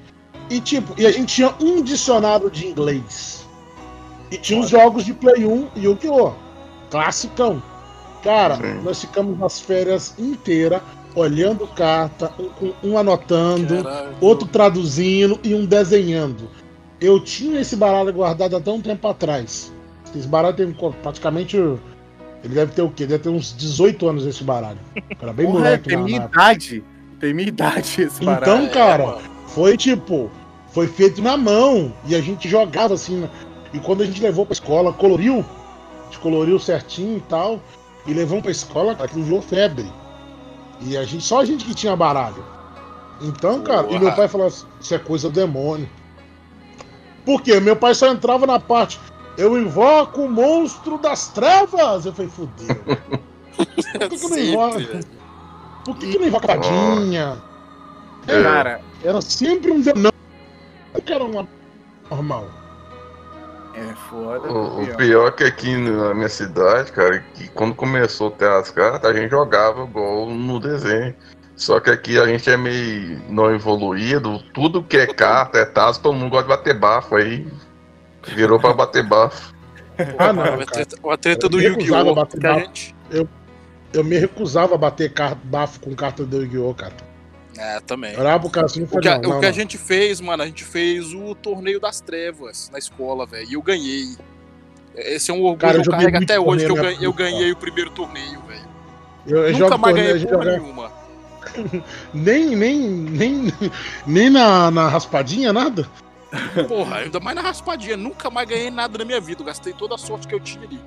E 0.50 0.60
tipo, 0.60 0.94
e 1.00 1.06
a 1.06 1.12
gente 1.12 1.34
tinha 1.34 1.54
um 1.60 1.82
dicionário 1.82 2.50
de 2.50 2.66
inglês. 2.66 3.46
E 4.30 4.36
tinha 4.36 4.60
os 4.60 4.68
jogos 4.68 5.04
de 5.04 5.14
Play 5.14 5.46
1 5.46 5.68
e 5.76 5.84
Yu-Gi-Oh! 5.84 6.32
Classicão. 6.90 7.62
Cara, 8.22 8.56
Sim. 8.56 8.82
nós 8.82 9.00
ficamos 9.00 9.38
nas 9.38 9.60
férias 9.60 10.14
inteiras 10.18 10.82
olhando 11.16 11.66
carta, 11.66 12.30
um, 12.62 12.90
um 12.90 12.98
anotando, 12.98 13.82
Caralho. 13.82 14.10
outro 14.20 14.46
traduzindo 14.46 15.40
e 15.42 15.54
um 15.54 15.64
desenhando. 15.64 16.48
Eu 17.00 17.18
tinha 17.18 17.60
esse 17.60 17.74
baralho 17.74 18.12
guardado 18.12 18.54
até 18.56 18.70
um 18.70 18.80
tempo 18.80 19.08
atrás. 19.08 19.72
Esse 20.14 20.28
baralho 20.28 20.54
tem 20.56 20.72
praticamente. 21.02 21.56
Ele 21.56 22.54
deve 22.54 22.72
ter 22.72 22.82
o 22.82 22.90
quê? 22.90 23.06
Deve 23.06 23.24
ter 23.24 23.28
uns 23.28 23.54
18 23.56 24.08
anos 24.08 24.24
esse 24.26 24.44
baralho. 24.44 24.78
Era 25.20 25.32
bem 25.32 25.46
Porra, 25.46 25.58
moleque. 25.58 25.88
tem 25.88 25.98
na- 25.98 26.04
minha 26.04 26.20
na 26.20 26.26
idade. 26.26 26.84
Tem 27.18 27.34
minha 27.34 27.48
idade 27.48 28.02
esse 28.02 28.22
Então, 28.22 28.34
baralho. 28.34 28.66
É, 28.66 28.68
cara, 28.68 29.06
mano. 29.06 29.18
foi 29.48 29.76
tipo, 29.76 30.30
foi 30.70 30.86
feito 30.86 31.20
na 31.22 31.36
mão 31.36 31.92
e 32.06 32.14
a 32.14 32.20
gente 32.20 32.48
jogava 32.48 32.94
assim. 32.94 33.16
né? 33.16 33.30
E 33.74 33.78
quando 33.78 34.02
a 34.02 34.06
gente 34.06 34.22
levou 34.22 34.46
pra 34.46 34.52
escola, 34.52 34.92
coloriu, 34.92 35.44
a 36.02 36.04
gente 36.06 36.18
coloriu 36.20 36.58
certinho 36.58 37.16
e 37.18 37.22
tal, 37.22 37.60
e 38.06 38.12
levamos 38.14 38.42
pra 38.42 38.50
escola, 38.52 38.94
cara, 38.94 39.06
aquilo 39.06 39.24
virou 39.24 39.42
febre. 39.42 39.84
E 40.80 40.96
a 40.96 41.04
gente, 41.04 41.24
só 41.24 41.40
a 41.40 41.44
gente 41.44 41.64
que 41.64 41.74
tinha 41.74 41.96
baralho. 41.96 42.44
Então, 43.20 43.62
cara, 43.62 43.86
e 43.90 43.98
meu 43.98 44.12
pai 44.12 44.28
falou 44.28 44.46
assim: 44.46 44.66
Isso 44.80 44.94
é 44.94 44.98
coisa 44.98 45.30
demônio. 45.30 45.88
Por 47.24 47.42
quê? 47.42 47.58
Meu 47.58 47.74
pai 47.74 47.94
só 47.94 48.06
entrava 48.06 48.46
na 48.46 48.60
parte. 48.60 49.00
Eu 49.36 49.58
invoco 49.58 50.22
o 50.22 50.30
monstro 50.30 50.96
das 50.96 51.28
trevas! 51.28 52.06
Eu 52.06 52.12
falei, 52.12 52.30
fudeu. 52.30 52.76
Por 53.56 53.66
que, 53.66 54.16
que 54.18 54.24
eu 54.24 54.28
não 54.28 54.38
invoco? 54.38 54.80
Por 55.84 55.96
que, 55.96 56.10
que 56.12 56.18
não 56.18 56.26
invoca 56.26 56.52
a 56.52 56.58
tadinha? 56.58 57.42
Cara, 58.26 58.80
Era 59.02 59.20
sempre 59.20 59.70
um 59.70 59.80
demônio. 59.80 60.12
Era 61.06 61.24
uma 61.24 61.48
normal. 62.10 62.48
É 63.76 63.94
foda. 64.08 64.48
O, 64.50 64.82
o 64.82 64.86
pior. 64.86 64.96
pior 64.96 65.28
é 65.28 65.30
que 65.32 65.44
aqui 65.44 65.76
na 65.76 66.14
minha 66.14 66.28
cidade, 66.28 66.92
cara, 66.92 67.18
que 67.34 67.48
quando 67.48 67.74
começou 67.74 68.28
a 68.28 68.30
ter 68.32 68.48
as 68.48 68.70
cartas, 68.70 69.10
a 69.10 69.14
gente 69.14 69.30
jogava 69.30 69.84
igual 69.84 70.30
no 70.30 70.58
desenho. 70.58 71.14
Só 71.54 71.80
que 71.80 71.90
aqui 71.90 72.18
a 72.18 72.26
gente 72.26 72.48
é 72.50 72.56
meio 72.56 73.20
não 73.30 73.54
evoluído, 73.54 74.38
tudo 74.52 74.82
que 74.82 74.96
é 74.98 75.06
carta, 75.06 75.58
é 75.58 75.64
tazo, 75.64 76.00
todo 76.02 76.14
mundo 76.14 76.30
gosta 76.30 76.44
de 76.44 76.48
bater 76.50 76.78
bafo, 76.78 77.16
aí 77.16 77.46
virou 78.28 78.58
pra 78.60 78.72
bater 78.74 79.02
bafo. 79.02 79.54
Ah, 80.18 80.30
não, 80.30 80.42
A 80.44 80.66
treta, 80.66 80.96
a 81.10 81.16
treta 81.16 81.46
Eu 81.46 81.48
do 81.48 81.58
Yu-Gi-Oh! 81.58 82.14
gente. 82.38 82.94
Eu 83.94 84.04
me 84.04 84.18
recusava 84.18 84.74
a 84.74 84.78
bater 84.78 85.10
car- 85.10 85.38
bafo 85.42 85.80
com 85.80 85.94
carta 85.94 86.22
do 86.22 86.42
Yu-Gi-Oh, 86.42 86.74
cara. 86.74 86.92
É, 87.58 87.80
também. 87.80 88.14
Pro 88.14 88.50
cara 88.50 88.66
assim 88.66 88.82
O 88.84 89.00
que, 89.00 89.08
a, 89.08 89.18
não, 89.18 89.30
não, 89.30 89.36
o 89.38 89.40
que 89.40 89.46
a 89.46 89.48
não. 89.50 89.54
gente 89.54 89.78
fez, 89.78 90.20
mano, 90.20 90.42
a 90.42 90.46
gente 90.46 90.64
fez 90.64 91.12
o 91.14 91.34
torneio 91.34 91.80
das 91.80 92.00
trevas 92.00 92.70
na 92.70 92.78
escola, 92.78 93.26
velho. 93.26 93.48
E 93.48 93.54
eu 93.54 93.62
ganhei. 93.62 94.16
Esse 94.94 95.30
é 95.30 95.34
um 95.34 95.38
orgulho 95.42 95.58
Cara, 95.58 95.78
eu 95.78 95.82
que 95.82 95.88
eu 95.88 95.92
carrego 95.92 96.16
até 96.18 96.40
hoje, 96.40 96.64
que 96.64 96.70
eu, 96.70 96.74
ganhei, 96.76 97.06
eu 97.06 97.12
ganhei 97.12 97.52
o 97.52 97.56
primeiro 97.56 97.90
torneio, 97.90 98.40
velho. 98.42 98.66
Eu, 99.26 99.48
eu 99.48 99.58
Nunca 99.58 99.76
mais 99.78 99.94
torneio, 99.94 100.14
a 100.14 100.18
ganhei 100.18 100.26
porra 100.26 100.44
joga- 100.44 100.58
nenhuma. 100.58 100.92
Nem, 102.12 102.56
nem, 102.56 102.78
nem, 102.80 103.52
nem 104.06 104.30
na, 104.30 104.70
na 104.70 104.88
raspadinha, 104.88 105.52
nada. 105.52 105.88
Porra, 106.68 106.96
ainda 106.98 107.20
mais 107.20 107.36
na 107.36 107.42
raspadinha. 107.42 107.96
Nunca 107.96 108.28
mais 108.30 108.48
ganhei 108.48 108.70
nada 108.70 108.98
na 108.98 109.04
minha 109.04 109.20
vida. 109.20 109.42
Eu 109.42 109.46
gastei 109.46 109.72
toda 109.72 109.94
a 109.94 109.98
sorte 109.98 110.26
que 110.26 110.34
eu 110.34 110.40
tinha 110.40 110.64
ali. 110.64 110.80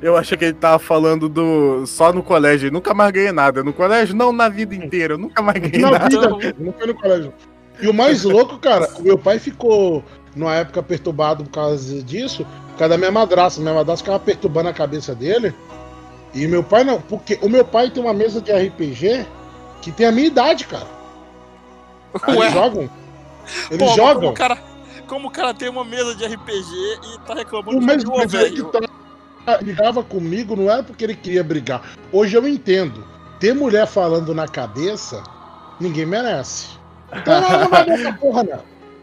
Eu 0.00 0.16
achei 0.16 0.36
que 0.38 0.44
ele 0.44 0.54
tava 0.54 0.78
falando 0.78 1.28
do. 1.28 1.84
só 1.86 2.12
no 2.12 2.22
colégio. 2.22 2.70
Nunca 2.70 2.94
mais 2.94 3.10
ganhei 3.10 3.32
nada. 3.32 3.64
No 3.64 3.72
colégio, 3.72 4.14
não 4.14 4.32
na 4.32 4.48
vida 4.48 4.74
inteira. 4.74 5.14
Eu 5.14 5.18
nunca 5.18 5.42
mais 5.42 5.58
ganhei 5.58 5.80
Na 5.80 5.90
nada. 5.90 6.08
vida, 6.08 6.54
não 6.58 6.72
foi 6.72 6.86
no 6.86 6.94
colégio. 6.94 7.32
E 7.80 7.88
o 7.88 7.94
mais 7.94 8.24
louco, 8.24 8.58
cara, 8.58 8.88
o 8.98 9.02
meu 9.02 9.18
pai 9.18 9.38
ficou 9.38 10.04
numa 10.36 10.54
época 10.54 10.82
perturbado 10.82 11.44
por 11.44 11.50
causa 11.50 12.02
disso, 12.02 12.44
por 12.72 12.78
causa 12.78 12.90
da 12.90 12.98
minha 12.98 13.10
madrasta. 13.10 13.60
Minha 13.60 13.74
madrasta 13.74 14.04
ficava 14.04 14.20
perturbando 14.22 14.68
a 14.68 14.72
cabeça 14.72 15.14
dele. 15.14 15.52
E 16.34 16.46
meu 16.46 16.62
pai 16.62 16.84
não, 16.84 17.00
porque 17.00 17.38
o 17.42 17.48
meu 17.48 17.64
pai 17.64 17.90
tem 17.90 18.02
uma 18.02 18.12
mesa 18.14 18.40
de 18.40 18.52
RPG 18.52 19.26
que 19.80 19.90
tem 19.90 20.06
a 20.06 20.12
minha 20.12 20.26
idade, 20.26 20.66
cara. 20.66 20.86
Eles 22.28 22.38
Ué, 22.40 22.50
jogam. 22.50 22.90
Eles 23.70 23.78
pô, 23.88 23.94
jogam. 23.96 24.14
Como 24.20 24.30
o, 24.30 24.34
cara, 24.34 24.58
como 25.06 25.28
o 25.28 25.30
cara 25.30 25.54
tem 25.54 25.68
uma 25.68 25.84
mesa 25.84 26.14
de 26.14 26.24
RPG 26.26 26.70
e 26.70 27.18
tá 27.26 27.34
reclamando 27.34 27.78
O 27.78 27.82
mais 27.82 27.98
de 27.98 28.04
doido 28.04 28.36
é 28.36 28.44
que 28.50 28.56
velho. 28.56 28.64
tá, 28.66 28.80
brigava 29.56 30.02
comigo 30.02 30.54
não 30.54 30.70
era 30.70 30.82
porque 30.82 31.04
ele 31.04 31.14
queria 31.14 31.42
brigar. 31.42 31.82
Hoje 32.12 32.36
eu 32.36 32.46
entendo. 32.46 33.02
Ter 33.40 33.54
mulher 33.54 33.86
falando 33.86 34.34
na 34.34 34.46
cabeça, 34.48 35.22
ninguém 35.80 36.04
merece. 36.04 36.76
Então 37.14 37.40
não, 37.40 37.60
não 37.60 37.68
vai 37.68 37.84
ver 37.84 37.92
essa 38.00 38.12
porra, 38.12 38.42
não. 38.44 38.60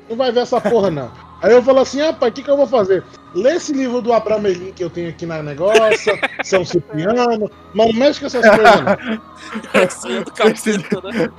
Não 0.09 0.15
vai 0.17 0.31
ver 0.31 0.39
essa 0.41 0.61
porra, 0.61 0.91
não. 0.91 1.11
Aí 1.41 1.51
eu 1.51 1.61
falo 1.63 1.79
assim, 1.79 2.01
rapaz, 2.01 2.31
o 2.31 2.35
que, 2.35 2.43
que 2.43 2.49
eu 2.49 2.57
vou 2.57 2.67
fazer? 2.67 3.03
Lê 3.33 3.53
esse 3.55 3.71
livro 3.73 4.01
do 4.01 4.13
Abramelin 4.13 4.71
que 4.71 4.83
eu 4.83 4.89
tenho 4.89 5.09
aqui 5.09 5.25
na 5.25 5.41
negócio, 5.43 6.17
São 6.43 6.63
Cipriano, 6.65 7.49
mas 7.73 7.87
não 7.87 7.93
mexe 7.93 8.19
com 8.19 8.25
essas 8.27 8.41
coisas, 8.47 8.81
não. 8.81 9.81
Assim, 9.83 10.21
do 10.21 10.31
capeta, 10.31 11.01
né? 11.01 11.29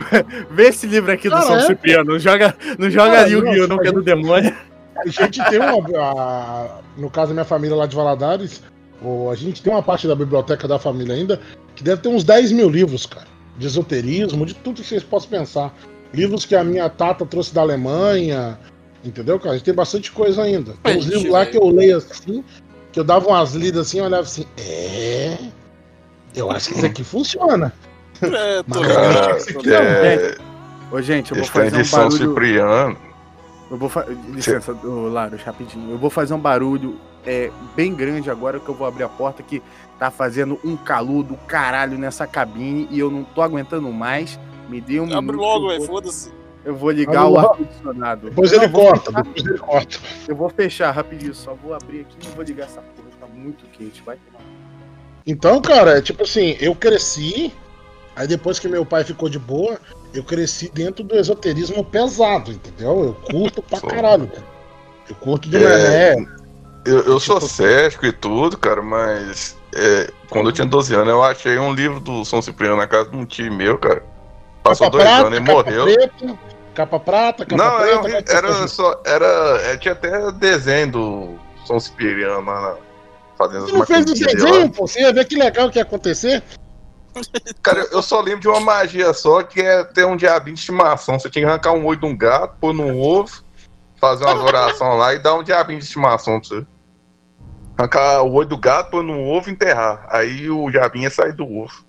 Vê 0.50 0.68
esse 0.68 0.86
livro 0.86 1.10
aqui 1.12 1.28
do 1.28 1.34
Ah, 1.34 1.42
São 1.42 1.56
é? 1.56 1.60
Cipriano. 1.60 2.12
Não 2.12 2.18
joga, 2.18 2.54
não 2.78 2.90
joga 2.90 3.16
Cara, 3.16 3.28
Yu-Gi-Oh! 3.28 3.66
não, 3.66 3.78
que 3.78 3.86
é 3.86 3.90
a 3.90 3.92
do 3.92 4.02
demônio. 4.02 4.54
A 4.96 5.08
gente 5.08 5.42
tem 5.44 5.58
uma. 5.58 6.00
a- 6.02 6.78
no 6.96 7.10
caso 7.10 7.28
da 7.28 7.34
minha 7.34 7.44
família 7.44 7.76
lá 7.76 7.86
de 7.86 7.94
Valadares, 7.96 8.62
a 9.30 9.34
gente 9.34 9.62
tem 9.62 9.72
uma 9.72 9.82
parte 9.82 10.06
da 10.06 10.14
biblioteca 10.14 10.66
da 10.66 10.78
família 10.78 11.14
ainda 11.14 11.40
que 11.74 11.84
deve 11.84 12.00
ter 12.00 12.08
uns 12.08 12.24
10 12.24 12.52
mil 12.52 12.68
livros, 12.68 13.06
cara. 13.06 13.26
De 13.58 13.66
esoterismo, 13.66 14.44
de 14.44 14.54
tudo 14.54 14.82
que 14.82 14.86
vocês 14.88 15.02
possam 15.02 15.30
pensar. 15.30 15.74
Livros 16.12 16.44
que 16.44 16.54
a 16.54 16.64
minha 16.64 16.88
tata 16.88 17.24
trouxe 17.24 17.54
da 17.54 17.60
Alemanha. 17.60 18.58
Entendeu, 19.04 19.38
cara? 19.38 19.52
A 19.52 19.54
gente 19.56 19.64
tem 19.64 19.74
bastante 19.74 20.10
coisa 20.10 20.42
ainda. 20.42 20.74
Tem 20.82 20.96
uns 20.96 21.06
livros 21.06 21.30
lá 21.30 21.46
que 21.46 21.56
eu 21.56 21.66
leio 21.68 21.98
assim, 21.98 22.42
que 22.92 22.98
eu 22.98 23.04
dava 23.04 23.28
umas 23.28 23.54
lidas 23.54 23.86
assim, 23.86 23.98
eu 23.98 24.04
olhava 24.04 24.22
assim, 24.22 24.46
é. 24.58 25.36
Eu 26.34 26.50
acho 26.50 26.68
que 26.68 26.76
isso 26.76 26.86
aqui 26.86 27.04
funciona. 27.04 27.72
É, 28.20 28.62
tô 28.62 28.80
Mas- 28.80 29.46
isso 29.46 29.58
aqui 29.58 29.68
não, 29.68 29.76
é, 29.76 30.36
Ô, 30.90 31.00
gente, 31.02 31.32
eu 31.32 31.38
vou 31.38 31.46
fazer 31.46 31.76
um 31.76 31.90
barulho. 31.90 32.28
Cipriano. 32.28 32.96
Eu 33.70 33.76
vou 33.76 33.88
fa... 33.88 34.06
Licença, 34.28 34.72
ô, 34.72 35.08
Laros, 35.08 35.42
rapidinho. 35.42 35.90
Eu 35.90 35.98
vou 35.98 36.10
fazer 36.10 36.34
um 36.34 36.38
barulho 36.38 36.96
é, 37.26 37.50
bem 37.74 37.94
grande 37.94 38.30
agora 38.30 38.58
que 38.60 38.68
eu 38.68 38.74
vou 38.74 38.86
abrir 38.86 39.04
a 39.04 39.08
porta 39.08 39.42
que 39.42 39.62
tá 39.98 40.10
fazendo 40.10 40.58
um 40.64 40.76
calor 40.76 41.22
do 41.22 41.36
caralho 41.36 41.98
nessa 41.98 42.26
cabine 42.26 42.86
e 42.90 42.98
eu 42.98 43.10
não 43.10 43.24
tô 43.24 43.42
aguentando 43.42 43.90
mais. 43.92 44.38
Me 44.68 44.80
dê 44.80 45.00
um 45.00 45.04
Abre 45.04 45.20
minuto, 45.20 45.36
logo, 45.40 45.64
eu 45.66 45.68
velho, 45.68 45.78
vou- 45.80 45.86
foda-se. 45.96 46.32
Eu 46.64 46.74
vou 46.74 46.90
ligar 46.90 47.22
Abre 47.22 47.32
o 47.32 47.38
ar-condicionado. 47.38 48.28
Depois 48.28 48.50
ele 48.52 48.68
corta, 48.68 49.12
depois 49.12 49.46
ele 49.46 49.58
corta. 49.58 49.98
Eu 50.26 50.34
vou 50.34 50.48
fechar 50.48 50.90
rapidinho, 50.90 51.32
só 51.34 51.54
vou 51.54 51.72
abrir 51.74 52.00
aqui 52.00 52.16
e 52.26 52.34
vou 52.34 52.44
ligar 52.44 52.64
essa 52.64 52.80
porra. 52.80 53.06
Tá 53.20 53.26
muito 53.32 53.64
quente, 53.66 54.02
vai 54.04 54.16
tomar. 54.16 54.44
Então, 55.26 55.60
cara, 55.60 55.98
é 55.98 56.02
tipo 56.02 56.22
assim, 56.24 56.56
eu 56.60 56.74
cresci, 56.74 57.52
aí 58.16 58.26
depois 58.26 58.58
que 58.58 58.68
meu 58.68 58.84
pai 58.84 59.04
ficou 59.04 59.28
de 59.28 59.38
boa, 59.38 59.78
eu 60.12 60.22
cresci 60.24 60.68
dentro 60.68 61.04
do 61.04 61.14
esoterismo 61.16 61.84
pesado, 61.84 62.50
entendeu? 62.52 63.04
Eu 63.04 63.14
curto 63.32 63.62
pra 63.62 63.80
caralho, 63.80 64.26
cara. 64.26 64.44
Eu 65.08 65.14
curto 65.16 65.48
de 65.48 65.56
É. 65.64 66.14
é. 66.14 66.16
Eu, 66.86 67.00
eu 67.02 67.20
sou 67.20 67.36
Tipo- 67.40 67.50
cético 67.52 68.06
e 68.06 68.12
tudo, 68.12 68.56
cara, 68.56 68.80
mas 68.80 69.56
é, 69.74 70.10
quando 70.30 70.48
eu 70.48 70.52
tinha 70.52 70.66
12 70.66 70.94
anos, 70.94 71.08
eu 71.08 71.22
achei 71.22 71.58
um 71.58 71.72
livro 71.74 71.98
do 72.00 72.24
São 72.24 72.40
Cipriano 72.40 72.76
na 72.76 72.86
casa 72.86 73.10
de 73.10 73.16
um 73.16 73.24
tio 73.26 73.52
meu, 73.52 73.76
cara. 73.78 74.02
Passou 74.62 74.86
Capa 74.86 74.98
dois 74.98 75.04
prata, 75.08 75.26
anos 75.26 75.38
e 75.38 75.42
capa 75.42 75.52
morreu. 75.52 75.84
preta, 75.84 76.38
capa 76.74 77.00
prata, 77.00 77.46
capa 77.46 77.62
Não, 77.62 77.76
preta. 77.78 77.90
era, 77.90 77.98
um 78.00 78.22
capa 78.24 78.32
era 78.32 78.68
só. 78.68 79.00
Era, 79.04 79.26
é, 79.64 79.76
tinha 79.76 79.92
até 79.92 80.32
desenho 80.32 80.90
do 80.92 81.38
São 81.66 81.78
Cipriano 81.80 82.44
lá 82.46 82.60
na, 82.60 82.76
fazendo 83.36 83.64
as 83.64 83.70
Você 83.70 83.76
não 83.76 83.86
fez 83.86 84.04
o 84.10 84.14
desenho, 84.14 84.70
pô? 84.70 84.86
Você 84.86 85.00
ia 85.00 85.12
ver 85.12 85.24
que 85.24 85.36
legal 85.36 85.70
que 85.70 85.78
ia 85.78 85.82
acontecer? 85.82 86.42
Cara, 87.62 87.86
eu 87.92 88.02
só 88.02 88.20
lembro 88.20 88.40
de 88.40 88.48
uma 88.48 88.60
magia 88.60 89.12
só, 89.12 89.42
que 89.42 89.60
é 89.60 89.82
ter 89.84 90.04
um 90.04 90.16
diabinho 90.16 90.54
de 90.54 90.60
estimação. 90.60 91.18
Você 91.18 91.30
tinha 91.30 91.44
que 91.44 91.50
arrancar 91.50 91.72
um 91.72 91.84
olho 91.86 91.98
de 91.98 92.06
um 92.06 92.16
gato, 92.16 92.56
pôr 92.60 92.74
num 92.74 93.00
ovo, 93.00 93.42
fazer 94.00 94.24
umas 94.24 94.40
orações 94.42 94.98
lá 94.98 95.14
e 95.14 95.18
dar 95.18 95.34
um 95.34 95.42
diabinho 95.42 95.78
de 95.78 95.84
estimação 95.86 96.38
pra 96.40 96.48
você. 96.48 96.66
Arrancar 97.78 98.22
o 98.22 98.32
olho 98.32 98.48
do 98.48 98.56
gato, 98.56 98.90
pôr 98.90 99.02
num 99.02 99.28
ovo 99.28 99.48
e 99.50 99.52
enterrar. 99.52 100.06
Aí 100.10 100.48
o 100.48 100.70
diabinho 100.70 101.04
ia 101.04 101.10
sair 101.10 101.32
do 101.34 101.44
ovo. 101.44 101.84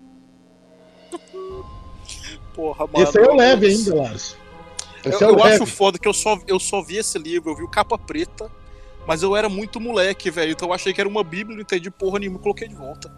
Porra, 2.54 2.88
mano. 2.88 3.04
Esse 3.08 3.20
aí 3.20 3.26
é 3.26 3.30
o 3.30 3.36
leve 3.36 3.68
ainda, 3.68 3.96
Lars. 3.96 4.36
Eu, 5.06 5.12
Esse 5.12 5.24
é 5.24 5.28
eu 5.28 5.36
acho 5.44 5.60
leve. 5.60 5.66
foda 5.68 5.98
que 6.00 6.08
eu 6.08 6.14
só, 6.14 6.38
eu 6.48 6.60
só 6.60 6.82
vi 6.82 6.98
esse 6.98 7.18
livro, 7.18 7.52
eu 7.52 7.56
vi 7.56 7.64
o 7.64 7.68
capa 7.70 7.98
preta, 7.98 8.52
mas 9.06 9.22
eu 9.24 9.36
era 9.36 9.48
muito 9.48 9.80
moleque, 9.80 10.30
velho. 10.32 10.52
Então 10.52 10.68
eu 10.70 10.74
achei 10.74 10.92
que 10.92 11.00
era 11.00 11.10
uma 11.10 11.24
bíblia, 11.24 11.56
não 11.56 11.62
entendi 11.62 11.90
porra 11.92 12.20
nenhuma 12.20 12.40
coloquei 12.40 12.68
de 12.68 12.76
volta. 12.76 13.10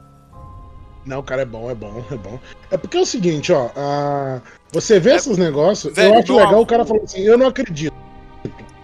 Não, 1.05 1.23
cara, 1.23 1.41
é 1.41 1.45
bom, 1.45 1.71
é 1.71 1.73
bom, 1.75 2.03
é 2.11 2.15
bom. 2.17 2.37
É 2.69 2.77
porque 2.77 2.97
é 2.97 3.01
o 3.01 3.05
seguinte, 3.05 3.51
ó. 3.51 3.71
a- 3.75 4.41
Você 4.71 4.99
vê 4.99 5.11
É, 5.11 5.15
esses 5.15 5.37
negócios, 5.37 5.91
velho, 5.95 6.13
eu 6.15 6.19
acho 6.19 6.33
legal 6.35 6.51
avô- 6.53 6.61
o 6.61 6.65
cara 6.67 6.85
falou 6.85 7.03
assim, 7.03 7.21
eu 7.21 7.37
não 7.37 7.47
acredito. 7.47 7.95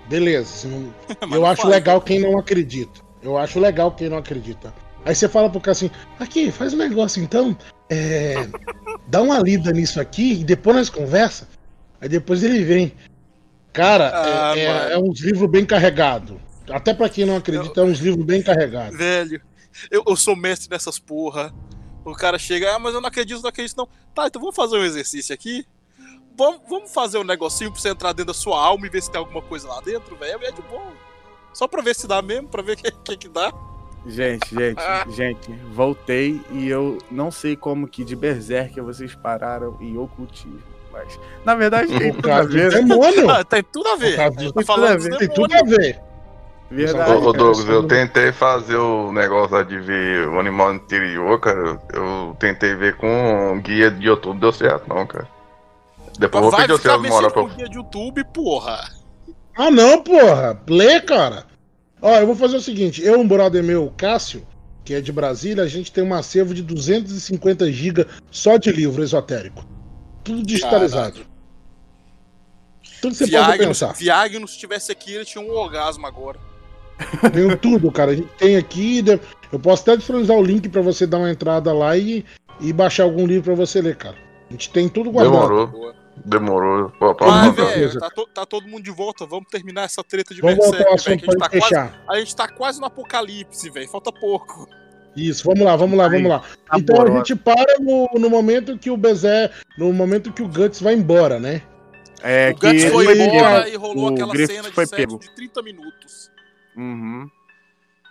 Beleza, 0.07 0.67
eu 1.21 1.27
não 1.27 1.45
acho 1.45 1.61
faz, 1.63 1.73
legal 1.73 2.01
quem 2.01 2.19
não 2.19 2.39
acredita. 2.39 3.04
Eu 3.25 3.37
acho 3.37 3.59
legal 3.59 3.91
quem 3.91 4.09
não 4.09 4.17
acredita. 4.17 4.73
Aí 5.03 5.13
você 5.13 5.27
fala 5.27 5.49
pro 5.49 5.59
cara 5.59 5.71
assim, 5.71 5.91
aqui, 6.19 6.51
faz 6.51 6.73
um 6.73 6.77
negócio 6.77 7.21
então, 7.21 7.57
é, 7.89 8.35
dá 9.07 9.21
uma 9.21 9.39
lida 9.39 9.71
nisso 9.71 9.99
aqui 9.99 10.41
e 10.41 10.43
depois 10.43 10.75
nós 10.75 10.89
conversa. 10.89 11.47
Aí 11.99 12.09
depois 12.09 12.43
ele 12.43 12.63
vem. 12.63 12.93
Cara, 13.73 14.11
Ah, 14.13 14.57
é, 14.57 14.61
é, 14.61 14.93
é 14.93 14.97
uns 14.97 15.19
livros 15.21 15.49
bem 15.49 15.65
carregados. 15.65 16.37
Até 16.69 16.93
pra 16.93 17.09
quem 17.09 17.25
não 17.25 17.35
acredita, 17.35 17.81
é 17.81 17.83
uns 17.83 17.99
livros 17.99 18.25
bem 18.25 18.41
carregados. 18.41 18.97
Velho, 18.97 19.41
eu, 19.91 20.03
eu 20.07 20.15
sou 20.15 20.35
mestre 20.35 20.69
nessas 20.69 20.97
porra. 20.97 21.53
O 22.03 22.13
cara 22.13 22.37
chega, 22.37 22.75
ah, 22.75 22.79
mas 22.79 22.93
eu 22.93 23.01
não 23.01 23.07
acredito, 23.07 23.41
não 23.41 23.49
acredito, 23.49 23.77
não. 23.77 23.89
Tá, 24.13 24.27
então 24.27 24.39
vamos 24.39 24.55
fazer 24.55 24.77
um 24.77 24.83
exercício 24.83 25.33
aqui. 25.33 25.65
Vamos, 26.37 26.61
vamos 26.69 26.93
fazer 26.93 27.17
um 27.17 27.23
negocinho 27.23 27.71
pra 27.71 27.79
você 27.79 27.89
entrar 27.89 28.13
dentro 28.13 28.27
da 28.27 28.33
sua 28.33 28.59
alma 28.59 28.85
e 28.85 28.89
ver 28.89 29.01
se 29.01 29.11
tem 29.11 29.19
alguma 29.19 29.41
coisa 29.41 29.67
lá 29.67 29.81
dentro, 29.81 30.15
velho. 30.15 30.43
É 30.43 30.51
de 30.51 30.61
bom. 30.63 30.91
Só 31.55 31.67
pra 31.67 31.81
ver 31.81 31.95
se 31.95 32.05
dá 32.07 32.21
mesmo, 32.21 32.47
pra 32.47 32.61
ver 32.61 32.73
o 32.77 32.77
que, 32.77 32.91
que, 32.91 33.17
que 33.17 33.27
dá. 33.29 33.51
Gente, 34.05 34.53
gente, 34.53 34.79
Ah. 34.79 35.03
gente, 35.09 35.51
voltei 35.73 36.39
e 36.51 36.67
eu 36.69 36.99
não 37.09 37.31
sei 37.31 37.55
como 37.55 37.87
que 37.87 38.03
de 38.03 38.15
Berserker 38.15 38.83
vocês 38.83 39.15
pararam 39.15 39.75
em 39.81 39.97
ocultismo. 39.97 40.61
Mas, 40.93 41.19
na 41.43 41.55
verdade, 41.55 41.87
tem 41.97 42.13
tudo 42.13 42.31
a 42.31 42.41
ver. 42.43 42.71
né? 42.71 42.81
demônio. 42.81 43.29
Ah, 43.29 43.43
tem 43.43 43.63
tudo 43.63 43.89
a 43.89 43.95
ver. 43.95 44.11
Do- 44.11 44.15
tá 44.17 44.31
tem 44.31 44.47
tudo 44.47 44.59
a 44.59 44.63
falando 44.65 44.99
ver. 45.01 45.17
Tem 45.17 45.27
tudo 45.29 45.53
a 45.55 45.63
ver. 45.63 45.99
Verdade. 46.71 47.11
Ô. 47.11 47.33
Douglas, 47.33 47.67
eu 47.67 47.83
tentei 47.87 48.31
fazer 48.31 48.75
o 48.77 49.11
negócio 49.11 49.55
lá 49.55 49.63
de 49.63 49.77
ver 49.79 50.27
o 50.29 50.39
animal 50.39 50.73
interior, 50.73 51.39
cara. 51.39 51.79
Eu 51.93 52.35
tentei 52.39 52.75
ver 52.75 52.95
com 52.97 53.59
guia 53.63 53.89
de 53.91 54.05
YouTube, 54.07 54.39
deu 54.39 54.51
certo, 54.53 54.87
não, 54.87 55.05
cara. 55.05 55.27
Depois 56.17 56.43
eu 56.45 56.49
vou 56.51 56.59
pedir 56.59 56.73
o 56.73 56.77
seu 56.77 57.01
moral 57.01 57.31
pra 57.31 57.43
guia 57.55 57.67
de 57.69 57.75
YouTube, 57.75 58.23
porra. 58.25 58.79
Ah, 59.55 59.71
não, 59.71 60.01
porra. 60.01 60.61
Lê, 60.67 60.99
cara. 60.99 61.45
Ó, 62.01 62.13
eu 62.15 62.27
vou 62.27 62.35
fazer 62.35 62.57
o 62.57 62.61
seguinte. 62.61 63.01
Eu, 63.03 63.19
um 63.19 63.27
brother 63.27 63.63
meu, 63.63 63.85
o 63.85 63.91
Cássio, 63.91 64.45
que 64.83 64.93
é 64.93 65.01
de 65.01 65.11
Brasília, 65.11 65.63
a 65.63 65.67
gente 65.67 65.91
tem 65.91 66.03
um 66.03 66.13
acervo 66.13 66.53
de 66.53 66.61
250 66.61 67.71
GB 67.71 68.05
só 68.29 68.57
de 68.57 68.71
livro 68.71 69.01
esotérico. 69.01 69.65
Tudo 70.23 70.43
digitalizado. 70.43 71.21
Tudo 73.01 73.11
que 73.11 73.17
você 73.17 73.31
pode 73.31 73.45
Viagno, 73.45 73.67
pensar. 73.67 73.93
Viagno, 73.93 74.47
se 74.47 74.57
tivesse 74.57 74.91
aqui, 74.91 75.13
ele 75.13 75.25
tinha 75.25 75.43
um 75.43 75.51
orgasmo 75.51 76.05
agora. 76.05 76.39
Tem 77.33 77.57
tudo, 77.57 77.91
cara. 77.91 78.11
A 78.11 78.15
gente 78.15 78.29
tem 78.37 78.55
aqui. 78.55 79.03
Eu 79.51 79.59
posso 79.59 79.83
até 79.83 79.97
disponibilizar 79.97 80.37
o 80.37 80.43
link 80.43 80.67
pra 80.69 80.81
você 80.81 81.05
dar 81.05 81.17
uma 81.17 81.31
entrada 81.31 81.73
lá 81.73 81.97
e, 81.97 82.25
e 82.59 82.71
baixar 82.73 83.03
algum 83.03 83.25
livro 83.25 83.43
pra 83.43 83.55
você 83.55 83.81
ler, 83.81 83.95
cara. 83.95 84.15
A 84.49 84.53
gente 84.53 84.69
tem 84.69 84.87
tudo 84.87 85.11
guardado. 85.11 85.33
Demorou, 85.33 85.67
Boa. 85.67 86.04
Demorou. 86.23 86.89
Pô, 86.99 87.07
mandar. 87.25 87.51
beleza. 87.51 87.73
velho, 87.75 87.99
tá, 87.99 88.09
to- 88.09 88.27
tá 88.27 88.45
todo 88.45 88.67
mundo 88.67 88.83
de 88.83 88.91
volta. 88.91 89.25
Vamos 89.25 89.47
terminar 89.49 89.83
essa 89.83 90.03
treta 90.03 90.33
de 90.33 90.41
Vamos 90.41 90.57
voltar 90.57 90.83
Berserk, 90.85 91.25
velho. 91.25 91.31
A, 91.31 91.35
gente 91.35 91.37
pra 91.37 91.49
tá 91.49 91.59
quase- 91.59 91.93
a 92.09 92.15
gente 92.19 92.35
tá 92.35 92.47
quase 92.47 92.79
no 92.79 92.85
apocalipse, 92.85 93.69
velho. 93.69 93.89
Falta 93.89 94.11
pouco. 94.11 94.67
Isso, 95.15 95.45
vamos 95.45 95.61
lá, 95.61 95.75
vamos 95.75 95.97
lá, 95.97 96.07
vamos 96.09 96.29
lá. 96.29 96.39
Tá 96.39 96.77
Então 96.77 97.01
a 97.01 97.09
gente 97.09 97.35
para 97.35 97.79
no, 97.79 98.09
no 98.19 98.29
momento 98.29 98.77
que 98.77 98.89
o 98.91 98.97
Bezé. 98.97 99.49
No 99.77 99.91
momento 99.93 100.31
que 100.33 100.41
o 100.43 100.47
Guts 100.47 100.81
vai 100.81 100.93
embora, 100.93 101.39
né? 101.39 101.61
É 102.21 102.51
o 102.51 102.53
Guts 102.59 102.85
foi 102.85 103.05
embora 103.21 103.69
e 103.69 103.75
rolou 103.75 104.09
o 104.09 104.13
aquela 104.13 104.33
Griffith 104.33 104.55
cena 104.55 104.69
de 104.69 104.75
foi 104.75 104.85
sexo 104.85 105.07
pego. 105.07 105.19
de 105.19 105.35
30 105.35 105.61
minutos. 105.61 106.31
Uhum. 106.75 107.29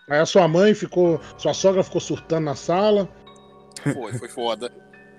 Aí 0.09 0.19
a 0.19 0.27
sua 0.27 0.47
mãe 0.49 0.73
ficou. 0.75 1.21
Sua 1.37 1.53
sogra 1.53 1.83
ficou 1.83 2.01
surtando 2.01 2.45
na 2.45 2.55
sala. 2.55 3.09
Foi, 3.93 4.13
foi 4.15 4.29
foda. 4.29 4.73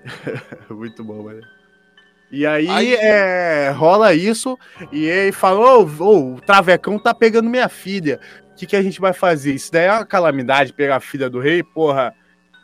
Muito 0.70 1.04
bom, 1.04 1.22
mano. 1.22 1.40
E 2.30 2.44
aí, 2.44 2.68
Aí- 2.68 2.94
é, 2.94 3.70
rola 3.70 4.12
isso, 4.14 4.58
e 4.90 5.04
ele 5.04 5.32
falou: 5.32 5.88
ô, 6.00 6.04
ô, 6.04 6.34
o 6.34 6.40
Travecão 6.40 6.98
tá 6.98 7.14
pegando 7.14 7.48
minha 7.48 7.68
filha. 7.68 8.18
O 8.52 8.54
que, 8.56 8.66
que 8.66 8.76
a 8.76 8.82
gente 8.82 9.00
vai 9.00 9.12
fazer? 9.12 9.52
Isso 9.54 9.70
daí 9.70 9.84
é 9.86 9.92
uma 9.92 10.04
calamidade 10.06 10.72
pegar 10.72 10.96
a 10.96 11.00
filha 11.00 11.28
do 11.30 11.38
rei, 11.38 11.62
porra. 11.62 12.12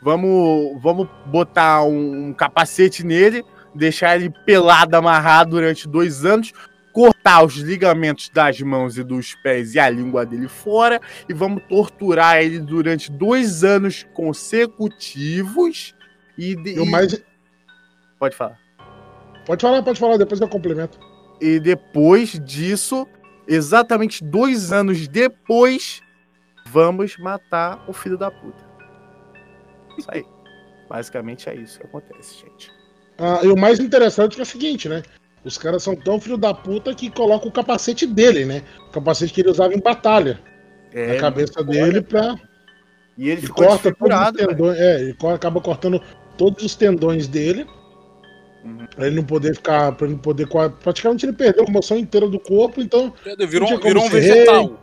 Vamos, 0.01 0.81
vamos 0.81 1.07
botar 1.27 1.83
um, 1.83 2.27
um 2.29 2.33
capacete 2.33 3.05
nele, 3.05 3.41
deixar 3.73 4.15
ele 4.17 4.29
pelado, 4.45 4.97
amarrado 4.97 5.51
durante 5.51 5.87
dois 5.87 6.25
anos, 6.25 6.51
cortar 6.91 7.41
os 7.45 7.55
ligamentos 7.55 8.27
das 8.29 8.59
mãos 8.59 8.97
e 8.97 9.03
dos 9.03 9.33
pés 9.35 9.75
e 9.75 9.79
a 9.79 9.89
língua 9.89 10.25
dele 10.25 10.49
fora, 10.49 10.99
e 11.29 11.33
vamos 11.33 11.63
torturar 11.69 12.41
ele 12.41 12.59
durante 12.59 13.09
dois 13.09 13.63
anos 13.63 14.05
consecutivos. 14.13 15.95
E, 16.37 16.55
de- 16.55 16.75
E 16.75 16.79
o 16.79 16.85
mais. 16.85 17.23
Pode 18.19 18.35
falar. 18.35 18.57
Pode 19.45 19.61
falar, 19.61 19.83
pode 19.83 19.99
falar, 19.99 20.17
depois 20.17 20.39
eu 20.39 20.47
complemento. 20.47 20.99
E 21.41 21.59
depois 21.59 22.39
disso, 22.39 23.07
exatamente 23.47 24.23
dois 24.23 24.71
anos 24.71 25.07
depois, 25.07 26.01
vamos 26.67 27.17
matar 27.17 27.83
o 27.87 27.93
filho 27.93 28.17
da 28.17 28.31
puta. 28.31 28.63
Isso 29.97 30.07
aí. 30.09 30.25
Basicamente 30.89 31.49
é 31.49 31.55
isso 31.55 31.79
que 31.79 31.85
acontece, 31.85 32.39
gente. 32.39 32.71
Ah, 33.17 33.41
e 33.43 33.47
o 33.47 33.57
mais 33.57 33.79
interessante 33.79 34.37
é, 34.37 34.39
é 34.39 34.43
o 34.43 34.45
seguinte, 34.45 34.87
né? 34.87 35.03
Os 35.43 35.57
caras 35.57 35.83
são 35.83 35.95
tão 35.95 36.19
filho 36.19 36.37
da 36.37 36.53
puta 36.53 36.93
que 36.95 37.09
colocam 37.09 37.49
o 37.49 37.51
capacete 37.51 38.07
dele, 38.07 38.45
né? 38.45 38.63
O 38.87 38.91
capacete 38.91 39.33
que 39.33 39.41
ele 39.41 39.49
usava 39.49 39.73
em 39.73 39.79
batalha. 39.79 40.39
É, 40.93 41.15
na 41.15 41.19
cabeça 41.19 41.63
dele 41.63 42.01
pra. 42.01 42.35
E 43.17 43.29
ele 43.29 43.45
E 43.45 43.49
corta 43.49 43.93
todos 43.93 44.17
os 44.17 44.31
tendões. 44.31 44.79
É, 44.79 45.01
ele 45.01 45.17
acaba 45.33 45.59
cortando 45.59 46.01
todos 46.37 46.63
os 46.63 46.75
tendões 46.75 47.27
dele. 47.27 47.67
Uhum. 48.63 48.85
Pra 48.95 49.07
ele 49.07 49.15
não 49.17 49.23
poder 49.23 49.55
ficar. 49.55 49.91
Pra 49.93 50.05
ele 50.05 50.15
não 50.15 50.21
poder. 50.21 50.47
Praticamente 50.81 51.25
ele 51.25 51.33
perdeu 51.33 51.65
a 51.67 51.71
moção 51.71 51.97
inteira 51.97 52.29
do 52.29 52.39
corpo, 52.39 52.81
então. 52.81 53.13
Virou, 53.47 53.67
tinha 53.67 53.79
como 53.79 53.93
virou 53.93 54.05
um 54.05 54.09
ser 54.09 54.21
vegetal. 54.21 54.79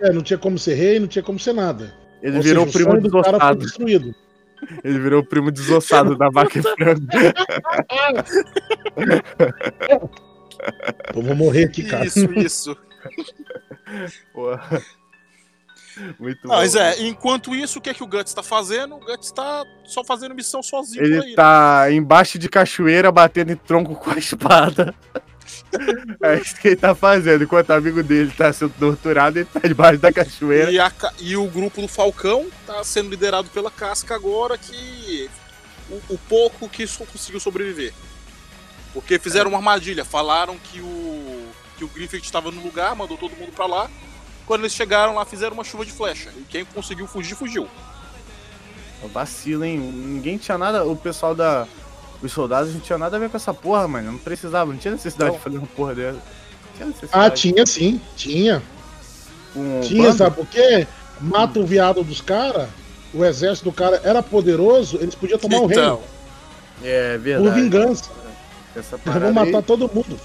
É, 0.00 0.12
não 0.12 0.22
tinha 0.22 0.38
como 0.38 0.58
ser 0.58 0.74
rei, 0.74 0.98
não 0.98 1.06
tinha 1.06 1.22
como 1.22 1.38
ser 1.38 1.52
nada. 1.52 1.94
Ele 2.22 2.38
Ou 2.38 2.42
virou 2.42 2.64
o 2.64 2.66
seja, 2.66 2.78
primo 2.78 2.90
sonho 3.00 3.02
do 3.02 3.10
cara 3.10 3.24
foi 3.24 3.32
desossado. 3.32 3.60
destruído. 3.60 4.14
Ele 4.84 4.98
virou 4.98 5.22
o 5.22 5.26
primo 5.26 5.50
desossado 5.50 6.18
da 6.18 6.28
vaca 6.28 6.58
e 6.58 6.62
frango. 6.62 7.06
Eu 11.14 11.22
vou 11.22 11.34
morrer 11.34 11.64
aqui, 11.64 11.82
cara. 11.84 12.04
Isso, 12.04 12.30
isso. 12.34 12.76
Pô. 14.34 14.50
Muito 16.18 16.46
Não, 16.46 16.56
mas 16.56 16.74
bom. 16.74 16.80
é, 16.80 17.00
enquanto 17.02 17.54
isso, 17.54 17.78
o 17.78 17.82
que 17.82 17.90
é 17.90 17.94
que 17.94 18.02
o 18.02 18.06
Guts 18.06 18.32
tá 18.34 18.42
fazendo? 18.42 18.96
O 18.96 19.00
Guts 19.00 19.30
tá 19.30 19.64
só 19.84 20.02
fazendo 20.04 20.34
missão 20.34 20.62
sozinho 20.62 21.04
Ele 21.04 21.14
aí. 21.20 21.28
né? 21.30 21.34
tá 21.36 21.86
embaixo 21.90 22.38
de 22.38 22.48
cachoeira 22.48 23.10
batendo 23.10 23.52
em 23.52 23.56
tronco 23.56 23.94
com 23.94 24.10
a 24.10 24.18
espada. 24.18 24.94
É 26.22 26.36
isso 26.38 26.56
que 26.56 26.68
ele 26.68 26.76
tá 26.76 26.94
fazendo. 26.94 27.42
Enquanto 27.44 27.70
o 27.70 27.72
amigo 27.74 28.02
dele 28.02 28.32
tá 28.36 28.52
sendo 28.52 28.72
torturado, 28.78 29.38
ele 29.38 29.46
tá 29.52 29.60
debaixo 29.60 29.98
da 29.98 30.12
cachoeira. 30.12 30.70
E, 30.70 30.78
a 30.78 30.92
e 31.18 31.36
o 31.36 31.46
grupo 31.46 31.80
do 31.80 31.88
Falcão 31.88 32.46
tá 32.66 32.82
sendo 32.84 33.10
liderado 33.10 33.48
pela 33.50 33.70
Casca 33.70 34.14
agora, 34.14 34.56
que 34.58 35.28
o, 35.88 36.14
o 36.14 36.18
pouco 36.28 36.68
que 36.68 36.86
só 36.86 37.04
conseguiu 37.04 37.40
sobreviver. 37.40 37.92
Porque 38.92 39.18
fizeram 39.18 39.50
uma 39.50 39.58
armadilha, 39.58 40.04
falaram 40.04 40.56
que 40.56 40.80
o, 40.80 41.48
que 41.76 41.84
o 41.84 41.88
Griffith 41.88 42.22
estava 42.22 42.50
no 42.50 42.62
lugar, 42.62 42.94
mandou 42.94 43.16
todo 43.16 43.36
mundo 43.36 43.52
pra 43.52 43.66
lá. 43.66 43.90
Quando 44.50 44.62
eles 44.62 44.72
chegaram 44.72 45.14
lá, 45.14 45.24
fizeram 45.24 45.54
uma 45.54 45.62
chuva 45.62 45.84
de 45.86 45.92
flecha. 45.92 46.28
E 46.36 46.42
quem 46.42 46.64
conseguiu 46.64 47.06
fugir, 47.06 47.36
fugiu. 47.36 47.68
Vacilo, 49.14 49.64
hein? 49.64 49.78
Ninguém 49.78 50.38
tinha 50.38 50.58
nada. 50.58 50.84
O 50.84 50.96
pessoal 50.96 51.36
da. 51.36 51.68
Os 52.20 52.32
soldados 52.32 52.74
não 52.74 52.80
tinha 52.80 52.98
nada 52.98 53.16
a 53.16 53.20
ver 53.20 53.30
com 53.30 53.36
essa 53.36 53.54
porra, 53.54 53.86
mano. 53.86 54.10
Não 54.10 54.18
precisava, 54.18 54.72
não 54.72 54.76
tinha 54.76 54.90
necessidade 54.90 55.30
Não. 55.30 55.36
de 55.38 55.44
fazer 55.44 55.58
uma 55.58 55.68
porra 55.68 55.94
dessa. 55.94 56.18
Ah, 57.12 57.30
tinha 57.30 57.64
sim, 57.64 58.00
tinha. 58.16 58.60
Com 59.54 59.82
Tinha, 59.82 60.06
bando? 60.08 60.18
sabe 60.18 60.34
por 60.34 60.46
quê? 60.48 60.84
Mata 61.20 61.60
o 61.60 61.64
viado 61.64 62.02
dos 62.02 62.20
caras, 62.20 62.68
o 63.14 63.24
exército 63.24 63.70
do 63.70 63.72
cara 63.72 64.00
era 64.02 64.20
poderoso, 64.20 64.96
eles 65.00 65.14
podiam 65.14 65.38
tomar 65.38 65.58
o 65.60 65.66
reino. 65.66 65.82
Então, 65.84 66.02
É 66.82 67.12
Por 67.18 67.22
verdade. 67.22 67.60
vingança. 67.60 68.10
Essa 68.74 68.96
vão 68.96 69.32
matar 69.32 69.58
aí, 69.58 69.62
todo 69.62 69.88
mundo. 69.94 70.18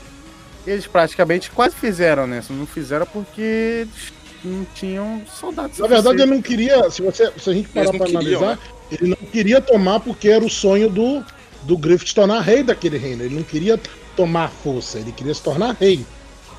eles 0.65 0.87
praticamente 0.87 1.51
quase 1.51 1.75
fizeram, 1.75 2.25
né? 2.25 2.41
Não 2.49 2.65
fizeram 2.65 3.05
porque 3.05 3.85
eles 3.87 4.14
não 4.45 4.65
tinham 4.75 5.21
soldados. 5.27 5.79
Na 5.79 5.87
verdade, 5.87 6.21
ele 6.21 6.31
não 6.31 6.41
queria, 6.41 6.89
se, 6.89 7.01
você, 7.01 7.31
se 7.37 7.49
a 7.49 7.53
gente 7.53 7.69
parar 7.69 7.91
pra 7.91 8.05
queriam, 8.05 8.41
analisar, 8.41 8.59
ele 8.91 9.09
não 9.09 9.27
queria 9.31 9.61
tomar 9.61 9.99
porque 9.99 10.29
era 10.29 10.43
o 10.43 10.49
sonho 10.49 10.89
do, 10.89 11.23
do 11.63 11.77
Griffith 11.77 12.09
se 12.09 12.15
tornar 12.15 12.41
rei 12.41 12.63
daquele 12.63 12.97
reino. 12.97 13.23
Ele 13.23 13.35
não 13.35 13.43
queria 13.43 13.79
tomar 14.15 14.49
força, 14.49 14.99
ele 14.99 15.11
queria 15.11 15.33
se 15.33 15.41
tornar 15.41 15.75
rei. 15.79 16.05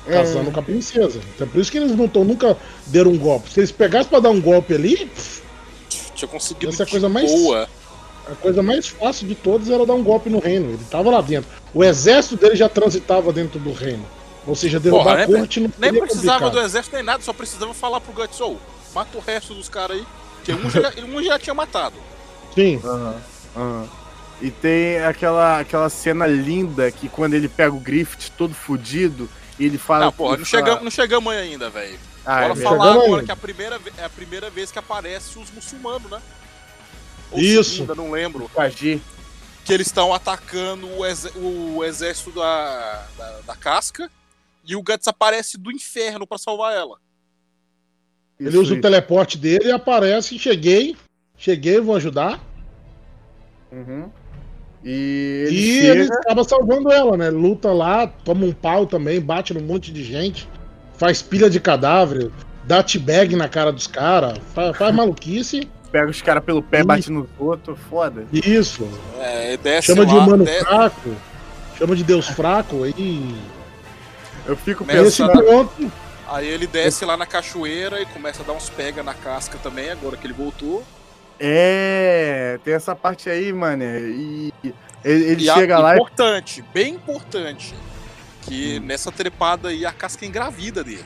É. 0.05 0.11
Casando 0.13 0.51
com 0.51 0.59
a 0.59 0.63
princesa. 0.63 1.19
Então 1.35 1.47
por 1.47 1.59
isso 1.59 1.69
que 1.71 1.77
eles 1.77 1.91
não 1.95 2.07
tão, 2.07 2.23
nunca 2.23 2.55
deram 2.85 3.11
um 3.11 3.17
golpe. 3.17 3.51
Se 3.51 3.59
eles 3.59 3.71
pegassem 3.71 4.07
pra 4.09 4.19
dar 4.21 4.29
um 4.29 4.39
golpe 4.39 4.73
ali, 4.73 4.95
pff, 5.05 5.41
tinha 6.15 6.29
conseguido 6.29 6.71
Essa 6.71 6.85
coisa 6.85 7.09
mais- 7.09 7.29
boa. 7.29 7.67
a 8.31 8.35
coisa 8.35 8.63
mais 8.63 8.87
fácil 8.87 9.27
de 9.27 9.35
todas 9.35 9.69
era 9.69 9.85
dar 9.85 9.93
um 9.95 10.03
golpe 10.03 10.29
no 10.29 10.39
reino. 10.39 10.69
Ele 10.69 10.79
tava 10.89 11.09
lá 11.09 11.19
dentro. 11.21 11.49
O 11.73 11.83
exército 11.83 12.37
dele 12.37 12.55
já 12.55 12.69
transitava 12.69 13.33
dentro 13.33 13.59
do 13.59 13.73
reino. 13.73 14.05
Ou 14.47 14.55
seja, 14.55 14.79
derrubar 14.79 15.03
Porra, 15.03 15.23
a 15.23 15.27
nem- 15.27 15.37
corte 15.37 15.59
não 15.59 15.71
Nem 15.77 15.99
precisava 15.99 16.39
do 16.39 16.43
complicado. 16.45 16.65
exército 16.65 16.95
nem 16.95 17.03
nada, 17.05 17.21
só 17.21 17.33
precisava 17.33 17.73
falar 17.73 17.99
pro 18.01 18.13
Guts, 18.13 18.39
ou 18.39 18.59
mata 18.95 19.17
o 19.17 19.21
resto 19.21 19.53
dos 19.53 19.67
caras 19.69 19.97
aí. 19.97 20.07
Que 20.43 20.53
um 20.53 20.69
já, 20.69 20.93
um 21.05 21.21
já 21.23 21.37
tinha 21.37 21.53
matado. 21.53 21.95
Sim. 22.55 22.79
Aham, 22.83 23.15
aham. 23.55 23.89
E 24.41 24.49
tem 24.51 24.99
aquela, 25.03 25.59
aquela 25.59 25.89
cena 25.89 26.25
linda 26.27 26.89
que 26.91 27.09
quando 27.09 27.33
ele 27.33 27.49
pega 27.49 27.73
o 27.75 27.79
Griffith 27.79 28.31
todo 28.37 28.53
fudido, 28.53 29.29
e 29.59 29.65
ele 29.65 29.77
fala. 29.77 30.05
Não, 30.05 30.11
porra, 30.13 30.37
não 30.37 30.45
fala- 30.45 30.61
chegamos, 30.63 30.83
não 30.83 30.91
chegamos 30.91 31.33
aí 31.33 31.39
ainda, 31.39 31.69
velho. 31.69 31.99
Ah, 32.25 32.39
é 32.39 32.41
Bora 32.43 32.53
verdade. 32.53 32.77
falar 32.77 32.91
agora 32.93 33.19
aí. 33.21 33.25
que 33.25 33.31
é 33.31 33.33
a 33.33 33.37
primeira, 33.37 33.79
é 33.97 34.03
a 34.05 34.09
primeira 34.09 34.49
vez 34.49 34.71
que 34.71 34.77
aparece 34.79 35.39
os 35.39 35.49
muçulmanos, 35.51 36.09
né? 36.11 36.21
Ou 37.31 37.39
Isso. 37.39 37.71
segunda, 37.77 37.95
não 37.95 38.11
lembro. 38.11 38.49
Agir. 38.55 39.01
Que 39.65 39.73
eles 39.73 39.87
estão 39.87 40.13
atacando 40.13 40.87
o, 40.97 41.05
ex- 41.05 41.31
o 41.35 41.83
exército 41.83 42.31
da, 42.31 43.05
da, 43.17 43.39
da 43.47 43.55
casca. 43.55 44.09
E 44.67 44.75
o 44.75 44.83
Guts 44.83 45.07
aparece 45.07 45.57
do 45.57 45.71
inferno 45.71 46.27
pra 46.27 46.37
salvar 46.37 46.75
ela. 46.75 46.97
Ele 48.39 48.49
Isso 48.49 48.61
usa 48.61 48.73
o 48.73 48.75
aí. 48.75 48.81
teleporte 48.81 49.37
dele 49.37 49.69
e 49.69 49.71
aparece, 49.71 50.37
cheguei, 50.37 50.95
cheguei, 51.37 51.79
vou 51.79 51.95
ajudar. 51.95 52.39
Uhum. 53.71 54.09
E 54.83 55.45
ele 55.47 55.57
e 55.57 55.81
chega. 55.81 56.01
ele 56.01 56.13
acaba 56.13 56.43
salvando 56.43 56.91
ela, 56.91 57.17
né? 57.17 57.29
Luta 57.29 57.71
lá, 57.71 58.05
toma 58.07 58.45
um 58.45 58.53
pau 58.53 58.85
também, 58.85 59.19
bate 59.19 59.53
num 59.53 59.61
monte 59.61 59.91
de 59.91 60.03
gente, 60.03 60.47
faz 60.97 61.21
pilha 61.21 61.49
de 61.49 61.59
cadáver, 61.59 62.29
dá 62.63 62.83
t-bag 62.83 63.35
na 63.35 63.49
cara 63.49 63.71
dos 63.71 63.87
caras, 63.87 64.37
faz, 64.53 64.77
faz 64.77 64.93
maluquice. 64.93 65.67
Pega 65.91 66.11
os 66.11 66.21
caras 66.21 66.43
pelo 66.43 66.61
pé, 66.61 66.81
Ih. 66.81 66.83
bate 66.83 67.11
nos 67.11 67.27
outros, 67.39 67.79
foda. 67.89 68.27
Isso. 68.31 68.87
É, 69.19 69.57
desce 69.57 69.87
Chama 69.87 70.05
de 70.05 70.13
humano 70.13 70.45
fraco, 70.45 71.15
chama 71.77 71.95
de 71.95 72.03
Deus 72.03 72.27
fraco, 72.27 72.83
aí. 72.83 73.35
Eu 74.47 74.55
fico 74.55 74.83
pensando. 74.85 75.43
ponto, 75.43 75.91
Aí 76.29 76.47
ele 76.47 76.67
desce 76.67 77.05
lá 77.05 77.15
na 77.15 77.25
cachoeira 77.25 78.01
e 78.01 78.05
começa 78.05 78.41
a 78.43 78.45
dar 78.45 78.53
uns 78.53 78.69
pega 78.69 79.01
na 79.03 79.13
casca 79.13 79.57
também, 79.63 79.89
agora 79.91 80.17
que 80.17 80.25
ele 80.27 80.33
voltou. 80.33 80.83
É, 81.39 82.59
tem 82.65 82.73
essa 82.73 82.95
parte 82.95 83.29
aí, 83.29 83.53
mano. 83.53 83.83
E 83.83 84.51
ele, 85.05 85.23
ele 85.31 85.43
E 85.45 85.49
a- 85.49 85.53
chega 85.53 85.79
lá 85.79 85.93
e. 85.93 85.95
importante, 85.97 86.63
bem 86.73 86.95
importante, 86.95 87.73
que 88.41 88.79
nessa 88.81 89.11
trepada 89.11 89.69
aí 89.69 89.85
a 89.85 89.91
casca 89.93 90.25
engravida 90.25 90.83
dele. 90.83 91.05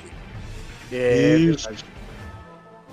É, 0.92 1.36
Isso. 1.38 1.66
verdade. 1.68 1.86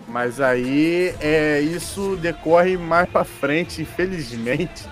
Mas 0.06 0.40
aí 0.40 1.14
é, 1.20 1.60
isso 1.60 2.16
decorre 2.16 2.76
mais 2.76 3.08
pra 3.08 3.24
frente, 3.24 3.82
infelizmente. 3.82 4.84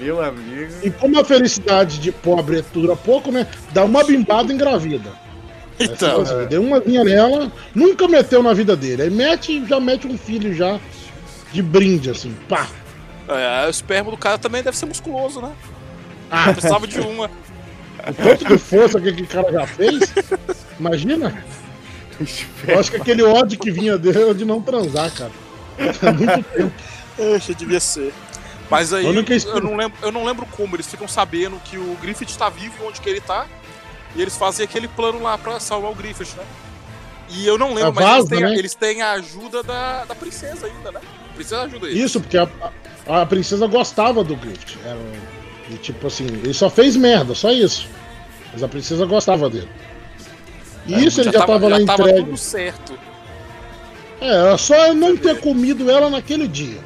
Meu 0.00 0.22
amigo. 0.22 0.72
e 0.82 0.90
como 0.90 1.20
a 1.20 1.24
felicidade 1.24 1.98
de 1.98 2.10
pobre 2.10 2.64
dura 2.72 2.96
pouco, 2.96 3.30
né? 3.30 3.46
Dá 3.72 3.84
uma 3.84 4.02
bimbada 4.04 4.52
engravida. 4.52 5.12
Então, 5.78 6.20
Assim, 6.22 6.46
deu 6.48 6.62
uma 6.62 6.78
linha 6.78 7.02
nela, 7.04 7.50
nunca 7.74 8.06
meteu 8.08 8.42
na 8.42 8.52
vida 8.52 8.76
dele. 8.76 9.02
Aí 9.02 9.10
mete, 9.10 9.64
já 9.66 9.80
mete 9.80 10.06
um 10.06 10.16
filho 10.18 10.54
já 10.54 10.78
de 11.52 11.62
brinde, 11.62 12.10
assim, 12.10 12.34
pá. 12.48 12.66
é, 13.28 13.66
o 13.66 13.70
esperma 13.70 14.10
do 14.10 14.16
cara 14.16 14.36
também 14.38 14.62
deve 14.62 14.76
ser 14.76 14.86
musculoso, 14.86 15.40
né? 15.40 15.52
Ah, 16.30 16.52
Precisava 16.52 16.86
de 16.86 17.00
uma. 17.00 17.26
o 17.26 18.14
tanto 18.14 18.44
de 18.44 18.58
força 18.58 19.00
que 19.00 19.08
aquele 19.08 19.26
cara 19.26 19.50
já 19.52 19.66
fez, 19.66 20.12
imagina. 20.78 21.42
Eu 22.68 22.78
acho 22.78 22.90
que 22.90 22.98
aquele 22.98 23.22
ódio 23.22 23.58
que 23.58 23.70
vinha 23.70 23.96
dele 23.96 24.22
era 24.22 24.34
de 24.34 24.44
não 24.44 24.60
transar, 24.60 25.10
cara. 25.12 25.30
Há 25.78 26.12
muito 26.12 26.42
tempo. 26.54 26.72
Poxa, 27.16 27.54
devia 27.54 27.80
ser. 27.80 28.12
Mas 28.70 28.92
aí, 28.92 29.04
eu 29.04 29.12
não, 29.60 29.76
lembro, 29.76 29.98
eu 30.00 30.12
não 30.12 30.24
lembro 30.24 30.46
como, 30.46 30.76
eles 30.76 30.86
ficam 30.86 31.08
sabendo 31.08 31.60
que 31.64 31.76
o 31.76 31.96
Griffith 32.00 32.36
tá 32.38 32.48
vivo 32.48 32.74
onde 32.86 33.00
que 33.00 33.08
ele 33.10 33.20
tá, 33.20 33.46
e 34.14 34.22
eles 34.22 34.36
fazem 34.36 34.64
aquele 34.64 34.86
plano 34.86 35.20
lá 35.22 35.36
pra 35.36 35.58
salvar 35.58 35.90
o 35.90 35.94
Griffith, 35.94 36.36
né? 36.36 36.44
E 37.30 37.46
eu 37.46 37.58
não 37.58 37.74
lembro, 37.74 37.90
A 37.90 37.92
mas 37.92 38.16
eles 38.16 38.28
têm, 38.28 38.44
a- 38.44 38.48
né? 38.48 38.56
eles 38.56 38.74
têm 38.74 39.02
a 39.02 39.10
ajuda 39.12 39.62
da, 39.62 40.04
da 40.04 40.14
princesa 40.14 40.66
ainda, 40.66 40.92
né? 40.92 41.00
A 41.30 41.34
princesa 41.34 41.62
ajuda 41.62 41.86
eles. 41.88 42.00
Isso, 42.00 42.20
porque 42.20 42.38
a, 42.38 42.48
a, 43.08 43.26
princesa 43.26 43.66
gostava 43.66 44.22
do 44.22 44.36
Griffith. 44.36 44.78
Era, 44.84 44.96
um- 44.96 45.74
e 45.74 45.76
tipo 45.78 46.06
assim, 46.06 46.26
ele 46.26 46.54
só 46.54 46.68
fez 46.70 46.96
merda, 46.96 47.34
só 47.34 47.50
isso. 47.50 47.88
Mas 48.52 48.62
a 48.62 48.68
princesa 48.68 49.06
gostava 49.06 49.48
dele. 49.48 49.68
E 50.86 51.04
isso 51.06 51.20
ele 51.20 51.30
já 51.30 51.44
tava, 51.46 51.68
lá 51.68 51.76
É, 51.76 51.80
já 51.80 51.86
tava 51.86 52.02
entregue. 52.08 52.24
tudo 52.24 52.36
certo. 52.36 52.98
É, 54.20 54.26
era 54.28 54.58
só 54.58 54.92
não 54.92 55.16
ter 55.16 55.40
comido 55.40 55.88
ela 55.90 56.10
naquele 56.10 56.48
dia. 56.48 56.80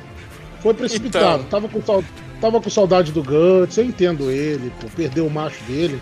Foi 0.64 0.74
precipitado. 0.74 1.44
Então. 1.46 1.60
Tava, 1.60 1.68
com 1.68 1.80
sau- 1.80 2.04
tava 2.40 2.60
com 2.60 2.68
saudade 2.70 3.12
do 3.12 3.22
Guts, 3.22 3.76
eu 3.78 3.84
entendo 3.84 4.30
ele, 4.30 4.72
pô, 4.80 4.88
perdeu 4.96 5.26
o 5.26 5.30
macho 5.30 5.62
dele. 5.64 6.00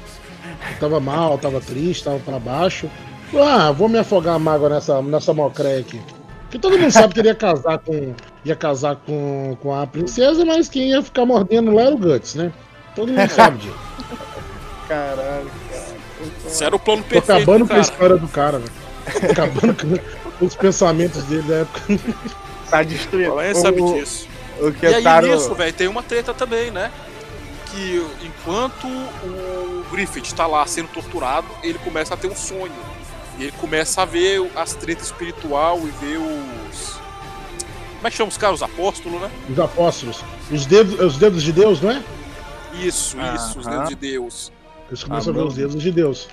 Ele 0.67 0.77
tava 0.81 0.99
mal, 1.01 1.37
tava 1.37 1.61
triste, 1.61 2.05
tava 2.05 2.19
pra 2.21 2.39
baixo. 2.39 2.89
Ah, 3.35 3.71
vou 3.73 3.89
me 3.89 3.99
afogar 3.99 4.37
a 4.37 4.39
mágoa 4.39 4.69
nessa, 4.71 5.03
nessa 5.03 5.35
mocré 5.35 5.79
aqui. 5.79 6.01
Porque 6.43 6.59
todo 6.59 6.79
mundo 6.79 6.91
sabe 6.91 7.13
que 7.15 7.21
ele 7.21 7.29
ia 7.29 7.35
casar 7.35 7.79
com. 7.79 8.15
ia 8.45 8.55
casar 8.57 8.97
com, 8.97 9.57
com 9.61 9.75
a 9.75 9.87
princesa, 9.87 10.45
mas 10.45 10.69
quem 10.69 10.91
ia 10.91 11.03
ficar 11.03 11.25
mordendo 11.27 11.73
lá 11.75 11.83
era 11.83 11.95
o 11.95 11.99
Guts, 11.99 12.35
né? 12.35 12.53
Todo 12.95 13.13
mundo 13.13 13.29
sabe 13.31 13.59
disso. 13.59 13.75
Caralho. 14.89 15.51
Esse 16.47 16.63
era 16.65 16.77
o 16.77 16.79
plano 16.79 17.03
Tô 17.03 17.09
perfeito, 17.09 17.33
acabando 17.33 17.59
com 17.67 17.73
a 17.73 17.77
cara. 17.77 17.81
história 17.81 18.17
do 18.17 18.29
cara, 18.29 18.59
velho. 18.59 18.73
Tô 19.27 19.33
acabando 19.33 19.75
com 20.39 20.45
os 20.47 20.55
pensamentos 20.55 21.23
dele 21.25 21.43
da 21.43 21.55
época. 21.57 21.81
Tá 22.71 22.83
destruindo. 22.83 23.31
Alguém 23.33 23.53
O- 23.53 23.55
sabe 23.57 23.83
disso. 23.95 24.29
O 24.63 24.69
E 24.69 24.73
que 24.73 24.87
aí 24.87 25.03
tá 25.03 25.21
nisso, 25.21 25.55
velho, 25.55 25.73
tem 25.73 25.89
uma 25.89 26.03
treta 26.03 26.33
também, 26.33 26.71
né? 26.71 26.91
Que 27.71 28.07
enquanto 28.23 28.87
o 28.87 29.85
Griffith 29.91 30.33
tá 30.35 30.47
lá 30.47 30.65
sendo 30.67 30.89
torturado, 30.89 31.49
ele 31.63 31.79
começa 31.79 32.15
a 32.15 32.17
ter 32.17 32.29
um 32.29 32.37
sonho. 32.37 32.73
E 33.39 33.45
ele 33.45 33.53
começa 33.53 34.03
a 34.03 34.05
ver 34.05 34.51
as 34.55 34.75
tretas 34.75 35.07
espiritual 35.07 35.81
e 35.81 35.91
ver 36.05 36.19
os. 36.19 37.01
Como 37.97 38.07
é 38.07 38.11
que 38.11 38.17
chama 38.17 38.29
os 38.29 38.37
caras? 38.37 38.57
Os 38.57 38.63
apóstolos, 38.63 39.21
né? 39.21 39.31
Os 39.51 39.59
apóstolos. 39.59 40.25
Os 40.51 40.67
dedos, 40.67 41.01
os 41.01 41.17
dedos 41.17 41.43
de 41.43 41.53
Deus, 41.53 41.81
não 41.81 41.91
é? 41.91 42.03
Isso, 42.75 43.17
isso, 43.35 43.59
os 43.59 43.67
dedos 43.67 43.89
de 43.89 43.95
Deus. 43.95 44.53
Eles 44.89 45.05
começam 45.05 45.31
a 45.31 45.35
ver 45.35 45.41
Amém. 45.41 45.49
os 45.49 45.55
dedos 45.57 45.83
de 45.83 45.91
Deus. 45.91 46.29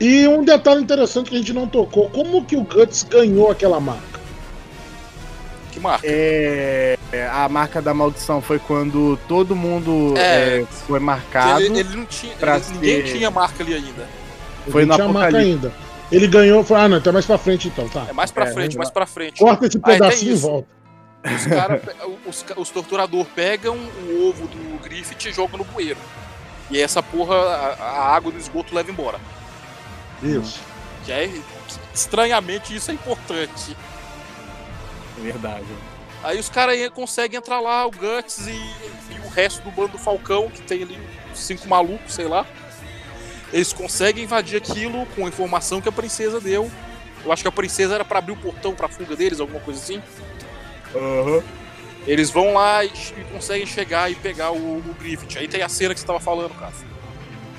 E 0.00 0.26
um 0.26 0.44
detalhe 0.44 0.82
interessante 0.82 1.30
que 1.30 1.36
a 1.36 1.38
gente 1.38 1.52
não 1.52 1.66
tocou: 1.66 2.10
como 2.10 2.44
que 2.44 2.56
o 2.56 2.62
Guts 2.62 3.04
ganhou 3.04 3.50
aquela 3.50 3.80
marca? 3.80 4.20
Que 5.72 5.80
marca. 5.80 6.06
É, 6.06 6.98
a 7.22 7.48
marca 7.48 7.80
da 7.82 7.92
maldição 7.94 8.40
foi 8.40 8.58
quando 8.58 9.18
todo 9.28 9.54
mundo 9.54 10.14
É. 10.16 10.60
é, 10.60 10.66
foi 10.86 10.98
marcado. 11.00 11.60
ele, 11.60 11.78
ele 11.80 11.96
não 11.96 12.06
tinha. 12.06 12.34
pra 12.36 12.56
ele- 12.56 12.64
ninguém 12.72 13.06
ser- 13.06 13.12
tinha 13.18 13.30
marca 13.30 13.62
ali 13.62 13.74
ainda. 13.74 14.08
Foi 14.70 14.82
Ele 14.82 14.90
no 14.90 14.94
tinha 14.96 15.08
marca 15.08 15.36
ainda. 15.36 15.72
ele 16.10 16.26
ganhou. 16.26 16.64
Foi, 16.64 16.78
ah, 16.78 16.88
não, 16.88 16.96
então 16.98 17.10
é 17.10 17.14
mais 17.14 17.26
pra 17.26 17.36
frente 17.38 17.68
então, 17.68 17.88
tá. 17.88 18.06
É 18.08 18.12
mais 18.12 18.30
pra 18.30 18.44
É, 18.44 18.52
frente, 18.52 18.72
vamos 18.72 18.76
mais 18.76 18.90
pra 18.90 19.06
frente. 19.06 19.38
Corta 19.38 19.66
esse 19.66 19.78
pedacinho 19.78 20.32
e 20.32 20.36
volta. 20.36 20.68
Os, 21.24 21.46
cara, 21.46 21.82
os, 22.26 22.44
os 22.56 22.70
torturador 22.70 23.24
pegam 23.34 23.76
o 23.76 24.28
ovo 24.28 24.46
do 24.46 24.78
Griffith 24.82 25.26
e 25.28 25.32
jogam 25.32 25.58
no 25.58 25.64
bueiro. 25.64 25.98
E 26.70 26.76
aí 26.76 26.82
essa 26.82 27.02
porra, 27.02 27.34
a, 27.36 27.76
a 27.82 28.14
água 28.14 28.30
do 28.32 28.38
esgoto 28.38 28.74
leva 28.74 28.90
embora. 28.90 29.18
Isso. 30.22 30.60
Que 31.04 31.12
é, 31.12 31.30
estranhamente, 31.94 32.74
isso 32.74 32.90
é 32.90 32.94
importante. 32.94 33.76
Verdade. 35.18 35.64
Aí 36.24 36.40
os 36.40 36.48
caras 36.48 36.76
conseguem 36.88 37.38
entrar 37.38 37.60
lá, 37.60 37.86
o 37.86 37.90
Guts 37.90 38.46
e, 38.46 38.50
e 38.50 39.26
o 39.26 39.28
resto 39.28 39.62
do 39.62 39.70
bando 39.70 39.92
do 39.92 39.98
Falcão, 39.98 40.48
que 40.48 40.62
tem 40.62 40.82
ali 40.82 40.98
cinco 41.34 41.68
malucos, 41.68 42.14
sei 42.14 42.26
lá. 42.26 42.46
Eles 43.52 43.74
conseguem 43.74 44.24
invadir 44.24 44.56
aquilo 44.56 45.04
com 45.14 45.26
a 45.26 45.28
informação 45.28 45.82
que 45.82 45.88
a 45.88 45.92
princesa 45.92 46.40
deu. 46.40 46.70
Eu 47.22 47.30
acho 47.30 47.42
que 47.42 47.48
a 47.48 47.52
princesa 47.52 47.94
era 47.94 48.04
pra 48.06 48.20
abrir 48.20 48.32
o 48.32 48.36
portão 48.36 48.74
pra 48.74 48.88
fuga 48.88 49.14
deles, 49.14 49.38
alguma 49.38 49.60
coisa 49.60 49.78
assim. 49.78 50.02
Eles 52.06 52.30
vão 52.30 52.54
lá 52.54 52.82
e, 52.82 52.88
e 52.88 53.24
conseguem 53.30 53.66
chegar 53.66 54.10
e 54.10 54.14
pegar 54.14 54.50
o, 54.50 54.78
o 54.78 54.96
Griffith. 54.98 55.38
Aí 55.38 55.46
tem 55.46 55.62
a 55.62 55.68
cena 55.68 55.92
que 55.92 56.00
você 56.00 56.06
tava 56.06 56.20
falando, 56.20 56.54
cara. 56.54 56.72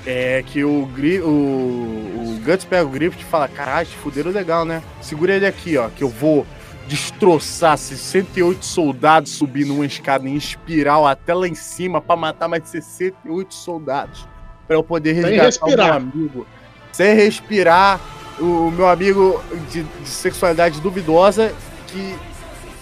É 0.04 0.42
que 0.44 0.64
o, 0.64 0.86
Gri, 0.86 1.20
o, 1.20 1.26
o 1.28 2.40
Guts 2.44 2.64
pega 2.64 2.84
o 2.84 2.88
Griffith 2.88 3.20
e 3.20 3.24
fala: 3.24 3.48
Caralho, 3.48 3.88
fuderam 4.02 4.32
legal, 4.32 4.64
né? 4.64 4.82
Segura 5.00 5.34
ele 5.34 5.46
aqui, 5.46 5.76
ó, 5.76 5.88
que 5.88 6.02
eu 6.02 6.08
vou 6.08 6.46
destroçar 6.86 7.76
68 7.76 8.64
soldados 8.64 9.32
subindo 9.32 9.74
uma 9.74 9.86
escada 9.86 10.28
em 10.28 10.36
espiral 10.36 11.06
até 11.06 11.34
lá 11.34 11.46
em 11.46 11.54
cima 11.54 12.00
pra 12.00 12.16
matar 12.16 12.48
mais 12.48 12.68
68 12.68 13.52
soldados. 13.54 14.26
Pra 14.66 14.76
eu 14.76 14.82
poder 14.82 15.14
Sem 15.14 15.38
resgatar 15.38 15.66
o 15.66 15.76
meu 15.76 15.94
amigo. 15.94 16.46
Sem 16.92 17.14
respirar, 17.14 18.00
o 18.38 18.70
meu 18.70 18.88
amigo 18.88 19.42
de, 19.70 19.82
de 19.82 20.08
sexualidade 20.08 20.80
duvidosa 20.80 21.54
que 21.88 22.16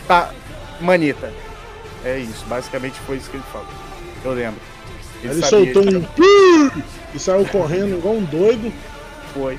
tá 0.06 0.30
manita. 0.80 1.32
É 2.04 2.18
isso, 2.18 2.44
basicamente 2.46 2.98
foi 3.00 3.16
isso 3.16 3.30
que 3.30 3.36
ele 3.36 3.44
falou. 3.52 3.68
Eu 4.24 4.32
lembro. 4.32 4.60
Ele 5.22 5.40
sabia, 5.40 5.48
soltou 5.48 5.82
ele 5.82 5.96
um 5.96 6.02
pi 6.02 6.84
e 7.14 7.18
saiu 7.18 7.46
correndo 7.46 7.96
igual 7.96 8.14
um 8.14 8.24
doido. 8.24 8.72
Foi. 9.32 9.58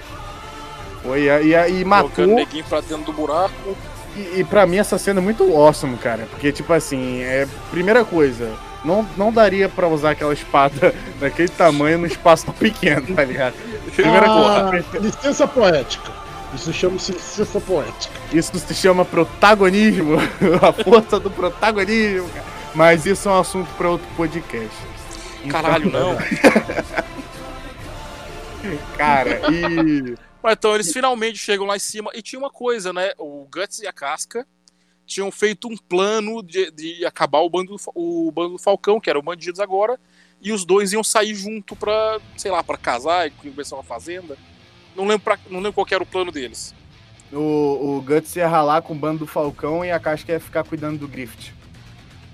Foi, 1.01 1.21
e, 1.21 1.53
e, 1.53 1.81
e 1.81 1.85
matou. 1.85 2.09
Jogando 2.09 2.35
neguinho 2.35 2.63
pra 2.65 2.81
dentro 2.81 3.05
do 3.05 3.13
buraco. 3.13 3.75
E, 4.15 4.39
e 4.39 4.43
pra 4.43 4.65
mim 4.65 4.77
essa 4.77 4.97
cena 4.97 5.19
é 5.19 5.23
muito 5.23 5.43
awesome, 5.55 5.97
cara. 5.97 6.27
Porque, 6.31 6.51
tipo 6.51 6.71
assim, 6.73 7.21
é. 7.21 7.47
Primeira 7.71 8.03
coisa, 8.05 8.51
não, 8.83 9.05
não 9.17 9.31
daria 9.31 9.67
pra 9.67 9.87
usar 9.87 10.11
aquela 10.11 10.33
espada 10.33 10.93
daquele 11.19 11.49
tamanho 11.49 11.97
num 11.99 12.05
espaço 12.05 12.45
tão 12.45 12.53
pequeno, 12.53 13.15
tá 13.15 13.23
ligado? 13.25 13.53
Primeira 13.95 14.25
Ah, 14.27 14.69
coisa. 14.69 14.85
licença 14.99 15.47
poética. 15.47 16.11
Isso 16.53 16.71
chama-se 16.71 17.11
licença 17.11 17.59
poética. 17.59 18.13
Isso 18.31 18.57
se 18.57 18.73
chama 18.73 19.03
protagonismo, 19.03 20.15
a 20.61 20.71
força 20.83 21.19
do 21.19 21.29
protagonismo, 21.29 22.29
cara. 22.29 22.45
Mas 22.73 23.05
isso 23.05 23.27
é 23.27 23.31
um 23.33 23.39
assunto 23.39 23.67
pra 23.77 23.89
outro 23.89 24.07
podcast. 24.15 24.69
Então, 25.43 25.61
Caralho, 25.61 25.91
não. 25.91 26.17
Cara, 28.97 29.41
e. 29.51 30.15
Então 30.51 30.73
eles 30.75 30.91
finalmente 30.91 31.37
chegam 31.37 31.65
lá 31.65 31.75
em 31.75 31.79
cima. 31.79 32.11
E 32.13 32.21
tinha 32.21 32.39
uma 32.39 32.49
coisa, 32.49 32.91
né? 32.93 33.11
O 33.17 33.47
Guts 33.51 33.79
e 33.79 33.87
a 33.87 33.93
Casca 33.93 34.45
tinham 35.05 35.31
feito 35.31 35.67
um 35.67 35.77
plano 35.77 36.41
de, 36.41 36.71
de 36.71 37.05
acabar 37.05 37.39
o 37.39 37.49
bando, 37.49 37.75
o 37.93 38.31
bando 38.31 38.53
do 38.53 38.57
Falcão, 38.59 38.99
que 38.99 39.09
eram 39.09 39.21
bandidos 39.21 39.59
agora. 39.59 39.99
E 40.41 40.51
os 40.51 40.65
dois 40.65 40.93
iam 40.93 41.03
sair 41.03 41.33
junto 41.35 41.75
pra, 41.75 42.19
sei 42.37 42.51
lá, 42.51 42.63
pra 42.63 42.77
casar 42.77 43.27
e 43.27 43.31
começar 43.31 43.75
uma 43.75 43.83
fazenda. 43.83 44.37
Não 44.95 45.05
lembro, 45.07 45.23
pra- 45.23 45.39
não 45.49 45.57
lembro 45.59 45.73
qual 45.73 45.85
que 45.85 45.93
era 45.93 46.03
o 46.03 46.07
plano 46.07 46.31
deles. 46.31 46.73
O, 47.31 47.97
o 47.97 48.01
Guts 48.01 48.35
ia 48.35 48.47
ralar 48.47 48.81
com 48.81 48.93
o 48.93 48.95
bando 48.95 49.19
do 49.19 49.27
Falcão 49.27 49.83
e 49.83 49.91
a 49.91 49.99
Casca 49.99 50.31
ia 50.33 50.39
ficar 50.39 50.63
cuidando 50.63 50.99
do 50.99 51.07
Griffith. 51.07 51.53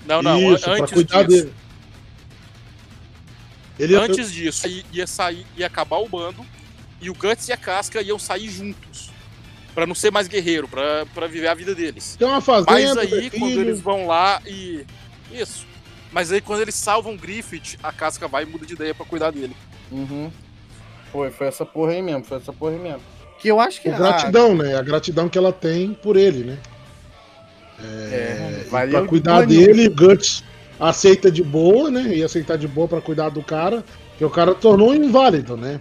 Não, 0.05 0.21
não, 0.21 0.53
Isso, 0.53 0.63
pra 0.65 0.73
antes 0.73 0.93
cuidar 0.93 1.23
disso. 1.23 1.45
dele. 1.45 1.55
Ele 3.79 3.93
ia- 3.93 4.01
Antes 4.01 4.31
disso, 4.31 4.67
ia 4.91 5.07
sair, 5.07 5.45
ia 5.57 5.65
acabar 5.67 5.97
o 5.97 6.07
bando 6.07 6.45
e 7.01 7.09
o 7.09 7.13
Guts 7.13 7.47
e 7.49 7.51
a 7.51 7.57
Casca 7.57 8.01
iam 8.01 8.19
sair 8.19 8.49
juntos. 8.49 9.09
Pra 9.73 9.87
não 9.87 9.95
ser 9.95 10.11
mais 10.11 10.27
guerreiro, 10.27 10.67
pra, 10.67 11.05
pra 11.13 11.27
viver 11.27 11.47
a 11.47 11.53
vida 11.53 11.73
deles. 11.73 12.15
tem 12.17 12.27
uma 12.27 12.41
fazenda. 12.41 12.95
Mas 12.95 12.97
aí, 12.97 13.29
quando 13.29 13.59
eles 13.59 13.79
vão 13.79 14.05
lá 14.05 14.41
e. 14.45 14.85
Isso. 15.31 15.65
Mas 16.11 16.31
aí, 16.31 16.41
quando 16.41 16.61
eles 16.61 16.75
salvam 16.75 17.13
o 17.13 17.17
Griffith, 17.17 17.77
a 17.81 17.91
Casca 17.91 18.27
vai 18.27 18.43
e 18.43 18.45
muda 18.45 18.65
de 18.65 18.73
ideia 18.73 18.93
pra 18.93 19.05
cuidar 19.05 19.31
dele. 19.31 19.55
Uhum. 19.89 20.29
Foi, 21.11 21.31
foi 21.31 21.47
essa 21.47 21.65
porra 21.65 21.93
aí 21.93 22.01
mesmo, 22.01 22.23
foi 22.25 22.37
essa 22.37 22.51
porra 22.51 22.73
aí 22.73 22.79
mesmo. 22.79 23.01
Que 23.39 23.47
eu 23.47 23.59
acho 23.59 23.81
que 23.81 23.89
É 23.89 23.97
gratidão, 23.97 24.55
né? 24.55 24.75
A 24.75 24.81
gratidão 24.81 25.29
que 25.29 25.37
ela 25.37 25.53
tem 25.53 25.93
por 25.93 26.17
ele, 26.17 26.43
né? 26.43 26.57
É, 27.83 28.65
valeu 28.69 28.99
pra 28.99 29.07
cuidar 29.07 29.45
dele, 29.47 29.87
o 29.87 29.95
Guts 29.95 30.43
aceita 30.79 31.31
de 31.31 31.43
boa, 31.43 31.89
né? 31.89 32.15
E 32.15 32.23
aceitar 32.23 32.57
de 32.57 32.67
boa 32.67 32.87
pra 32.87 33.01
cuidar 33.01 33.29
do 33.29 33.41
cara, 33.41 33.83
que 34.17 34.25
o 34.25 34.29
cara 34.29 34.53
tornou 34.53 34.93
inválido, 34.93 35.57
né? 35.57 35.79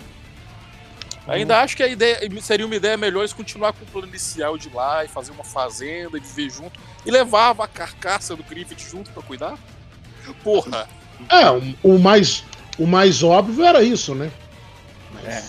Ainda 1.26 1.60
acho 1.60 1.76
que 1.76 1.82
a 1.82 1.88
ideia 1.88 2.18
seria 2.40 2.66
uma 2.66 2.74
ideia 2.74 2.96
melhor 2.96 3.20
eles 3.20 3.32
continuar 3.32 3.72
com 3.72 3.84
o 3.84 3.86
plano 3.86 4.08
inicial 4.08 4.56
de 4.58 4.68
lá 4.70 5.04
e 5.04 5.08
fazer 5.08 5.30
uma 5.32 5.44
fazenda 5.44 6.16
e 6.16 6.20
viver 6.20 6.50
junto. 6.50 6.80
E 7.06 7.10
levava 7.10 7.64
a 7.64 7.68
carcaça 7.68 8.34
do 8.34 8.42
Griffith 8.42 8.80
junto 8.90 9.10
pra 9.10 9.22
cuidar. 9.22 9.56
Porra! 10.42 10.88
É, 11.28 11.50
o, 11.50 11.62
o 11.94 11.98
mais, 11.98 12.44
o 12.78 12.86
mais 12.86 13.22
óbvio 13.22 13.64
era 13.64 13.82
isso, 13.82 14.14
né? 14.14 14.30
Mas 15.12 15.24
É. 15.24 15.44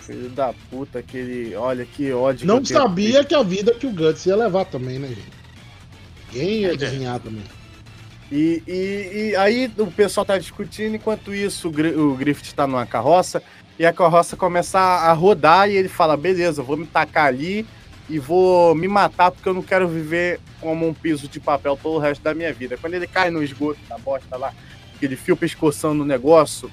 Filho 0.00 0.28
da 0.30 0.52
puta, 0.70 0.98
aquele. 0.98 1.54
Olha 1.54 1.84
que 1.86 2.12
ódio. 2.12 2.46
não 2.46 2.56
que 2.56 2.72
eu 2.72 2.76
tenho. 2.76 2.80
sabia 2.80 3.24
que 3.24 3.34
a 3.34 3.42
vida 3.42 3.72
que 3.74 3.86
o 3.86 3.92
Guts 3.92 4.26
ia 4.26 4.34
levar 4.36 4.64
também, 4.64 4.98
né, 4.98 5.08
gente? 5.08 5.32
Ninguém 6.32 6.48
É. 6.64 6.68
ia 6.68 6.72
adivinhar 6.72 7.20
também. 7.20 7.44
E, 8.32 8.62
e, 8.66 9.30
e 9.32 9.36
aí 9.36 9.72
o 9.76 9.86
pessoal 9.88 10.24
tá 10.24 10.38
discutindo, 10.38 10.94
enquanto 10.96 11.34
isso 11.34 11.68
o, 11.68 11.70
Gri- 11.70 11.94
o 11.96 12.14
Griffith 12.14 12.52
tá 12.54 12.66
numa 12.66 12.86
carroça 12.86 13.42
e 13.80 13.86
a 13.86 13.94
carroça 13.94 14.36
começa 14.36 14.78
a 14.78 15.10
rodar 15.14 15.70
e 15.70 15.74
ele 15.74 15.88
fala: 15.88 16.14
beleza, 16.14 16.60
eu 16.60 16.64
vou 16.66 16.76
me 16.76 16.84
tacar 16.84 17.24
ali 17.24 17.66
e 18.10 18.18
vou 18.18 18.74
me 18.74 18.86
matar 18.86 19.30
porque 19.30 19.48
eu 19.48 19.54
não 19.54 19.62
quero 19.62 19.88
viver 19.88 20.38
como 20.60 20.86
um 20.86 20.92
piso 20.92 21.26
de 21.26 21.40
papel 21.40 21.78
todo 21.82 21.94
o 21.94 21.98
resto 21.98 22.20
da 22.20 22.34
minha 22.34 22.52
vida. 22.52 22.76
Quando 22.78 22.92
ele 22.92 23.06
cai 23.06 23.30
no 23.30 23.42
esgoto 23.42 23.80
da 23.88 23.96
bosta 23.96 24.36
lá, 24.36 24.52
que 24.98 25.06
ele 25.06 25.16
fia 25.16 25.32
o 25.32 25.36
pescoção 25.36 25.94
no 25.94 26.04
negócio, 26.04 26.70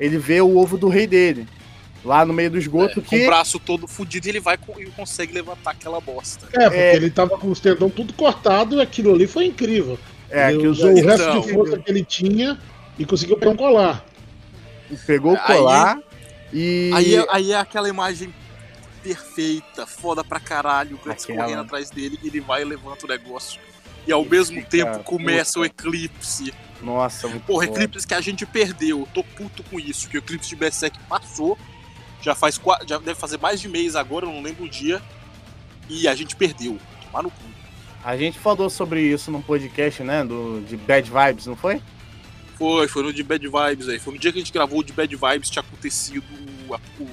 ele 0.00 0.18
vê 0.18 0.40
o 0.40 0.56
ovo 0.58 0.76
do 0.76 0.88
rei 0.88 1.06
dele. 1.06 1.46
Lá 2.04 2.24
no 2.26 2.32
meio 2.32 2.50
do 2.50 2.58
esgoto 2.58 2.98
É, 2.98 3.02
com 3.02 3.08
que. 3.08 3.22
o 3.22 3.26
braço 3.26 3.60
todo 3.60 3.86
fudido, 3.86 4.28
ele 4.28 4.40
vai 4.40 4.58
e 4.80 4.86
consegue 4.86 5.32
levantar 5.32 5.70
aquela 5.70 6.00
bosta. 6.00 6.46
É, 6.54 6.64
porque 6.64 6.76
É. 6.76 6.96
ele 6.96 7.10
tava 7.10 7.38
com 7.38 7.48
os 7.52 7.60
tendão 7.60 7.88
tudo 7.88 8.12
cortado 8.14 8.74
e 8.78 8.80
aquilo 8.80 9.14
ali 9.14 9.28
foi 9.28 9.44
incrível. 9.44 9.96
É, 10.28 10.48
ele 10.48 10.56
aquilo 10.58 10.72
usou 10.72 10.90
o 10.90 10.94
resto 11.04 11.22
Então. 11.28 11.40
de 11.40 11.52
força 11.52 11.78
que 11.78 11.88
ele 11.88 12.04
tinha 12.04 12.58
e 12.98 13.04
conseguiu 13.04 13.36
pegar 13.36 13.52
um 13.52 13.56
colar. 13.56 14.04
pegou 15.06 15.34
o 15.34 15.36
Aí- 15.36 15.42
colar 15.46 15.98
e. 16.52 16.90
Aí, 16.94 17.14
é- 17.16 17.26
aí 17.30 17.52
é 17.52 17.56
aquela 17.58 17.88
imagem 17.88 18.32
perfeita, 19.02 19.86
foda 19.86 20.24
pra 20.24 20.40
caralho, 20.40 20.96
o 20.96 20.98
Guts 20.98 21.24
Aquela. 21.24 21.44
correndo 21.44 21.60
atrás 21.62 21.90
dele, 21.90 22.18
ele 22.22 22.40
vai 22.40 22.62
e 22.62 22.64
levanta 22.64 23.06
o 23.06 23.08
negócio. 23.08 23.60
E 24.06 24.12
ao 24.12 24.24
mesmo 24.24 24.56
Fica 24.56 24.68
tempo 24.68 24.98
começa 25.04 25.58
o 25.60 25.64
eclipse. 25.64 26.52
Nossa, 26.82 27.28
muito 27.28 27.44
Porra, 27.44 27.66
foda. 27.66 27.78
eclipse 27.84 28.06
que 28.06 28.14
a 28.14 28.20
gente 28.20 28.46
perdeu. 28.46 29.00
Eu 29.00 29.08
tô 29.12 29.22
puto 29.22 29.62
com 29.64 29.78
isso, 29.78 30.08
que 30.08 30.16
o 30.16 30.20
eclipse 30.20 30.48
de 30.48 30.56
Berserk 30.56 30.98
passou. 31.08 31.58
Já 32.22 32.34
faz 32.34 32.60
já 32.86 32.98
deve 32.98 33.14
fazer 33.14 33.38
mais 33.38 33.60
de 33.60 33.68
mês 33.68 33.94
agora, 33.94 34.26
eu 34.26 34.32
não 34.32 34.42
lembro 34.42 34.64
o 34.64 34.68
dia. 34.68 35.00
E 35.88 36.08
a 36.08 36.14
gente 36.14 36.34
perdeu. 36.36 36.78
Tomar 37.06 37.22
no 37.22 37.30
cu. 37.30 37.42
A 38.04 38.16
gente 38.16 38.38
falou 38.38 38.70
sobre 38.70 39.00
isso 39.02 39.30
num 39.30 39.42
podcast, 39.42 40.02
né? 40.02 40.24
Do, 40.24 40.60
de 40.66 40.76
Bad 40.76 41.10
Vibes, 41.10 41.46
não 41.46 41.56
foi? 41.56 41.82
Foi, 42.58 42.88
foi 42.88 43.02
no 43.04 43.12
de 43.12 43.22
Bad 43.22 43.46
Vibes 43.46 43.88
aí. 43.88 43.98
Foi 43.98 44.12
no 44.12 44.18
dia 44.18 44.32
que 44.32 44.38
a 44.38 44.40
gente 44.42 44.52
gravou 44.52 44.80
o 44.80 44.84
de 44.84 44.92
Bad 44.92 45.14
Vibes, 45.14 45.48
tinha 45.48 45.62
acontecido 45.62 46.24
a- 46.72 46.80
o 47.00 47.08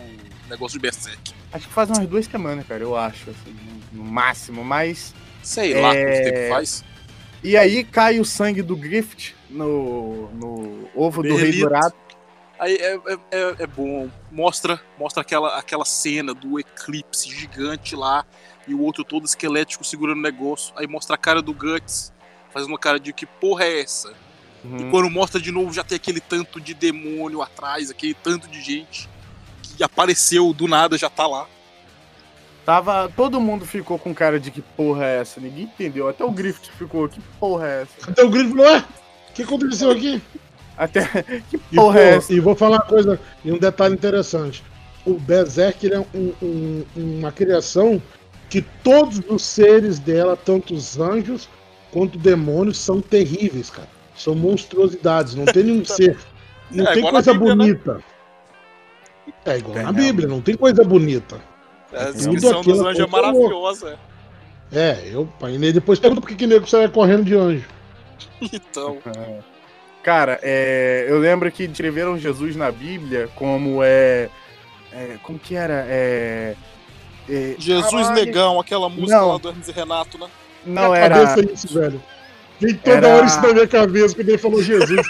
negócio 0.49 0.77
de 0.77 0.81
Berserk. 0.81 1.33
Acho 1.53 1.67
que 1.67 1.73
faz 1.73 1.89
umas 1.89 2.07
duas 2.07 2.25
semanas, 2.25 2.65
cara, 2.67 2.83
eu 2.83 2.95
acho, 2.97 3.29
assim, 3.29 3.55
no 3.91 4.03
máximo. 4.03 4.63
Mas. 4.63 5.13
Sei 5.43 5.79
lá 5.79 5.95
É. 5.95 6.03
quanto 6.03 6.23
tempo 6.33 6.49
faz. 6.49 6.83
E 7.43 7.55
aí 7.55 7.83
cai 7.83 8.19
o 8.19 8.25
sangue 8.25 8.63
do 8.63 8.75
Griffith 8.75 9.35
no, 9.49 10.29
no 10.31 10.89
ovo 10.95 11.21
do 11.21 11.35
Rei. 11.35 11.59
Dourado. 11.59 11.93
Aí 12.57 12.75
é, 12.75 12.95
é, 12.95 13.17
é- 13.31 13.55
é 13.59 13.67
bom. 13.67 14.09
Mostra, 14.31 14.81
mostra 14.97 15.21
aquela, 15.21 15.55
aquela 15.59 15.85
cena 15.85 16.33
do 16.33 16.59
eclipse 16.59 17.29
gigante 17.29 17.95
lá 17.95 18.25
e 18.67 18.73
o 18.73 18.81
outro 18.81 19.03
todo 19.03 19.25
esquelético 19.25 19.83
segurando 19.83 20.17
o 20.17 20.21
negócio. 20.21 20.73
Aí 20.75 20.87
mostra 20.87 21.13
a 21.15 21.17
cara 21.19 21.41
do 21.41 21.53
Guts, 21.53 22.11
fazendo 22.51 22.69
uma 22.69 22.79
cara 22.79 22.99
de 22.99 23.13
que 23.13 23.25
porra 23.27 23.65
é 23.65 23.81
essa? 23.81 24.11
E 24.67 24.83
Uhum. 24.83 24.89
quando 24.91 25.09
mostra 25.09 25.39
de 25.39 25.51
novo, 25.51 25.71
já 25.73 25.83
tem 25.83 25.95
aquele 25.97 26.19
tanto 26.19 26.59
de 26.59 26.73
demônio 26.73 27.41
atrás, 27.41 27.89
aquele 27.91 28.13
tanto 28.15 28.47
de 28.47 28.61
gente 28.61 29.07
que 29.77 29.83
apareceu 29.83 30.51
do 30.53 30.67
nada, 30.67 30.97
já 30.97 31.09
tá 31.09 31.27
lá. 31.27 31.47
Tava. 32.65 33.11
Todo 33.15 33.39
mundo 33.39 33.65
ficou 33.65 33.99
com 33.99 34.13
cara 34.13 34.39
de 34.39 34.49
que 34.49 34.61
porra 34.61 35.05
é 35.05 35.19
essa? 35.21 35.39
Ninguém 35.39 35.65
entendeu. 35.65 36.07
Até 36.09 36.23
o 36.23 36.31
Griffith 36.31 36.71
ficou, 36.77 37.07
que 37.07 37.19
porra 37.39 37.67
é 37.67 37.81
essa? 37.83 38.11
Até 38.11 38.23
o 38.23 38.29
grito 38.29 38.49
falou, 38.51 38.65
ué, 38.65 38.79
o 39.29 39.33
que 39.33 39.43
aconteceu 39.43 39.91
aqui? 39.91 40.21
Até. 40.77 41.01
Que 41.49 41.57
E, 41.71 41.75
porra 41.75 41.93
pô, 41.93 41.99
é 41.99 42.15
essa? 42.15 42.33
e 42.33 42.39
vou 42.39 42.55
falar 42.55 42.77
uma 42.77 42.85
coisa, 42.85 43.19
e 43.43 43.51
um 43.51 43.57
detalhe 43.59 43.93
interessante. 43.93 44.63
o 45.05 45.19
Berserk 45.19 45.85
ele 45.85 45.93
é 45.93 45.99
um- 45.99 46.33
um- 46.41 46.85
uma 46.95 47.31
criação 47.31 48.01
que 48.49 48.59
todos 48.59 49.21
os 49.29 49.43
seres 49.43 49.99
dela, 49.99 50.35
tanto 50.35 50.73
os 50.73 50.99
anjos 50.99 51.47
quanto 51.91 52.17
demônios, 52.17 52.79
são 52.79 52.99
terríveis, 52.99 53.69
cara. 53.69 53.87
São 54.15 54.35
monstruosidades, 54.35 55.35
não 55.35 55.45
tem 55.45 55.63
nenhum 55.63 55.85
ser. 55.85 56.17
Não 56.71 56.83
É, 56.87 56.93
tem 56.95 57.03
coisa 57.03 57.31
Bíblia, 57.31 57.55
né? 57.55 57.63
bonita. 57.65 58.03
É 59.45 59.57
igual 59.57 59.75
Tem, 59.75 59.83
na 59.83 59.91
Bíblia, 59.91 60.27
não 60.27 60.41
tem 60.41 60.55
coisa 60.55 60.83
bonita. 60.83 61.39
A 61.93 62.05
Tudo 62.05 62.13
descrição 62.13 62.61
dos 62.61 62.79
anjos 62.81 62.99
é 62.99 63.07
maravilhosa. 63.07 63.99
É, 64.71 65.07
eu, 65.11 65.29
pai, 65.39 65.55
e 65.55 65.71
depois 65.71 65.99
pergunta 65.99 66.21
por 66.21 66.27
que 66.27 66.35
que 66.35 66.47
nego 66.47 66.67
sai 66.67 66.87
correndo 66.89 67.23
de 67.23 67.35
anjo. 67.35 67.65
Então, 68.51 68.97
Cara, 70.05 70.39
é, 70.43 71.05
eu 71.07 71.17
lembro 71.19 71.51
que 71.51 71.67
descreveram 71.67 72.17
Jesus 72.17 72.55
na 72.55 72.71
Bíblia 72.71 73.27
como 73.35 73.81
é. 73.83 74.29
é, 74.93 75.17
como 75.23 75.39
que 75.39 75.55
era? 75.55 75.85
É, 75.87 76.55
é, 77.27 77.55
Jesus 77.57 77.89
caralho, 77.89 78.13
Negão, 78.13 78.59
aquela 78.59 78.87
música 78.87 79.17
Não. 79.19 79.29
lá 79.29 79.37
do 79.37 79.49
Hermes 79.49 79.67
e 79.67 79.71
Renato, 79.71 80.17
né? 80.19 80.27
Não 80.65 80.93
era. 80.93 81.25
cabeça 81.25 81.49
é 81.49 81.53
isso, 81.53 81.73
velho. 81.73 82.01
Vem 82.59 82.73
toda 82.75 82.97
Era- 82.97 83.07
hora 83.15 83.25
isso 83.25 83.41
na 83.41 83.53
minha 83.53 83.67
cabeça 83.67 84.15
quando 84.15 84.29
ele 84.29 84.37
falou 84.37 84.61
Jesus. 84.63 85.01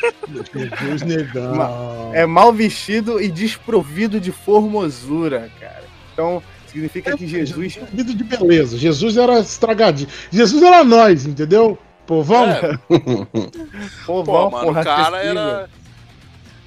Jesus 0.54 1.02
negão. 1.04 2.12
É 2.14 2.26
mal 2.26 2.52
vestido 2.52 3.22
e 3.22 3.28
desprovido 3.30 4.20
de 4.20 4.32
formosura, 4.32 5.52
cara. 5.60 5.84
Então, 6.14 6.42
significa 6.68 7.16
que 7.16 7.28
Jesus. 7.28 7.78
Vida 7.94 8.14
de 8.14 8.24
beleza. 8.24 8.78
Jesus 8.78 9.16
era 9.18 9.40
estragadinho. 9.40 10.10
Jesus 10.32 10.64
era 10.64 10.84
nós, 10.84 11.26
entendeu? 11.26 11.78
Povão. 12.08 12.46
É, 12.50 12.78
Pô, 14.06 14.24
pô, 14.24 14.50
mano, 14.50 14.72
o 14.72 14.84
cara 14.84 15.18
era. 15.24 15.70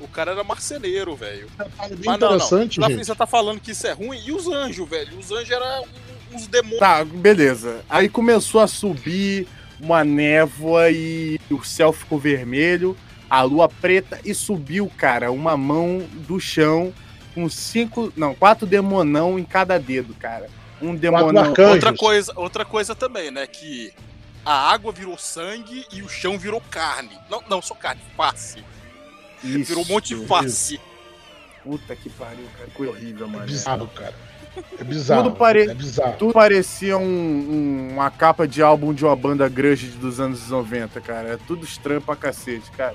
O 0.01 0.07
cara 0.07 0.31
era 0.33 0.45
marceneiro, 0.45 1.15
velho. 1.17 1.49
Bem 1.59 1.67
Mas 1.79 1.91
não, 1.91 2.07
não. 2.07 2.37
interessante, 2.37 2.79
Na 2.79 2.89
gente. 2.89 3.05
você 3.05 3.15
tá 3.15 3.27
falando 3.27 3.61
que 3.61 3.73
isso 3.73 3.87
é 3.87 3.93
ruim. 3.93 4.21
E 4.25 4.33
os 4.33 4.47
anjos, 4.47 4.89
velho? 4.89 5.19
Os 5.19 5.31
anjos 5.33 5.51
eram 5.51 5.85
uns 6.33 6.47
demônios. 6.47 6.79
Tá, 6.79 7.05
beleza. 7.05 7.81
Aí 7.91 8.09
começou 8.09 8.61
a 8.61 8.69
subir 8.69 9.47
uma 9.81 10.05
névoa 10.05 10.91
e 10.91 11.39
o 11.51 11.63
céu 11.65 11.93
ficou 11.93 12.19
vermelho, 12.19 12.97
a 13.31 13.43
lua 13.43 13.69
preta 13.69 14.21
e 14.25 14.35
subiu, 14.35 14.91
cara, 14.97 15.31
uma 15.31 15.57
mão 15.57 15.99
do 16.27 16.41
chão 16.41 16.93
com 17.35 17.49
cinco, 17.49 18.13
não, 18.17 18.35
quatro 18.35 18.67
demonão 18.67 19.39
em 19.39 19.45
cada 19.45 19.79
dedo, 19.79 20.15
cara. 20.15 20.49
Um 20.81 20.95
demonão. 20.95 21.53
Outra 21.71 21.93
coisa, 21.95 22.33
outra 22.37 22.65
coisa 22.65 22.95
também, 22.95 23.31
né? 23.31 23.47
Que 23.47 23.93
a 24.45 24.71
água 24.73 24.93
virou 24.93 25.19
sangue 25.19 25.85
e 25.93 26.03
o 26.03 26.09
chão 26.09 26.39
virou 26.39 26.61
carne. 26.71 27.19
Não, 27.31 27.43
não, 27.49 27.61
só 27.63 27.75
carne, 27.75 28.01
face. 28.17 28.65
Isso, 29.45 29.65
Virou 29.67 29.85
um 29.85 29.89
monte 29.89 30.15
de 30.17 30.27
face. 30.27 30.81
Puta 31.63 31.95
que 31.95 32.09
pariu, 32.11 32.47
cara. 32.57 32.71
Coisa 32.71 32.93
horrível, 32.93 33.27
É 33.27 33.31
mano. 33.31 33.47
bizarro, 33.47 33.87
cara. 33.89 34.15
É 34.79 34.85
bizarro. 34.85 35.23
Tudo 35.25 35.37
pare- 35.37 35.71
É 35.71 35.75
bizarro. 35.75 36.17
Tudo 36.19 36.33
parecia 36.33 36.97
um- 36.99 37.03
um- 37.03 37.89
uma 37.95 38.11
capa 38.11 38.47
de 38.47 38.63
álbum 38.63 38.93
de 38.95 39.05
uma 39.05 39.15
banda 39.17 39.49
grunge 39.49 39.87
dos 39.89 40.19
anos 40.21 40.49
90, 40.49 41.01
cara. 41.01 41.29
É 41.35 41.39
tudo 41.47 41.65
estranho 41.65 42.01
pra 42.01 42.15
cacete, 42.17 42.71
cara. 42.77 42.95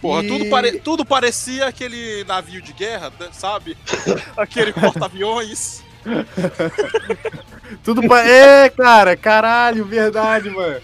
Porra, 0.00 0.22
E- 0.22 0.28
tudo, 0.28 0.44
pare- 0.48 0.78
tudo 0.80 1.04
parecia 1.04 1.66
aquele 1.66 2.22
navio 2.24 2.62
de 2.62 2.72
guerra, 2.72 3.12
né, 3.18 3.28
sabe? 3.32 3.76
Aquele 4.36 4.72
porta-aviões. 4.72 5.82
Tudo 7.82 8.06
pa... 8.08 8.20
É, 8.20 8.68
cara, 8.70 9.16
caralho, 9.16 9.84
verdade, 9.84 10.48
mano. 10.50 10.80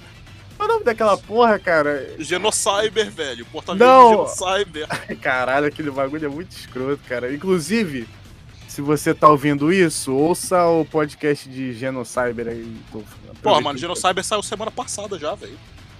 Qual 0.56 0.68
é 0.68 0.70
o 0.70 0.74
nome 0.74 0.84
daquela 0.84 1.16
porra, 1.16 1.58
cara? 1.58 2.14
Genocyber, 2.18 3.10
velho. 3.10 3.44
Não. 3.44 3.50
Porta-aviões 3.52 4.36
Genocyber. 4.36 4.86
Caralho, 5.20 5.66
aquele 5.66 5.90
bagulho 5.90 6.26
é 6.26 6.28
muito 6.28 6.52
escroto, 6.52 7.00
cara. 7.08 7.32
Inclusive, 7.32 8.08
se 8.74 8.82
você 8.82 9.14
tá 9.14 9.28
ouvindo 9.28 9.72
isso, 9.72 10.12
ouça 10.12 10.66
o 10.66 10.84
podcast 10.84 11.48
de 11.48 11.72
Genocyber 11.74 12.48
aí. 12.48 12.76
Tô- 12.90 13.02
Porra, 13.40 13.60
mano, 13.60 13.78
Genocyber 13.78 14.24
saiu 14.24 14.42
semana 14.42 14.70
passada 14.72 15.16
já, 15.16 15.32
velho. 15.34 15.56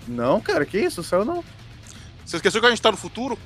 Não, 0.09 0.41
cara, 0.41 0.67
que 0.67 0.77
isso? 0.79 1.01
Saiu 1.05 1.25
não. 1.25 1.45
Você 2.27 2.35
esqueceu 2.37 2.61
que 2.61 2.67
a 2.67 2.71
gente 2.71 2.83
tá 2.83 2.91
no 2.91 2.97
futuro? 2.97 3.39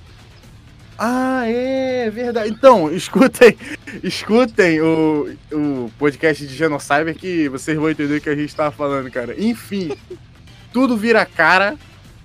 Ah, 0.99 1.43
é 1.47 2.09
verdade. 2.11 2.49
Então, 2.51 2.91
escutem, 2.91 3.55
escutem 4.03 4.81
o, 4.81 5.37
o 5.53 5.93
podcast 5.99 6.47
de 6.47 6.55
Genocyber 6.57 7.15
que 7.15 7.51
vocês 7.51 7.77
vão 7.77 7.91
entender 7.91 8.17
o 8.17 8.21
que 8.23 8.31
a 8.31 8.35
gente 8.35 8.57
tava 8.57 8.71
falando, 8.71 9.11
cara. 9.11 9.35
Enfim, 9.39 9.93
tudo 10.73 10.97
vira 10.97 11.27
cara, 11.27 11.77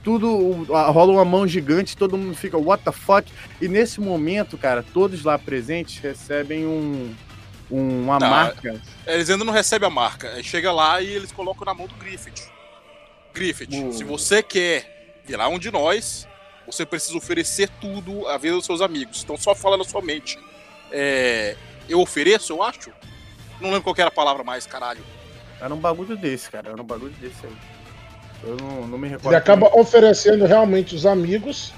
tudo 0.04 0.64
rola 0.68 1.12
uma 1.14 1.26
mão 1.26 1.48
gigante, 1.48 1.96
todo 1.96 2.18
mundo 2.18 2.36
fica 2.36 2.58
what 2.58 2.84
the 2.84 2.92
fuck. 2.92 3.32
E 3.62 3.68
nesse 3.68 4.02
momento, 4.02 4.58
cara, 4.58 4.84
todos 4.94 5.24
lá 5.24 5.40
presentes 5.40 5.98
recebem 6.00 6.66
um, 6.66 7.16
um- 7.72 8.04
uma 8.04 8.20
Tá. 8.20 8.30
marca. 8.30 8.82
Eles 9.08 9.30
ainda 9.30 9.46
não 9.46 9.54
recebem 9.54 9.88
a 9.88 9.92
marca. 9.92 10.30
Aí 10.34 10.44
chega 10.44 10.72
lá 10.72 11.02
e 11.02 11.08
eles 11.08 11.32
colocam 11.32 11.66
na 11.66 11.74
mão 11.74 11.88
do 11.88 11.96
Griffith. 11.96 12.50
Griffith, 13.34 13.70
Hum. 13.74 13.92
se 13.92 14.04
você 14.04 14.44
quer 14.44 15.22
virar 15.26 15.48
um 15.48 15.58
de 15.58 15.72
nós, 15.72 16.28
você 16.66 16.86
precisa 16.86 17.18
oferecer 17.18 17.70
tudo 17.82 18.28
à 18.28 18.38
vida 18.38 18.56
dos 18.56 18.66
seus 18.66 18.82
amigos. 18.82 19.24
Então 19.24 19.38
só 19.38 19.56
fala 19.56 19.78
na 19.78 19.84
sua 19.84 20.02
mente. 20.02 20.38
É, 20.92 21.56
eu 21.90 22.00
ofereço, 22.00 22.54
eu 22.54 22.62
acho? 22.62 22.92
Não 23.60 23.70
lembro 23.70 23.84
qual 23.84 23.96
era 23.98 24.10
a 24.10 24.12
palavra 24.12 24.44
mais, 24.44 24.66
caralho. 24.68 25.02
Era 25.60 25.74
um 25.74 25.80
bagulho 25.80 26.16
desse, 26.18 26.50
cara. 26.52 26.70
Era 26.72 26.82
um 26.82 26.86
bagulho 26.86 27.14
desse 27.14 27.46
aí. 27.46 27.54
Eu 28.44 28.58
não, 28.58 28.88
não 28.88 28.98
me 28.98 29.08
recordo. 29.08 29.30
Ele 29.30 29.36
acaba 29.36 29.68
oferecendo 29.78 30.46
realmente 30.46 30.96
os 30.96 31.06
amigos, 31.06 31.74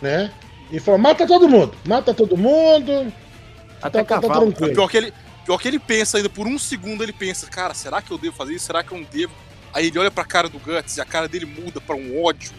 né? 0.00 0.32
E 0.70 0.80
fala, 0.80 0.98
mata 0.98 1.26
todo 1.26 1.48
mundo, 1.48 1.76
mata 1.86 2.12
todo 2.12 2.36
mundo. 2.36 3.12
Até 3.80 4.02
tá, 4.02 4.20
tá 4.20 4.20
cavalo. 4.20 4.52
tranquilo. 4.52 4.74
Pior 4.74 4.88
que, 4.88 4.96
ele, 4.96 5.12
pior 5.44 5.58
que 5.58 5.68
ele 5.68 5.78
pensa 5.78 6.16
ainda, 6.16 6.28
por 6.28 6.46
um 6.46 6.58
segundo 6.58 7.02
ele 7.02 7.12
pensa, 7.12 7.46
cara, 7.46 7.74
será 7.74 8.00
que 8.02 8.10
eu 8.10 8.18
devo 8.18 8.34
fazer 8.34 8.54
isso? 8.54 8.66
Será 8.66 8.82
que 8.82 8.92
eu 8.92 8.98
não 8.98 9.06
devo? 9.10 9.32
Aí 9.72 9.88
ele 9.88 9.98
olha 9.98 10.10
pra 10.10 10.24
cara 10.24 10.48
do 10.48 10.58
Guts 10.58 10.96
e 10.96 11.00
a 11.00 11.04
cara 11.04 11.28
dele 11.28 11.44
muda 11.44 11.80
pra 11.80 11.94
um 11.94 12.24
ódio. 12.24 12.52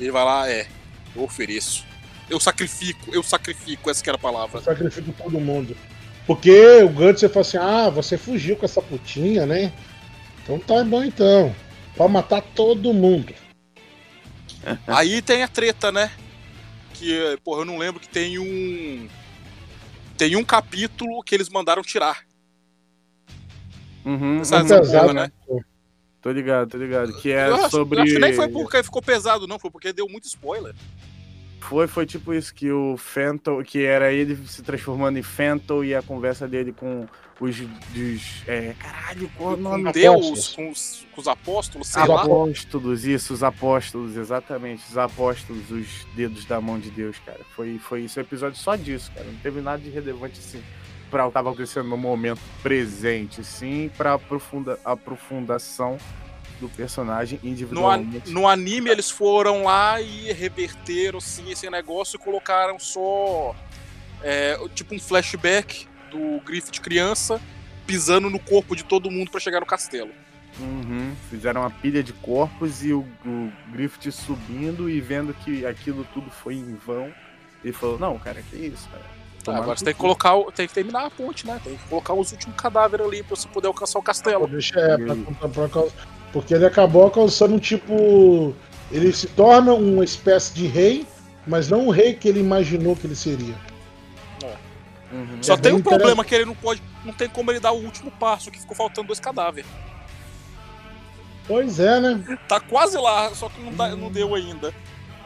Ele 0.00 0.10
vai 0.10 0.24
lá, 0.24 0.50
é, 0.50 0.66
eu 1.14 1.22
ofereço. 1.22 1.84
Eu 2.30 2.40
sacrifico, 2.40 3.14
eu 3.14 3.22
sacrifico, 3.22 3.90
essa 3.90 4.02
que 4.02 4.08
era 4.08 4.16
a 4.16 4.20
palavra. 4.20 4.58
Eu 4.58 4.64
sacrifico 4.64 5.12
todo 5.12 5.38
mundo. 5.38 5.76
Porque 6.26 6.82
o 6.82 6.88
Guts 6.88 7.20
você 7.20 7.28
fala 7.28 7.40
assim, 7.40 7.56
ah, 7.56 7.90
você 7.90 8.18
fugiu 8.18 8.56
com 8.56 8.64
essa 8.64 8.82
putinha, 8.82 9.46
né? 9.46 9.72
Então 10.42 10.58
tá 10.58 10.82
bom 10.84 11.02
então. 11.02 11.54
Pode 11.98 12.12
matar 12.12 12.40
todo 12.40 12.94
mundo. 12.94 13.34
Aí 14.86 15.20
tem 15.20 15.42
a 15.42 15.48
treta, 15.48 15.90
né? 15.90 16.12
Que, 16.94 17.36
porra, 17.42 17.62
eu 17.62 17.64
não 17.64 17.76
lembro 17.76 18.00
que 18.00 18.08
tem 18.08 18.38
um. 18.38 19.08
Tem 20.16 20.36
um 20.36 20.44
capítulo 20.44 21.22
que 21.24 21.34
eles 21.34 21.48
mandaram 21.48 21.82
tirar. 21.82 22.24
Uhum, 24.04 24.44
Sabe 24.44 24.66
essa 24.66 24.80
pesado, 24.80 25.08
porra, 25.08 25.14
né? 25.14 25.32
Tô 26.22 26.30
ligado, 26.30 26.70
tô 26.70 26.78
ligado. 26.78 27.12
Que 27.20 27.30
Eu 27.30 27.38
é 27.38 27.52
acho, 27.64 27.70
sobre. 27.70 27.98
eu 27.98 28.02
acho 28.04 28.12
que 28.12 28.18
nem 28.20 28.32
foi 28.32 28.48
porque 28.48 28.82
ficou 28.82 29.02
pesado, 29.02 29.48
não, 29.48 29.58
foi 29.58 29.70
porque 29.70 29.92
deu 29.92 30.08
muito 30.08 30.26
spoiler. 30.26 30.74
Foi, 31.68 31.86
foi 31.86 32.06
tipo 32.06 32.32
isso, 32.32 32.54
que 32.54 32.72
o 32.72 32.96
Fenton, 32.96 33.62
que 33.62 33.84
era 33.84 34.10
ele 34.10 34.34
se 34.46 34.62
transformando 34.62 35.18
em 35.18 35.22
Fenton 35.22 35.84
e 35.84 35.94
a 35.94 36.00
conversa 36.00 36.48
dele 36.48 36.72
com 36.72 37.06
os. 37.38 37.60
Dos, 37.60 38.42
é, 38.46 38.74
caralho, 38.78 39.30
qual 39.36 39.50
é 39.50 39.54
o 39.54 39.56
nome? 39.58 39.92
Deus, 39.92 40.16
Apóstolos. 40.16 40.48
com 40.54 40.70
os, 40.70 41.06
com 41.12 41.20
os 41.20 41.28
apóstolos, 41.28 41.88
sei 41.88 42.06
lá. 42.06 42.22
Apóstolos, 42.22 43.04
isso, 43.04 43.34
os 43.34 43.42
apóstolos, 43.42 44.16
exatamente. 44.16 44.82
Os 44.88 44.96
apóstolos, 44.96 45.70
os 45.70 46.06
dedos 46.16 46.46
da 46.46 46.58
mão 46.58 46.78
de 46.78 46.90
Deus, 46.90 47.18
cara. 47.18 47.40
Foi, 47.54 47.78
foi 47.78 48.00
isso, 48.00 48.18
um 48.18 48.22
episódio 48.22 48.58
só 48.58 48.74
disso, 48.74 49.12
cara. 49.14 49.26
Não 49.26 49.38
teve 49.40 49.60
nada 49.60 49.78
de 49.78 49.90
relevante 49.90 50.38
assim 50.38 50.62
pra 51.10 51.26
o 51.26 51.28
que 51.28 51.34
tava 51.34 51.50
acontecendo 51.50 51.88
no 51.88 51.96
momento 51.98 52.40
presente, 52.62 53.44
sim, 53.44 53.90
pra 53.96 54.14
aprofunda, 54.14 54.78
aprofundação 54.84 55.98
do 56.60 56.68
personagem 56.68 57.38
No, 57.42 57.46
an- 57.48 57.50
individualmente. 57.52 58.30
no 58.30 58.48
anime 58.48 58.90
eles 58.90 59.10
foram 59.10 59.64
lá 59.64 60.00
e 60.00 60.32
reverteram 60.32 61.20
sim, 61.20 61.50
esse 61.50 61.68
negócio 61.70 62.16
e 62.16 62.18
colocaram 62.18 62.78
só 62.78 63.54
é, 64.22 64.58
tipo 64.74 64.94
um 64.94 64.98
flashback 64.98 65.86
do 66.10 66.40
Griffith 66.44 66.80
criança 66.80 67.40
pisando 67.86 68.28
no 68.28 68.38
corpo 68.38 68.74
de 68.74 68.82
todo 68.84 69.10
mundo 69.10 69.30
pra 69.30 69.40
chegar 69.40 69.60
no 69.60 69.66
castelo. 69.66 70.10
Uhum, 70.60 71.14
Fizeram 71.30 71.60
uma 71.60 71.70
pilha 71.70 72.02
de 72.02 72.12
corpos 72.12 72.84
e 72.84 72.92
o, 72.92 73.06
o 73.24 73.52
Griffith 73.70 74.10
subindo 74.10 74.90
e 74.90 75.00
vendo 75.00 75.32
que 75.32 75.64
aquilo 75.64 76.04
tudo 76.12 76.30
foi 76.30 76.54
em 76.54 76.74
vão. 76.84 77.12
Ele 77.62 77.72
falou, 77.72 77.98
não, 77.98 78.18
cara, 78.18 78.42
que 78.42 78.56
isso, 78.56 78.88
cara. 78.88 79.04
Tá, 79.44 79.56
agora 79.56 79.76
você 79.78 79.84
tem 79.84 79.94
que 79.94 79.98
cu." 79.98 80.02
colocar, 80.06 80.34
o- 80.34 80.50
tem 80.50 80.66
que 80.66 80.74
terminar 80.74 81.06
a 81.06 81.10
ponte, 81.10 81.46
né? 81.46 81.60
Tem 81.62 81.76
que 81.76 81.84
colocar 81.88 82.12
os 82.14 82.32
últimos 82.32 82.56
cadáveres 82.56 83.06
ali 83.06 83.22
pra 83.22 83.36
você 83.36 83.46
poder 83.48 83.68
alcançar 83.68 83.98
o 83.98 84.02
castelo. 84.02 84.46
Deixa, 84.48 84.78
é, 84.80 84.96
pra, 84.98 85.14
pra- 85.14 85.48
pra 85.48 85.68
causa- 85.68 85.92
porque 86.32 86.54
ele 86.54 86.66
acabou 86.66 87.02
alcançando 87.04 87.54
um 87.54 87.58
tipo. 87.58 88.54
Ele 88.90 89.12
se 89.12 89.26
torna 89.28 89.74
uma 89.74 90.02
espécie 90.04 90.54
de 90.54 90.66
rei, 90.66 91.06
mas 91.46 91.68
não 91.68 91.86
o 91.86 91.90
rei 91.90 92.14
que 92.14 92.28
ele 92.28 92.40
imaginou 92.40 92.96
que 92.96 93.06
ele 93.06 93.16
seria. 93.16 93.54
Uhum. 95.10 95.38
Só 95.42 95.54
É 95.54 95.56
tem 95.56 95.72
um 95.72 95.80
problema 95.82 96.22
que 96.24 96.34
ele 96.34 96.44
não 96.44 96.54
pode, 96.54 96.82
não 97.04 97.12
tem 97.14 97.28
como 97.28 97.50
ele 97.50 97.60
dar 97.60 97.72
o 97.72 97.82
último 97.82 98.10
passo, 98.10 98.50
que 98.50 98.60
ficou 98.60 98.76
faltando 98.76 99.06
dois 99.08 99.18
cadáveres. 99.20 99.68
Pois 101.46 101.80
é, 101.80 101.98
né? 102.00 102.38
Tá 102.46 102.60
quase 102.60 102.98
lá, 102.98 103.34
só 103.34 103.48
que 103.48 103.60
não, 103.60 103.72
dá- 103.72 103.96
não 103.96 104.10
deu 104.12 104.34
ainda. 104.34 104.72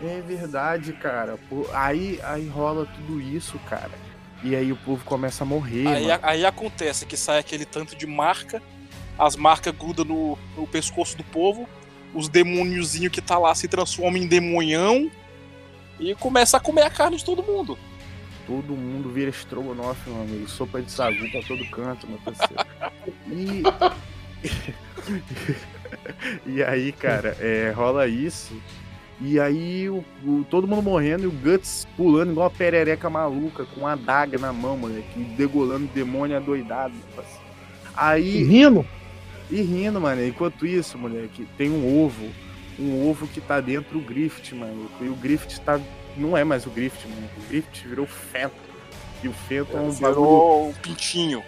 É 0.01 0.20
verdade, 0.20 0.93
cara. 0.93 1.37
Pô, 1.49 1.66
aí, 1.73 2.20
aí 2.23 2.47
rola 2.49 2.87
tudo 2.87 3.20
isso, 3.20 3.59
cara. 3.69 3.91
E 4.45 4.55
aí 4.55 4.73
o 4.73 4.77
povo 4.77 5.05
começa 5.05 5.43
a 5.43 5.47
morrer. 5.47 5.87
Aí, 5.89 6.07
aí 6.23 6.45
acontece 6.47 7.07
que 7.07 7.16
sai 7.16 7.39
aquele 7.39 7.65
tanto 7.65 7.97
de 7.97 8.07
marca, 8.07 8.62
as 9.18 9.36
marcas 9.36 9.74
grudam 9.74 10.05
no, 10.05 10.39
no 10.56 10.66
pescoço 10.66 11.16
do 11.16 11.24
povo, 11.24 11.68
os 12.14 12.28
demôniozinhos 12.28 13.12
que 13.12 13.20
tá 13.22 13.39
lá 13.39 13.55
se 13.55 13.68
transformam 13.68 14.20
em 14.22 14.26
demonhão 14.26 15.10
e 15.98 16.14
começa 16.14 16.56
a 16.56 16.60
comer 16.60 16.82
a 16.82 16.90
carne 16.90 17.16
de 17.16 17.24
todo 17.24 17.43
mundo. 17.43 17.78
Todo 18.47 18.72
mundo 18.74 19.09
vira 19.10 19.30
estrogonofe, 19.30 20.10
meu 20.10 20.20
amigo. 20.22 20.48
Sopa 20.48 20.82
de 20.82 20.90
sagu 20.90 21.30
pra 21.30 21.43
todo 21.43 21.64
canto, 21.70 22.06
meu 22.06 22.18
parceiro. 22.18 22.64
E. 23.30 23.62
e 26.47 26.62
aí, 26.62 26.93
cara, 26.93 27.36
é, 27.40 27.72
rola 27.74 28.06
isso. 28.09 28.55
E 29.20 29.39
aí, 29.39 29.89
o, 29.89 30.05
o- 30.24 30.44
todo 30.51 30.66
mundo 30.66 30.82
morrendo 30.82 31.24
e 31.24 31.26
o 31.26 31.30
Guts 31.30 31.86
pulando 31.97 32.32
igual 32.32 32.48
uma 32.48 32.56
perereca 32.56 33.09
maluca, 33.09 33.64
com 33.64 33.82
uma 33.82 33.93
adaga 33.93 34.39
na 34.39 34.52
mão, 34.52 34.76
moleque. 34.76 35.20
E 35.20 35.22
degolando 35.22 35.86
demônio 35.94 36.36
adoidado, 36.36 36.94
Aí. 37.94 38.43
rindo? 38.43 38.84
E 39.53 39.61
rindo, 39.61 40.01
mano. 40.01 40.24
Enquanto 40.24 40.66
isso, 40.66 40.97
moleque, 40.97 41.47
tem 41.59 41.70
um 41.70 42.03
ovo. 42.03 42.31
Um 42.79 43.07
ovo 43.07 43.29
que 43.29 43.39
tá 43.39 43.61
dentro 43.61 43.99
do 43.99 44.05
Grift, 44.05 44.55
mano. 44.55 44.91
E 44.99 45.09
o 45.09 45.15
Grift 45.15 45.61
tá. 45.61 45.79
Não 46.16 46.35
é 46.37 46.43
mais 46.43 46.65
o 46.66 46.70
Grift, 46.70 47.07
mano. 47.07 47.29
O 47.37 47.49
Grift 47.49 47.87
virou 47.87 48.07
Fenton. 48.07 48.55
E 49.23 49.29
o 49.29 49.33
Fenton 49.33 49.77
é 49.77 49.81
um 49.83 49.93
bagulho. 49.93 50.15
Virou 50.15 50.69
um 50.70 50.73
pintinho. 50.73 51.43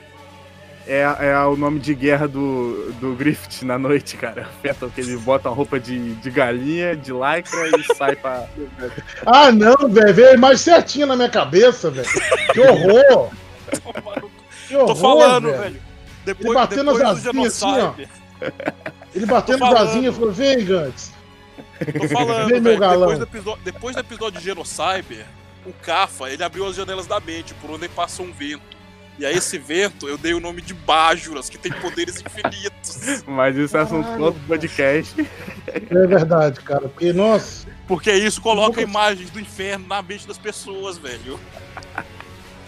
É, 0.87 1.01
é 1.01 1.39
o 1.47 1.57
nome 1.57 1.81
de 1.81 1.95
guerra 1.95 2.29
do, 2.29 2.93
do 3.01 3.15
Grift 3.15 3.65
na 3.65 3.79
noite, 3.79 4.19
cara. 4.19 4.51
Fenton, 4.61 4.91
que 4.91 5.01
ele 5.01 5.17
bota 5.17 5.49
uma 5.49 5.57
roupa 5.57 5.81
de, 5.81 6.15
de 6.17 6.31
galinha, 6.31 6.95
de 6.95 7.11
lycra 7.11 7.71
e 7.79 7.97
sai 7.97 8.17
pra. 8.17 8.47
Ah, 9.25 9.51
não, 9.51 9.89
velho. 9.89 10.13
Veio 10.13 10.29
a 10.29 10.35
imagem 10.35 10.59
certinha 10.59 11.07
na 11.07 11.17
minha 11.17 11.31
cabeça, 11.31 11.91
velho. 11.91 12.09
Que 12.53 12.61
horror! 12.61 13.31
Que 14.67 14.77
horror, 14.77 14.89
Tô 14.89 14.97
falando, 14.97 15.51
velho. 15.51 15.94
Velho. 16.25 16.31
Ele 16.31 16.35
Depois, 16.35 16.55
batendo 16.55 16.93
depois 16.93 17.01
as 17.03 17.23
do 17.23 17.31
asinhas 17.31 17.63
assim, 17.63 17.81
ó. 17.81 17.95
Ele 19.15 19.27
no 19.27 19.43
falando. 19.43 19.71
brasinho 19.71 20.11
e 20.11 20.15
falou: 20.15 20.33
vem, 20.33 20.65
Gantz. 20.65 21.13
Tô 22.01 22.09
falando, 22.09 22.49
Vem, 22.49 22.61
meu 22.61 22.79
galão. 22.79 23.09
Depois 23.09 23.19
do, 23.19 23.25
episódio, 23.25 23.65
depois 23.65 23.97
do 23.97 24.01
episódio 24.01 24.39
de 24.39 24.45
Genocyber, 24.45 25.27
o 25.67 25.73
Cafa, 25.73 26.31
ele 26.31 26.43
abriu 26.43 26.67
as 26.67 26.77
janelas 26.77 27.07
da 27.07 27.21
mente, 27.21 27.55
por 27.55 27.71
onde 27.71 27.89
passa 27.89 28.23
um 28.23 28.33
vento. 28.33 28.75
E 29.17 29.25
a 29.25 29.31
esse 29.31 29.59
vento 29.59 30.09
eu 30.09 30.19
dei 30.19 30.35
o 30.35 30.41
nome 30.41 30.61
de 30.61 30.75
Bajuras, 30.75 31.49
que 31.49 31.57
tem 31.57 31.73
poderes 31.73 32.21
infinitos. 32.21 33.23
Mas 33.27 33.57
isso 33.57 33.77
é 33.77 33.81
assunto 33.81 34.07
para 34.09 34.23
outro 34.23 34.41
podcast. 34.47 35.15
É 35.69 36.07
verdade, 36.07 36.61
cara. 36.61 36.89
Porque, 36.89 37.13
nossa, 37.13 37.67
Porque 37.87 38.13
isso 38.13 38.41
coloca 38.41 38.81
imagens 38.81 39.31
do 39.31 39.39
inferno 39.39 39.87
na 39.87 40.03
mente 40.03 40.27
das 40.27 40.39
pessoas, 40.39 40.99
velho. 40.99 41.39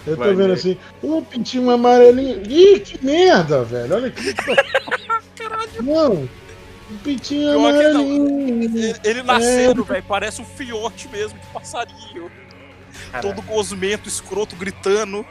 Eu 0.07 0.17
tô 0.17 0.23
Vai, 0.23 0.35
vendo 0.35 0.49
né? 0.49 0.55
assim, 0.55 0.77
um 1.03 1.23
pintinho 1.23 1.71
amarelinho. 1.71 2.43
Ih, 2.49 2.81
que 2.81 3.05
merda, 3.05 3.65
velho. 3.65 3.95
Olha 3.95 4.09
aqui. 4.09 4.35
Caralho. 5.37 5.83
Não, 5.83 6.29
um 6.91 6.97
pintinho 7.03 7.51
Pior 7.53 7.73
que 7.73 7.87
amarelinho. 7.87 8.63
Ele, 8.63 8.95
ele 9.05 9.23
nascendo, 9.23 9.85
velho, 9.85 10.05
parece 10.07 10.41
um 10.41 10.45
fiote 10.45 11.09
mesmo 11.09 11.39
de 11.39 11.47
passarinho. 11.49 12.31
Caralho. 13.13 13.35
Todo 13.35 13.43
gosmento, 13.47 14.09
escroto, 14.09 14.57
gritando. 14.57 15.25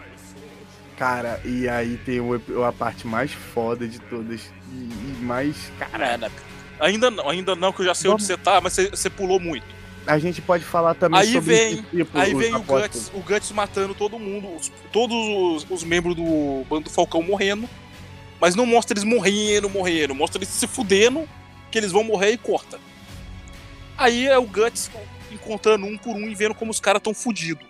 Cara, 0.97 1.41
e 1.43 1.67
aí 1.67 1.97
tem 1.97 2.19
a 2.65 2.71
parte 2.71 3.05
mais 3.05 3.31
foda 3.31 3.87
de 3.87 3.99
todas. 3.99 4.41
E, 4.71 4.75
e 4.75 5.17
mais. 5.21 5.71
Cara, 5.77 5.91
Caralho. 5.91 6.31
Ainda 6.79 7.09
não, 7.09 7.29
ainda 7.29 7.55
não, 7.55 7.71
que 7.71 7.81
eu 7.81 7.85
já 7.85 7.95
sei 7.95 8.09
onde 8.09 8.23
Vamos- 8.23 8.27
você 8.27 8.37
tá, 8.37 8.59
mas 8.61 8.73
você, 8.73 8.89
você 8.89 9.09
pulou 9.09 9.39
muito. 9.39 9.65
A 10.07 10.19
gente 10.19 10.41
pode 10.41 10.63
falar 10.63 10.93
também 10.95 11.19
Aí 11.19 11.33
sobre 11.33 11.55
vem- 11.55 11.83
tipo, 11.83 12.17
Aí 12.17 12.33
vem 12.33 12.53
o. 12.55 12.61
Guts, 12.61 13.11
o 13.13 13.19
Guts 13.19 13.51
matando 13.51 13.93
todo 13.95 14.19
mundo, 14.19 14.55
os- 14.55 14.71
todos 14.91 15.15
os, 15.15 15.67
os 15.69 15.83
membros 15.83 16.15
do 16.15 16.63
bando 16.69 16.83
do 16.85 16.89
Falcão 16.89 17.21
morrendo, 17.21 17.67
mas 18.39 18.55
não 18.55 18.65
mostra 18.65 18.93
eles 18.93 19.03
morrendo, 19.03 19.69
morrendo, 19.69 20.13
mostra 20.15 20.37
eles 20.39 20.49
se 20.49 20.67
fudendo, 20.67 21.27
que 21.71 21.77
eles 21.77 21.91
vão 21.91 22.03
morrer 22.03 22.31
e 22.31 22.37
corta. 22.37 22.79
Aí 23.97 24.27
é 24.27 24.37
o 24.37 24.45
Guts 24.45 24.91
encontrando 25.31 25.85
um 25.85 25.97
por 25.97 26.15
um 26.15 26.27
e 26.27 26.35
vendo 26.35 26.53
como 26.53 26.69
os 26.71 26.79
caras 26.79 27.01
tão 27.01 27.13
fudidos. 27.13 27.65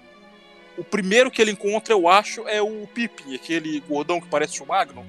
O 0.77 0.83
primeiro 0.83 1.31
que 1.31 1.41
ele 1.41 1.51
encontra, 1.51 1.93
eu 1.93 2.07
acho, 2.09 2.47
é 2.49 2.61
o 2.61 2.85
Pippin, 2.93 3.33
aquele 3.35 3.79
gordão 3.87 4.19
que 4.19 4.27
parece 4.27 4.61
o 4.61 4.65
Magnum. 4.65 5.05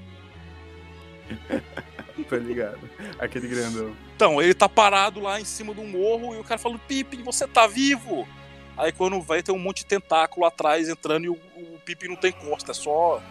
Tá 2.31 2.37
ligado? 2.39 2.79
Aquele 3.19 3.47
grandão. 3.47 3.95
Então, 4.17 4.41
ele 4.41 4.55
tá 4.55 4.67
parado 4.67 5.21
lá 5.21 5.39
em 5.39 5.45
cima 5.45 5.75
do 5.75 5.85
morro 5.85 6.35
e 6.35 6.39
o 6.39 6.43
cara 6.45 6.59
falando, 6.59 6.81
Pippin, 6.81 7.23
você 7.23 7.47
tá 7.47 7.67
vivo? 7.67 8.27
Aí 8.75 8.91
quando 8.91 9.21
vai 9.21 9.43
tem 9.43 9.55
um 9.55 9.59
monte 9.59 9.79
de 9.79 9.87
tentáculo 9.87 10.47
atrás 10.47 10.89
entrando 10.89 11.27
e 11.27 11.29
o, 11.29 11.35
o 11.35 11.79
Pippin 11.85 12.09
não 12.09 12.17
tem 12.17 12.33
costa, 12.33 12.71
é 12.73 12.75
só 12.75 13.23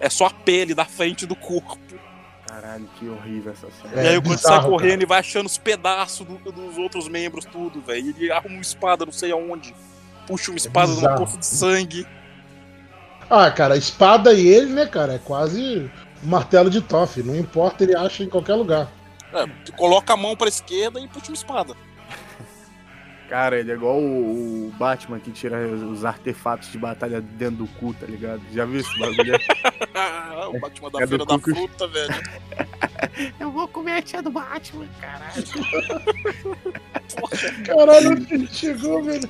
é 0.00 0.08
só 0.08 0.26
a 0.26 0.30
pele 0.30 0.74
da 0.74 0.84
frente 0.84 1.26
do 1.26 1.34
corpo. 1.34 1.98
Caralho, 2.46 2.88
que 2.98 3.08
horrível 3.08 3.52
essa 3.52 3.68
cena. 3.70 4.00
É, 4.00 4.04
e 4.04 4.08
aí 4.10 4.14
quando 4.20 4.36
bizarro, 4.36 4.62
sai 4.62 4.70
correndo 4.70 4.90
cara. 4.92 5.02
e 5.02 5.06
vai 5.06 5.18
achando 5.18 5.46
os 5.46 5.58
pedaços 5.58 6.26
do- 6.26 6.52
dos 6.52 6.78
outros 6.78 7.08
membros, 7.08 7.44
tudo, 7.44 7.80
velho. 7.80 8.14
Ele 8.16 8.30
arruma 8.32 8.54
uma 8.54 8.62
espada, 8.62 9.04
não 9.04 9.12
sei 9.12 9.32
aonde. 9.32 9.74
Puxa 10.26 10.50
uma 10.52 10.56
espada 10.56 10.86
numa 10.88 10.96
bizarro. 11.00 11.18
poça 11.18 11.36
de 11.36 11.46
sangue. 11.46 12.06
Ah, 13.28 13.50
cara, 13.50 13.74
a 13.74 13.76
espada 13.76 14.32
e 14.32 14.46
ele, 14.46 14.72
né, 14.72 14.86
cara, 14.86 15.14
é 15.14 15.18
quase 15.18 15.90
um 16.24 16.28
martelo 16.28 16.70
de 16.70 16.80
Toff. 16.80 17.22
Não 17.22 17.36
importa, 17.36 17.84
ele 17.84 17.94
acha 17.96 18.22
em 18.24 18.28
qualquer 18.28 18.54
lugar. 18.54 18.88
É, 19.32 19.46
tu 19.64 19.72
coloca 19.72 20.12
a 20.12 20.16
mão 20.16 20.36
pra 20.36 20.48
esquerda 20.48 21.00
e 21.00 21.08
puxa 21.08 21.28
uma 21.28 21.34
espada. 21.34 21.76
Cara, 23.28 23.60
ele 23.60 23.70
é 23.70 23.74
igual 23.74 23.98
o, 23.98 24.68
o 24.68 24.72
Batman 24.78 25.20
que 25.20 25.30
tira 25.30 25.58
os 25.68 26.02
artefatos 26.02 26.72
de 26.72 26.78
batalha 26.78 27.20
dentro 27.20 27.56
do 27.56 27.66
cu, 27.66 27.92
tá 27.92 28.06
ligado? 28.06 28.40
Já 28.52 28.64
viu 28.64 28.80
esse 28.80 28.98
bagulho? 28.98 29.34
o 30.48 30.60
Batman 30.60 30.90
da 30.90 31.02
É 31.02 31.06
feira 31.06 31.26
da 31.26 31.38
fruta, 31.38 31.88
velho. 31.88 32.14
Eu 33.38 33.50
vou 33.50 33.68
comer 33.68 33.92
a 33.92 34.02
tia 34.02 34.22
do 34.22 34.30
Batman, 34.30 34.88
caralho. 35.00 35.44
Caralho, 37.66 38.12
onde 38.12 38.28
gente 38.28 38.54
chegou, 38.54 39.02
velho? 39.02 39.28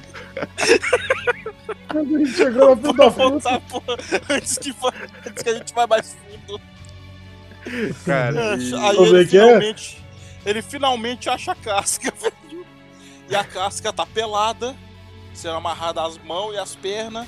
Onde 1.95 2.15
a 2.15 2.19
gente 2.19 2.33
chegou 2.33 2.71
na 2.71 2.77
puta 2.77 2.93
da 2.93 3.11
fruta? 3.11 3.31
voltar, 3.31 3.61
porra, 3.63 3.97
antes 4.31 4.59
que, 4.59 4.75
antes 5.27 5.43
que 5.43 5.49
a 5.49 5.55
gente 5.55 5.75
vai 5.75 5.87
mais 5.87 6.15
fundo. 6.47 6.61
Cara, 8.05 8.41
É, 8.55 8.57
e- 8.57 8.75
Aí 8.75 8.97
Como 8.97 9.07
ele 9.07 9.19
é 9.19 9.23
é? 9.23 9.27
finalmente, 9.27 10.05
ele 10.47 10.63
finalmente 10.63 11.29
acha 11.31 11.53
a 11.53 11.55
casca, 11.55 12.13
velho. 12.21 12.67
E 13.29 13.35
a 13.37 13.45
casca 13.45 13.93
tá 13.93 14.07
pelada, 14.07 14.75
sendo 15.35 15.55
amarrada 15.55 16.03
as 16.03 16.17
mãos 16.19 16.55
e 16.55 16.59
as 16.59 16.75
pernas, 16.75 17.27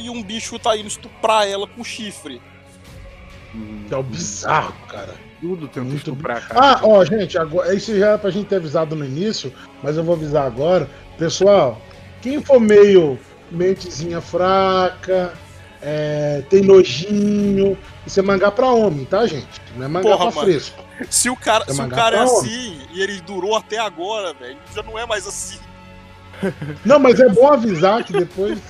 e 0.00 0.10
um 0.10 0.22
bicho 0.22 0.58
tá 0.58 0.76
indo 0.76 0.88
estuprar 0.88 1.46
ela 1.46 1.66
com 1.66 1.82
chifre. 1.84 2.40
Que 3.88 3.94
é 3.94 3.96
o 3.96 4.02
bizarro, 4.02 4.74
cara. 4.88 5.14
tudo 5.40 5.66
tenta 5.68 5.80
Muito 5.80 5.96
estuprar, 5.96 6.46
cara. 6.48 6.60
Ah, 6.60 6.80
ó, 6.82 7.04
gente, 7.04 7.38
agora, 7.38 7.74
isso 7.74 7.96
já 7.98 8.08
era 8.08 8.18
pra 8.18 8.30
gente 8.30 8.46
ter 8.48 8.56
avisado 8.56 8.94
no 8.94 9.04
início, 9.04 9.52
mas 9.82 9.96
eu 9.96 10.04
vou 10.04 10.14
avisar 10.14 10.46
agora. 10.46 10.88
Pessoal, 11.18 11.80
quem 12.20 12.42
for 12.42 12.60
meio 12.60 13.18
mentezinha 13.50 14.20
fraca, 14.20 15.32
é, 15.82 16.42
tem 16.50 16.62
nojinho, 16.62 17.76
isso 18.06 18.18
é 18.18 18.22
mangá 18.22 18.50
pra 18.50 18.66
homem, 18.66 19.04
tá, 19.04 19.26
gente? 19.26 19.46
Não 19.76 19.84
é 19.84 19.88
mangá 19.88 20.08
Porra, 20.08 20.26
pra 20.32 20.34
mano. 20.34 20.50
fresco. 20.52 20.84
Se 21.10 21.30
o 21.30 21.36
cara, 21.36 21.64
É 21.68 21.72
se 21.72 21.80
o 21.80 21.88
cara 21.88 22.16
é 22.16 22.20
assim 22.22 22.80
e 22.92 23.00
ele 23.00 23.20
durou 23.20 23.56
até 23.56 23.78
agora, 23.78 24.32
velho, 24.34 24.58
já 24.74 24.82
não 24.82 24.98
é 24.98 25.06
mais 25.06 25.26
assim. 25.26 25.58
Não, 26.84 26.98
mas 27.00 27.18
é 27.18 27.28
bom 27.28 27.52
avisar 27.52 28.04
que 28.04 28.12
depois 28.12 28.60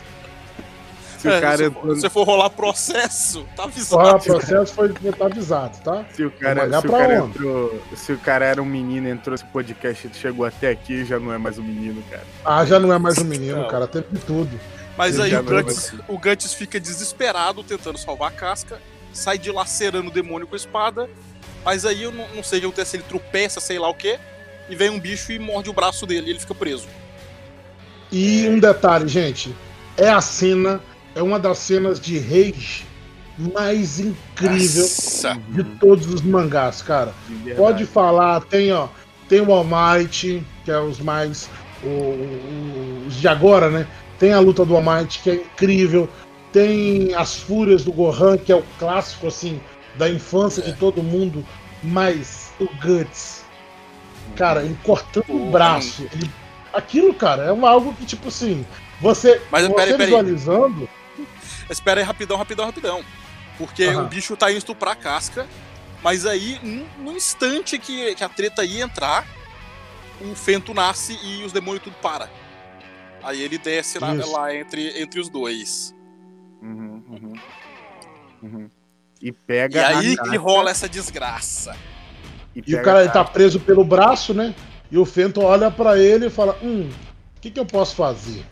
Se 1.19 1.29
o 1.29 1.41
cara 1.41 1.57
se, 1.59 1.65
entrou, 1.65 1.83
for, 1.85 1.97
se 2.01 2.09
for 2.09 2.25
rolar 2.25 2.49
processo, 2.51 3.45
tá 3.57 3.65
o 3.65 3.67
avisado. 3.67 4.23
processo 4.25 4.73
foi 4.73 4.89
tá 4.93 5.27
avisado, 5.27 5.77
tá? 5.85 6.05
se 6.13 6.25
o 6.25 6.31
cara, 6.31 6.63
mangá 6.65 6.81
se 6.81 6.87
o 6.87 6.91
cara 6.91 7.15
homem. 7.23 7.29
entrou, 7.31 7.83
se 7.95 8.13
o 8.13 8.19
cara 8.19 8.45
era 8.47 8.63
um 8.63 8.65
menino, 8.65 9.09
entrou 9.09 9.33
nesse 9.33 9.45
podcast 9.47 10.07
e 10.07 10.15
chegou 10.17 10.47
até 10.47 10.71
aqui, 10.71 11.05
já 11.05 11.19
não 11.19 11.31
é 11.33 11.37
mais 11.39 11.59
um 11.59 11.63
menino, 11.63 12.03
cara. 12.11 12.23
Ah, 12.45 12.65
já 12.65 12.79
não 12.79 12.91
é 12.93 12.99
mais 12.99 13.19
um 13.19 13.25
menino, 13.25 13.59
Não. 13.63 13.69
cara, 13.69 13.87
teve 13.87 14.07
de 14.13 14.21
tudo. 14.21 14.59
Mas 14.99 15.19
aí 15.21 15.33
o 15.35 15.43
Guts, 15.45 15.93
o 16.09 16.19
Guts 16.19 16.53
fica 16.53 16.81
desesperado 16.81 17.63
tentando 17.63 17.97
salvar 17.97 18.29
a 18.31 18.35
casca, 18.35 18.81
sai 19.13 19.39
dilacerando 19.39 20.09
o 20.09 20.13
demônio 20.13 20.47
com 20.49 20.55
a 20.55 20.59
espada, 20.59 21.09
mas 21.65 21.87
aí 21.87 22.03
eu 22.03 22.11
não, 22.11 22.27
não 22.35 22.43
sei 22.43 22.59
o 22.59 22.63
que 22.63 22.67
acontece, 22.67 22.97
ele 22.97 23.05
tropeça, 23.09 23.61
sei 23.61 23.79
lá 23.79 23.89
o 23.89 23.95
que, 23.95 24.19
e 24.69 24.75
vem 24.75 24.91
um 24.91 24.99
bicho 24.99 25.31
e 25.31 25.39
morde 25.39 25.71
o 25.71 25.73
braço 25.73 26.05
dele 26.05 26.27
e 26.27 26.31
ele 26.31 26.41
fica 26.41 26.55
preso. 26.55 26.89
E 28.11 28.49
um 28.49 28.59
detalhe, 28.59 29.07
gente, 29.07 29.55
é 29.97 30.09
a 30.09 30.21
cena, 30.21 30.81
é 31.15 31.23
uma 31.23 31.39
das 31.39 31.59
cenas 31.59 32.01
de 32.01 32.19
rage 32.19 32.85
mais 33.55 34.01
incrível 34.01 34.83
Nossa. 34.83 35.35
de 35.51 35.63
todos 35.63 36.13
os 36.13 36.23
mangás, 36.23 36.83
cara. 36.83 37.15
De. 37.45 37.55
Pode 37.55 37.87
falar, 37.87 38.41
tem 38.41 38.73
ó, 38.73 38.89
tem 39.29 39.41
o 39.41 39.53
All 39.53 39.65
Might, 39.65 40.43
que 40.65 40.71
é 40.73 40.81
os 40.81 40.99
mais 40.99 41.49
o- 41.85 41.87
o- 41.87 43.05
os 43.07 43.15
de 43.15 43.29
agora, 43.29 43.71
né? 43.71 43.87
Tem 44.19 44.33
a 44.33 44.41
luta 44.41 44.65
do 44.65 44.81
Might, 44.81 45.21
que 45.21 45.31
é 45.31 45.35
incrível. 45.35 46.09
Tem 46.53 47.15
as 47.15 47.37
fúrias 47.37 47.85
do 47.85 47.93
Gohan, 47.93 48.37
que 48.39 48.51
é 48.51 48.57
o 48.57 48.65
clássico 48.79 49.27
assim 49.29 49.61
da 49.97 50.09
infância 50.09 50.63
de 50.63 50.73
todo 50.75 51.03
mundo, 51.03 51.45
mas 51.83 52.53
o 52.61 52.67
Guts, 52.81 53.45
cara, 54.37 54.63
ele 54.63 54.79
cortando 54.83 55.25
o 55.29 55.51
braço, 55.51 56.07
ele- 56.13 56.31
aquilo, 56.73 57.13
cara, 57.13 57.45
é 57.45 57.49
algo 57.67 57.93
que 57.95 58.07
tipo 58.07 58.29
assim, 58.29 58.65
você, 59.01 59.41
Mas 59.51 59.67
você 59.67 59.87
peraí. 59.87 60.07
visualizando, 60.07 60.89
Espera 61.69 62.01
aí, 62.01 62.07
rapidão, 62.07 62.37
rapidão, 62.37 62.65
rapidão. 62.67 63.05
Porque 63.59 63.85
Aham. 63.85 64.05
o 64.05 64.09
bicho 64.09 64.37
tá 64.37 64.51
indo 64.51 64.59
estuprar 64.59 64.93
a 64.93 64.97
casca. 64.97 65.47
Mas 66.03 66.25
aí, 66.25 66.59
no, 66.63 67.05
no 67.05 67.13
instante 67.17 67.79
que, 67.79 68.15
que 68.15 68.23
a 68.25 68.29
treta 68.29 68.65
ia 68.65 68.85
entrar, 68.85 69.27
o 70.21 70.35
Fento 70.35 70.73
nasce 70.73 71.19
e 71.23 71.45
os 71.45 71.53
demônios 71.53 71.83
tudo 71.83 71.97
para. 72.01 72.31
Aí 73.29 73.43
ele 73.43 73.59
desce 73.59 73.99
lá, 73.99 74.15
lá 74.15 74.55
entre, 74.55 74.99
entre 74.99 75.21
os 75.21 75.29
dois. 75.29 75.95
Uhum, 76.63 77.03
uhum, 77.11 77.33
uhum. 78.43 78.71
E 79.21 79.29
E 79.29 79.33
pega. 79.33 79.87
aí 79.87 80.17
a 80.19 80.31
que 80.31 80.37
rola 80.39 80.71
essa 80.71 80.89
desgraça. 80.89 81.77
E 82.57 82.63
pega 82.63 82.81
o 82.81 82.83
cara 82.83 83.01
ele 83.03 83.11
tá 83.11 83.23
preso 83.23 83.61
pelo 83.61 83.85
braço, 83.85 84.33
né? 84.33 84.55
E 84.91 84.97
o 84.97 85.05
Fenton 85.05 85.45
olha 85.45 85.71
pra 85.71 85.99
ele 85.99 86.29
e 86.29 86.31
fala: 86.31 86.59
Hum, 86.63 86.89
o 87.37 87.41
que, 87.43 87.51
que 87.51 87.61
eu 87.61 87.67
posso 87.67 87.95
fazer? 87.97 88.43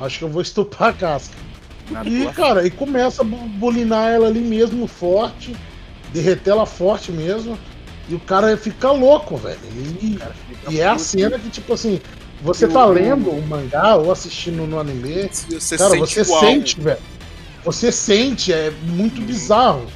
Acho 0.00 0.20
que 0.20 0.24
eu 0.24 0.30
vou 0.30 0.40
estuprar 0.42 0.88
a 0.88 0.92
casca. 0.94 1.36
na 1.90 2.02
E, 2.02 2.32
cara, 2.32 2.66
e 2.66 2.70
começa 2.70 3.20
a 3.20 3.26
bulinar 3.26 4.10
ela 4.10 4.28
ali 4.28 4.40
mesmo, 4.40 4.86
forte, 4.86 5.54
derreter 6.14 6.52
ela 6.52 6.64
forte 6.64 7.12
mesmo. 7.12 7.58
E 8.08 8.14
o 8.14 8.20
cara 8.20 8.56
fica 8.56 8.90
louco, 8.90 9.36
velho. 9.36 9.60
E, 10.00 10.16
cara 10.16 10.32
fica 10.32 10.72
e 10.72 10.80
é 10.80 10.86
a 10.88 10.96
cena 10.96 11.38
que, 11.38 11.50
tipo 11.50 11.74
assim, 11.74 12.00
você 12.42 12.66
E 12.66 12.68
tá 12.68 12.84
lendo 12.86 13.30
o 13.30 13.42
mangá 13.46 13.96
ou 13.96 14.10
assistindo 14.12 14.66
no 14.66 14.78
anime, 14.78 15.28
Você 15.32 15.76
cara, 15.76 15.90
sente 15.90 16.06
você 16.14 16.20
igual. 16.22 16.40
sente, 16.40 16.80
velho. 16.80 16.98
Você 17.64 17.92
sente, 17.92 18.52
é 18.52 18.70
muito 18.82 19.20
bizarro. 19.20 19.86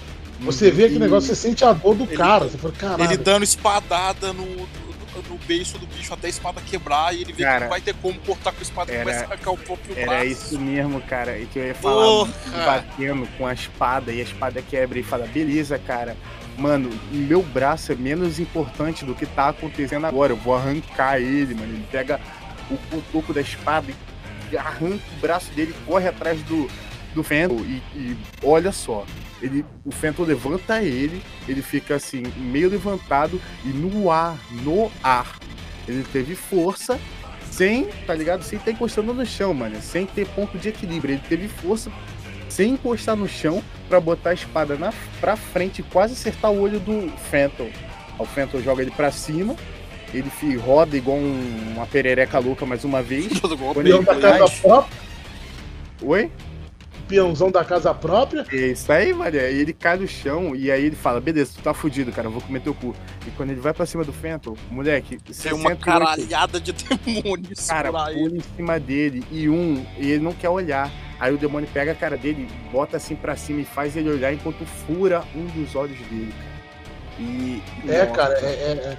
Você 0.41 0.71
vê 0.71 0.85
aquele 0.87 0.99
negócio, 0.99 1.29
você 1.29 1.37
sente 1.37 1.65
a 1.65 1.73
dor 1.73 1.95
do 1.95 2.05
Ele- 2.05 2.17
cara. 2.17 2.45
Você 2.49 2.59
fala, 2.59 2.75
caralho. 2.75 3.05
Ele 3.05 3.17
dando 3.17 3.45
espadada 3.45 4.33
no, 4.33 4.45
no, 5.33 5.39
no 5.39 5.47
beiço 5.47 5.79
do 5.79 5.87
bicho 5.87 6.13
até 6.13 6.27
a 6.27 6.31
espada 6.31 6.61
quebrar 6.61 7.15
e 7.15 7.23
ele 7.23 7.33
vê 7.33 7.39
que 7.39 7.43
Cara, 7.43 7.61
não 7.61 7.69
vai 7.69 7.81
ter 7.81 7.95
como 7.95 8.19
cortar 8.21 8.53
com 8.53 8.59
a 8.59 8.63
espada 8.63 8.93
e 8.93 8.95
era- 8.95 9.05
começa 9.05 9.25
a 9.25 9.29
arrancar 9.29 9.51
o 9.53 9.59
próprio 9.59 9.99
Era 9.99 10.07
braço. 10.07 10.27
isso 10.27 10.61
mesmo, 10.61 11.01
cara. 11.03 11.39
E 11.39 11.47
que 11.47 11.59
eu 11.59 11.67
ia 11.67 11.75
falar, 11.75 12.05
Porra! 12.05 12.33
batendo 12.67 13.29
com 13.39 13.47
a 13.47 13.53
espada 13.55 14.13
e 14.13 14.21
a 14.21 14.23
espada 14.25 14.63
quebra 14.63 14.99
e 14.99 15.03
fala, 15.03 15.27
beleza, 15.27 15.79
cara. 15.79 16.17
Mano, 16.57 16.91
meu 17.11 17.43
braço 17.43 17.93
é 17.93 17.95
menos 17.95 18.39
importante 18.39 19.05
do 19.07 19.15
que 19.15 19.25
tá 19.25 19.49
acontecendo 19.49 20.07
agora. 20.07 20.33
Eu 20.33 20.37
vou 20.37 20.55
arrancar 20.55 21.19
ele, 21.19 21.55
mano. 21.55 21.73
Ele 21.73 21.87
pega 21.91 22.21
o 22.71 22.77
cotoco 22.91 23.33
da 23.33 23.41
espada 23.41 23.91
e 24.51 24.57
arranca 24.57 25.03
o 25.17 25.21
braço 25.21 25.51
dele, 25.53 25.75
corre 25.87 26.09
atrás 26.09 26.43
do, 26.43 26.71
do 27.15 27.23
Fento 27.23 27.55
e, 27.65 27.83
e 27.97 28.17
olha 28.43 28.71
só. 28.71 29.07
Ele, 29.43 29.65
o 29.85 29.91
Fento 29.91 30.23
levanta 30.23 30.81
ele, 30.81 31.21
ele 31.49 31.61
fica 31.63 31.97
assim, 31.97 32.23
meio 32.37 32.71
levantado 32.71 33.41
e 33.65 33.69
no 33.69 34.11
ar, 34.11 34.39
no 34.63 34.91
ar. 35.03 35.37
Ele 35.89 36.05
teve 36.13 36.35
força 36.37 36.99
sem, 37.51 37.87
tá 38.07 38.15
ligado? 38.15 38.43
Sem 38.45 38.59
estar 38.59 38.71
encostando 38.71 39.13
no 39.13 39.27
chão, 39.27 39.53
mano. 39.53 39.81
Sem 39.83 40.07
ter 40.07 40.27
ponto 40.29 40.57
de 40.57 40.69
equilíbrio. 40.69 41.15
Ele 41.15 41.23
teve 41.29 41.49
força 41.49 41.91
sem 42.49 42.75
encostar 42.75 43.17
no 43.17 43.27
chão 43.29 43.63
pra 43.89 43.99
botar 43.99 44.31
a 44.31 44.35
espada 44.35 44.77
na, 44.77 44.93
pra 45.21 45.35
frente 45.37 45.81
e 45.81 45.83
quase 45.83 46.13
acertar 46.13 46.53
o 46.53 46.61
olho 46.61 46.79
do 46.79 47.11
Phantom. 47.31 47.69
O 48.19 48.25
Phantom 48.25 48.61
joga 48.61 48.83
ele 48.83 48.91
pra 48.93 49.11
cima, 49.11 49.57
ele 50.15 50.31
roda 50.57 50.97
igual 50.97 51.17
um- 51.17 51.73
uma 51.75 51.87
perereca 51.87 52.39
louca 52.39 52.65
mais 52.65 52.85
uma 52.85 53.03
vez. 53.03 53.27
Quando 53.75 53.87
ele 53.97 54.05
própria, 54.21 54.45
Oi? 56.03 56.31
Peãozão 57.03 57.51
da 57.51 57.65
casa 57.65 57.93
própria. 57.93 58.45
É 58.51 58.69
isso 58.69 58.91
aí, 58.93 59.13
Maria. 59.13 59.51
E 59.51 59.59
ele 59.61 59.73
cai 59.73 59.97
no 59.99 60.07
chão 60.09 60.55
e 60.57 60.71
aí 60.71 60.85
ele 60.87 60.97
fala: 60.97 61.21
beleza, 61.21 61.53
tu 61.57 61.63
tá 61.63 61.75
fudido, 61.75 62.11
cara, 62.13 62.29
eu 62.29 62.33
vou 62.33 62.41
comer 62.41 62.61
teu 62.61 62.75
cu. 62.75 62.95
E 63.27 63.31
quando 63.33 63.51
ele 63.51 63.61
vai 63.61 63.73
pra 63.73 63.85
cima 63.87 64.05
do 64.05 64.13
Phantom, 64.13 64.55
moleque, 64.71 65.19
Tem 65.19 65.53
uma 65.53 65.71
68 65.75 65.79
caralhada 65.81 66.61
de 66.61 66.73
demônios 67.05 67.67
Cara, 67.69 67.91
pula 67.93 68.37
em 68.37 68.41
cima 68.57 68.79
dele 68.81 69.25
e 69.31 69.49
um, 69.49 69.85
e 69.99 70.11
ele 70.11 70.23
não 70.25 70.33
quer 70.33 70.49
olhar. 70.49 70.91
Aí 71.21 71.33
o 71.33 71.39
demônio 71.39 71.69
pega 71.73 71.93
a 71.93 71.95
cara 71.95 72.17
dele, 72.17 72.49
bota 72.73 72.97
assim 72.97 73.15
pra 73.15 73.37
cima 73.37 73.61
e 73.61 73.65
faz 73.65 73.97
ele 73.97 74.11
olhar 74.11 74.33
enquanto 74.33 74.67
fura 74.67 75.23
um 75.37 75.47
dos 75.47 75.77
olhos 75.77 75.99
dele. 76.09 76.35
E. 77.19 77.63
É, 77.89 78.01
nossa, 78.01 78.11
cara, 78.13 78.35
é, 78.41 78.45
é- 78.47 78.89
é- 78.93 78.99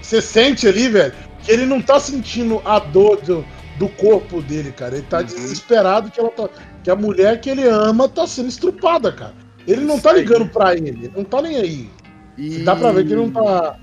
Você 0.00 0.22
sente 0.22 0.66
ali, 0.66 0.88
velho, 0.88 1.12
que 1.42 1.50
ele 1.52 1.66
não 1.66 1.82
tá 1.82 1.98
sentindo 2.00 2.62
a 2.64 2.78
dor 2.78 3.20
do, 3.20 3.44
do 3.78 3.88
corpo 3.88 4.40
dele, 4.40 4.72
cara. 4.72 4.94
Ele 4.96 5.06
tá 5.06 5.18
Uhum. 5.18 5.24
desesperado 5.24 6.10
que, 6.10 6.18
ela 6.20 6.30
tá, 6.30 6.48
que 6.88 6.92
a 6.92 6.96
mulher 6.96 7.38
que 7.38 7.50
ele 7.50 7.68
ama 7.68 8.08
tá 8.08 8.26
sendo 8.26 8.48
estrupada, 8.48 9.12
cara. 9.12 9.34
Ele 9.66 9.82
não 9.82 10.00
tá 10.00 10.10
ligando 10.10 10.48
pra 10.48 10.74
ele, 10.74 11.12
não 11.14 11.22
tá 11.22 11.42
nem 11.42 11.56
aí. 11.56 11.90
E... 12.38 12.60
Dá 12.60 12.74
pra 12.74 12.92
ver 12.92 13.06
que 13.06 13.12
ele 13.12 13.26
não 13.26 13.30
tá. 13.30 13.78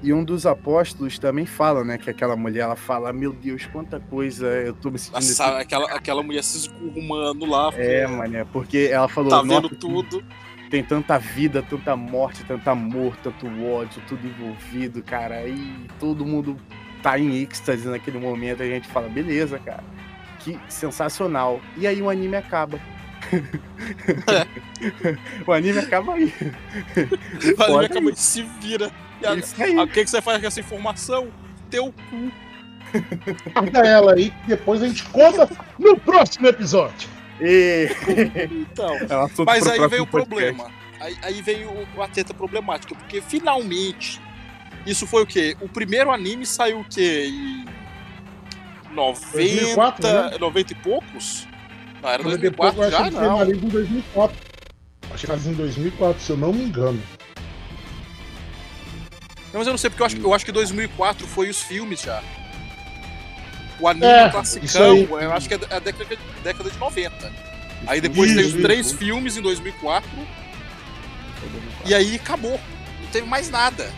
E 0.00 0.12
um 0.12 0.22
dos 0.22 0.46
apóstolos 0.46 1.18
também 1.18 1.44
fala, 1.44 1.82
né? 1.82 1.98
Que 1.98 2.08
aquela 2.08 2.36
mulher, 2.36 2.60
ela 2.60 2.76
fala, 2.76 3.12
meu 3.12 3.32
Deus, 3.32 3.66
quanta 3.66 3.98
coisa 3.98 4.46
eu 4.46 4.72
tô 4.74 4.92
me 4.92 4.98
sentindo... 4.98 5.14
Nossa, 5.14 5.58
aquela, 5.58 5.86
aquela 5.90 6.22
mulher 6.22 6.44
se 6.44 6.58
escurrumando 6.58 7.46
lá. 7.46 7.72
É, 7.74 8.06
mané, 8.06 8.44
porque 8.52 8.90
ela 8.92 9.08
falou, 9.08 9.30
Tá 9.30 9.42
vendo 9.42 9.62
"Nossa, 9.62 9.74
tudo. 9.74 10.22
tem 10.70 10.84
tanta 10.84 11.18
vida, 11.18 11.64
tanta 11.68 11.96
morte, 11.96 12.44
tanto 12.44 12.70
amor, 12.70 13.16
tanto 13.24 13.46
ódio, 13.64 14.00
tudo 14.06 14.24
envolvido, 14.24 15.02
cara. 15.02 15.48
E 15.48 15.88
todo 15.98 16.24
mundo 16.24 16.56
tá 17.02 17.18
em 17.18 17.42
êxtase 17.42 17.88
naquele 17.88 18.20
momento. 18.20 18.62
A 18.62 18.66
gente 18.66 18.86
fala, 18.86 19.08
beleza, 19.08 19.58
cara. 19.58 19.82
Que 20.46 20.56
sensacional. 20.68 21.60
E 21.76 21.88
aí 21.88 22.00
o 22.00 22.08
anime 22.08 22.36
acaba. 22.36 22.78
o 25.44 25.52
anime 25.52 25.80
acaba 25.80 26.14
aí. 26.14 26.32
O 26.36 27.42
anime 27.42 27.56
Foda 27.56 27.86
acabou 27.86 28.12
de 28.12 28.20
se 28.20 28.42
vira. 28.60 28.92
E 29.20 29.26
aí. 29.26 29.40
O 29.80 29.88
que, 29.88 30.04
que 30.04 30.10
você 30.10 30.22
faz 30.22 30.40
com 30.40 30.46
essa 30.46 30.60
informação? 30.60 31.26
Teu 31.68 31.92
cu. 31.92 32.30
Guarda 33.52 33.80
ela 33.80 34.14
aí, 34.14 34.30
que 34.30 34.46
depois 34.50 34.80
a 34.80 34.86
gente 34.86 35.02
conta 35.06 35.48
no 35.80 35.98
próximo 35.98 36.46
episódio. 36.46 37.08
E... 37.40 37.88
Então. 38.52 38.94
É 38.94 39.18
um 39.18 39.28
Mas 39.44 39.66
aí 39.66 39.88
veio 39.88 40.04
o 40.04 40.06
podcast. 40.06 40.54
problema. 40.54 40.70
Aí, 41.00 41.16
aí 41.22 41.42
veio 41.42 41.70
o- 41.96 42.02
a 42.02 42.06
treta 42.06 42.32
problemática, 42.32 42.94
porque 42.94 43.20
finalmente. 43.20 44.22
Isso 44.86 45.08
foi 45.08 45.24
o 45.24 45.26
quê? 45.26 45.56
O 45.60 45.68
primeiro 45.68 46.12
anime 46.12 46.46
saiu 46.46 46.78
o 46.78 46.84
quê? 46.84 47.26
Em 47.28 47.64
90, 48.96 49.32
2004, 49.32 50.02
né? 50.30 50.38
90 50.38 50.72
e 50.72 50.76
poucos? 50.76 51.46
Não, 52.02 52.08
era 52.10 52.22
Mas 52.22 52.36
depois 52.38 52.74
2004 52.74 52.76
eu 52.76 52.82
acho 52.82 52.90
já 52.90 52.96
que 52.96 53.08
ele 53.08 53.26
não. 53.26 53.38
finaliza 53.38 53.66
em 53.66 53.68
2004. 53.68 54.36
Acho 55.02 55.12
que 55.12 55.20
finaliza 55.20 55.50
em 55.50 55.54
2004, 55.54 56.22
se 56.22 56.30
eu 56.30 56.36
não 56.36 56.52
me 56.52 56.64
engano. 56.64 57.02
Não, 59.52 59.60
mas 59.60 59.66
eu 59.66 59.72
não 59.72 59.78
sei, 59.78 59.88
porque 59.90 60.02
eu 60.02 60.06
acho, 60.06 60.16
eu 60.18 60.34
acho 60.34 60.44
que 60.44 60.52
2004 60.52 61.26
foi 61.26 61.48
os 61.48 61.62
filmes 61.62 62.02
já. 62.02 62.22
O 63.78 63.88
anime 63.88 64.06
É, 64.06 64.22
isso 64.24 64.32
classicão, 64.32 65.20
eu 65.20 65.32
acho 65.32 65.48
que 65.48 65.54
é 65.54 65.58
a 65.70 65.78
década, 65.78 66.16
década 66.42 66.70
de 66.70 66.78
90. 66.78 67.32
Aí 67.86 68.00
depois 68.00 68.30
Isso, 68.30 68.40
os 68.40 68.46
isso. 68.48 68.62
três 68.62 68.92
filmes 68.92 69.36
em 69.36 69.42
2004 69.42 70.08
e 71.84 71.94
aí 71.94 72.16
acabou. 72.16 72.58
Não 73.00 73.08
teve 73.12 73.26
mais 73.26 73.48
nada. 73.50 73.90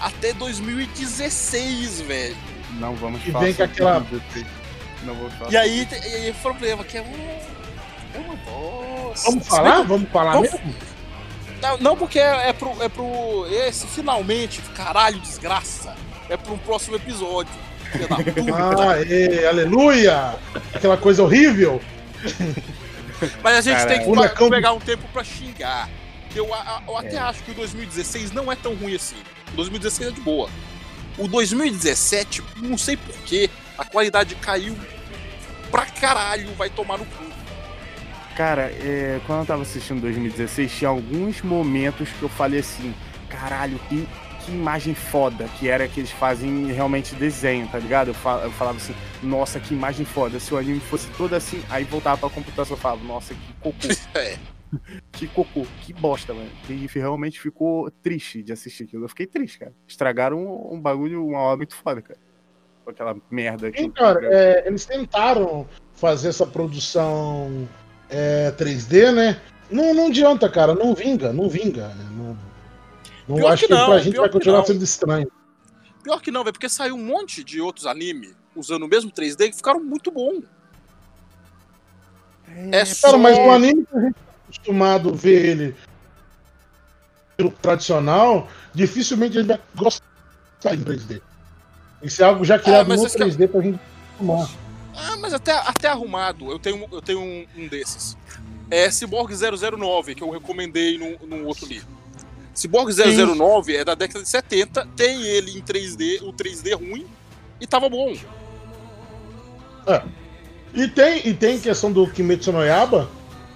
Até 0.00 0.32
2016, 0.32 2.00
velho. 2.00 2.36
Não 2.78 2.94
vamos 2.94 3.20
E 3.26 3.30
falar 3.32 3.44
vem 3.44 3.54
com 3.54 3.62
aquela-. 3.62 4.06
Não 5.04 5.14
vou 5.14 5.30
falar. 5.30 5.52
E 5.52 5.56
aí, 5.56 5.86
tem- 5.86 6.00
e 6.02 6.14
aí 6.14 6.30
o 6.30 6.34
problema 6.34 6.84
que 6.84 6.98
é 6.98 7.02
um. 7.02 8.14
É 8.14 8.18
uma 8.18 8.36
bosta. 8.36 9.30
Vamos 9.30 9.46
falar? 9.46 9.76
bem 9.78 9.86
Vamos 9.86 10.10
falar 10.10 10.32
Vamos- 10.32 10.52
mesmo? 10.52 10.74
Não, 11.62 11.78
não, 11.78 11.96
porque 11.96 12.18
é, 12.18 12.48
é 12.48 12.52
pro. 12.52 12.82
É 12.82 12.88
pro. 12.88 13.46
Esse 13.50 13.86
finalmente, 13.86 14.60
caralho, 14.74 15.18
desgraça. 15.20 15.94
É 16.28 16.36
pro 16.36 16.54
um 16.54 16.58
próximo 16.58 16.96
episódio. 16.96 17.52
Ah, 18.54 19.00
ê, 19.08 19.46
aleluia! 19.46 20.34
Aquela 20.72 20.96
coisa 20.96 21.22
horrível. 21.24 21.80
Mas 23.42 23.56
a 23.56 23.60
gente 23.60 23.76
Cara, 23.78 23.88
tem 23.88 23.98
que 23.98 24.04
furacão 24.04 24.48
pegar 24.48 24.72
um 24.72 24.78
tempo 24.78 25.06
pra 25.12 25.24
xingar. 25.24 25.88
Eu, 26.34 26.48
eu 26.86 26.96
até 26.96 27.18
acho 27.18 27.42
que 27.42 27.50
o 27.50 27.54
2016 27.54 28.30
não 28.30 28.50
é 28.50 28.54
tão 28.56 28.74
ruim 28.74 28.94
assim. 28.94 29.16
O 29.52 29.56
2016 29.56 30.10
é 30.10 30.12
de 30.12 30.20
boa. 30.20 30.48
O 31.20 31.28
2017, 31.28 32.42
não 32.56 32.76
sei 32.78 32.96
porquê, 32.96 33.50
a 33.76 33.84
qualidade 33.84 34.34
caiu 34.36 34.76
pra 35.70 35.84
caralho, 35.86 36.52
vai 36.54 36.70
tomar 36.70 36.98
no 36.98 37.04
cu. 37.04 37.24
Cara, 38.36 38.62
é, 38.72 39.20
quando 39.26 39.40
eu 39.40 39.46
tava 39.46 39.62
assistindo 39.62 40.00
2016, 40.00 40.72
tinha 40.72 40.88
alguns 40.88 41.42
momentos 41.42 42.08
que 42.08 42.22
eu 42.22 42.28
falei 42.28 42.60
assim, 42.60 42.94
caralho, 43.28 43.78
que, 43.88 44.08
que 44.44 44.50
imagem 44.50 44.94
foda, 44.94 45.46
que 45.58 45.68
era 45.68 45.86
que 45.86 46.00
eles 46.00 46.10
fazem 46.10 46.72
realmente 46.72 47.14
desenho, 47.14 47.68
tá 47.68 47.78
ligado? 47.78 48.08
Eu, 48.08 48.14
fa- 48.14 48.40
eu 48.44 48.50
falava 48.52 48.78
assim, 48.78 48.94
nossa, 49.22 49.60
que 49.60 49.74
imagem 49.74 50.06
foda, 50.06 50.40
se 50.40 50.54
o 50.54 50.56
anime 50.56 50.80
fosse 50.80 51.06
todo 51.18 51.34
assim, 51.34 51.62
aí 51.68 51.84
voltava 51.84 52.16
pra 52.16 52.30
computação 52.30 52.76
e 52.78 52.80
falava, 52.80 53.04
nossa, 53.04 53.34
que 53.34 53.52
cocô, 53.60 53.88
É. 54.18 54.36
que 55.12 55.26
cocô, 55.28 55.66
que 55.82 55.92
bosta, 55.92 56.32
mano. 56.34 56.50
E 56.68 56.86
realmente 56.86 57.40
ficou 57.40 57.90
triste 57.90 58.42
de 58.42 58.52
assistir 58.52 58.84
aquilo. 58.84 59.04
Eu 59.04 59.08
fiquei 59.08 59.26
triste, 59.26 59.58
cara. 59.58 59.72
Estragaram 59.86 60.38
um, 60.38 60.74
um 60.74 60.80
bagulho, 60.80 61.26
uma 61.26 61.40
hora 61.40 61.56
muito 61.56 61.74
foda, 61.74 62.00
cara. 62.02 62.18
Com 62.84 62.90
aquela 62.90 63.16
merda 63.30 63.66
Sim, 63.68 63.84
aqui. 63.84 63.90
cara, 63.90 64.20
é, 64.24 64.66
eles 64.66 64.84
tentaram 64.84 65.68
fazer 65.94 66.28
essa 66.28 66.46
produção 66.46 67.68
é, 68.08 68.52
3D, 68.52 69.12
né? 69.12 69.40
Não, 69.70 69.94
não 69.94 70.06
adianta, 70.06 70.48
cara, 70.48 70.74
não 70.74 70.94
vinga, 70.94 71.32
não 71.32 71.48
vinga. 71.48 71.88
né? 71.88 72.08
Não, 72.10 72.38
não 73.28 73.36
Pior 73.36 73.52
acho 73.52 73.62
que 73.62 73.68
que, 73.68 73.74
não, 73.74 73.86
pra 73.86 73.98
gente 73.98 74.16
vai 74.16 74.28
que 74.28 74.32
continuar 74.32 74.64
sendo 74.64 74.82
estranho. 74.82 75.30
Pior 76.02 76.20
que 76.20 76.30
não, 76.30 76.42
velho, 76.42 76.52
porque 76.54 76.68
saiu 76.68 76.96
um 76.96 77.04
monte 77.04 77.44
de 77.44 77.60
outros 77.60 77.86
anime 77.86 78.34
usando 78.56 78.84
o 78.84 78.88
mesmo 78.88 79.10
3D 79.10 79.50
que 79.50 79.56
ficaram 79.56 79.80
muito 79.80 80.10
bom. 80.10 80.40
É 82.72 82.84
só. 82.84 83.08
Cara, 83.08 83.18
mas 83.18 83.38
o 83.38 83.50
anime 83.50 83.86
que 83.86 83.96
a 83.96 84.00
gente 84.00 84.16
acostumado 84.50 85.10
a 85.10 85.12
ver 85.12 85.46
ele 85.46 85.76
tradicional, 87.62 88.48
dificilmente 88.74 89.38
gente 89.38 89.46
vai 89.46 89.60
gostar 89.74 90.04
em 90.74 90.82
3D. 90.82 91.22
Isso 92.02 92.22
é 92.22 92.26
algo 92.26 92.44
já 92.44 92.58
criado 92.58 92.88
mas 92.88 93.00
no 93.00 93.06
esse 93.06 93.16
que 93.16 93.22
é- 93.22 93.26
3D 93.26 93.48
pra 93.48 93.60
gente 93.62 93.80
acostumar. 94.14 94.48
Ah, 94.94 95.16
mas 95.16 95.32
até, 95.32 95.52
até 95.52 95.88
arrumado. 95.88 96.50
Eu 96.50 96.58
tenho, 96.58 96.86
eu 96.92 97.00
tenho 97.00 97.20
um, 97.20 97.46
um 97.56 97.68
desses. 97.68 98.16
É 98.70 98.90
Cyborg 98.90 99.32
009, 99.34 100.14
que 100.14 100.22
eu 100.22 100.30
recomendei 100.30 100.98
no, 100.98 101.26
no 101.26 101.46
outro 101.46 101.66
livro. 101.66 101.88
Cyborg 102.54 102.92
009 102.92 103.76
é 103.76 103.84
da 103.84 103.94
década 103.94 104.22
de 104.22 104.28
70, 104.28 104.86
tem 104.96 105.22
ele 105.22 105.56
em 105.56 105.62
3D, 105.62 106.20
o 106.22 106.32
3D 106.32 106.74
ruim, 106.74 107.06
e 107.60 107.66
tava 107.66 107.88
bom. 107.88 108.14
E 110.74 110.86
tem, 110.88 111.26
e 111.26 111.32
tem 111.32 111.58
questão 111.58 111.90
do 111.90 112.06
Kimetsu 112.10 112.52
no 112.52 112.62
Yaba, 112.62 113.08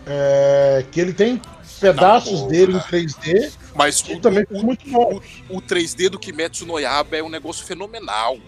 é, 0.06 0.84
que 0.90 1.00
ele 1.00 1.12
tem 1.12 1.40
pedaços 1.80 2.42
Não, 2.42 2.48
dele 2.48 2.72
em 2.72 2.78
porra. 2.78 2.88
3D, 2.90 3.52
Mas 3.74 4.00
que 4.02 4.14
o, 4.14 4.20
também 4.20 4.46
o, 4.50 4.62
muito 4.62 4.88
bom. 4.88 5.20
o 5.48 5.60
3D 5.60 6.08
do 6.08 6.18
Kimetsu 6.18 6.64
no 6.66 6.78
Yaba 6.78 7.16
é 7.16 7.22
um 7.22 7.28
negócio 7.28 7.64
fenomenal. 7.64 8.38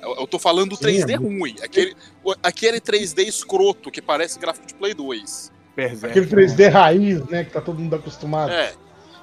Eu, 0.00 0.16
eu 0.16 0.26
tô 0.26 0.38
falando 0.38 0.70
do 0.70 0.76
Sim, 0.76 0.84
3D 0.84 1.10
é 1.10 1.16
ruim. 1.16 1.56
Aquele, 1.62 1.96
o- 2.22 2.34
aquele 2.42 2.80
3D 2.80 3.26
escroto 3.26 3.90
que 3.90 4.02
parece 4.02 4.38
gráfico 4.38 4.66
de 4.66 4.74
Play 4.74 4.92
2. 4.94 5.52
Berserk, 5.74 6.06
Aquele 6.06 6.26
3D 6.26 6.68
raiz, 6.70 7.24
né, 7.26 7.42
que 7.44 7.50
tá 7.50 7.60
todo 7.60 7.78
mundo 7.80 7.96
acostumado. 7.96 8.52
É. 8.52 8.74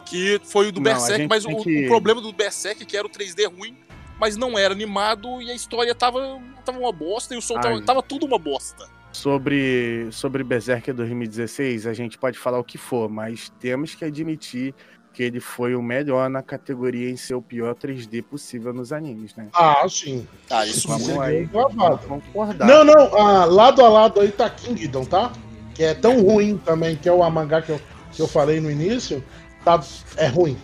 Que 0.06 0.42
foi 0.44 0.68
o 0.68 0.72
do 0.72 0.82
Não, 0.82 0.92
Berserk, 0.92 1.28
mas 1.30 1.46
o, 1.46 1.56
que- 1.58 1.86
o 1.86 1.88
problema 1.88 2.20
do 2.20 2.34
Berserk 2.34 2.82
é 2.84 2.86
que 2.86 2.98
era 2.98 3.08
o 3.08 3.10
3D 3.10 3.46
ruim, 3.48 3.78
mas 4.20 4.36
não 4.36 4.58
era 4.58 4.74
animado 4.74 5.42
e 5.42 5.50
a 5.50 5.54
história 5.56 5.96
tava, 5.96 6.42
tava 6.66 6.78
uma 6.80 6.92
bosta 6.92 7.34
e 7.34 7.38
o 7.38 7.42
som 7.42 7.60
tava, 7.60 7.82
tava 7.82 8.04
tudo 8.04 8.26
uma 8.26 8.38
bosta. 8.38 8.90
Sobre, 9.14 10.08
sobre 10.12 10.44
Berserk 10.44 10.92
2016, 10.94 11.86
a 11.86 11.94
gente 11.94 12.18
pode 12.18 12.38
falar 12.40 12.60
o 12.60 12.64
que 12.64 12.78
for, 12.78 13.10
mas 13.10 13.52
temos 13.60 13.94
que 13.94 14.06
admitir 14.06 14.74
que 15.14 15.22
ele 15.22 15.42
foi 15.42 15.76
o 15.76 15.82
melhor 15.82 16.30
na 16.30 16.42
categoria 16.42 17.10
em 17.10 17.18
ser 17.18 17.36
o 17.36 17.42
pior 17.42 17.76
3D 17.76 18.24
possível 18.24 18.74
nos 18.74 18.94
animes, 18.94 19.36
né? 19.36 19.48
Ah, 19.54 19.86
sim. 19.90 20.26
Ah, 20.50 20.66
isso 20.66 20.88
Vamos 20.88 21.10
foi. 21.10 21.26
aí. 21.26 21.46
Gravado. 21.46 22.00
Vamos 22.08 22.24
concordar. 22.26 22.66
Não, 22.66 22.86
não, 22.86 23.14
ah, 23.18 23.44
lado 23.46 23.84
a 23.84 23.90
lado 23.90 24.22
aí 24.22 24.32
tá 24.32 24.50
Kingdom, 24.50 25.04
tá? 25.04 25.34
Que 25.76 25.84
é 25.84 25.94
tão 25.94 26.22
ruim 26.22 26.58
também, 26.58 26.96
que 26.96 27.10
é 27.10 27.12
o 27.12 27.30
mangá 27.30 27.62
que 27.62 27.72
eu, 27.74 27.82
que 28.14 28.22
eu 28.22 28.28
falei 28.28 28.62
no 28.62 28.72
início. 28.72 29.22
Tá, 29.66 29.84
é 30.16 30.28
ruim. 30.28 30.58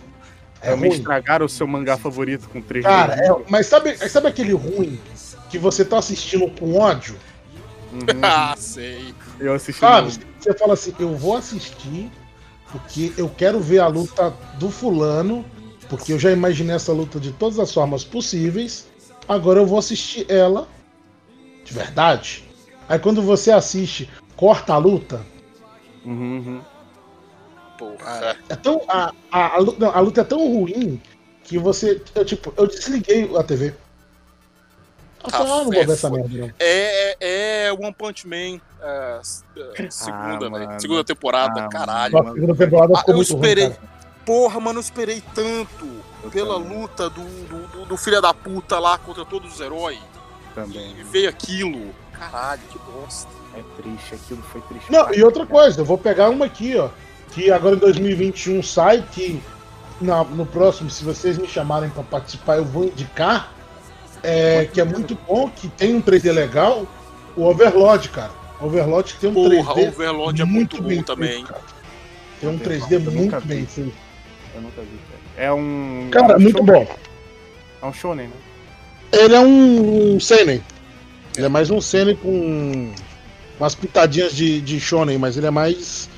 É 0.62 0.70
Também 0.70 0.88
ruim. 0.90 0.98
estragaram 0.98 1.44
o 1.44 1.48
seu 1.48 1.66
mangá 1.66 1.98
favorito 1.98 2.48
com 2.48 2.60
3D. 2.62 2.82
Cara, 2.82 3.14
é- 3.14 3.44
mas 3.48 3.66
sabe, 3.66 3.96
sabe 4.08 4.26
aquele 4.26 4.52
ruim 4.54 4.98
que 5.50 5.58
você 5.58 5.84
tá 5.84 5.98
assistindo 5.98 6.50
com 6.58 6.76
ódio? 6.78 7.16
Uhum. 7.92 8.00
Ah, 8.22 8.54
sei. 8.58 9.14
Eu 9.40 9.54
assisti. 9.54 9.80
Sabe? 9.80 10.06
no- 10.12 10.22
Você 10.38 10.52
fala 10.54 10.74
assim, 10.74 10.94
eu 10.98 11.14
vou 11.16 11.36
assistir 11.36 12.10
porque 12.70 13.12
eu 13.16 13.28
quero 13.30 13.60
ver 13.60 13.78
a 13.78 13.86
luta 13.86 14.30
do 14.58 14.70
fulano, 14.70 15.44
porque 15.88 16.12
eu 16.12 16.18
já 16.18 16.30
imaginei 16.30 16.76
essa 16.76 16.92
luta 16.92 17.18
de 17.18 17.32
todas 17.32 17.58
as 17.58 17.72
formas 17.72 18.04
possíveis. 18.04 18.86
Agora 19.26 19.60
eu 19.60 19.66
vou 19.66 19.78
assistir 19.78 20.26
ela 20.30 20.68
de 21.64 21.72
verdade. 21.72 22.44
Aí 22.88 22.98
quando 22.98 23.22
você 23.22 23.50
assiste, 23.52 24.08
corta 24.36 24.74
a 24.74 24.78
luta. 24.78 25.24
Uhum, 26.04 26.36
uhum. 26.38 26.60
Porra. 27.78 28.36
É 28.48 28.56
tão, 28.56 28.82
a, 28.88 29.12
a, 29.30 29.54
a, 29.56 29.58
lu- 29.58 29.76
não, 29.78 29.90
a 29.90 30.00
luta 30.00 30.20
é 30.22 30.24
tão 30.24 30.38
ruim 30.38 31.00
que 31.44 31.58
você. 31.58 32.02
Eu, 32.14 32.24
tipo, 32.24 32.52
eu 32.56 32.66
desliguei 32.66 33.30
a 33.36 33.42
TV. 33.42 33.74
Ah, 35.32 35.38
não 35.44 35.64
vou 35.64 35.70
ver 35.72 35.88
essa 35.90 36.08
merda, 36.10 36.28
não. 36.38 36.50
É, 36.58 37.16
é 37.68 37.72
One 37.72 37.92
Punch 37.92 38.26
Man 38.26 38.60
é, 38.80 39.20
é, 39.76 39.90
segunda, 39.90 40.46
Ah, 40.46 40.50
mano. 40.50 40.80
Segunda 40.80 41.04
temporada, 41.04 41.64
Ah, 41.64 41.68
caralho. 41.68 42.18
A 42.18 42.32
segunda 42.32 42.54
temporada 42.54 42.92
Ah, 42.96 43.04
eu 43.08 43.14
muito 43.16 43.34
esperei. 43.34 43.64
ruim, 43.66 43.74
cara. 43.74 43.88
Porra, 44.24 44.60
mano, 44.60 44.78
eu 44.78 44.82
esperei 44.82 45.22
tanto 45.34 45.86
Eu 46.22 46.30
pela 46.30 46.54
também, 46.60 46.78
luta 46.80 47.08
do, 47.10 47.22
do, 47.22 47.66
do, 47.68 47.84
do 47.86 47.96
filho 47.96 48.20
da 48.20 48.32
puta 48.34 48.78
lá 48.78 48.98
contra 48.98 49.24
todos 49.24 49.54
os 49.54 49.60
heróis. 49.60 49.98
Também. 50.54 50.94
E 50.98 51.02
veio 51.04 51.28
aquilo. 51.28 51.94
Caralho, 52.12 52.60
que 52.70 52.78
bosta. 52.78 53.30
É 53.56 53.62
triste, 53.80 54.14
aquilo 54.14 54.42
foi 54.52 54.60
triste. 54.62 54.90
Não, 54.92 55.12
e 55.14 55.22
outra 55.22 55.46
coisa, 55.46 55.80
eu 55.80 55.84
vou 55.84 55.96
pegar 55.98 56.28
uma 56.30 56.44
aqui, 56.46 56.76
ó. 56.76 56.88
Que 57.32 57.50
agora 57.50 57.76
em 57.76 57.78
2021 57.78 58.62
sai, 58.62 59.04
que 59.12 59.42
na- 60.00 60.24
no 60.24 60.44
próximo, 60.46 60.90
se 60.90 61.04
vocês 61.04 61.38
me 61.38 61.46
chamarem 61.48 61.88
pra 61.90 62.02
participar, 62.02 62.56
eu 62.56 62.64
vou 62.64 62.84
indicar. 62.84 63.52
É, 64.22 64.64
que 64.66 64.80
é 64.80 64.84
muito 64.84 65.16
bom, 65.26 65.48
que 65.48 65.68
tem 65.68 65.94
um 65.94 66.02
3D 66.02 66.32
legal. 66.32 66.86
O 67.36 67.44
Overlord, 67.44 68.08
cara. 68.08 68.32
Overlord 68.60 69.14
que 69.14 69.20
tem 69.20 69.30
um 69.30 69.34
Porra, 69.34 69.74
3D 69.74 69.88
Overlord 69.88 70.42
é 70.42 70.44
muito 70.44 70.82
bom 70.82 70.88
bem 70.88 71.02
também. 71.02 71.28
feito, 71.34 71.46
cara. 71.48 71.62
Tem 72.40 72.48
um 72.48 72.52
Eu 72.52 72.58
3D 72.58 72.98
nunca 72.98 73.10
muito 73.10 73.46
bem 73.46 73.66
feito. 73.66 73.92
Eu 74.54 74.60
nunca 74.62 74.80
vi, 74.82 74.98
cara. 75.08 75.46
É 75.46 75.52
um. 75.52 76.08
Cara, 76.10 76.32
é 76.32 76.36
um 76.36 76.40
muito 76.40 76.58
shonen. 76.58 76.84
bom. 76.84 76.96
É 77.80 77.86
um 77.86 77.92
shonen, 77.92 78.26
né? 78.26 78.32
Ele 79.12 79.34
é 79.34 79.40
um 79.40 80.20
Senen. 80.20 80.62
Ele 81.36 81.46
é 81.46 81.48
mais 81.48 81.70
um 81.70 81.80
Senen 81.80 82.16
com 82.16 82.92
umas 83.58 83.74
pitadinhas 83.74 84.34
de, 84.34 84.60
de 84.60 84.80
Shonen, 84.80 85.16
mas 85.18 85.36
ele 85.36 85.46
é 85.46 85.50
mais. 85.50 86.10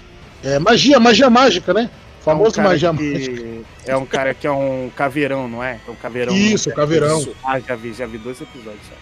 É, 0.43 0.59
magia, 0.59 0.99
magia 0.99 1.29
mágica, 1.29 1.75
né? 1.75 1.91
É 2.31 2.35
um 2.35 2.39
Famoso 2.39 2.55
que- 2.55 2.61
mágica. 2.61 3.65
É 3.87 3.97
um 3.97 4.07
cara 4.07 4.35
que 4.35 4.47
é 4.47 4.51
um 4.53 4.91
caveirão, 4.95 5.49
não 5.49 5.63
é? 5.63 5.81
É 5.87 5.91
um 5.91 5.95
caveirão. 5.97 6.35
Isso, 6.35 6.71
caveirão. 6.71 7.19
Isso. 7.21 7.37
Ah, 7.45 7.59
já 7.61 7.75
vi, 7.77 7.93
já 7.93 8.07
vi 8.07 8.19
dois 8.19 8.41
episódios 8.41 8.83
só. 8.89 8.95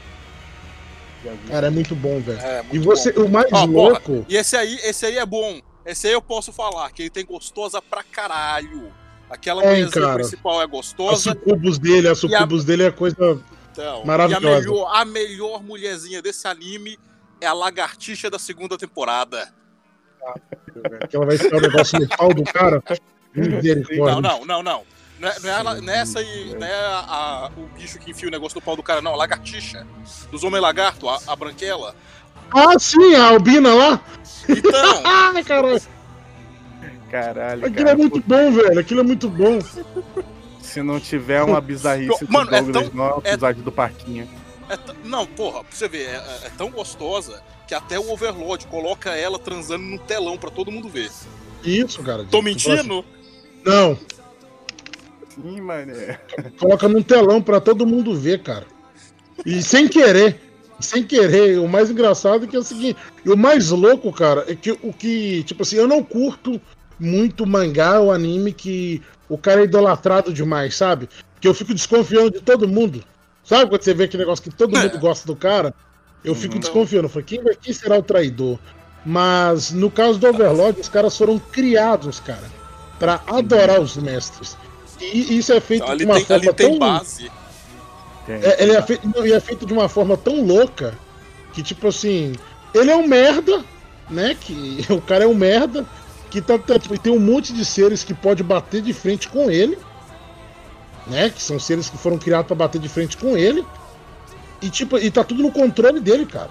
Vi. 1.31 1.49
Cara, 1.51 1.67
é 1.67 1.71
muito 1.71 1.95
bom, 1.95 2.21
velho. 2.21 2.39
É, 2.41 2.65
E 2.73 2.79
você, 2.79 3.13
bom. 3.13 3.25
o 3.25 3.29
mais 3.29 3.51
porra, 3.51 3.65
louco. 3.65 4.25
E 4.29 4.37
esse 4.37 4.57
aí, 4.57 4.77
esse 4.85 5.05
aí 5.05 5.19
é 5.19 5.27
bom. 5.27 5.61
Esse 5.85 6.07
aí 6.07 6.13
eu 6.13 6.23
posso 6.23 6.53
falar, 6.53 6.91
que 6.93 7.03
ele 7.03 7.11
tem 7.11 7.25
gostosa 7.25 7.81
pra 7.83 8.03
caralho. 8.03 8.93
Aquela 9.29 9.63
É, 9.65 9.85
principal 10.15 10.63
é 10.63 10.65
Os 10.65 10.71
gostosa. 10.71 11.33
sucubos 11.33 11.79
dele, 11.79 12.09
as 12.09 12.19
sucubos 12.19 12.65
dele 12.65 12.85
é 12.85 12.91
coisa. 12.91 13.17
Então, 13.73 14.05
Maravilhosa. 14.05 14.47
E 14.47 14.49
a 14.57 14.61
melhor, 14.61 14.91
a 14.95 15.05
melhor 15.05 15.63
mulherzinha 15.63 16.23
desse 16.23 16.47
anime 16.49 16.99
é 17.41 17.47
a 17.47 17.53
lagartixa 17.53 18.31
da 18.31 18.39
segunda 18.39 18.79
temporada. 18.79 19.53
que 21.09 21.17
ela 21.17 21.27
vai 21.27 21.37
enfiar 21.37 21.57
o 21.57 21.61
negócio 21.61 21.99
no 21.99 22.09
pau 22.09 22.33
do 22.35 22.43
cara. 22.45 22.83
Não, 23.97 24.21
não, 24.21 24.45
não, 24.45 24.63
não. 24.63 24.83
Não 25.19 25.29
é, 25.29 25.35
não 25.41 25.51
é 25.51 25.53
ela- 25.59 25.81
não 25.81 25.93
é 25.93 25.99
essa 25.99 26.21
aí, 26.21 26.55
não 26.59 26.67
é 26.67 26.73
a- 26.87 27.05
a- 27.09 27.51
o 27.57 27.67
bicho 27.77 27.99
que 27.99 28.13
enfia 28.13 28.29
o 28.29 28.31
negócio 28.31 28.55
no 28.57 28.63
pau 28.63 28.77
do 28.77 28.83
cara, 28.85 29.03
não. 29.03 29.13
A 29.15 29.17
lagartixa. 29.17 29.85
Dos 30.31 30.45
homens 30.45 30.61
lagarto, 30.63 31.09
a, 31.09 31.19
a 31.27 31.35
branquela. 31.35 31.95
Ah, 32.55 32.79
sim, 32.79 33.15
a 33.17 33.29
Albina 33.31 33.75
lá. 33.75 34.01
Então, 34.49 35.03
Ai, 35.05 35.43
caralho. 35.43 35.83
Caralho. 37.11 37.65
Aquilo 37.67 37.75
cara, 37.85 37.91
é 37.91 37.95
muito 37.97 38.21
bom, 38.27 38.53
velho. 38.53 38.79
Aquilo 38.79 39.01
é 39.01 39.03
muito 39.03 39.29
bom. 39.29 39.59
Se 40.61 40.83
não 40.83 41.01
tiver 41.01 41.43
uma 41.43 41.61
bizarrice 41.61 42.25
do 42.25 42.33
Mano, 42.33 42.55
é 42.55 42.61
Douglas 42.63 42.89
tão- 42.91 42.95
no 42.95 43.23
é- 43.25 43.31
episódio 43.33 43.63
do 43.63 43.73
Parquinho. 43.73 44.29
é 44.69 44.77
t- 44.77 44.93
não, 45.05 45.27
porra, 45.27 45.65
pra 45.65 45.75
você 45.77 45.89
ver, 45.89 46.09
é, 46.11 46.15
é- 46.15 46.47
é 46.47 46.51
tão 46.57 46.71
gostosa 46.71 47.43
que 47.67 47.75
até 47.75 47.99
o 47.99 48.11
Overlord 48.13 48.67
coloca 48.67 49.11
ela 49.17 49.39
transando 49.39 49.85
no 49.85 49.99
telão 49.99 50.37
pra 50.37 50.51
todo 50.51 50.71
mundo 50.71 50.89
ver. 50.89 51.11
Isso, 51.65 52.03
cara. 52.03 52.25
Tô 52.31 52.41
mentindo? 52.43 53.05
Não. 53.69 53.99
Sim, 55.35 55.61
mané. 55.61 56.19
Coloca 56.59 56.89
num 56.89 57.03
telão 57.03 57.41
pra 57.43 57.61
todo 57.61 57.87
mundo 57.87 58.15
ver, 58.15 58.43
cara. 58.43 58.67
E 59.45 59.63
sem 59.63 59.87
querer. 59.87 60.41
Sem 60.81 61.03
querer. 61.03 61.59
O 61.59 61.69
mais 61.69 61.91
engraçado 61.91 62.45
é 62.45 62.47
que 62.49 62.57
é 62.57 62.59
o 62.59 62.63
seguinte. 62.63 62.99
E 63.25 63.31
o 63.31 63.37
mais 63.37 63.71
louco, 63.71 64.13
cara, 64.13 64.45
é 64.49 64.55
que 64.55 64.71
o 64.83 64.93
que. 64.93 65.43
Tipo 65.45 65.63
assim, 65.63 65.77
eu 65.77 65.87
não 65.87 66.03
curto 66.03 66.61
muito 66.99 67.47
mangá 67.47 68.01
ou 68.01 68.11
anime 68.11 68.53
que 68.53 69.03
o 69.29 69.37
cara 69.39 69.61
é 69.61 69.65
idolatrado 69.65 70.33
demais, 70.33 70.75
sabe? 70.75 71.09
Que 71.41 71.47
eu 71.47 71.55
fico 71.55 71.75
desconfiando 71.75 72.31
de 72.33 72.41
todo 72.41 72.67
mundo. 72.67 73.05
Sabe 73.45 73.69
quando 73.71 73.83
você 73.83 73.95
vê 73.95 74.05
aquele 74.05 74.23
negócio 74.25 74.43
que 74.43 74.51
todo 74.51 74.77
É. 74.77 74.83
mundo 74.83 74.99
gosta 74.99 75.27
do 75.27 75.37
cara? 75.37 75.75
Eu 76.25 76.35
fico 76.35 76.55
Uhum. 76.55 76.61
desconfiando. 76.61 77.09
Falei, 77.09 77.25
quem, 77.25 77.43
vai- 77.43 77.55
quem 77.55 77.73
será 77.73 77.97
o 77.97 78.03
traidor? 78.03 78.59
Mas 79.07 79.71
no 79.71 79.91
caso 79.91 80.19
do 80.19 80.27
Overlord, 80.27 80.81
os 80.81 80.89
caras 80.89 81.17
foram 81.17 81.39
criados, 81.39 82.19
cara, 82.19 82.43
pra 82.99 83.21
adorar 83.27 83.81
os 83.81 83.97
mestres. 83.97 84.57
E 85.01 85.39
isso 85.39 85.53
é 85.53 85.61
feito 85.61 85.85
Então, 85.85 85.97
de 85.97 86.05
uma 86.05 86.15
tem, 86.17 86.25
forma 86.25 86.53
tão 86.53 86.79
base. 86.79 87.31
É, 88.29 88.63
ele 88.63 88.73
é 88.73 88.83
feito, 88.83 89.09
não, 89.09 89.27
e 89.27 89.33
é 89.33 89.41
feito 89.41 89.65
de 89.65 89.73
uma 89.73 89.89
forma 89.89 90.17
tão 90.17 90.45
louca 90.45 90.99
que, 91.53 91.63
tipo 91.63 91.89
assim, 91.89 92.35
ele 92.75 92.91
é 92.91 92.97
um 92.97 93.07
merda, 93.07 93.65
né? 94.11 94.37
Que 94.39 94.85
o 94.91 95.01
cara 95.01 95.25
é 95.25 95.27
um 95.27 95.35
merda, 95.35 95.87
que 96.31 96.41
tá, 96.43 96.59
tá, 96.59 96.79
tipo, 96.79 96.99
tem 96.99 97.13
um 97.13 97.21
monte 97.21 97.53
de 97.53 97.65
seres 97.65 98.05
que 98.05 98.13
pode 98.13 98.43
bater 98.43 98.83
de 98.83 98.93
frente 98.93 99.29
com 99.29 99.51
ele, 99.51 99.79
né? 101.07 101.31
Que 101.31 101.43
são 101.43 101.59
seres 101.59 101.89
que 101.89 101.97
foram 101.97 102.19
criados 102.19 102.47
pra 102.49 102.57
bater 102.57 102.81
de 102.81 102.89
frente 102.89 103.17
com 103.17 103.37
ele. 103.37 103.65
E 104.61 104.69
tipo, 104.69 104.99
e 104.99 105.11
tá 105.11 105.23
tudo 105.23 105.43
no 105.43 105.53
controle 105.53 106.01
dele, 106.01 106.27
cara. 106.27 106.51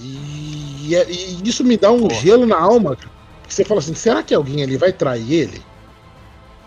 E, 0.00 0.94
é- 0.94 1.10
e 1.10 1.40
isso 1.44 1.62
me 1.62 1.76
dá 1.76 1.90
um 1.92 2.08
gelo 2.10 2.46
na 2.46 2.58
alma. 2.58 2.96
Que 2.96 3.06
você 3.48 3.64
fala 3.64 3.80
assim, 3.80 3.94
será 3.94 4.22
que 4.22 4.34
alguém 4.34 4.62
ali 4.62 4.76
vai 4.76 4.92
trair 4.92 5.32
ele? 5.32 5.62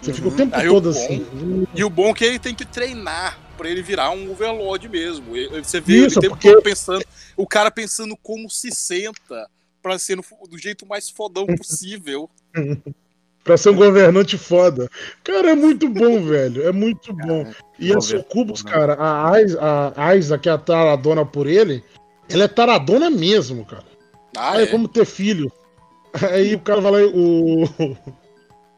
Você 0.01 0.13
fica 0.13 0.27
o 0.27 0.31
Uhum. 0.31 0.37
tempo 0.37 0.55
Aí 0.55 0.67
o 0.69 0.73
todo 0.73 0.93
bom- 0.93 0.99
assim. 0.99 1.67
E 1.75 1.83
o 1.83 1.89
bom 1.89 2.09
é 2.09 2.13
que 2.13 2.23
ele 2.25 2.39
tem 2.39 2.55
que 2.55 2.65
treinar 2.65 3.37
pra 3.57 3.69
ele 3.69 3.81
virar 3.81 4.11
um 4.11 4.31
overlord 4.31 4.87
mesmo. 4.87 5.35
E- 5.35 5.61
Você 5.61 5.81
vê 5.81 6.05
Isso, 6.05 6.05
ele 6.05 6.17
o 6.19 6.21
tempo 6.21 6.35
porque- 6.35 6.51
todo 6.53 6.63
pensando, 6.63 7.03
o 7.35 7.45
cara 7.45 7.69
pensando 7.69 8.15
como 8.23 8.49
se 8.49 8.71
senta 8.71 9.49
pra 9.81 9.99
ser 9.99 10.15
no- 10.15 10.23
do 10.49 10.57
jeito 10.57 10.85
mais 10.85 11.09
fodão 11.09 11.45
possível. 11.61 12.29
Pra 13.43 13.57
ser 13.57 13.69
um 13.71 13.75
governante 13.75 14.37
foda. 14.37 14.89
Cara, 15.23 15.51
é 15.51 15.55
muito 15.55 15.89
bom, 15.89 16.21
velho. 16.23 16.65
É 16.67 16.71
muito 16.71 17.11
bom. 17.13 17.45
E 17.77 17.91
a 17.91 17.95
governo 17.95 18.01
Sucubus, 18.01 18.61
bom, 18.61 18.69
cara, 18.69 18.93
a 18.93 19.31
Aiza, 19.33 19.59
a 19.61 20.05
Aiza, 20.07 20.37
que 20.37 20.47
é 20.47 20.51
a 20.53 20.57
taradona 20.57 21.25
por 21.25 21.45
ele, 21.47 21.83
ela 22.29 22.43
é 22.45 22.47
taradona 22.47 23.09
mesmo, 23.09 23.65
cara. 23.65 23.83
Ah, 24.37 24.51
Aí 24.53 24.63
é. 24.63 24.71
vamos 24.71 24.91
ter 24.91 25.05
filho. 25.05 25.51
Aí 26.31 26.55
o 26.55 26.59
cara 26.59 26.81
vai 26.81 26.91
lá, 26.91 27.01
e 27.01 27.05
o. 27.05 27.69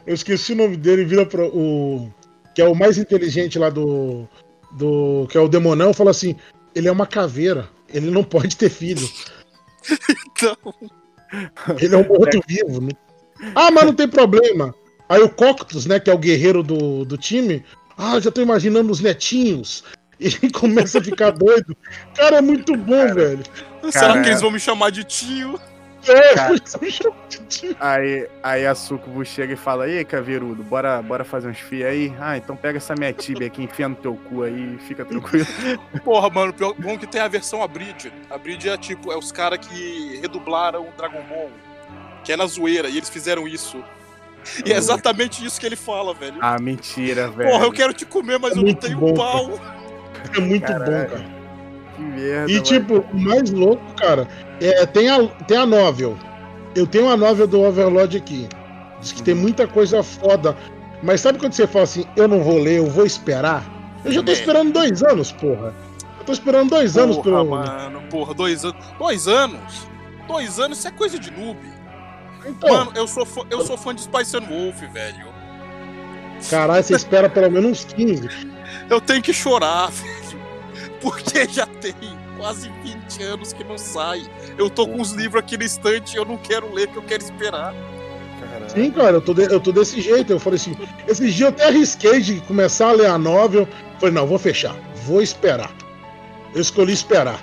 Eu 0.06 0.16
esqueci 0.16 0.54
o 0.54 0.56
nome 0.56 0.78
dele, 0.78 1.06
vira 1.06 1.26
pra. 1.26 1.46
O. 1.46 2.12
Que 2.56 2.62
é 2.62 2.68
o 2.68 2.76
mais 2.76 2.98
inteligente 2.98 3.60
lá 3.60 3.70
do. 3.70 4.28
do 4.72 5.28
que 5.30 5.38
é 5.38 5.42
o 5.42 5.48
Demonão, 5.48 5.94
fala 5.94 6.12
assim: 6.12 6.36
ele 6.76 6.88
é 6.88 6.92
uma 6.92 7.06
caveira, 7.06 7.70
ele 7.94 8.10
não 8.10 8.24
pode 8.24 8.56
ter 8.58 8.70
filho. 8.70 9.08
Então, 10.32 10.58
Ele 11.80 11.96
é 11.96 11.98
um 11.98 12.08
morto-vivo. 12.08 12.82
Né? 12.82 12.90
Ah, 13.56 13.72
mas 13.72 13.86
não 13.86 13.94
tem 13.94 14.08
problema. 14.08 14.74
Aí 15.08 15.22
o 15.22 15.30
Coctus, 15.30 15.86
né, 15.86 16.00
que 16.00 16.10
é 16.10 16.14
o 16.14 16.18
guerreiro 16.18 16.64
do, 16.64 17.06
do 17.06 17.18
time, 17.18 17.64
ah, 17.98 18.20
já 18.20 18.32
tô 18.32 18.42
imaginando 18.42 18.92
os 18.92 19.00
netinhos. 19.00 19.84
E 20.20 20.28
ele 20.28 20.52
começa 20.52 21.00
a 21.00 21.04
ficar 21.04 21.32
doido. 21.32 21.76
Cara, 22.16 22.38
é 22.38 22.42
muito 22.42 22.76
bom, 22.78 23.14
velho. 23.14 23.44
será 23.92 24.08
Cara, 24.08 24.22
que 24.22 24.30
eles 24.30 24.42
vão 24.42 24.52
me 24.52 24.60
chamar 24.60 24.92
de 24.92 25.04
tio? 25.04 25.60
É, 26.08 26.34
Cara. 26.36 26.56
Aí, 27.80 28.28
aí 28.42 28.66
a 28.66 28.74
Sucubo 28.74 29.24
chega 29.26 29.54
e 29.54 29.58
fala, 29.58 29.88
e 29.88 30.00
aí, 30.00 30.06
Caveirudo, 30.06 30.64
bora, 30.64 31.02
bora 31.02 31.24
fazer 31.24 31.48
uns 31.50 31.60
fios 31.60 31.86
aí? 31.86 32.14
Ah, 32.20 32.38
então 32.38 32.56
pega 32.56 32.78
essa 32.78 32.96
minha 32.96 33.12
tibia 33.14 33.48
aqui, 33.48 33.64
enfia 33.64 33.88
no 33.90 33.96
teu 33.96 34.16
cu 34.16 34.44
aí 34.44 34.76
e 34.76 34.78
fica 34.88 35.04
tranquilo. 35.06 35.46
Porra, 36.04 36.30
mano, 36.30 36.54
pior, 36.54 36.74
bom 36.78 36.98
que 36.98 37.06
tem 37.06 37.22
a 37.22 37.28
versão 37.28 37.62
Abrid. 37.62 38.12
A 38.30 38.36
Abrid 38.36 38.68
é 38.70 38.78
tipo, 38.78 39.12
é 39.12 39.18
os 39.18 39.32
caras 39.32 39.60
que 39.66 40.18
redublaram 40.22 40.82
o 40.88 40.92
Dragon 40.98 41.22
Ball. 41.30 41.50
Que 42.24 42.32
é 42.34 42.38
na 42.38 42.46
zoeira, 42.46 42.88
e 42.90 42.98
eles 42.98 43.10
fizeram 43.10 43.48
isso. 43.48 43.84
E 44.66 44.72
é 44.74 44.78
exatamente 44.78 45.46
isso 45.46 45.60
que 45.60 45.66
ele 45.66 45.76
fala, 45.76 46.14
velho. 46.14 46.38
ah, 46.42 46.58
mentira, 46.60 47.30
velho. 47.30 47.50
Porra, 47.52 47.66
eu 47.66 47.72
quero 47.72 47.94
te 47.94 48.06
comer, 48.06 48.40
mas 48.40 48.56
É 48.56 48.60
eu 48.60 48.64
não 48.64 48.74
tenho 48.74 48.98
bom, 48.98 49.14
pau. 49.14 49.60
É 50.36 50.40
muito 50.40 50.66
Caralho. 50.66 51.10
bom, 51.10 51.16
cara. 51.18 51.41
Que 52.02 52.22
merda, 52.22 52.50
E 52.52 52.54
mano. 52.56 52.64
tipo, 52.66 53.06
o 53.14 53.20
mais 53.20 53.52
louco, 53.52 53.84
cara, 53.96 54.28
é, 54.60 54.86
tem, 54.86 55.10
a, 55.10 55.24
tem 55.48 55.58
a 55.58 55.66
novel. 55.66 56.18
Eu 56.76 56.88
tenho 56.88 57.10
a 57.10 57.16
novel 57.18 57.46
do 57.48 57.62
Overlord 57.62 58.18
aqui. 58.18 58.48
Diz 59.00 59.12
que 59.12 59.22
tem 59.22 59.34
Uhum. 59.34 59.42
muita 59.42 59.68
coisa 59.68 60.02
foda. 60.02 60.56
Mas 61.04 61.22
sabe 61.22 61.40
quando 61.40 61.54
você 61.54 61.66
fala 61.68 61.84
assim, 61.84 62.06
eu 62.16 62.28
não 62.28 62.42
vou 62.44 62.58
ler, 62.60 62.78
eu 62.80 62.88
vou 62.90 63.06
esperar? 63.06 63.64
Eu 64.06 64.12
já 64.12 64.24
tô 64.24 64.32
É. 64.32 64.34
esperando 64.34 64.72
dois 64.72 65.04
anos, 65.04 65.32
porra. 65.32 65.74
Eu 66.20 66.26
tô 66.26 66.32
esperando 66.32 66.70
dois 66.70 66.98
anos 66.98 67.18
Porra, 67.18 67.30
pelo. 67.32 67.50
mano, 67.50 68.02
porra, 68.10 68.34
dois 68.34 68.64
anos. 68.64 68.78
Dois 68.98 69.28
anos? 69.28 69.88
Dois 70.28 70.60
anos, 70.60 70.78
isso 70.78 70.88
é 70.88 70.92
coisa 70.92 71.18
de 71.20 71.32
noob. 71.32 71.58
Então, 72.46 72.70
Mano, 72.76 72.92
eu 72.96 73.08
sou, 73.08 73.26
fã, 73.26 73.42
eu 73.52 73.62
sou 73.66 73.78
fã 73.78 73.94
de 73.94 74.02
Spice 74.02 74.38
and 74.38 74.42
Wolf, 74.42 74.80
velho. 74.94 75.26
caralho, 76.50 76.84
você 76.84 76.96
espera 76.96 77.30
pelo 77.30 77.52
menos 77.52 77.72
uns 77.72 77.86
15. 77.94 78.30
Eu 78.90 79.00
tenho 79.02 79.22
que 79.22 79.34
chorar, 79.34 79.90
velho. 79.92 80.21
Porque 81.02 81.48
já 81.50 81.66
tem 81.66 81.94
quase 82.38 82.72
20 82.84 83.24
anos 83.24 83.54
que 83.54 83.64
não 83.64 83.78
sai. 83.78 84.22
Eu 84.58 84.70
tô 84.70 84.88
com 84.88 85.02
os 85.02 85.12
livros 85.12 85.40
aqui 85.42 85.58
na 85.58 85.66
estante 85.66 86.14
e 86.14 86.18
eu 86.18 86.26
não 86.26 86.38
quero 86.38 86.74
ler, 86.74 86.88
que 86.88 86.98
eu 86.98 87.02
quero 87.04 87.24
esperar. 87.24 87.74
Caralho. 88.40 88.70
Sim, 88.70 88.92
cara, 88.92 89.12
eu 89.18 89.22
tô, 89.22 89.34
de- 89.34 89.52
eu 89.52 89.60
tô 89.60 89.72
desse 89.72 90.02
jeito. 90.02 90.32
Eu 90.32 90.40
falei 90.40 90.58
assim, 90.58 90.76
esses 91.08 91.34
dias 91.34 91.42
eu 91.42 91.48
até 91.50 91.66
arrisquei 91.68 92.22
de 92.22 92.40
começar 92.42 92.90
a 92.90 92.94
ler 92.94 93.08
a 93.08 93.18
novel. 93.18 93.68
Falei, 94.00 94.14
não, 94.14 94.26
vou 94.26 94.40
fechar, 94.40 94.76
vou 95.06 95.22
esperar. 95.22 95.72
Eu 96.54 96.62
escolhi 96.62 96.94
esperar. 96.94 97.40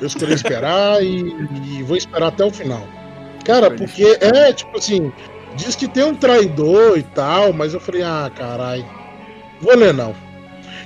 Eu 0.00 0.06
escolhi 0.06 0.34
esperar 0.34 1.02
e, 1.04 1.34
e 1.78 1.82
vou 1.82 1.96
esperar 1.96 2.28
até 2.28 2.44
o 2.44 2.50
final. 2.50 2.86
Cara, 3.44 3.70
porque 3.70 4.18
é 4.20 4.52
tipo 4.52 4.76
assim, 4.78 5.12
diz 5.54 5.76
que 5.76 5.86
tem 5.86 6.02
um 6.04 6.14
traidor 6.14 6.98
e 6.98 7.02
tal, 7.02 7.52
mas 7.52 7.74
eu 7.74 7.80
falei, 7.80 8.02
ah, 8.02 8.30
caralho, 8.34 8.84
vou 9.60 9.76
ler 9.76 9.92
não. 9.94 10.14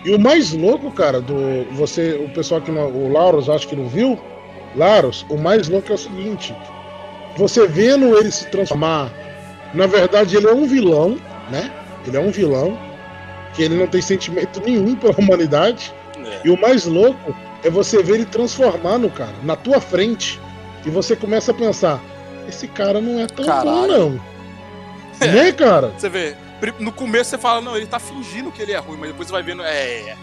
E 0.04 0.14
o 0.14 0.18
mais 0.18 0.52
louco, 0.52 0.90
cara, 0.90 1.20
do 1.20 1.64
você, 1.72 2.12
o 2.24 2.28
pessoal 2.30 2.60
que 2.60 2.70
não, 2.70 2.88
o 2.88 3.12
Lauros 3.12 3.48
acho 3.50 3.66
que 3.66 3.76
não 3.76 3.88
viu, 3.88 4.18
Lauros, 4.76 5.26
o 5.28 5.36
mais 5.36 5.68
louco 5.68 5.90
é 5.90 5.94
o 5.94 5.98
seguinte: 5.98 6.54
você 7.36 7.66
vendo 7.66 8.16
ele 8.16 8.30
se 8.30 8.46
transformar, 8.46 9.10
na 9.74 9.86
verdade 9.86 10.36
ele 10.36 10.46
é 10.46 10.52
um 10.52 10.66
vilão, 10.66 11.18
né? 11.50 11.72
Ele 12.06 12.16
é 12.16 12.20
um 12.20 12.30
vilão 12.30 12.78
que 13.54 13.62
ele 13.62 13.74
não 13.74 13.86
tem 13.86 14.00
sentimento 14.00 14.60
nenhum 14.64 14.94
pela 14.94 15.14
humanidade. 15.18 15.92
É. 16.16 16.40
E 16.44 16.50
o 16.50 16.60
mais 16.60 16.84
louco 16.84 17.34
é 17.64 17.70
você 17.70 18.02
ver 18.02 18.14
ele 18.14 18.24
transformando, 18.26 19.10
cara, 19.10 19.34
na 19.42 19.56
tua 19.56 19.80
frente. 19.80 20.40
E 20.86 20.90
você 20.90 21.16
começa 21.16 21.50
a 21.50 21.54
pensar: 21.54 22.00
esse 22.48 22.68
cara 22.68 23.00
não 23.00 23.20
é 23.20 23.26
tão 23.26 23.44
bom, 23.44 23.50
Caralho. 23.50 23.86
não. 23.86 24.20
Né, 25.20 25.50
cara? 25.50 25.92
Você 25.98 26.08
vê, 26.08 26.36
no 26.78 26.92
começo 26.92 27.30
você 27.30 27.38
fala, 27.38 27.60
não, 27.60 27.76
ele 27.76 27.86
tá 27.86 27.98
fingindo 27.98 28.50
que 28.50 28.60
ele 28.60 28.72
é 28.72 28.78
ruim, 28.78 28.96
mas 28.98 29.10
depois 29.10 29.28
você 29.28 29.32
vai 29.32 29.42
vendo, 29.42 29.62
é. 29.62 30.16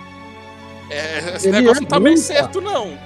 é 0.90 1.34
esse 1.36 1.48
Ele 1.48 1.58
negócio 1.58 1.80
é 1.80 1.82
não 1.82 1.88
tá 1.88 2.00
bem 2.00 2.18
certo, 2.18 2.60
não. 2.62 2.98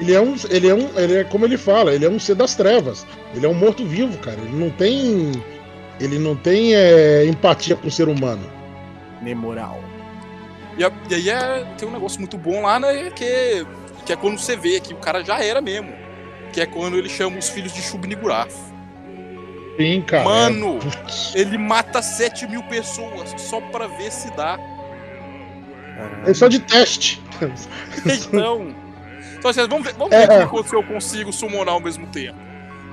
Ele 0.00 0.14
é 0.14 0.20
um. 0.20 0.34
Ele 0.48 0.68
é 0.68 0.74
um. 0.74 0.98
Ele 0.98 1.16
é 1.18 1.24
como 1.24 1.44
ele 1.44 1.58
fala, 1.58 1.94
ele 1.94 2.06
é 2.06 2.08
um 2.08 2.18
ser 2.18 2.34
das 2.34 2.54
trevas. 2.54 3.06
Ele 3.34 3.44
é 3.44 3.48
um 3.48 3.54
morto-vivo, 3.54 4.16
cara. 4.18 4.38
Ele 4.40 4.56
não 4.56 4.70
tem. 4.70 5.32
Ele 6.00 6.18
não 6.18 6.34
tem 6.34 6.74
é, 6.74 7.26
empatia 7.26 7.76
com 7.76 7.88
o 7.88 7.90
ser 7.90 8.08
humano. 8.08 8.50
Nem 9.20 9.34
moral. 9.34 9.78
E, 10.78 11.12
e 11.12 11.14
aí 11.14 11.28
é- 11.28 11.66
tem 11.76 11.86
um 11.86 11.92
negócio 11.92 12.18
muito 12.18 12.38
bom 12.38 12.62
lá, 12.62 12.80
né? 12.80 13.10
Que, 13.10 13.66
que 14.06 14.12
é 14.14 14.16
quando 14.16 14.38
você 14.38 14.56
vê 14.56 14.80
que 14.80 14.94
o 14.94 14.96
cara 14.96 15.22
já 15.22 15.44
era 15.44 15.60
mesmo. 15.60 15.92
Que 16.50 16.62
é 16.62 16.66
quando 16.66 16.96
ele 16.96 17.08
chama 17.10 17.38
os 17.38 17.50
filhos 17.50 17.74
de 17.74 17.82
Shub-Niggurath. 17.82 18.69
Sim, 19.80 20.02
cara. 20.02 20.24
Mano, 20.24 20.78
é- 21.34 21.40
ele 21.40 21.56
mata 21.56 22.02
7 22.02 22.46
mil 22.46 22.62
pessoas 22.64 23.34
só 23.38 23.60
pra 23.60 23.86
ver 23.86 24.10
se 24.12 24.30
dá. 24.36 24.58
É 26.26 26.34
só 26.34 26.48
de 26.48 26.58
teste. 26.60 27.22
Então. 28.06 28.74
Então, 29.38 29.50
assim, 29.50 29.66
vamos 29.66 29.86
ver, 29.86 29.94
vamos 29.94 30.12
É, 30.12 30.26
ver 30.26 30.32
é. 30.34 30.42
eu 30.44 30.82
consigo 30.82 31.32
summonar 31.32 31.72
ao 31.74 31.80
mesmo 31.80 32.06
tempo. 32.08 32.36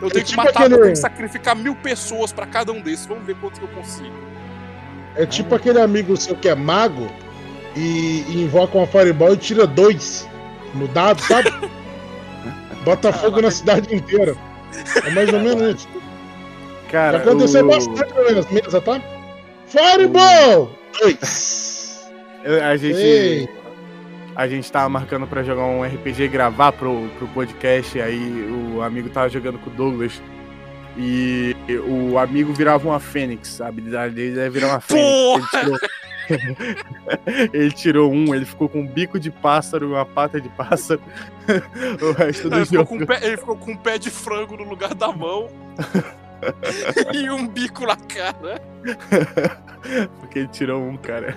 Eu 0.01 0.07
É 0.07 0.11
tenho 0.11 0.23
que 0.25 0.29
tipo 0.31 0.37
matar, 0.43 0.59
aquele- 0.61 0.75
eu 0.75 0.81
tenho 0.81 0.93
que 0.93 0.99
sacrificar 0.99 1.55
mil 1.55 1.75
pessoas 1.75 2.31
pra 2.31 2.45
cada 2.45 2.71
um 2.71 2.79
desses. 2.81 3.05
Vamos 3.05 3.25
ver 3.25 3.35
quanto 3.35 3.59
que 3.59 3.65
eu 3.65 3.69
consigo. 3.69 4.15
É 5.17 5.25
tipo 5.25 5.53
aquele 5.55 5.81
amigo 5.81 6.15
seu 6.15 6.35
que 6.37 6.47
é 6.47 6.55
mago 6.55 7.09
e, 7.75 8.23
e 8.29 8.43
invoca 8.43 8.77
uma 8.77 8.87
fireball 8.87 9.33
e 9.33 9.37
tira 9.37 9.67
dois 9.67 10.25
no 10.73 10.87
dado, 10.87 11.21
sabe? 11.23 11.51
Bota 12.85 13.11
fogo 13.11 13.41
na 13.41 13.51
cidade 13.51 13.93
inteira. 13.93 14.35
É 15.05 15.09
mais 15.09 15.33
ou 15.33 15.39
menos 15.39 15.75
isso. 15.81 15.87
Cara, 16.91 17.17
Já 17.17 17.23
aconteceu 17.23 17.65
o- 17.65 17.67
bastante 17.67 18.13
nas 18.33 18.51
mesas, 18.51 18.83
tá? 18.83 19.01
Fireball! 19.67 20.71
Dois! 20.99 22.09
a 22.63 22.75
gente. 22.77 22.97
Ei. 22.97 23.49
A 24.35 24.47
gente 24.47 24.71
tava 24.71 24.87
marcando 24.87 25.25
pra 25.25 25.41
jogar 25.41 25.63
um 25.63 25.83
RPG 25.83 26.23
e 26.23 26.27
gravar 26.27 26.71
pro, 26.71 27.09
pro 27.17 27.27
podcast, 27.29 27.99
aí 27.99 28.47
o 28.75 28.83
amigo 28.83 29.09
tava 29.09 29.27
jogando 29.29 29.57
com 29.57 29.69
o 29.71 29.73
Douglas. 29.73 30.21
E 30.95 31.55
o 31.87 32.17
amigo 32.17 32.53
virava 32.53 32.87
uma 32.87 32.99
fênix. 32.99 33.59
A 33.61 33.67
habilidade 33.67 34.13
dele 34.13 34.39
é 34.39 34.49
virar 34.49 34.67
uma 34.67 34.79
fênix. 34.79 35.53
Ele 35.53 35.63
tirou... 35.63 35.79
ele 37.53 37.71
tirou 37.71 38.11
um, 38.11 38.35
ele 38.35 38.45
ficou 38.45 38.67
com 38.67 38.81
um 38.81 38.87
bico 38.87 39.19
de 39.19 39.31
pássaro 39.31 39.85
e 39.85 39.91
uma 39.93 40.05
pata 40.05 40.39
de 40.41 40.49
pássaro. 40.49 41.01
o 42.01 42.11
resto 42.11 42.49
Não, 42.49 42.57
do 42.57 42.57
ele, 42.57 42.65
ficou 42.65 42.79
jogo. 42.79 42.85
com 42.89 42.95
um 42.95 43.05
pé, 43.05 43.19
ele 43.23 43.37
ficou 43.37 43.57
com 43.57 43.71
um 43.71 43.77
pé 43.77 43.97
de 43.97 44.09
frango 44.09 44.57
no 44.57 44.63
lugar 44.63 44.93
da 44.93 45.11
mão. 45.11 45.49
e 47.13 47.29
um 47.29 47.47
bico 47.47 47.85
na 47.85 47.95
cara. 47.95 48.61
Porque 50.19 50.39
ele 50.39 50.47
tirou 50.49 50.81
um, 50.81 50.97
cara. 50.97 51.35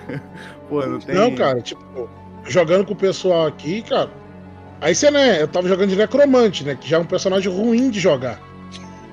Pô, 0.69 0.85
não 0.85 0.99
tem. 0.99 1.15
Não, 1.15 1.35
cara, 1.35 1.61
tipo, 1.61 2.09
jogando 2.45 2.85
com 2.85 2.93
o 2.93 2.97
pessoal 2.97 3.47
aqui, 3.47 3.81
cara. 3.81 4.09
Aí 4.79 4.95
você, 4.95 5.11
né, 5.11 5.41
eu 5.41 5.47
tava 5.47 5.67
jogando 5.67 5.89
de 5.89 5.95
necromante, 5.95 6.63
né? 6.63 6.75
Que 6.79 6.89
já 6.89 6.97
é 6.97 6.99
um 6.99 7.05
personagem 7.05 7.51
ruim 7.51 7.89
de 7.89 7.99
jogar. 7.99 8.39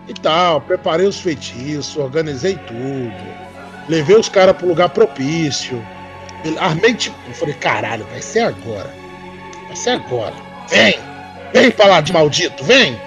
E 0.09 0.15
tal, 0.15 0.63
preparei 0.63 1.07
os 1.07 1.21
feitiços, 1.21 1.97
organizei 1.97 2.57
tudo. 2.67 3.49
Levei 3.89 4.17
os 4.17 4.29
caras 4.29 4.57
pro 4.57 4.67
lugar 4.67 4.89
propício. 4.89 5.85
Armei 6.59 6.95
tipo, 6.95 7.17
eu 7.27 7.35
falei, 7.35 7.55
caralho, 7.55 8.07
vai 8.11 8.23
ser 8.23 8.41
agora. 8.41 8.91
Vai 9.67 9.77
ser 9.77 9.91
agora. 9.91 10.35
Vem! 10.71 10.99
Vem 11.53 11.71
pra 11.71 11.87
lá 11.87 12.01
de 12.01 12.13
maldito, 12.13 12.65
vem! 12.65 12.99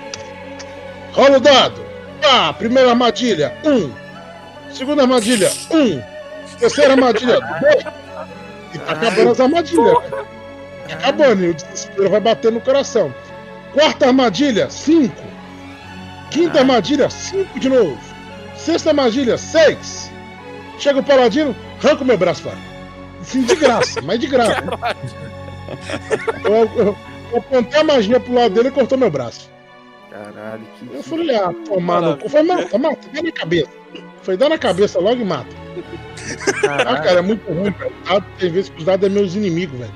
Rola 1.13 1.37
o 1.37 1.39
dado! 1.39 1.90
Ah, 2.23 2.53
primeira 2.53 2.89
armadilha, 2.89 3.53
um. 3.63 3.91
Segunda 4.71 5.03
armadilha, 5.03 5.51
um. 5.71 6.01
Terceira 6.59 6.91
armadilha, 6.91 7.39
dois. 7.59 7.85
E 8.73 8.79
tá 8.79 8.91
acabando 8.91 9.31
as 9.31 9.39
armadilhas. 9.39 9.97
Tá 10.09 10.93
acabando, 10.93 11.43
e 11.43 11.49
o 11.49 11.53
desespero 11.53 12.09
vai 12.09 12.19
bater 12.19 12.51
no 12.51 12.61
coração. 12.61 13.13
Quarta 13.73 14.07
armadilha, 14.07 14.69
cinco. 14.69 15.23
Quinta 16.29 16.59
armadilha, 16.59 17.09
cinco 17.09 17.59
de 17.59 17.69
novo. 17.69 17.99
Sexta 18.55 18.91
armadilha, 18.91 19.37
seis. 19.37 20.11
Chega 20.77 20.99
o 20.99 21.03
paladino, 21.03 21.55
arranca 21.83 22.03
o 22.03 22.05
meu 22.05 22.17
braço 22.17 22.43
fora. 22.43 22.57
Sim, 23.23 23.43
de 23.43 23.55
graça, 23.55 24.01
mas 24.01 24.19
de 24.19 24.27
graça. 24.27 24.61
Eu, 26.43 26.69
eu, 26.75 26.97
eu 27.31 27.37
apontei 27.37 27.79
a 27.79 27.83
magia 27.83 28.19
pro 28.19 28.33
lado 28.33 28.53
dele 28.53 28.67
e 28.67 28.71
cortou 28.71 28.97
meu 28.97 29.09
braço. 29.09 29.50
Caralho, 30.11 30.67
que. 30.77 30.93
Eu 30.93 31.01
falei, 31.01 31.35
ah, 31.37 31.53
pô, 31.65 31.79
mano, 31.79 32.17
foi 32.29 32.43
mata, 32.43 32.77
mata, 32.77 33.09
dá 33.13 33.23
na 33.23 33.31
cabeça. 33.31 33.71
Foi 34.23 34.35
dar 34.35 34.49
na 34.49 34.57
cabeça 34.57 34.99
logo 34.99 35.21
e 35.21 35.25
mata. 35.25 35.55
Ah, 35.55 36.61
Caralho. 36.61 37.03
cara, 37.03 37.19
é 37.19 37.21
muito 37.21 37.47
ruim, 37.49 37.71
velho. 37.71 37.93
Dado, 38.05 38.25
Tem 38.37 38.51
vezes 38.51 38.69
que 38.69 38.79
os 38.79 38.83
dados 38.83 39.07
é 39.07 39.09
meus 39.09 39.35
inimigos, 39.35 39.79
velho. 39.79 39.93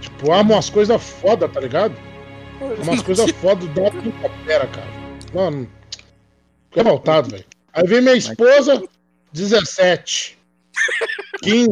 Tipo, 0.00 0.30
arma 0.30 0.54
umas 0.54 0.70
coisas 0.70 1.02
foda, 1.02 1.48
tá 1.48 1.60
ligado? 1.60 1.96
Umas 2.80 3.02
coisas 3.02 3.28
foda, 3.42 3.64
o 3.64 3.68
dado 3.68 4.00
não 4.00 4.12
coopera, 4.12 4.68
cara. 4.68 4.86
Mano, 5.34 5.68
fiquei 6.66 6.84
revoltado, 6.84 7.30
velho. 7.30 7.44
Aí 7.72 7.84
vem 7.88 8.02
minha 8.02 8.14
esposa, 8.14 8.84
17. 9.32 10.38
15, 11.42 11.70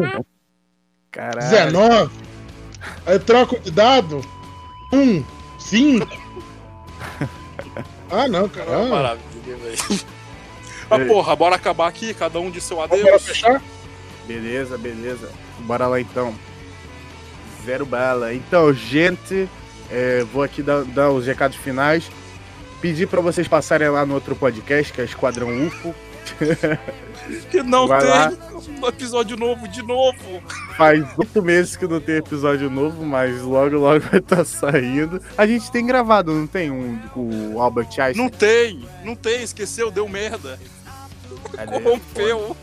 Caralho. 1.12 1.48
19. 1.48 2.12
Aí 3.06 3.18
troco 3.20 3.56
de 3.60 3.70
dado, 3.70 4.20
1, 4.92 5.24
5. 5.60 6.22
Ah, 8.12 8.28
não, 8.28 8.48
cara. 8.48 8.70
É 8.70 8.74
Ah, 8.74 8.86
maravilha, 8.88 9.56
velho. 9.56 10.00
Mas 10.90 11.06
porra, 11.08 11.34
bora 11.34 11.56
acabar 11.56 11.88
aqui, 11.88 12.12
cada 12.12 12.38
um 12.38 12.50
de 12.50 12.60
seu 12.60 12.76
bora 12.76 12.92
adeus. 12.94 13.22
fechar? 13.24 13.62
Beleza, 14.26 14.76
beleza. 14.76 15.30
Bora 15.60 15.86
lá 15.86 15.98
então. 16.00 16.34
Zero 17.64 17.86
bala. 17.86 18.34
Então, 18.34 18.72
gente, 18.74 19.48
é, 19.90 20.22
vou 20.32 20.42
aqui 20.42 20.62
dar, 20.62 20.84
dar 20.84 21.10
os 21.10 21.26
recados 21.26 21.56
finais. 21.56 22.10
Pedir 22.80 23.06
pra 23.06 23.20
vocês 23.20 23.48
passarem 23.48 23.88
lá 23.88 24.04
no 24.04 24.14
outro 24.14 24.34
podcast, 24.36 24.92
que 24.92 25.00
é 25.00 25.04
Esquadrão 25.04 25.66
UFO. 25.66 25.94
Que 27.50 27.62
não 27.62 27.86
Vai 27.86 28.04
lá. 28.04 28.30
tem 28.30 28.38
um 28.82 28.86
episódio 28.88 29.36
novo 29.36 29.68
de 29.68 29.82
novo. 29.82 30.42
Faz 30.76 31.04
oito 31.18 31.42
meses 31.42 31.76
que 31.76 31.86
não 31.86 32.00
tem 32.00 32.16
episódio 32.16 32.68
novo, 32.68 33.04
mas 33.04 33.40
logo, 33.42 33.76
logo 33.76 34.00
vai 34.00 34.18
estar 34.18 34.44
saindo. 34.44 35.20
A 35.36 35.46
gente 35.46 35.70
tem 35.70 35.86
gravado, 35.86 36.32
não 36.32 36.46
tem 36.46 36.70
um 36.70 36.98
com 37.14 37.54
o 37.54 37.60
Albert 37.60 37.88
Einstein? 37.98 38.16
Não 38.16 38.28
tem, 38.28 38.84
não 39.04 39.14
tem, 39.14 39.42
esqueceu, 39.42 39.90
deu 39.90 40.08
merda. 40.08 40.58
Cadê? 41.54 41.80
Corrompeu. 41.80 42.56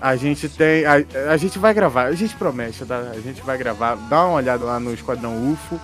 A 0.00 0.16
gente 0.16 0.48
tem. 0.48 0.84
A, 0.86 1.04
a 1.30 1.36
gente 1.36 1.58
vai 1.58 1.74
gravar, 1.74 2.06
a 2.06 2.14
gente 2.14 2.34
promete, 2.34 2.84
tá? 2.86 2.98
A 3.12 3.20
gente 3.20 3.42
vai 3.42 3.58
gravar. 3.58 3.96
Dá 4.08 4.24
uma 4.24 4.36
olhada 4.36 4.64
lá 4.64 4.80
no 4.80 4.94
Esquadrão 4.94 5.52
UFO. 5.52 5.78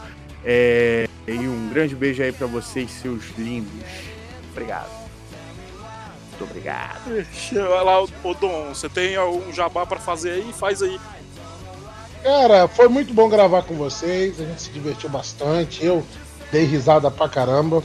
É, 0.45 1.09
e 1.27 1.33
um 1.33 1.69
grande 1.70 1.95
beijo 1.95 2.23
aí 2.23 2.33
pra 2.33 2.47
vocês, 2.47 2.91
seus 2.91 3.24
lindos. 3.37 3.85
Obrigado. 4.53 4.95
Muito 6.39 6.45
obrigado. 6.45 7.27
Vai 7.53 7.85
lá, 7.85 8.03
ô 8.03 8.35
Dom, 8.35 8.69
você 8.69 8.89
tem 8.89 9.19
um 9.19 9.53
jabá 9.53 9.87
pra 9.87 9.99
fazer 9.99 10.33
aí? 10.33 10.53
Faz 10.53 10.83
aí. 10.83 11.01
Cara, 12.23 12.69
foi 12.69 12.89
muito 12.89 13.15
bom 13.15 13.29
gravar 13.29 13.63
com 13.63 13.75
vocês. 13.75 14.39
A 14.39 14.45
gente 14.45 14.61
se 14.61 14.71
divertiu 14.71 15.09
bastante. 15.09 15.85
Eu 15.85 16.05
dei 16.53 16.65
risada 16.65 17.11
pra 17.11 17.29
caramba. 17.29 17.83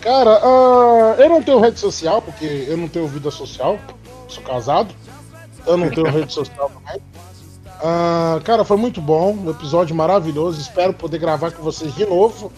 Cara, 0.00 0.40
ah, 0.42 1.14
eu 1.18 1.28
não 1.28 1.42
tenho 1.42 1.60
rede 1.60 1.78
social, 1.78 2.20
porque 2.20 2.66
eu 2.68 2.76
não 2.76 2.88
tenho 2.88 3.06
vida 3.06 3.30
social. 3.30 3.78
Sou 4.26 4.42
casado. 4.42 4.92
Eu 5.64 5.76
não 5.76 5.88
tenho 5.88 6.10
rede 6.10 6.32
social 6.32 6.70
também. 6.70 7.00
Ah, 7.80 8.40
cara, 8.42 8.64
foi 8.64 8.76
muito 8.76 9.00
bom. 9.00 9.34
Um 9.34 9.50
episódio 9.50 9.94
maravilhoso. 9.94 10.60
Espero 10.60 10.92
poder 10.92 11.18
gravar 11.18 11.52
com 11.52 11.62
vocês 11.62 11.94
de 11.94 12.04
novo. 12.04 12.52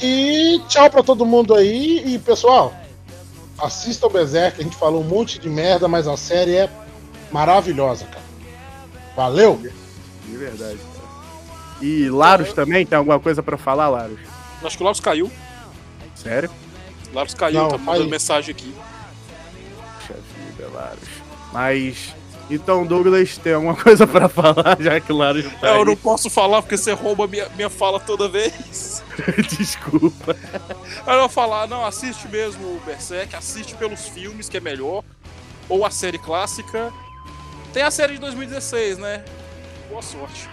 E 0.00 0.60
tchau 0.68 0.88
pra 0.88 1.02
todo 1.02 1.26
mundo 1.26 1.54
aí. 1.54 2.14
E 2.14 2.18
pessoal, 2.18 2.72
assistam 3.58 4.06
o 4.06 4.10
Berserk. 4.10 4.60
A 4.60 4.64
gente 4.64 4.76
falou 4.76 5.00
um 5.02 5.04
monte 5.08 5.38
de 5.38 5.48
merda, 5.48 5.86
mas 5.88 6.06
a 6.08 6.16
série 6.16 6.56
é 6.56 6.70
maravilhosa, 7.32 8.04
cara. 8.06 8.24
Valeu! 9.16 9.56
De 10.26 10.36
verdade, 10.36 10.78
cara. 10.78 11.04
E 11.82 12.08
Laros 12.08 12.52
também? 12.52 12.84
Tem 12.86 12.96
alguma 12.98 13.20
coisa 13.20 13.42
pra 13.42 13.56
falar, 13.56 13.88
Laros? 13.88 14.18
Acho 14.62 14.76
que 14.76 14.82
o 14.82 14.86
Larus 14.86 15.00
caiu. 15.00 15.30
Sério? 16.14 16.50
Larus 17.12 17.34
caiu, 17.34 17.62
Não, 17.62 17.68
tá 17.68 17.78
mandando 17.78 18.04
aí. 18.04 18.10
mensagem 18.10 18.50
aqui. 18.54 18.74
Puxa 20.00 20.14
vida, 20.14 20.68
Laros. 20.72 21.08
Mas. 21.52 22.14
Então, 22.50 22.84
Douglas, 22.86 23.38
tem 23.38 23.54
alguma 23.54 23.74
coisa 23.74 24.06
pra 24.06 24.28
falar, 24.28 24.76
já 24.80 25.00
que 25.00 25.10
o 25.12 25.16
Laros 25.16 25.44
tá 25.60 25.68
É, 25.68 25.70
eu 25.70 25.78
aí? 25.78 25.84
não 25.84 25.96
posso 25.96 26.28
falar 26.28 26.60
porque 26.60 26.76
você 26.76 26.92
rouba 26.92 27.26
minha, 27.26 27.48
minha 27.56 27.70
fala 27.70 27.98
toda 27.98 28.28
vez. 28.28 29.02
Desculpa. 29.58 30.36
Aí 31.06 31.14
eu 31.14 31.20
vou 31.20 31.28
falar, 31.28 31.66
não, 31.66 31.84
assiste 31.86 32.28
mesmo 32.28 32.62
o 32.64 32.82
Berserk, 32.84 33.34
assiste 33.34 33.74
pelos 33.76 34.08
filmes, 34.08 34.48
que 34.48 34.56
é 34.58 34.60
melhor. 34.60 35.02
Ou 35.68 35.86
a 35.86 35.90
série 35.90 36.18
clássica. 36.18 36.92
Tem 37.72 37.82
a 37.82 37.90
série 37.90 38.14
de 38.14 38.18
2016, 38.20 38.98
né? 38.98 39.24
Boa 39.88 40.02
sorte. 40.02 40.48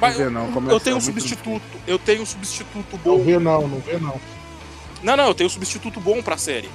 Mas 0.00 0.16
Não 0.18 0.24
vê 0.24 0.30
não, 0.30 0.46
eu, 0.46 0.52
começou 0.52 0.76
eu 0.76 0.80
tenho 0.80 0.96
um 0.96 1.00
muito 1.00 1.20
substituto. 1.20 1.62
Eu 1.86 1.98
tenho 1.98 2.22
um 2.22 2.26
substituto 2.26 2.98
Não 3.04 3.18
bom. 3.18 3.22
vê 3.22 3.38
não, 3.38 3.68
não 3.68 3.78
vê 3.80 3.98
não. 3.98 4.18
Não, 5.02 5.16
não, 5.16 5.26
eu 5.28 5.34
tenho 5.34 5.46
um 5.46 5.52
substituto 5.52 6.00
bom 6.00 6.22
pra 6.22 6.36
série. 6.38 6.70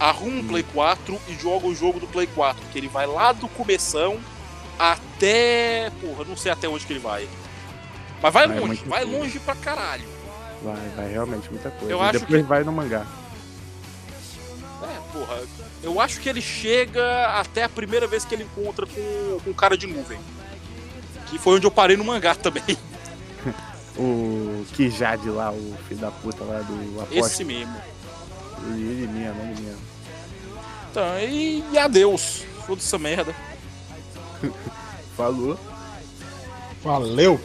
Arruma 0.00 0.38
um 0.40 0.46
Play 0.46 0.62
4 0.64 1.20
e 1.28 1.34
joga 1.34 1.66
o 1.66 1.74
jogo 1.74 2.00
do 2.00 2.06
Play 2.06 2.26
4, 2.26 2.60
que 2.72 2.78
ele 2.78 2.88
vai 2.88 3.06
lá 3.06 3.32
do 3.32 3.46
começão 3.48 4.18
até. 4.78 5.90
Porra, 6.00 6.24
não 6.24 6.36
sei 6.36 6.50
até 6.52 6.68
onde 6.68 6.84
que 6.86 6.92
ele 6.92 7.00
vai. 7.00 7.28
Mas 8.20 8.32
vai 8.32 8.46
Vai 8.48 8.58
longe, 8.60 8.84
vai 8.86 9.04
longe. 9.04 9.16
longe 9.18 9.38
pra 9.40 9.54
caralho. 9.54 10.04
Vai, 10.62 10.88
vai, 10.96 11.10
realmente, 11.12 11.50
muita 11.50 11.70
coisa. 11.70 11.92
Eu 11.92 11.98
E 11.98 12.02
acho 12.02 12.18
depois 12.20 12.42
que- 12.42 12.48
vai 12.48 12.62
no 12.64 12.72
mangá. 12.72 13.04
É, 14.82 15.12
porra. 15.12 15.40
Eu 15.82 16.00
acho 16.00 16.20
que 16.20 16.28
ele 16.28 16.40
chega 16.40 17.26
até 17.38 17.64
a 17.64 17.68
primeira 17.68 18.06
vez 18.06 18.24
que 18.24 18.34
ele 18.34 18.44
encontra 18.44 18.86
com, 18.86 19.40
com 19.44 19.50
o 19.50 19.54
cara 19.54 19.76
de 19.76 19.86
nuvem. 19.86 20.18
Que 21.26 21.38
foi 21.38 21.56
onde 21.56 21.66
eu 21.66 21.70
parei 21.70 21.96
no 21.96 22.04
mangá 22.04 22.34
também. 22.34 22.62
O 23.98 24.64
Kijade 24.72 25.28
lá, 25.28 25.52
o 25.52 25.76
filho 25.86 26.00
da 26.00 26.10
puta 26.10 26.42
lá 26.44 26.60
do 26.60 27.00
Aposta. 27.02 27.14
Esse 27.18 27.44
mesmo. 27.44 27.74
Ele, 28.66 28.82
ele 28.82 29.06
mesmo, 29.08 29.42
ele 29.42 29.60
mesmo. 29.60 29.82
Então, 30.90 31.18
e, 31.18 31.64
e 31.72 31.78
adeus. 31.78 32.44
Foda 32.66 32.80
essa 32.80 32.98
merda. 32.98 33.34
Falou. 35.16 35.58
Valeu! 36.82 37.40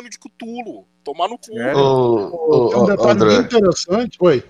De 0.00 0.18
Cutulo. 0.18 0.86
Tomar 1.04 1.28
no 1.28 1.36
cu. 1.38 1.58
É. 1.58 1.74
Ô, 1.76 2.68
Tem 2.70 2.80
um 2.80 2.86
detalhe 2.86 3.18
bem 3.18 3.28
André, 3.28 3.58
interessante. 3.58 4.16
Oi. 4.20 4.44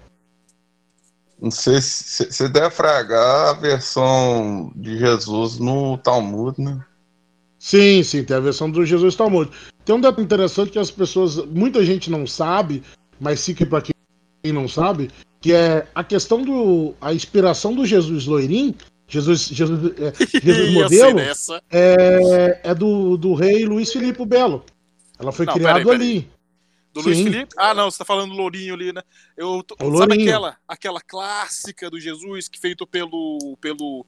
não 1.40 1.51
sei 1.51 1.81
se 1.81 2.31
você 2.31 2.48
deve 2.48 2.70
fragar 2.70 3.48
a 3.48 3.52
versão 3.55 4.73
de 4.77 4.98
Jesus 4.98 5.59
no 5.59 5.98
Talmud, 5.98 6.60
né? 6.60 6.85
Sim, 7.59 8.02
sim, 8.02 8.24
tem 8.24 8.36
a 8.36 8.40
versão 8.40 8.70
do 8.70 8.85
Jesus 8.85 9.16
Talmud. 9.16 9.51
Tem 9.85 9.94
um 9.94 10.01
detalhe 10.01 10.23
interessante 10.23 10.70
que 10.70 10.78
as 10.78 10.90
pessoas, 10.90 11.36
muita 11.47 11.85
gente 11.85 12.10
não 12.10 12.27
sabe, 12.27 12.82
mas 13.19 13.44
fica 13.44 13.66
para 13.66 13.82
quem 13.82 14.52
não 14.52 14.69
sabe, 14.69 15.10
que 15.40 15.52
é 15.52 15.86
a 15.94 16.05
questão 16.05 16.43
do 16.43 16.94
a 17.01 17.12
inspiração 17.12 17.74
do 17.74 17.85
Jesus 17.85 18.27
loirim, 18.27 18.74
Jesus, 19.09 19.47
Jesus, 19.47 19.93
é, 19.98 20.12
Jesus 20.40 20.73
modelo, 20.73 21.20
é, 21.70 22.60
é 22.62 22.74
do, 22.74 23.16
do 23.16 23.35
rei 23.35 23.64
Luiz 23.64 23.93
Filipe 23.93 24.24
Belo. 24.24 24.64
Ela 25.22 25.32
foi 25.32 25.46
Não, 25.46 25.54
criada 25.54 25.78
peraí, 25.80 25.84
peraí. 25.98 26.10
ali. 26.10 26.30
Do 26.92 27.00
Luiz 27.00 27.16
Sim. 27.16 27.24
Felipe? 27.24 27.54
Ah, 27.56 27.72
não, 27.72 27.90
você 27.90 27.96
tá 27.98 28.04
falando 28.04 28.32
do 28.32 28.36
Lourinho 28.36 28.74
ali, 28.74 28.92
né? 28.92 29.00
Eu, 29.36 29.62
tô- 29.62 29.74
O 29.76 29.78
sabe 29.78 29.90
Lourinho. 30.14 30.28
aquela, 30.28 30.56
aquela 30.68 31.00
clássica 31.00 31.88
do 31.88 31.98
Jesus 31.98 32.48
que 32.48 32.60
feito 32.60 32.86
pelo. 32.86 33.56
pelo. 33.60 34.04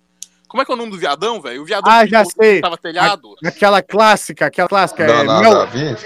Como 0.46 0.62
é 0.62 0.66
que 0.66 0.70
é 0.70 0.74
o 0.74 0.76
nome 0.76 0.90
do 0.90 0.98
viadão, 0.98 1.40
velho? 1.40 1.62
O 1.62 1.64
viadão 1.64 1.90
Ah, 1.90 2.04
que 2.04 2.10
já 2.10 2.24
sei. 2.26 2.60
tava 2.60 2.76
telhado. 2.76 3.34
Aquela 3.44 3.82
clássica, 3.82 4.46
aquela 4.46 4.68
clássica. 4.68 5.02
É, 5.02 5.24
Mel, 5.24 5.50
da 5.54 5.64
Vinci? 5.64 6.04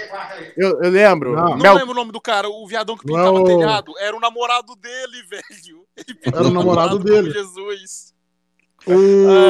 eu, 0.55 0.81
eu 0.81 0.89
lembro. 0.89 1.35
Não. 1.35 1.49
Não 1.49 1.57
Mel, 1.57 1.75
lembro 1.75 1.91
o 1.91 1.95
nome 1.95 2.11
do 2.13 2.21
cara, 2.21 2.47
o 2.49 2.65
viadão 2.65 2.97
que 2.97 3.05
Não 3.05 3.13
pintava 3.15 3.37
é 3.37 3.41
o- 3.41 3.43
telhado. 3.43 3.93
Era 3.99 4.15
o 4.15 4.19
namorado 4.19 4.73
dele, 4.77 5.21
velho. 5.29 5.85
Era 6.23 6.47
o 6.47 6.51
namorado 6.51 6.97
dele. 6.97 7.29
Jesus. 7.31 8.13
O... 8.87 8.93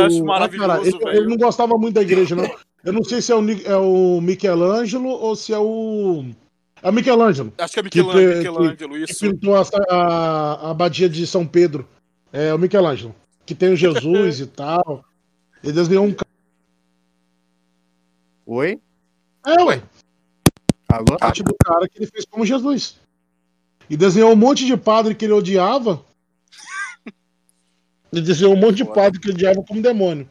Acho 0.06 0.22
Ah, 0.24 0.26
maravilhoso, 0.26 0.68
cara, 0.68 0.88
ele, 1.12 1.18
ele 1.20 1.28
não 1.28 1.38
gostava 1.38 1.78
muito 1.78 1.94
da 1.94 2.02
igreja, 2.02 2.36
não. 2.36 2.50
Eu 2.84 2.94
não 2.94 3.04
sei 3.04 3.22
se 3.22 3.32
é 3.32 3.36
o, 3.36 3.42
é 3.66 3.76
o 3.78 4.22
Michelangelo 4.22 5.10
ou 5.10 5.36
se 5.36 5.54
é 5.54 5.60
o. 5.60 6.26
É 6.82 6.90
o 6.90 6.94
Michelangelo. 6.94 7.54
Acho 7.58 7.74
que 7.74 7.80
é 7.80 7.84
Que- 7.84 8.02
Michelangelo, 8.04 8.58
que- 8.58 8.68
Michelangelo 8.70 9.06
que 9.06 9.12
isso. 9.12 9.20
pintou 9.20 9.56
a, 9.56 9.64
a, 9.90 9.96
a 10.68 10.72
abadia 10.72 11.10
de 11.10 11.28
São 11.28 11.46
Pedro. 11.46 11.88
É 12.32 12.54
o 12.54 12.60
Michelangelo. 12.60 13.14
Que 13.46 13.54
tem 13.54 13.74
o 13.74 13.76
Jesus 13.78 14.40
e 14.40 14.48
tal. 14.48 15.04
Ele 15.64 15.74
desenhou 15.74 16.06
um. 16.06 16.16
Oi? 18.46 18.80
É, 19.46 19.64
ué. 19.64 19.84
Alô? 20.88 21.18
Arte 21.22 21.44
do 21.44 21.56
cara 21.64 21.88
que 21.88 22.00
ele 22.00 22.08
fez 22.08 22.26
como 22.26 22.46
Jesus. 22.46 22.98
E 23.90 23.98
desenhou 23.98 24.32
um 24.32 24.36
monte 24.36 24.66
de 24.66 24.76
padre 24.78 25.14
que 25.16 25.26
ele 25.26 25.34
odiava. 25.34 26.04
Ele 28.12 28.22
desenhou 28.24 28.54
um 28.56 28.58
monte 28.60 28.78
de 28.78 28.86
padre 28.86 29.20
que 29.20 29.28
ele 29.28 29.36
odiava 29.36 29.62
como 29.64 29.84
demônio. 29.84 30.28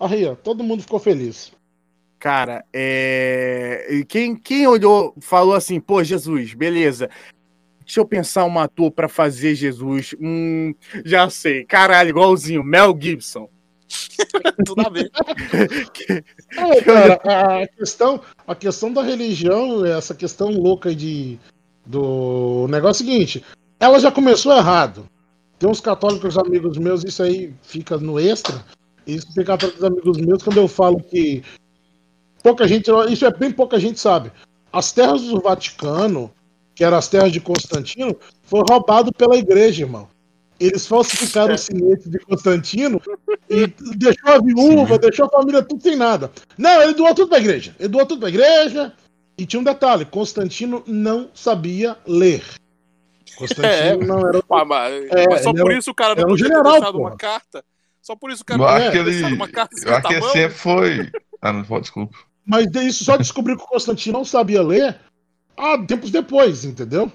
Aí, 0.00 0.26
ó, 0.26 0.34
todo 0.34 0.64
mundo 0.64 0.82
ficou 0.82 0.98
feliz. 0.98 1.52
Cara, 2.22 2.64
é... 2.72 4.04
Quem, 4.08 4.36
quem 4.36 4.64
olhou, 4.64 5.12
falou 5.20 5.56
assim, 5.56 5.80
pô, 5.80 6.04
Jesus, 6.04 6.54
beleza. 6.54 7.10
Deixa 7.84 7.98
eu 7.98 8.06
pensar 8.06 8.44
um 8.44 8.60
ator 8.60 8.92
pra 8.92 9.08
fazer 9.08 9.56
Jesus. 9.56 10.14
Hum, 10.20 10.72
já 11.04 11.28
sei. 11.28 11.64
Caralho, 11.64 12.10
igualzinho, 12.10 12.62
Mel 12.62 12.96
Gibson. 12.96 13.48
Tudo 14.64 14.86
a 14.86 14.88
ver. 14.88 15.10
É, 16.54 16.80
cara, 16.82 17.62
a 17.62 17.66
questão, 17.66 18.20
a 18.46 18.54
questão 18.54 18.92
da 18.92 19.02
religião, 19.02 19.84
essa 19.84 20.14
questão 20.14 20.48
louca 20.48 20.94
de 20.94 21.40
do 21.84 22.68
negócio 22.68 23.02
é 23.02 23.04
o 23.04 23.08
seguinte, 23.08 23.44
ela 23.80 23.98
já 23.98 24.12
começou 24.12 24.56
errado. 24.56 25.08
Tem 25.58 25.68
uns 25.68 25.80
católicos 25.80 26.38
amigos 26.38 26.78
meus, 26.78 27.02
isso 27.02 27.22
aí 27.22 27.52
fica 27.62 27.98
no 27.98 28.20
extra. 28.20 28.64
Isso 29.06 29.26
tem 29.34 29.44
católicos 29.44 29.82
amigos 29.82 30.18
meus 30.18 30.42
quando 30.42 30.58
eu 30.58 30.68
falo 30.68 31.02
que 31.02 31.42
pouca 32.42 32.66
gente, 32.66 32.90
isso 33.10 33.24
é 33.24 33.30
bem 33.32 33.50
pouca 33.50 33.78
gente 33.78 33.98
sabe. 34.00 34.32
As 34.72 34.90
terras 34.92 35.22
do 35.22 35.40
Vaticano, 35.40 36.30
que 36.74 36.82
eram 36.84 36.96
as 36.96 37.08
terras 37.08 37.30
de 37.32 37.40
Constantino, 37.40 38.16
foi 38.42 38.62
roubado 38.68 39.12
pela 39.12 39.36
igreja, 39.36 39.82
irmão. 39.82 40.08
Eles 40.58 40.86
falsificaram 40.86 41.54
o 41.54 41.58
sinete 41.58 42.08
de 42.08 42.18
Constantino 42.20 43.00
e 43.50 43.66
deixou 43.96 44.30
a 44.30 44.38
viúva, 44.38 44.96
deixou 44.98 45.26
a 45.26 45.28
família 45.28 45.62
tudo 45.62 45.82
sem 45.82 45.96
nada. 45.96 46.30
Não, 46.56 46.82
ele 46.82 46.94
doou 46.94 47.12
tudo 47.14 47.28
pra 47.28 47.38
igreja. 47.38 47.74
Ele 47.80 47.88
doou 47.88 48.06
tudo 48.06 48.20
pra 48.20 48.28
igreja. 48.28 48.92
E 49.36 49.44
tinha 49.44 49.58
um 49.60 49.64
detalhe: 49.64 50.04
Constantino 50.04 50.84
não 50.86 51.28
sabia 51.34 51.96
ler. 52.06 52.44
Constantino 53.36 53.66
É. 53.66 53.96
não 53.96 54.20
era. 54.28 54.42
Ah, 54.50 54.64
mas, 54.64 55.04
É, 55.10 55.26
mas 55.28 55.42
só 55.42 55.52
por 55.52 55.70
era 55.70 55.78
isso 55.78 55.90
o 55.90 55.94
cara 55.94 56.14
não 56.14 56.24
um 56.24 56.28
podia 56.28 56.46
ter 56.46 56.52
general, 56.54 56.72
deixado 56.74 56.92
porra. 56.92 57.10
uma 57.10 57.16
carta. 57.16 57.64
Só 58.00 58.16
por 58.16 58.30
isso 58.30 58.42
o 58.42 58.44
cara 58.44 58.60
Eu 58.60 58.64
não 58.66 58.72
acho 58.72 58.84
É, 58.86 58.90
que 58.90 58.98
podia 58.98 59.04
ter 59.04 59.10
deixado 59.10 59.28
ele. 59.30 59.36
uma 59.36 59.48
carta 59.48 59.74
Eu 59.74 59.78
escrita 59.78 59.98
acho 59.98 60.08
que 60.08 60.14
à 60.14 60.16
ele 60.16 60.20
mão. 60.26 60.32
sempre 60.32 60.58
foi. 60.58 61.10
Ah, 61.40 61.52
não 61.52 61.80
desculpa. 61.80 62.18
Mas 62.44 62.66
isso 62.74 63.04
só 63.04 63.16
descobriu 63.16 63.56
que 63.56 63.64
o 63.64 63.68
Constantino 63.68 64.18
não 64.18 64.24
sabia 64.24 64.62
ler 64.62 64.98
há 65.56 65.78
tempos 65.78 66.10
depois, 66.10 66.64
entendeu? 66.64 67.10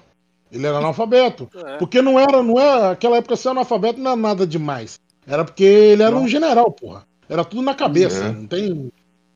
Ele 0.50 0.66
era 0.66 0.78
analfabeto. 0.78 1.48
É. 1.68 1.76
Porque 1.76 2.00
não 2.00 2.18
era, 2.18 2.42
não 2.42 2.58
é. 2.58 2.90
Aquela 2.92 3.16
época 3.16 3.36
ser 3.36 3.48
analfabeto 3.48 4.00
não 4.00 4.12
era 4.12 4.20
nada 4.20 4.46
demais. 4.46 4.98
Era 5.26 5.44
porque 5.44 5.64
ele 5.64 6.02
era 6.02 6.16
um 6.16 6.26
general, 6.26 6.72
porra. 6.72 7.06
Era 7.28 7.44
tudo 7.44 7.62
na 7.62 7.74
cabeça. 7.74 8.24
É. 8.24 8.32
Não 8.32 8.46
tem. 8.46 8.90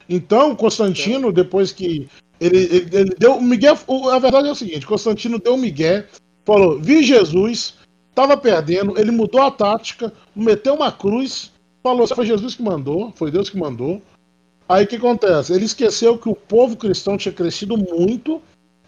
Então, 0.08 0.56
Constantino, 0.56 1.32
depois 1.32 1.72
que. 1.72 2.08
Ele, 2.40 2.58
ele, 2.58 2.88
ele 2.92 3.14
deu. 3.18 3.34
O 3.34 3.42
Miguel. 3.42 3.76
A 4.10 4.18
verdade 4.18 4.48
é 4.48 4.50
o 4.52 4.54
seguinte: 4.54 4.86
Constantino 4.86 5.38
deu 5.38 5.54
o 5.54 5.58
Miguel, 5.58 6.04
falou: 6.44 6.80
Vi 6.80 7.02
Jesus, 7.02 7.74
tava 8.14 8.36
perdendo, 8.36 8.98
ele 8.98 9.10
mudou 9.10 9.42
a 9.42 9.50
tática, 9.50 10.12
meteu 10.34 10.74
uma 10.74 10.90
cruz, 10.90 11.52
falou: 11.82 12.06
foi 12.06 12.26
Jesus 12.26 12.54
que 12.54 12.62
mandou, 12.62 13.12
foi 13.16 13.30
Deus 13.30 13.50
que 13.50 13.58
mandou. 13.58 14.00
Aí 14.72 14.84
o 14.84 14.86
que 14.86 14.96
acontece? 14.96 15.52
Ele 15.52 15.64
esqueceu 15.64 16.16
que 16.16 16.28
o 16.28 16.34
povo 16.34 16.76
cristão 16.76 17.16
tinha 17.16 17.32
crescido 17.32 17.76
muito 17.76 18.40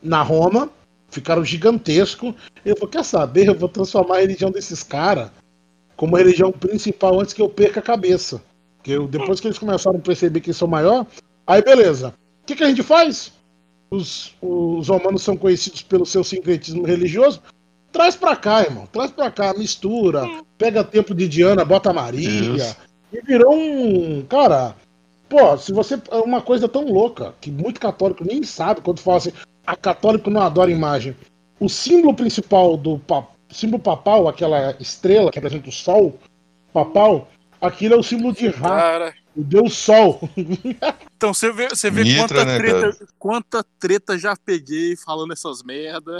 na 0.02 0.23
Roma, 0.23 0.70
ficaram 1.11 1.44
gigantescos. 1.44 2.35
Ele 2.65 2.74
falou: 2.77 2.90
quer 2.90 3.05
saber? 3.05 3.48
Eu 3.48 3.55
vou 3.55 3.69
transformar 3.69 4.16
a 4.16 4.20
religião 4.20 4.51
desses 4.51 4.82
caras 4.82 5.31
como 5.97 6.16
a 6.16 6.19
religião 6.19 6.51
principal 6.51 7.20
antes 7.20 7.35
que 7.35 7.43
eu 7.43 7.48
perca 7.48 7.81
a 7.81 7.82
cabeça. 7.82 8.43
Porque 8.78 8.93
eu- 8.93 9.06
depois 9.06 9.40
que 9.40 9.47
eles 9.47 9.59
começaram 9.59 9.98
a 9.98 10.02
perceber 10.02 10.40
que 10.40 10.48
eles 10.51 10.56
são 10.56 10.66
maior, 10.69 11.06
aí 11.47 11.62
beleza. 11.62 12.15
O 12.43 12.47
que, 12.47 12.56
que 12.56 12.65
a 12.65 12.69
gente 12.69 12.82
faz? 12.82 13.32
Os, 13.90 14.35
os 14.43 14.89
romanos 14.89 15.23
são 15.23 15.36
conhecidos 15.36 15.82
pelo 15.82 16.05
seu 16.06 16.24
sincretismo 16.24 16.85
religioso. 16.85 17.40
Traz 17.93 18.16
pra 18.16 18.35
cá, 18.35 18.62
irmão. 18.62 18.86
Traz 18.93 19.11
pra 19.12 19.31
cá, 19.31 19.55
mistura. 19.55 20.28
Pega 20.59 20.82
tempo 20.82 21.15
de 21.15 21.28
Diana, 21.28 21.65
bota 21.65 21.93
Maria. 21.93 22.28
E 23.12 23.20
virou 23.23 23.55
um. 23.55 24.23
Cara, 24.28 24.74
pô, 25.29 25.57
se 25.57 25.73
você. 25.73 26.01
É 26.11 26.17
uma 26.17 26.41
coisa 26.41 26.69
tão 26.69 26.85
louca 26.85 27.35
que 27.41 27.51
muito 27.51 27.81
católico 27.81 28.25
nem 28.25 28.43
sabe 28.43 28.81
quando 28.81 29.01
fala 29.01 29.19
assim. 29.19 29.33
A 29.67 29.77
católico 29.77 30.31
não 30.31 30.43
adora 30.43 30.71
imagem. 30.71 31.17
O 31.59 31.69
símbolo 31.69 32.15
principal 32.15 32.77
do 32.77 33.01
símbolo 33.51 33.83
papal, 33.83 34.29
aquela 34.29 34.77
estrela 34.81 35.31
que 35.31 35.39
representa 35.39 35.69
o 35.69 35.73
sol 35.73 36.19
papal, 36.73 37.29
aquilo 37.61 37.95
é 37.95 37.97
o 37.97 38.03
símbolo 38.03 38.35
de 38.35 38.49
Ra, 38.49 38.69
Cara, 38.69 39.15
o 39.37 39.43
deus 39.43 39.75
sol. 39.75 40.21
então 41.17 41.33
você 41.33 41.53
vê, 41.53 41.69
você 41.69 41.91
vê 41.91 42.05
Mitra, 42.05 42.27
quanta, 42.27 42.45
né, 42.45 42.59
treta, 42.59 43.07
quanta 43.19 43.65
treta 43.79 44.19
já 44.19 44.37
peguei 44.37 44.97
falando 44.97 45.33
essas 45.33 45.63
merda. 45.63 46.19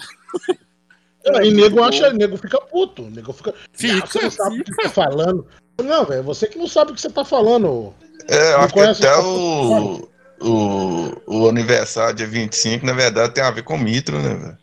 e 1.43 1.51
nego 1.51 1.83
acha, 1.83 2.13
nego 2.13 2.37
fica 2.37 2.61
puto. 2.61 3.03
Nego 3.03 3.33
fica. 3.33 3.55
Fica, 3.73 4.05
"Ah, 4.05 4.07
você 4.07 4.23
não 4.23 4.31
sabe 4.31 4.61
o 4.61 4.65
que 4.65 4.77
tá 4.77 4.89
falando. 4.89 5.47
Não, 5.83 6.05
velho, 6.05 6.23
você 6.23 6.47
que 6.47 6.57
não 6.57 6.69
sabe 6.69 6.93
o 6.93 6.95
que 6.95 7.01
você 7.01 7.11
tá 7.11 7.25
falando. 7.25 7.93
É, 8.29 8.53
eu 8.53 8.59
Não 8.59 8.65
acho 8.65 8.75
que 8.75 8.81
até 8.81 9.17
o- 9.19 10.09
o, 10.41 11.13
o, 11.27 11.49
aniversário 11.49 12.15
dia 12.17 12.27
25, 12.27 12.85
na 12.85 12.93
verdade, 12.93 13.33
tem 13.35 13.43
a 13.45 13.51
ver 13.51 13.63
com 13.63 13.77
mitro, 13.79 14.21
né, 14.21 14.35
velho? 14.35 14.59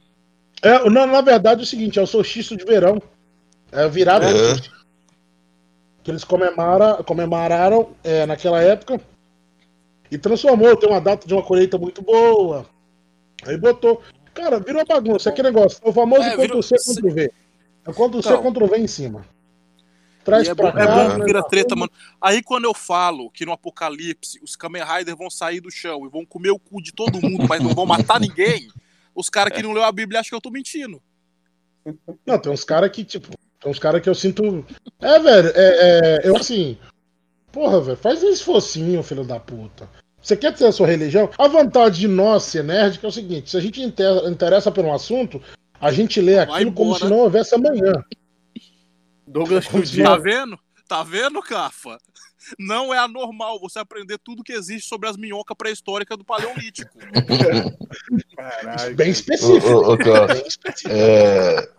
É, 0.63 0.89
na, 0.89 1.05
na 1.07 1.21
verdade 1.21 1.61
é 1.61 1.63
o 1.63 1.67
seguinte, 1.67 1.97
é 1.97 2.01
o 2.01 2.07
solstício 2.07 2.55
de 2.55 2.63
verão. 2.65 3.01
É 3.71 3.83
a 3.83 3.87
virada 3.87 4.31
do 4.31 4.37
É. 4.37 4.55
Que 6.03 6.11
eles 6.11 6.23
comemora, 6.23 7.03
comemoraram 7.03 7.89
é, 8.03 8.25
naquela 8.25 8.59
época 8.61 8.99
e 10.09 10.17
transformou, 10.17 10.75
tem 10.75 10.89
uma 10.89 10.99
data 10.99 11.27
de 11.27 11.33
uma 11.33 11.43
colheita 11.43 11.77
muito 11.77 12.01
boa. 12.01 12.65
Aí 13.45 13.57
botou. 13.57 14.01
Cara, 14.33 14.59
virou 14.59 14.85
bagunça, 14.85 15.29
é 15.29 15.31
aquele 15.31 15.49
negócio. 15.51 15.79
É 15.83 15.89
o 15.89 15.93
famoso 15.93 16.23
É, 16.23 16.31
Ctrl 16.31 16.41
virou- 16.41 16.61
C, 16.63 16.75
Ctrl 16.75 17.09
V. 17.11 17.31
É 17.85 17.91
Ctrl 17.91 18.21
C, 18.21 18.29
Então. 18.29 18.51
Ctrl 18.51 18.65
V 18.67 18.77
em 18.77 18.87
cima. 18.87 19.25
Traz 20.23 20.47
E 20.47 20.51
é 20.51 20.55
pra 20.55 20.71
bom, 20.71 20.77
cá. 20.77 20.83
é 20.83 20.87
bom 20.87 21.13
que 21.13 21.19
né, 21.19 21.25
vira 21.25 21.41
tá 21.41 21.49
treta, 21.49 21.75
mano. 21.75 21.91
Aí 22.21 22.43
quando 22.43 22.65
eu 22.65 22.73
falo 22.73 23.29
que 23.31 23.45
no 23.45 23.51
Apocalipse 23.51 24.39
os 24.43 24.55
Kamen 24.55 24.83
Rider 24.83 25.15
vão 25.15 25.29
sair 25.29 25.59
do 25.59 25.71
chão 25.71 26.05
e 26.05 26.09
vão 26.09 26.25
comer 26.25 26.51
o 26.51 26.59
cu 26.59 26.81
de 26.81 26.91
todo 26.91 27.21
mundo, 27.21 27.47
mas 27.47 27.61
não 27.61 27.73
vão 27.73 27.85
matar 27.85 28.19
ninguém, 28.21 28.67
os 29.15 29.29
caras 29.29 29.53
que 29.55 29.63
não 29.63 29.73
leu 29.73 29.83
a 29.83 29.91
Bíblia 29.91 30.19
acham 30.19 30.29
que 30.29 30.35
eu 30.35 30.41
tô 30.41 30.51
mentindo. 30.51 31.01
Não, 32.25 32.37
tem 32.37 32.51
uns 32.51 32.63
caras 32.63 32.91
que, 32.91 33.03
tipo, 33.03 33.29
tem 33.59 33.71
uns 33.71 33.79
caras 33.79 34.01
que 34.01 34.09
eu 34.09 34.13
sinto. 34.15 34.65
É, 34.99 35.19
velho, 35.19 35.49
é, 35.55 36.19
é, 36.25 36.27
eu 36.29 36.37
assim. 36.37 36.77
Porra, 37.51 37.81
velho, 37.81 37.97
faz 37.97 38.23
um 38.23 38.29
esforcinho, 38.29 39.01
filho 39.03 39.23
da 39.23 39.39
puta. 39.39 39.89
Você 40.21 40.37
quer 40.37 40.53
ter 40.53 40.67
a 40.67 40.71
sua 40.71 40.85
religião? 40.85 41.29
A 41.37 41.47
vantagem 41.47 42.01
de 42.01 42.07
nós 42.07 42.43
ser 42.43 42.63
nerd 42.63 42.99
é 43.01 43.07
o 43.07 43.11
seguinte: 43.11 43.49
se 43.49 43.57
a 43.57 43.59
gente 43.59 43.81
inter- 43.81 44.25
interessa 44.27 44.71
por 44.71 44.85
um 44.85 44.93
assunto, 44.93 45.41
a 45.79 45.91
gente 45.91 46.21
lê 46.21 46.37
aquilo 46.37 46.71
como 46.71 46.95
se 46.95 47.05
não 47.05 47.17
houvesse 47.17 47.55
amanhã. 47.55 47.93
Douglas 49.31 49.65
Como 49.67 49.85
Fudir. 49.85 50.03
Tá 50.05 50.17
vendo? 50.17 50.59
Tá 50.87 51.03
vendo, 51.03 51.41
Cafa? 51.41 51.97
não 52.57 52.93
é 52.93 52.97
anormal 52.97 53.59
você 53.59 53.79
aprender 53.79 54.17
tudo 54.17 54.43
que 54.43 54.51
existe 54.51 54.89
sobre 54.89 55.07
as 55.07 55.15
minhocas 55.15 55.55
pré-históricas 55.55 56.17
do 56.17 56.25
Paleolítico. 56.25 56.91
Bem 58.95 59.11
específico. 59.11 59.67
ô, 59.67 59.93
ô, 59.93 59.97
Klaus, 59.97 60.33
Bem 60.33 60.47
específico. 60.47 60.89
é, 60.91 61.69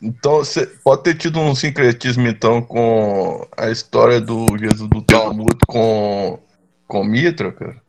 Então, 0.00 0.36
você 0.36 0.66
pode 0.66 1.02
ter 1.02 1.16
tido 1.16 1.40
um 1.40 1.54
sincretismo, 1.54 2.26
então, 2.28 2.62
com 2.62 3.46
a 3.56 3.68
história 3.70 4.20
do 4.20 4.46
Jesus 4.58 4.88
do 4.88 5.02
Talmud 5.02 5.56
com, 5.66 6.38
com 6.86 7.04
Mitra, 7.04 7.52
cara? 7.52 7.82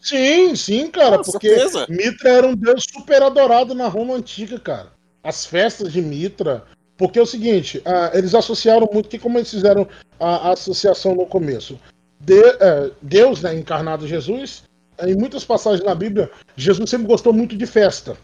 Sim, 0.00 0.54
sim, 0.56 0.90
cara, 0.90 1.18
Com 1.18 1.24
porque 1.32 1.48
certeza. 1.50 1.86
Mitra 1.88 2.30
era 2.30 2.46
um 2.46 2.54
deus 2.54 2.84
super 2.90 3.22
adorado 3.22 3.74
na 3.74 3.88
Roma 3.88 4.14
antiga, 4.14 4.58
cara. 4.58 4.92
As 5.22 5.44
festas 5.44 5.92
de 5.92 6.00
Mitra. 6.00 6.64
Porque 6.96 7.18
é 7.18 7.22
o 7.22 7.26
seguinte, 7.26 7.82
ah, 7.84 8.10
eles 8.14 8.34
associaram 8.34 8.88
muito, 8.92 9.08
que 9.08 9.18
como 9.18 9.38
eles 9.38 9.50
fizeram 9.50 9.86
a, 10.18 10.48
a 10.48 10.52
associação 10.52 11.14
no 11.14 11.26
começo? 11.26 11.78
De- 12.18 12.34
eh, 12.40 12.90
Deus, 13.02 13.42
né, 13.42 13.54
encarnado 13.54 14.08
Jesus, 14.08 14.62
em 15.02 15.14
muitas 15.14 15.44
passagens 15.44 15.84
na 15.84 15.94
Bíblia, 15.94 16.30
Jesus 16.56 16.88
sempre 16.88 17.06
gostou 17.06 17.32
muito 17.32 17.54
de 17.56 17.66
festa. 17.66 18.16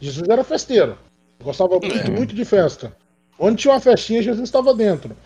Jesus 0.00 0.28
era 0.28 0.42
festeiro. 0.42 0.98
Gostava 1.42 1.78
muito, 1.78 2.10
muito 2.10 2.34
de 2.34 2.44
festa. 2.44 2.92
Onde 3.38 3.62
tinha 3.62 3.74
uma 3.74 3.80
festinha, 3.80 4.22
Jesus 4.22 4.48
estava 4.48 4.74
dentro. 4.74 5.16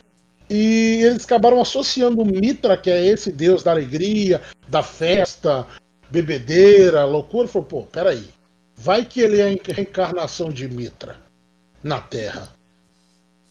E 0.51 1.01
eles 1.03 1.25
acabaram 1.25 1.61
associando 1.61 2.21
o 2.23 2.27
Mitra, 2.27 2.77
que 2.77 2.91
é 2.91 3.05
esse 3.07 3.33
deus 3.33 3.63
da 3.63 3.71
alegria, 3.71 4.41
da 4.69 4.83
festa, 4.83 5.67
bebedeira, 6.11 7.05
loucura. 7.05 7.49
Falou, 7.49 7.67
pô, 7.67 7.83
peraí. 7.83 8.29
Vai 8.77 9.05
que 9.05 9.21
ele 9.21 9.41
é 9.41 9.45
a 9.49 9.73
reencarnação 9.73 10.51
de 10.51 10.69
Mitra 10.69 11.17
na 11.83 12.01
Terra, 12.01 12.49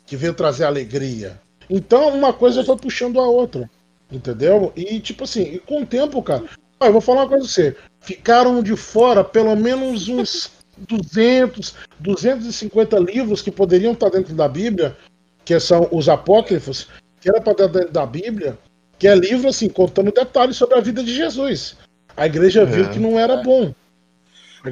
que 0.06 0.16
veio 0.16 0.34
trazer 0.34 0.66
alegria. 0.66 1.40
Então 1.70 2.10
uma 2.16 2.32
coisa 2.34 2.64
foi 2.64 2.78
puxando 2.78 3.20
a 3.20 3.28
outra, 3.28 3.70
entendeu? 4.12 4.72
E 4.76 5.00
tipo 5.00 5.24
assim, 5.24 5.42
e 5.44 5.60
com 5.60 5.82
o 5.82 5.86
tempo, 5.86 6.22
cara, 6.22 6.44
ó, 6.80 6.86
eu 6.86 6.92
vou 6.92 7.02
falar 7.02 7.22
uma 7.24 7.30
coisa 7.30 7.44
pra 7.46 7.52
você. 7.54 7.76
Ficaram 8.02 8.62
de 8.62 8.76
fora 8.76 9.24
pelo 9.24 9.56
menos 9.56 10.08
uns 10.08 10.52
200, 10.78 11.74
250 12.00 13.00
livros 13.00 13.42
que 13.42 13.50
poderiam 13.52 13.94
estar 13.94 14.10
dentro 14.10 14.36
da 14.36 14.48
Bíblia, 14.48 14.96
que 15.44 15.60
são 15.60 15.88
os 15.92 16.08
apócrifos, 16.10 16.88
que 17.22 17.30
era 17.30 17.42
para 17.42 17.68
dentro 17.68 17.92
da 17.92 18.06
Bíblia, 18.06 18.58
que 19.00 19.08
é 19.08 19.16
livro 19.16 19.48
assim, 19.50 19.68
contando 19.70 20.12
detalhes 20.12 20.56
sobre 20.58 20.78
a 20.78 20.82
vida 20.82 21.04
de 21.04 21.14
Jesus. 21.16 21.76
A 22.16 22.26
igreja 22.28 22.64
viu 22.66 22.86
É. 22.86 22.90
que 22.90 23.00
não 23.00 23.20
era 23.20 23.38
bom. 23.38 23.74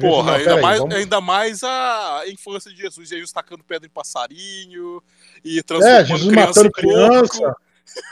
falou, 0.00 0.30
ainda 0.34 0.44
"Peraí, 0.44 0.62
mais, 0.62 0.78
vamos- 0.80 0.94
ainda 0.96 1.20
mais 1.20 1.62
a 1.62 2.22
infância 2.28 2.70
de 2.70 2.76
Jesus. 2.76 3.08
Jesus 3.08 3.30
tacando 3.32 3.62
pedra 3.62 3.86
em 3.86 3.90
passarinho 3.90 5.00
e 5.44 5.58
É, 5.58 5.62
transformando 5.62 6.06
Jesus 6.06 6.32
criança 6.32 6.46
matando 6.46 6.72
criança. 6.72 7.56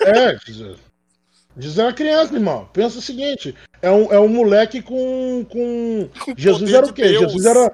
É, 0.03 0.39
Jesus. 0.47 0.79
Jesus 1.57 1.79
era 1.79 1.93
criança, 1.93 2.35
irmão. 2.35 2.69
Pensa 2.73 2.99
o 2.99 3.03
seguinte: 3.03 3.55
é 3.81 3.91
um, 3.91 4.13
é 4.13 4.19
um 4.19 4.29
moleque 4.29 4.81
com. 4.83 5.45
com... 5.51 6.09
Jesus 6.37 6.73
era 6.73 6.87
o 6.87 6.93
quê? 6.93 7.03
Deus. 7.03 7.33
Jesus 7.33 7.45
era. 7.47 7.73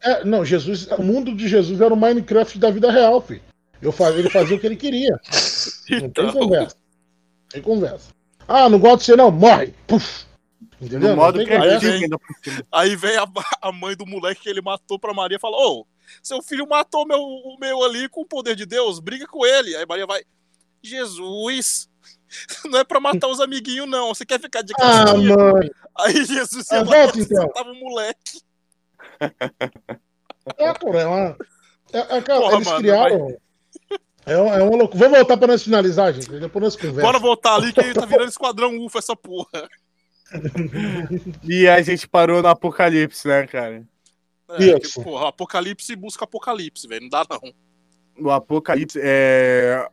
É, 0.00 0.24
não, 0.24 0.44
Jesus, 0.44 0.88
o 0.98 1.02
mundo 1.02 1.34
de 1.34 1.46
Jesus 1.46 1.80
era 1.80 1.94
o 1.94 1.96
Minecraft 1.96 2.58
da 2.58 2.70
vida 2.70 2.90
real, 2.90 3.20
filho. 3.20 3.42
Eu 3.80 3.92
fazia, 3.92 4.20
ele 4.20 4.30
fazia 4.30 4.56
o 4.56 4.60
que 4.60 4.66
ele 4.66 4.76
queria. 4.76 5.20
Não 5.90 6.10
tem 6.10 6.24
Então, 6.24 6.32
conversa. 6.32 6.76
Não 6.76 7.48
tem 7.50 7.62
conversa. 7.62 8.08
Ah, 8.48 8.68
não 8.68 8.78
gosto 8.78 8.98
de 9.00 9.04
você, 9.06 9.16
não? 9.16 9.30
Morre! 9.30 9.72
Puf! 9.86 10.24
Entendeu? 10.80 11.10
Não 11.10 11.16
modo 11.16 11.38
tem 11.38 11.46
criativo 11.46 11.80
conversa. 11.80 12.18
vem. 12.44 12.64
Aí 12.72 12.96
vem 12.96 13.16
a, 13.16 13.26
a 13.60 13.72
mãe 13.72 13.96
do 13.96 14.06
moleque 14.06 14.42
que 14.42 14.48
ele 14.48 14.60
matou 14.60 14.98
pra 14.98 15.14
Maria 15.14 15.36
e 15.36 15.40
fala: 15.40 15.56
Ô, 15.56 15.86
seu 16.22 16.42
filho 16.42 16.66
matou 16.68 17.06
meu, 17.06 17.20
o 17.20 17.56
meu 17.60 17.82
ali 17.84 18.08
com 18.08 18.22
o 18.22 18.26
poder 18.26 18.56
de 18.56 18.66
Deus, 18.66 18.98
briga 19.00 19.26
com 19.26 19.46
ele. 19.46 19.76
Aí 19.76 19.86
Maria 19.86 20.06
vai: 20.06 20.22
Jesus, 20.82 21.88
não 22.64 22.78
é 22.80 22.84
pra 22.84 22.98
matar 23.00 23.28
os 23.28 23.40
amiguinhos, 23.40 23.88
não. 23.88 24.14
Você 24.14 24.24
quer 24.26 24.40
ficar 24.40 24.62
de 24.62 24.72
Ah, 24.80 25.04
casquinha? 25.04 25.36
mãe. 25.36 25.70
Aí 25.98 26.24
Jesus 26.24 26.70
Ah, 26.72 26.82
volta, 26.82 27.18
então. 27.20 27.48
tava 27.50 27.70
o 27.70 27.74
moleque. 27.76 28.40
É, 30.58 30.72
cara, 30.74 31.00
é 31.00 31.06
uma. 31.06 31.36
É, 31.92 31.98
é, 32.16 32.22
cara, 32.22 32.40
Porra, 32.40 32.54
eles 32.56 32.66
mano, 32.66 32.78
criaram. 32.80 33.36
É, 34.24 34.36
uma- 34.36 34.54
é 34.56 34.62
uma 34.62 34.76
loucura. 34.76 34.98
Vamos 35.04 35.18
voltar 35.18 35.36
pra 35.36 35.46
nós 35.48 35.62
finalizar, 35.62 36.12
gente. 36.12 36.28
Depois 36.28 36.62
nós 36.62 36.76
conversamos. 36.76 37.02
Bora 37.02 37.18
voltar 37.18 37.54
ali 37.56 37.72
que 37.72 37.94
tá 37.94 38.06
virando 38.06 38.28
esquadrão 38.30 38.76
UFA 38.84 38.98
essa 38.98 39.14
porra. 39.16 39.68
E 41.44 41.68
a 41.68 41.82
gente 41.82 42.08
parou 42.08 42.40
no 42.40 42.48
apocalipse, 42.48 43.28
né, 43.28 43.46
cara? 43.46 43.84
É, 44.52 44.78
Isso. 44.78 45.02
porra, 45.02 45.28
apocalipse 45.28 45.94
busca 45.96 46.24
apocalipse, 46.24 46.86
velho. 46.86 47.02
Não 47.02 47.08
dá 47.08 47.26
não. 47.28 47.52
No 48.18 48.30
apocalipse, 48.30 48.98
é... 49.02 49.88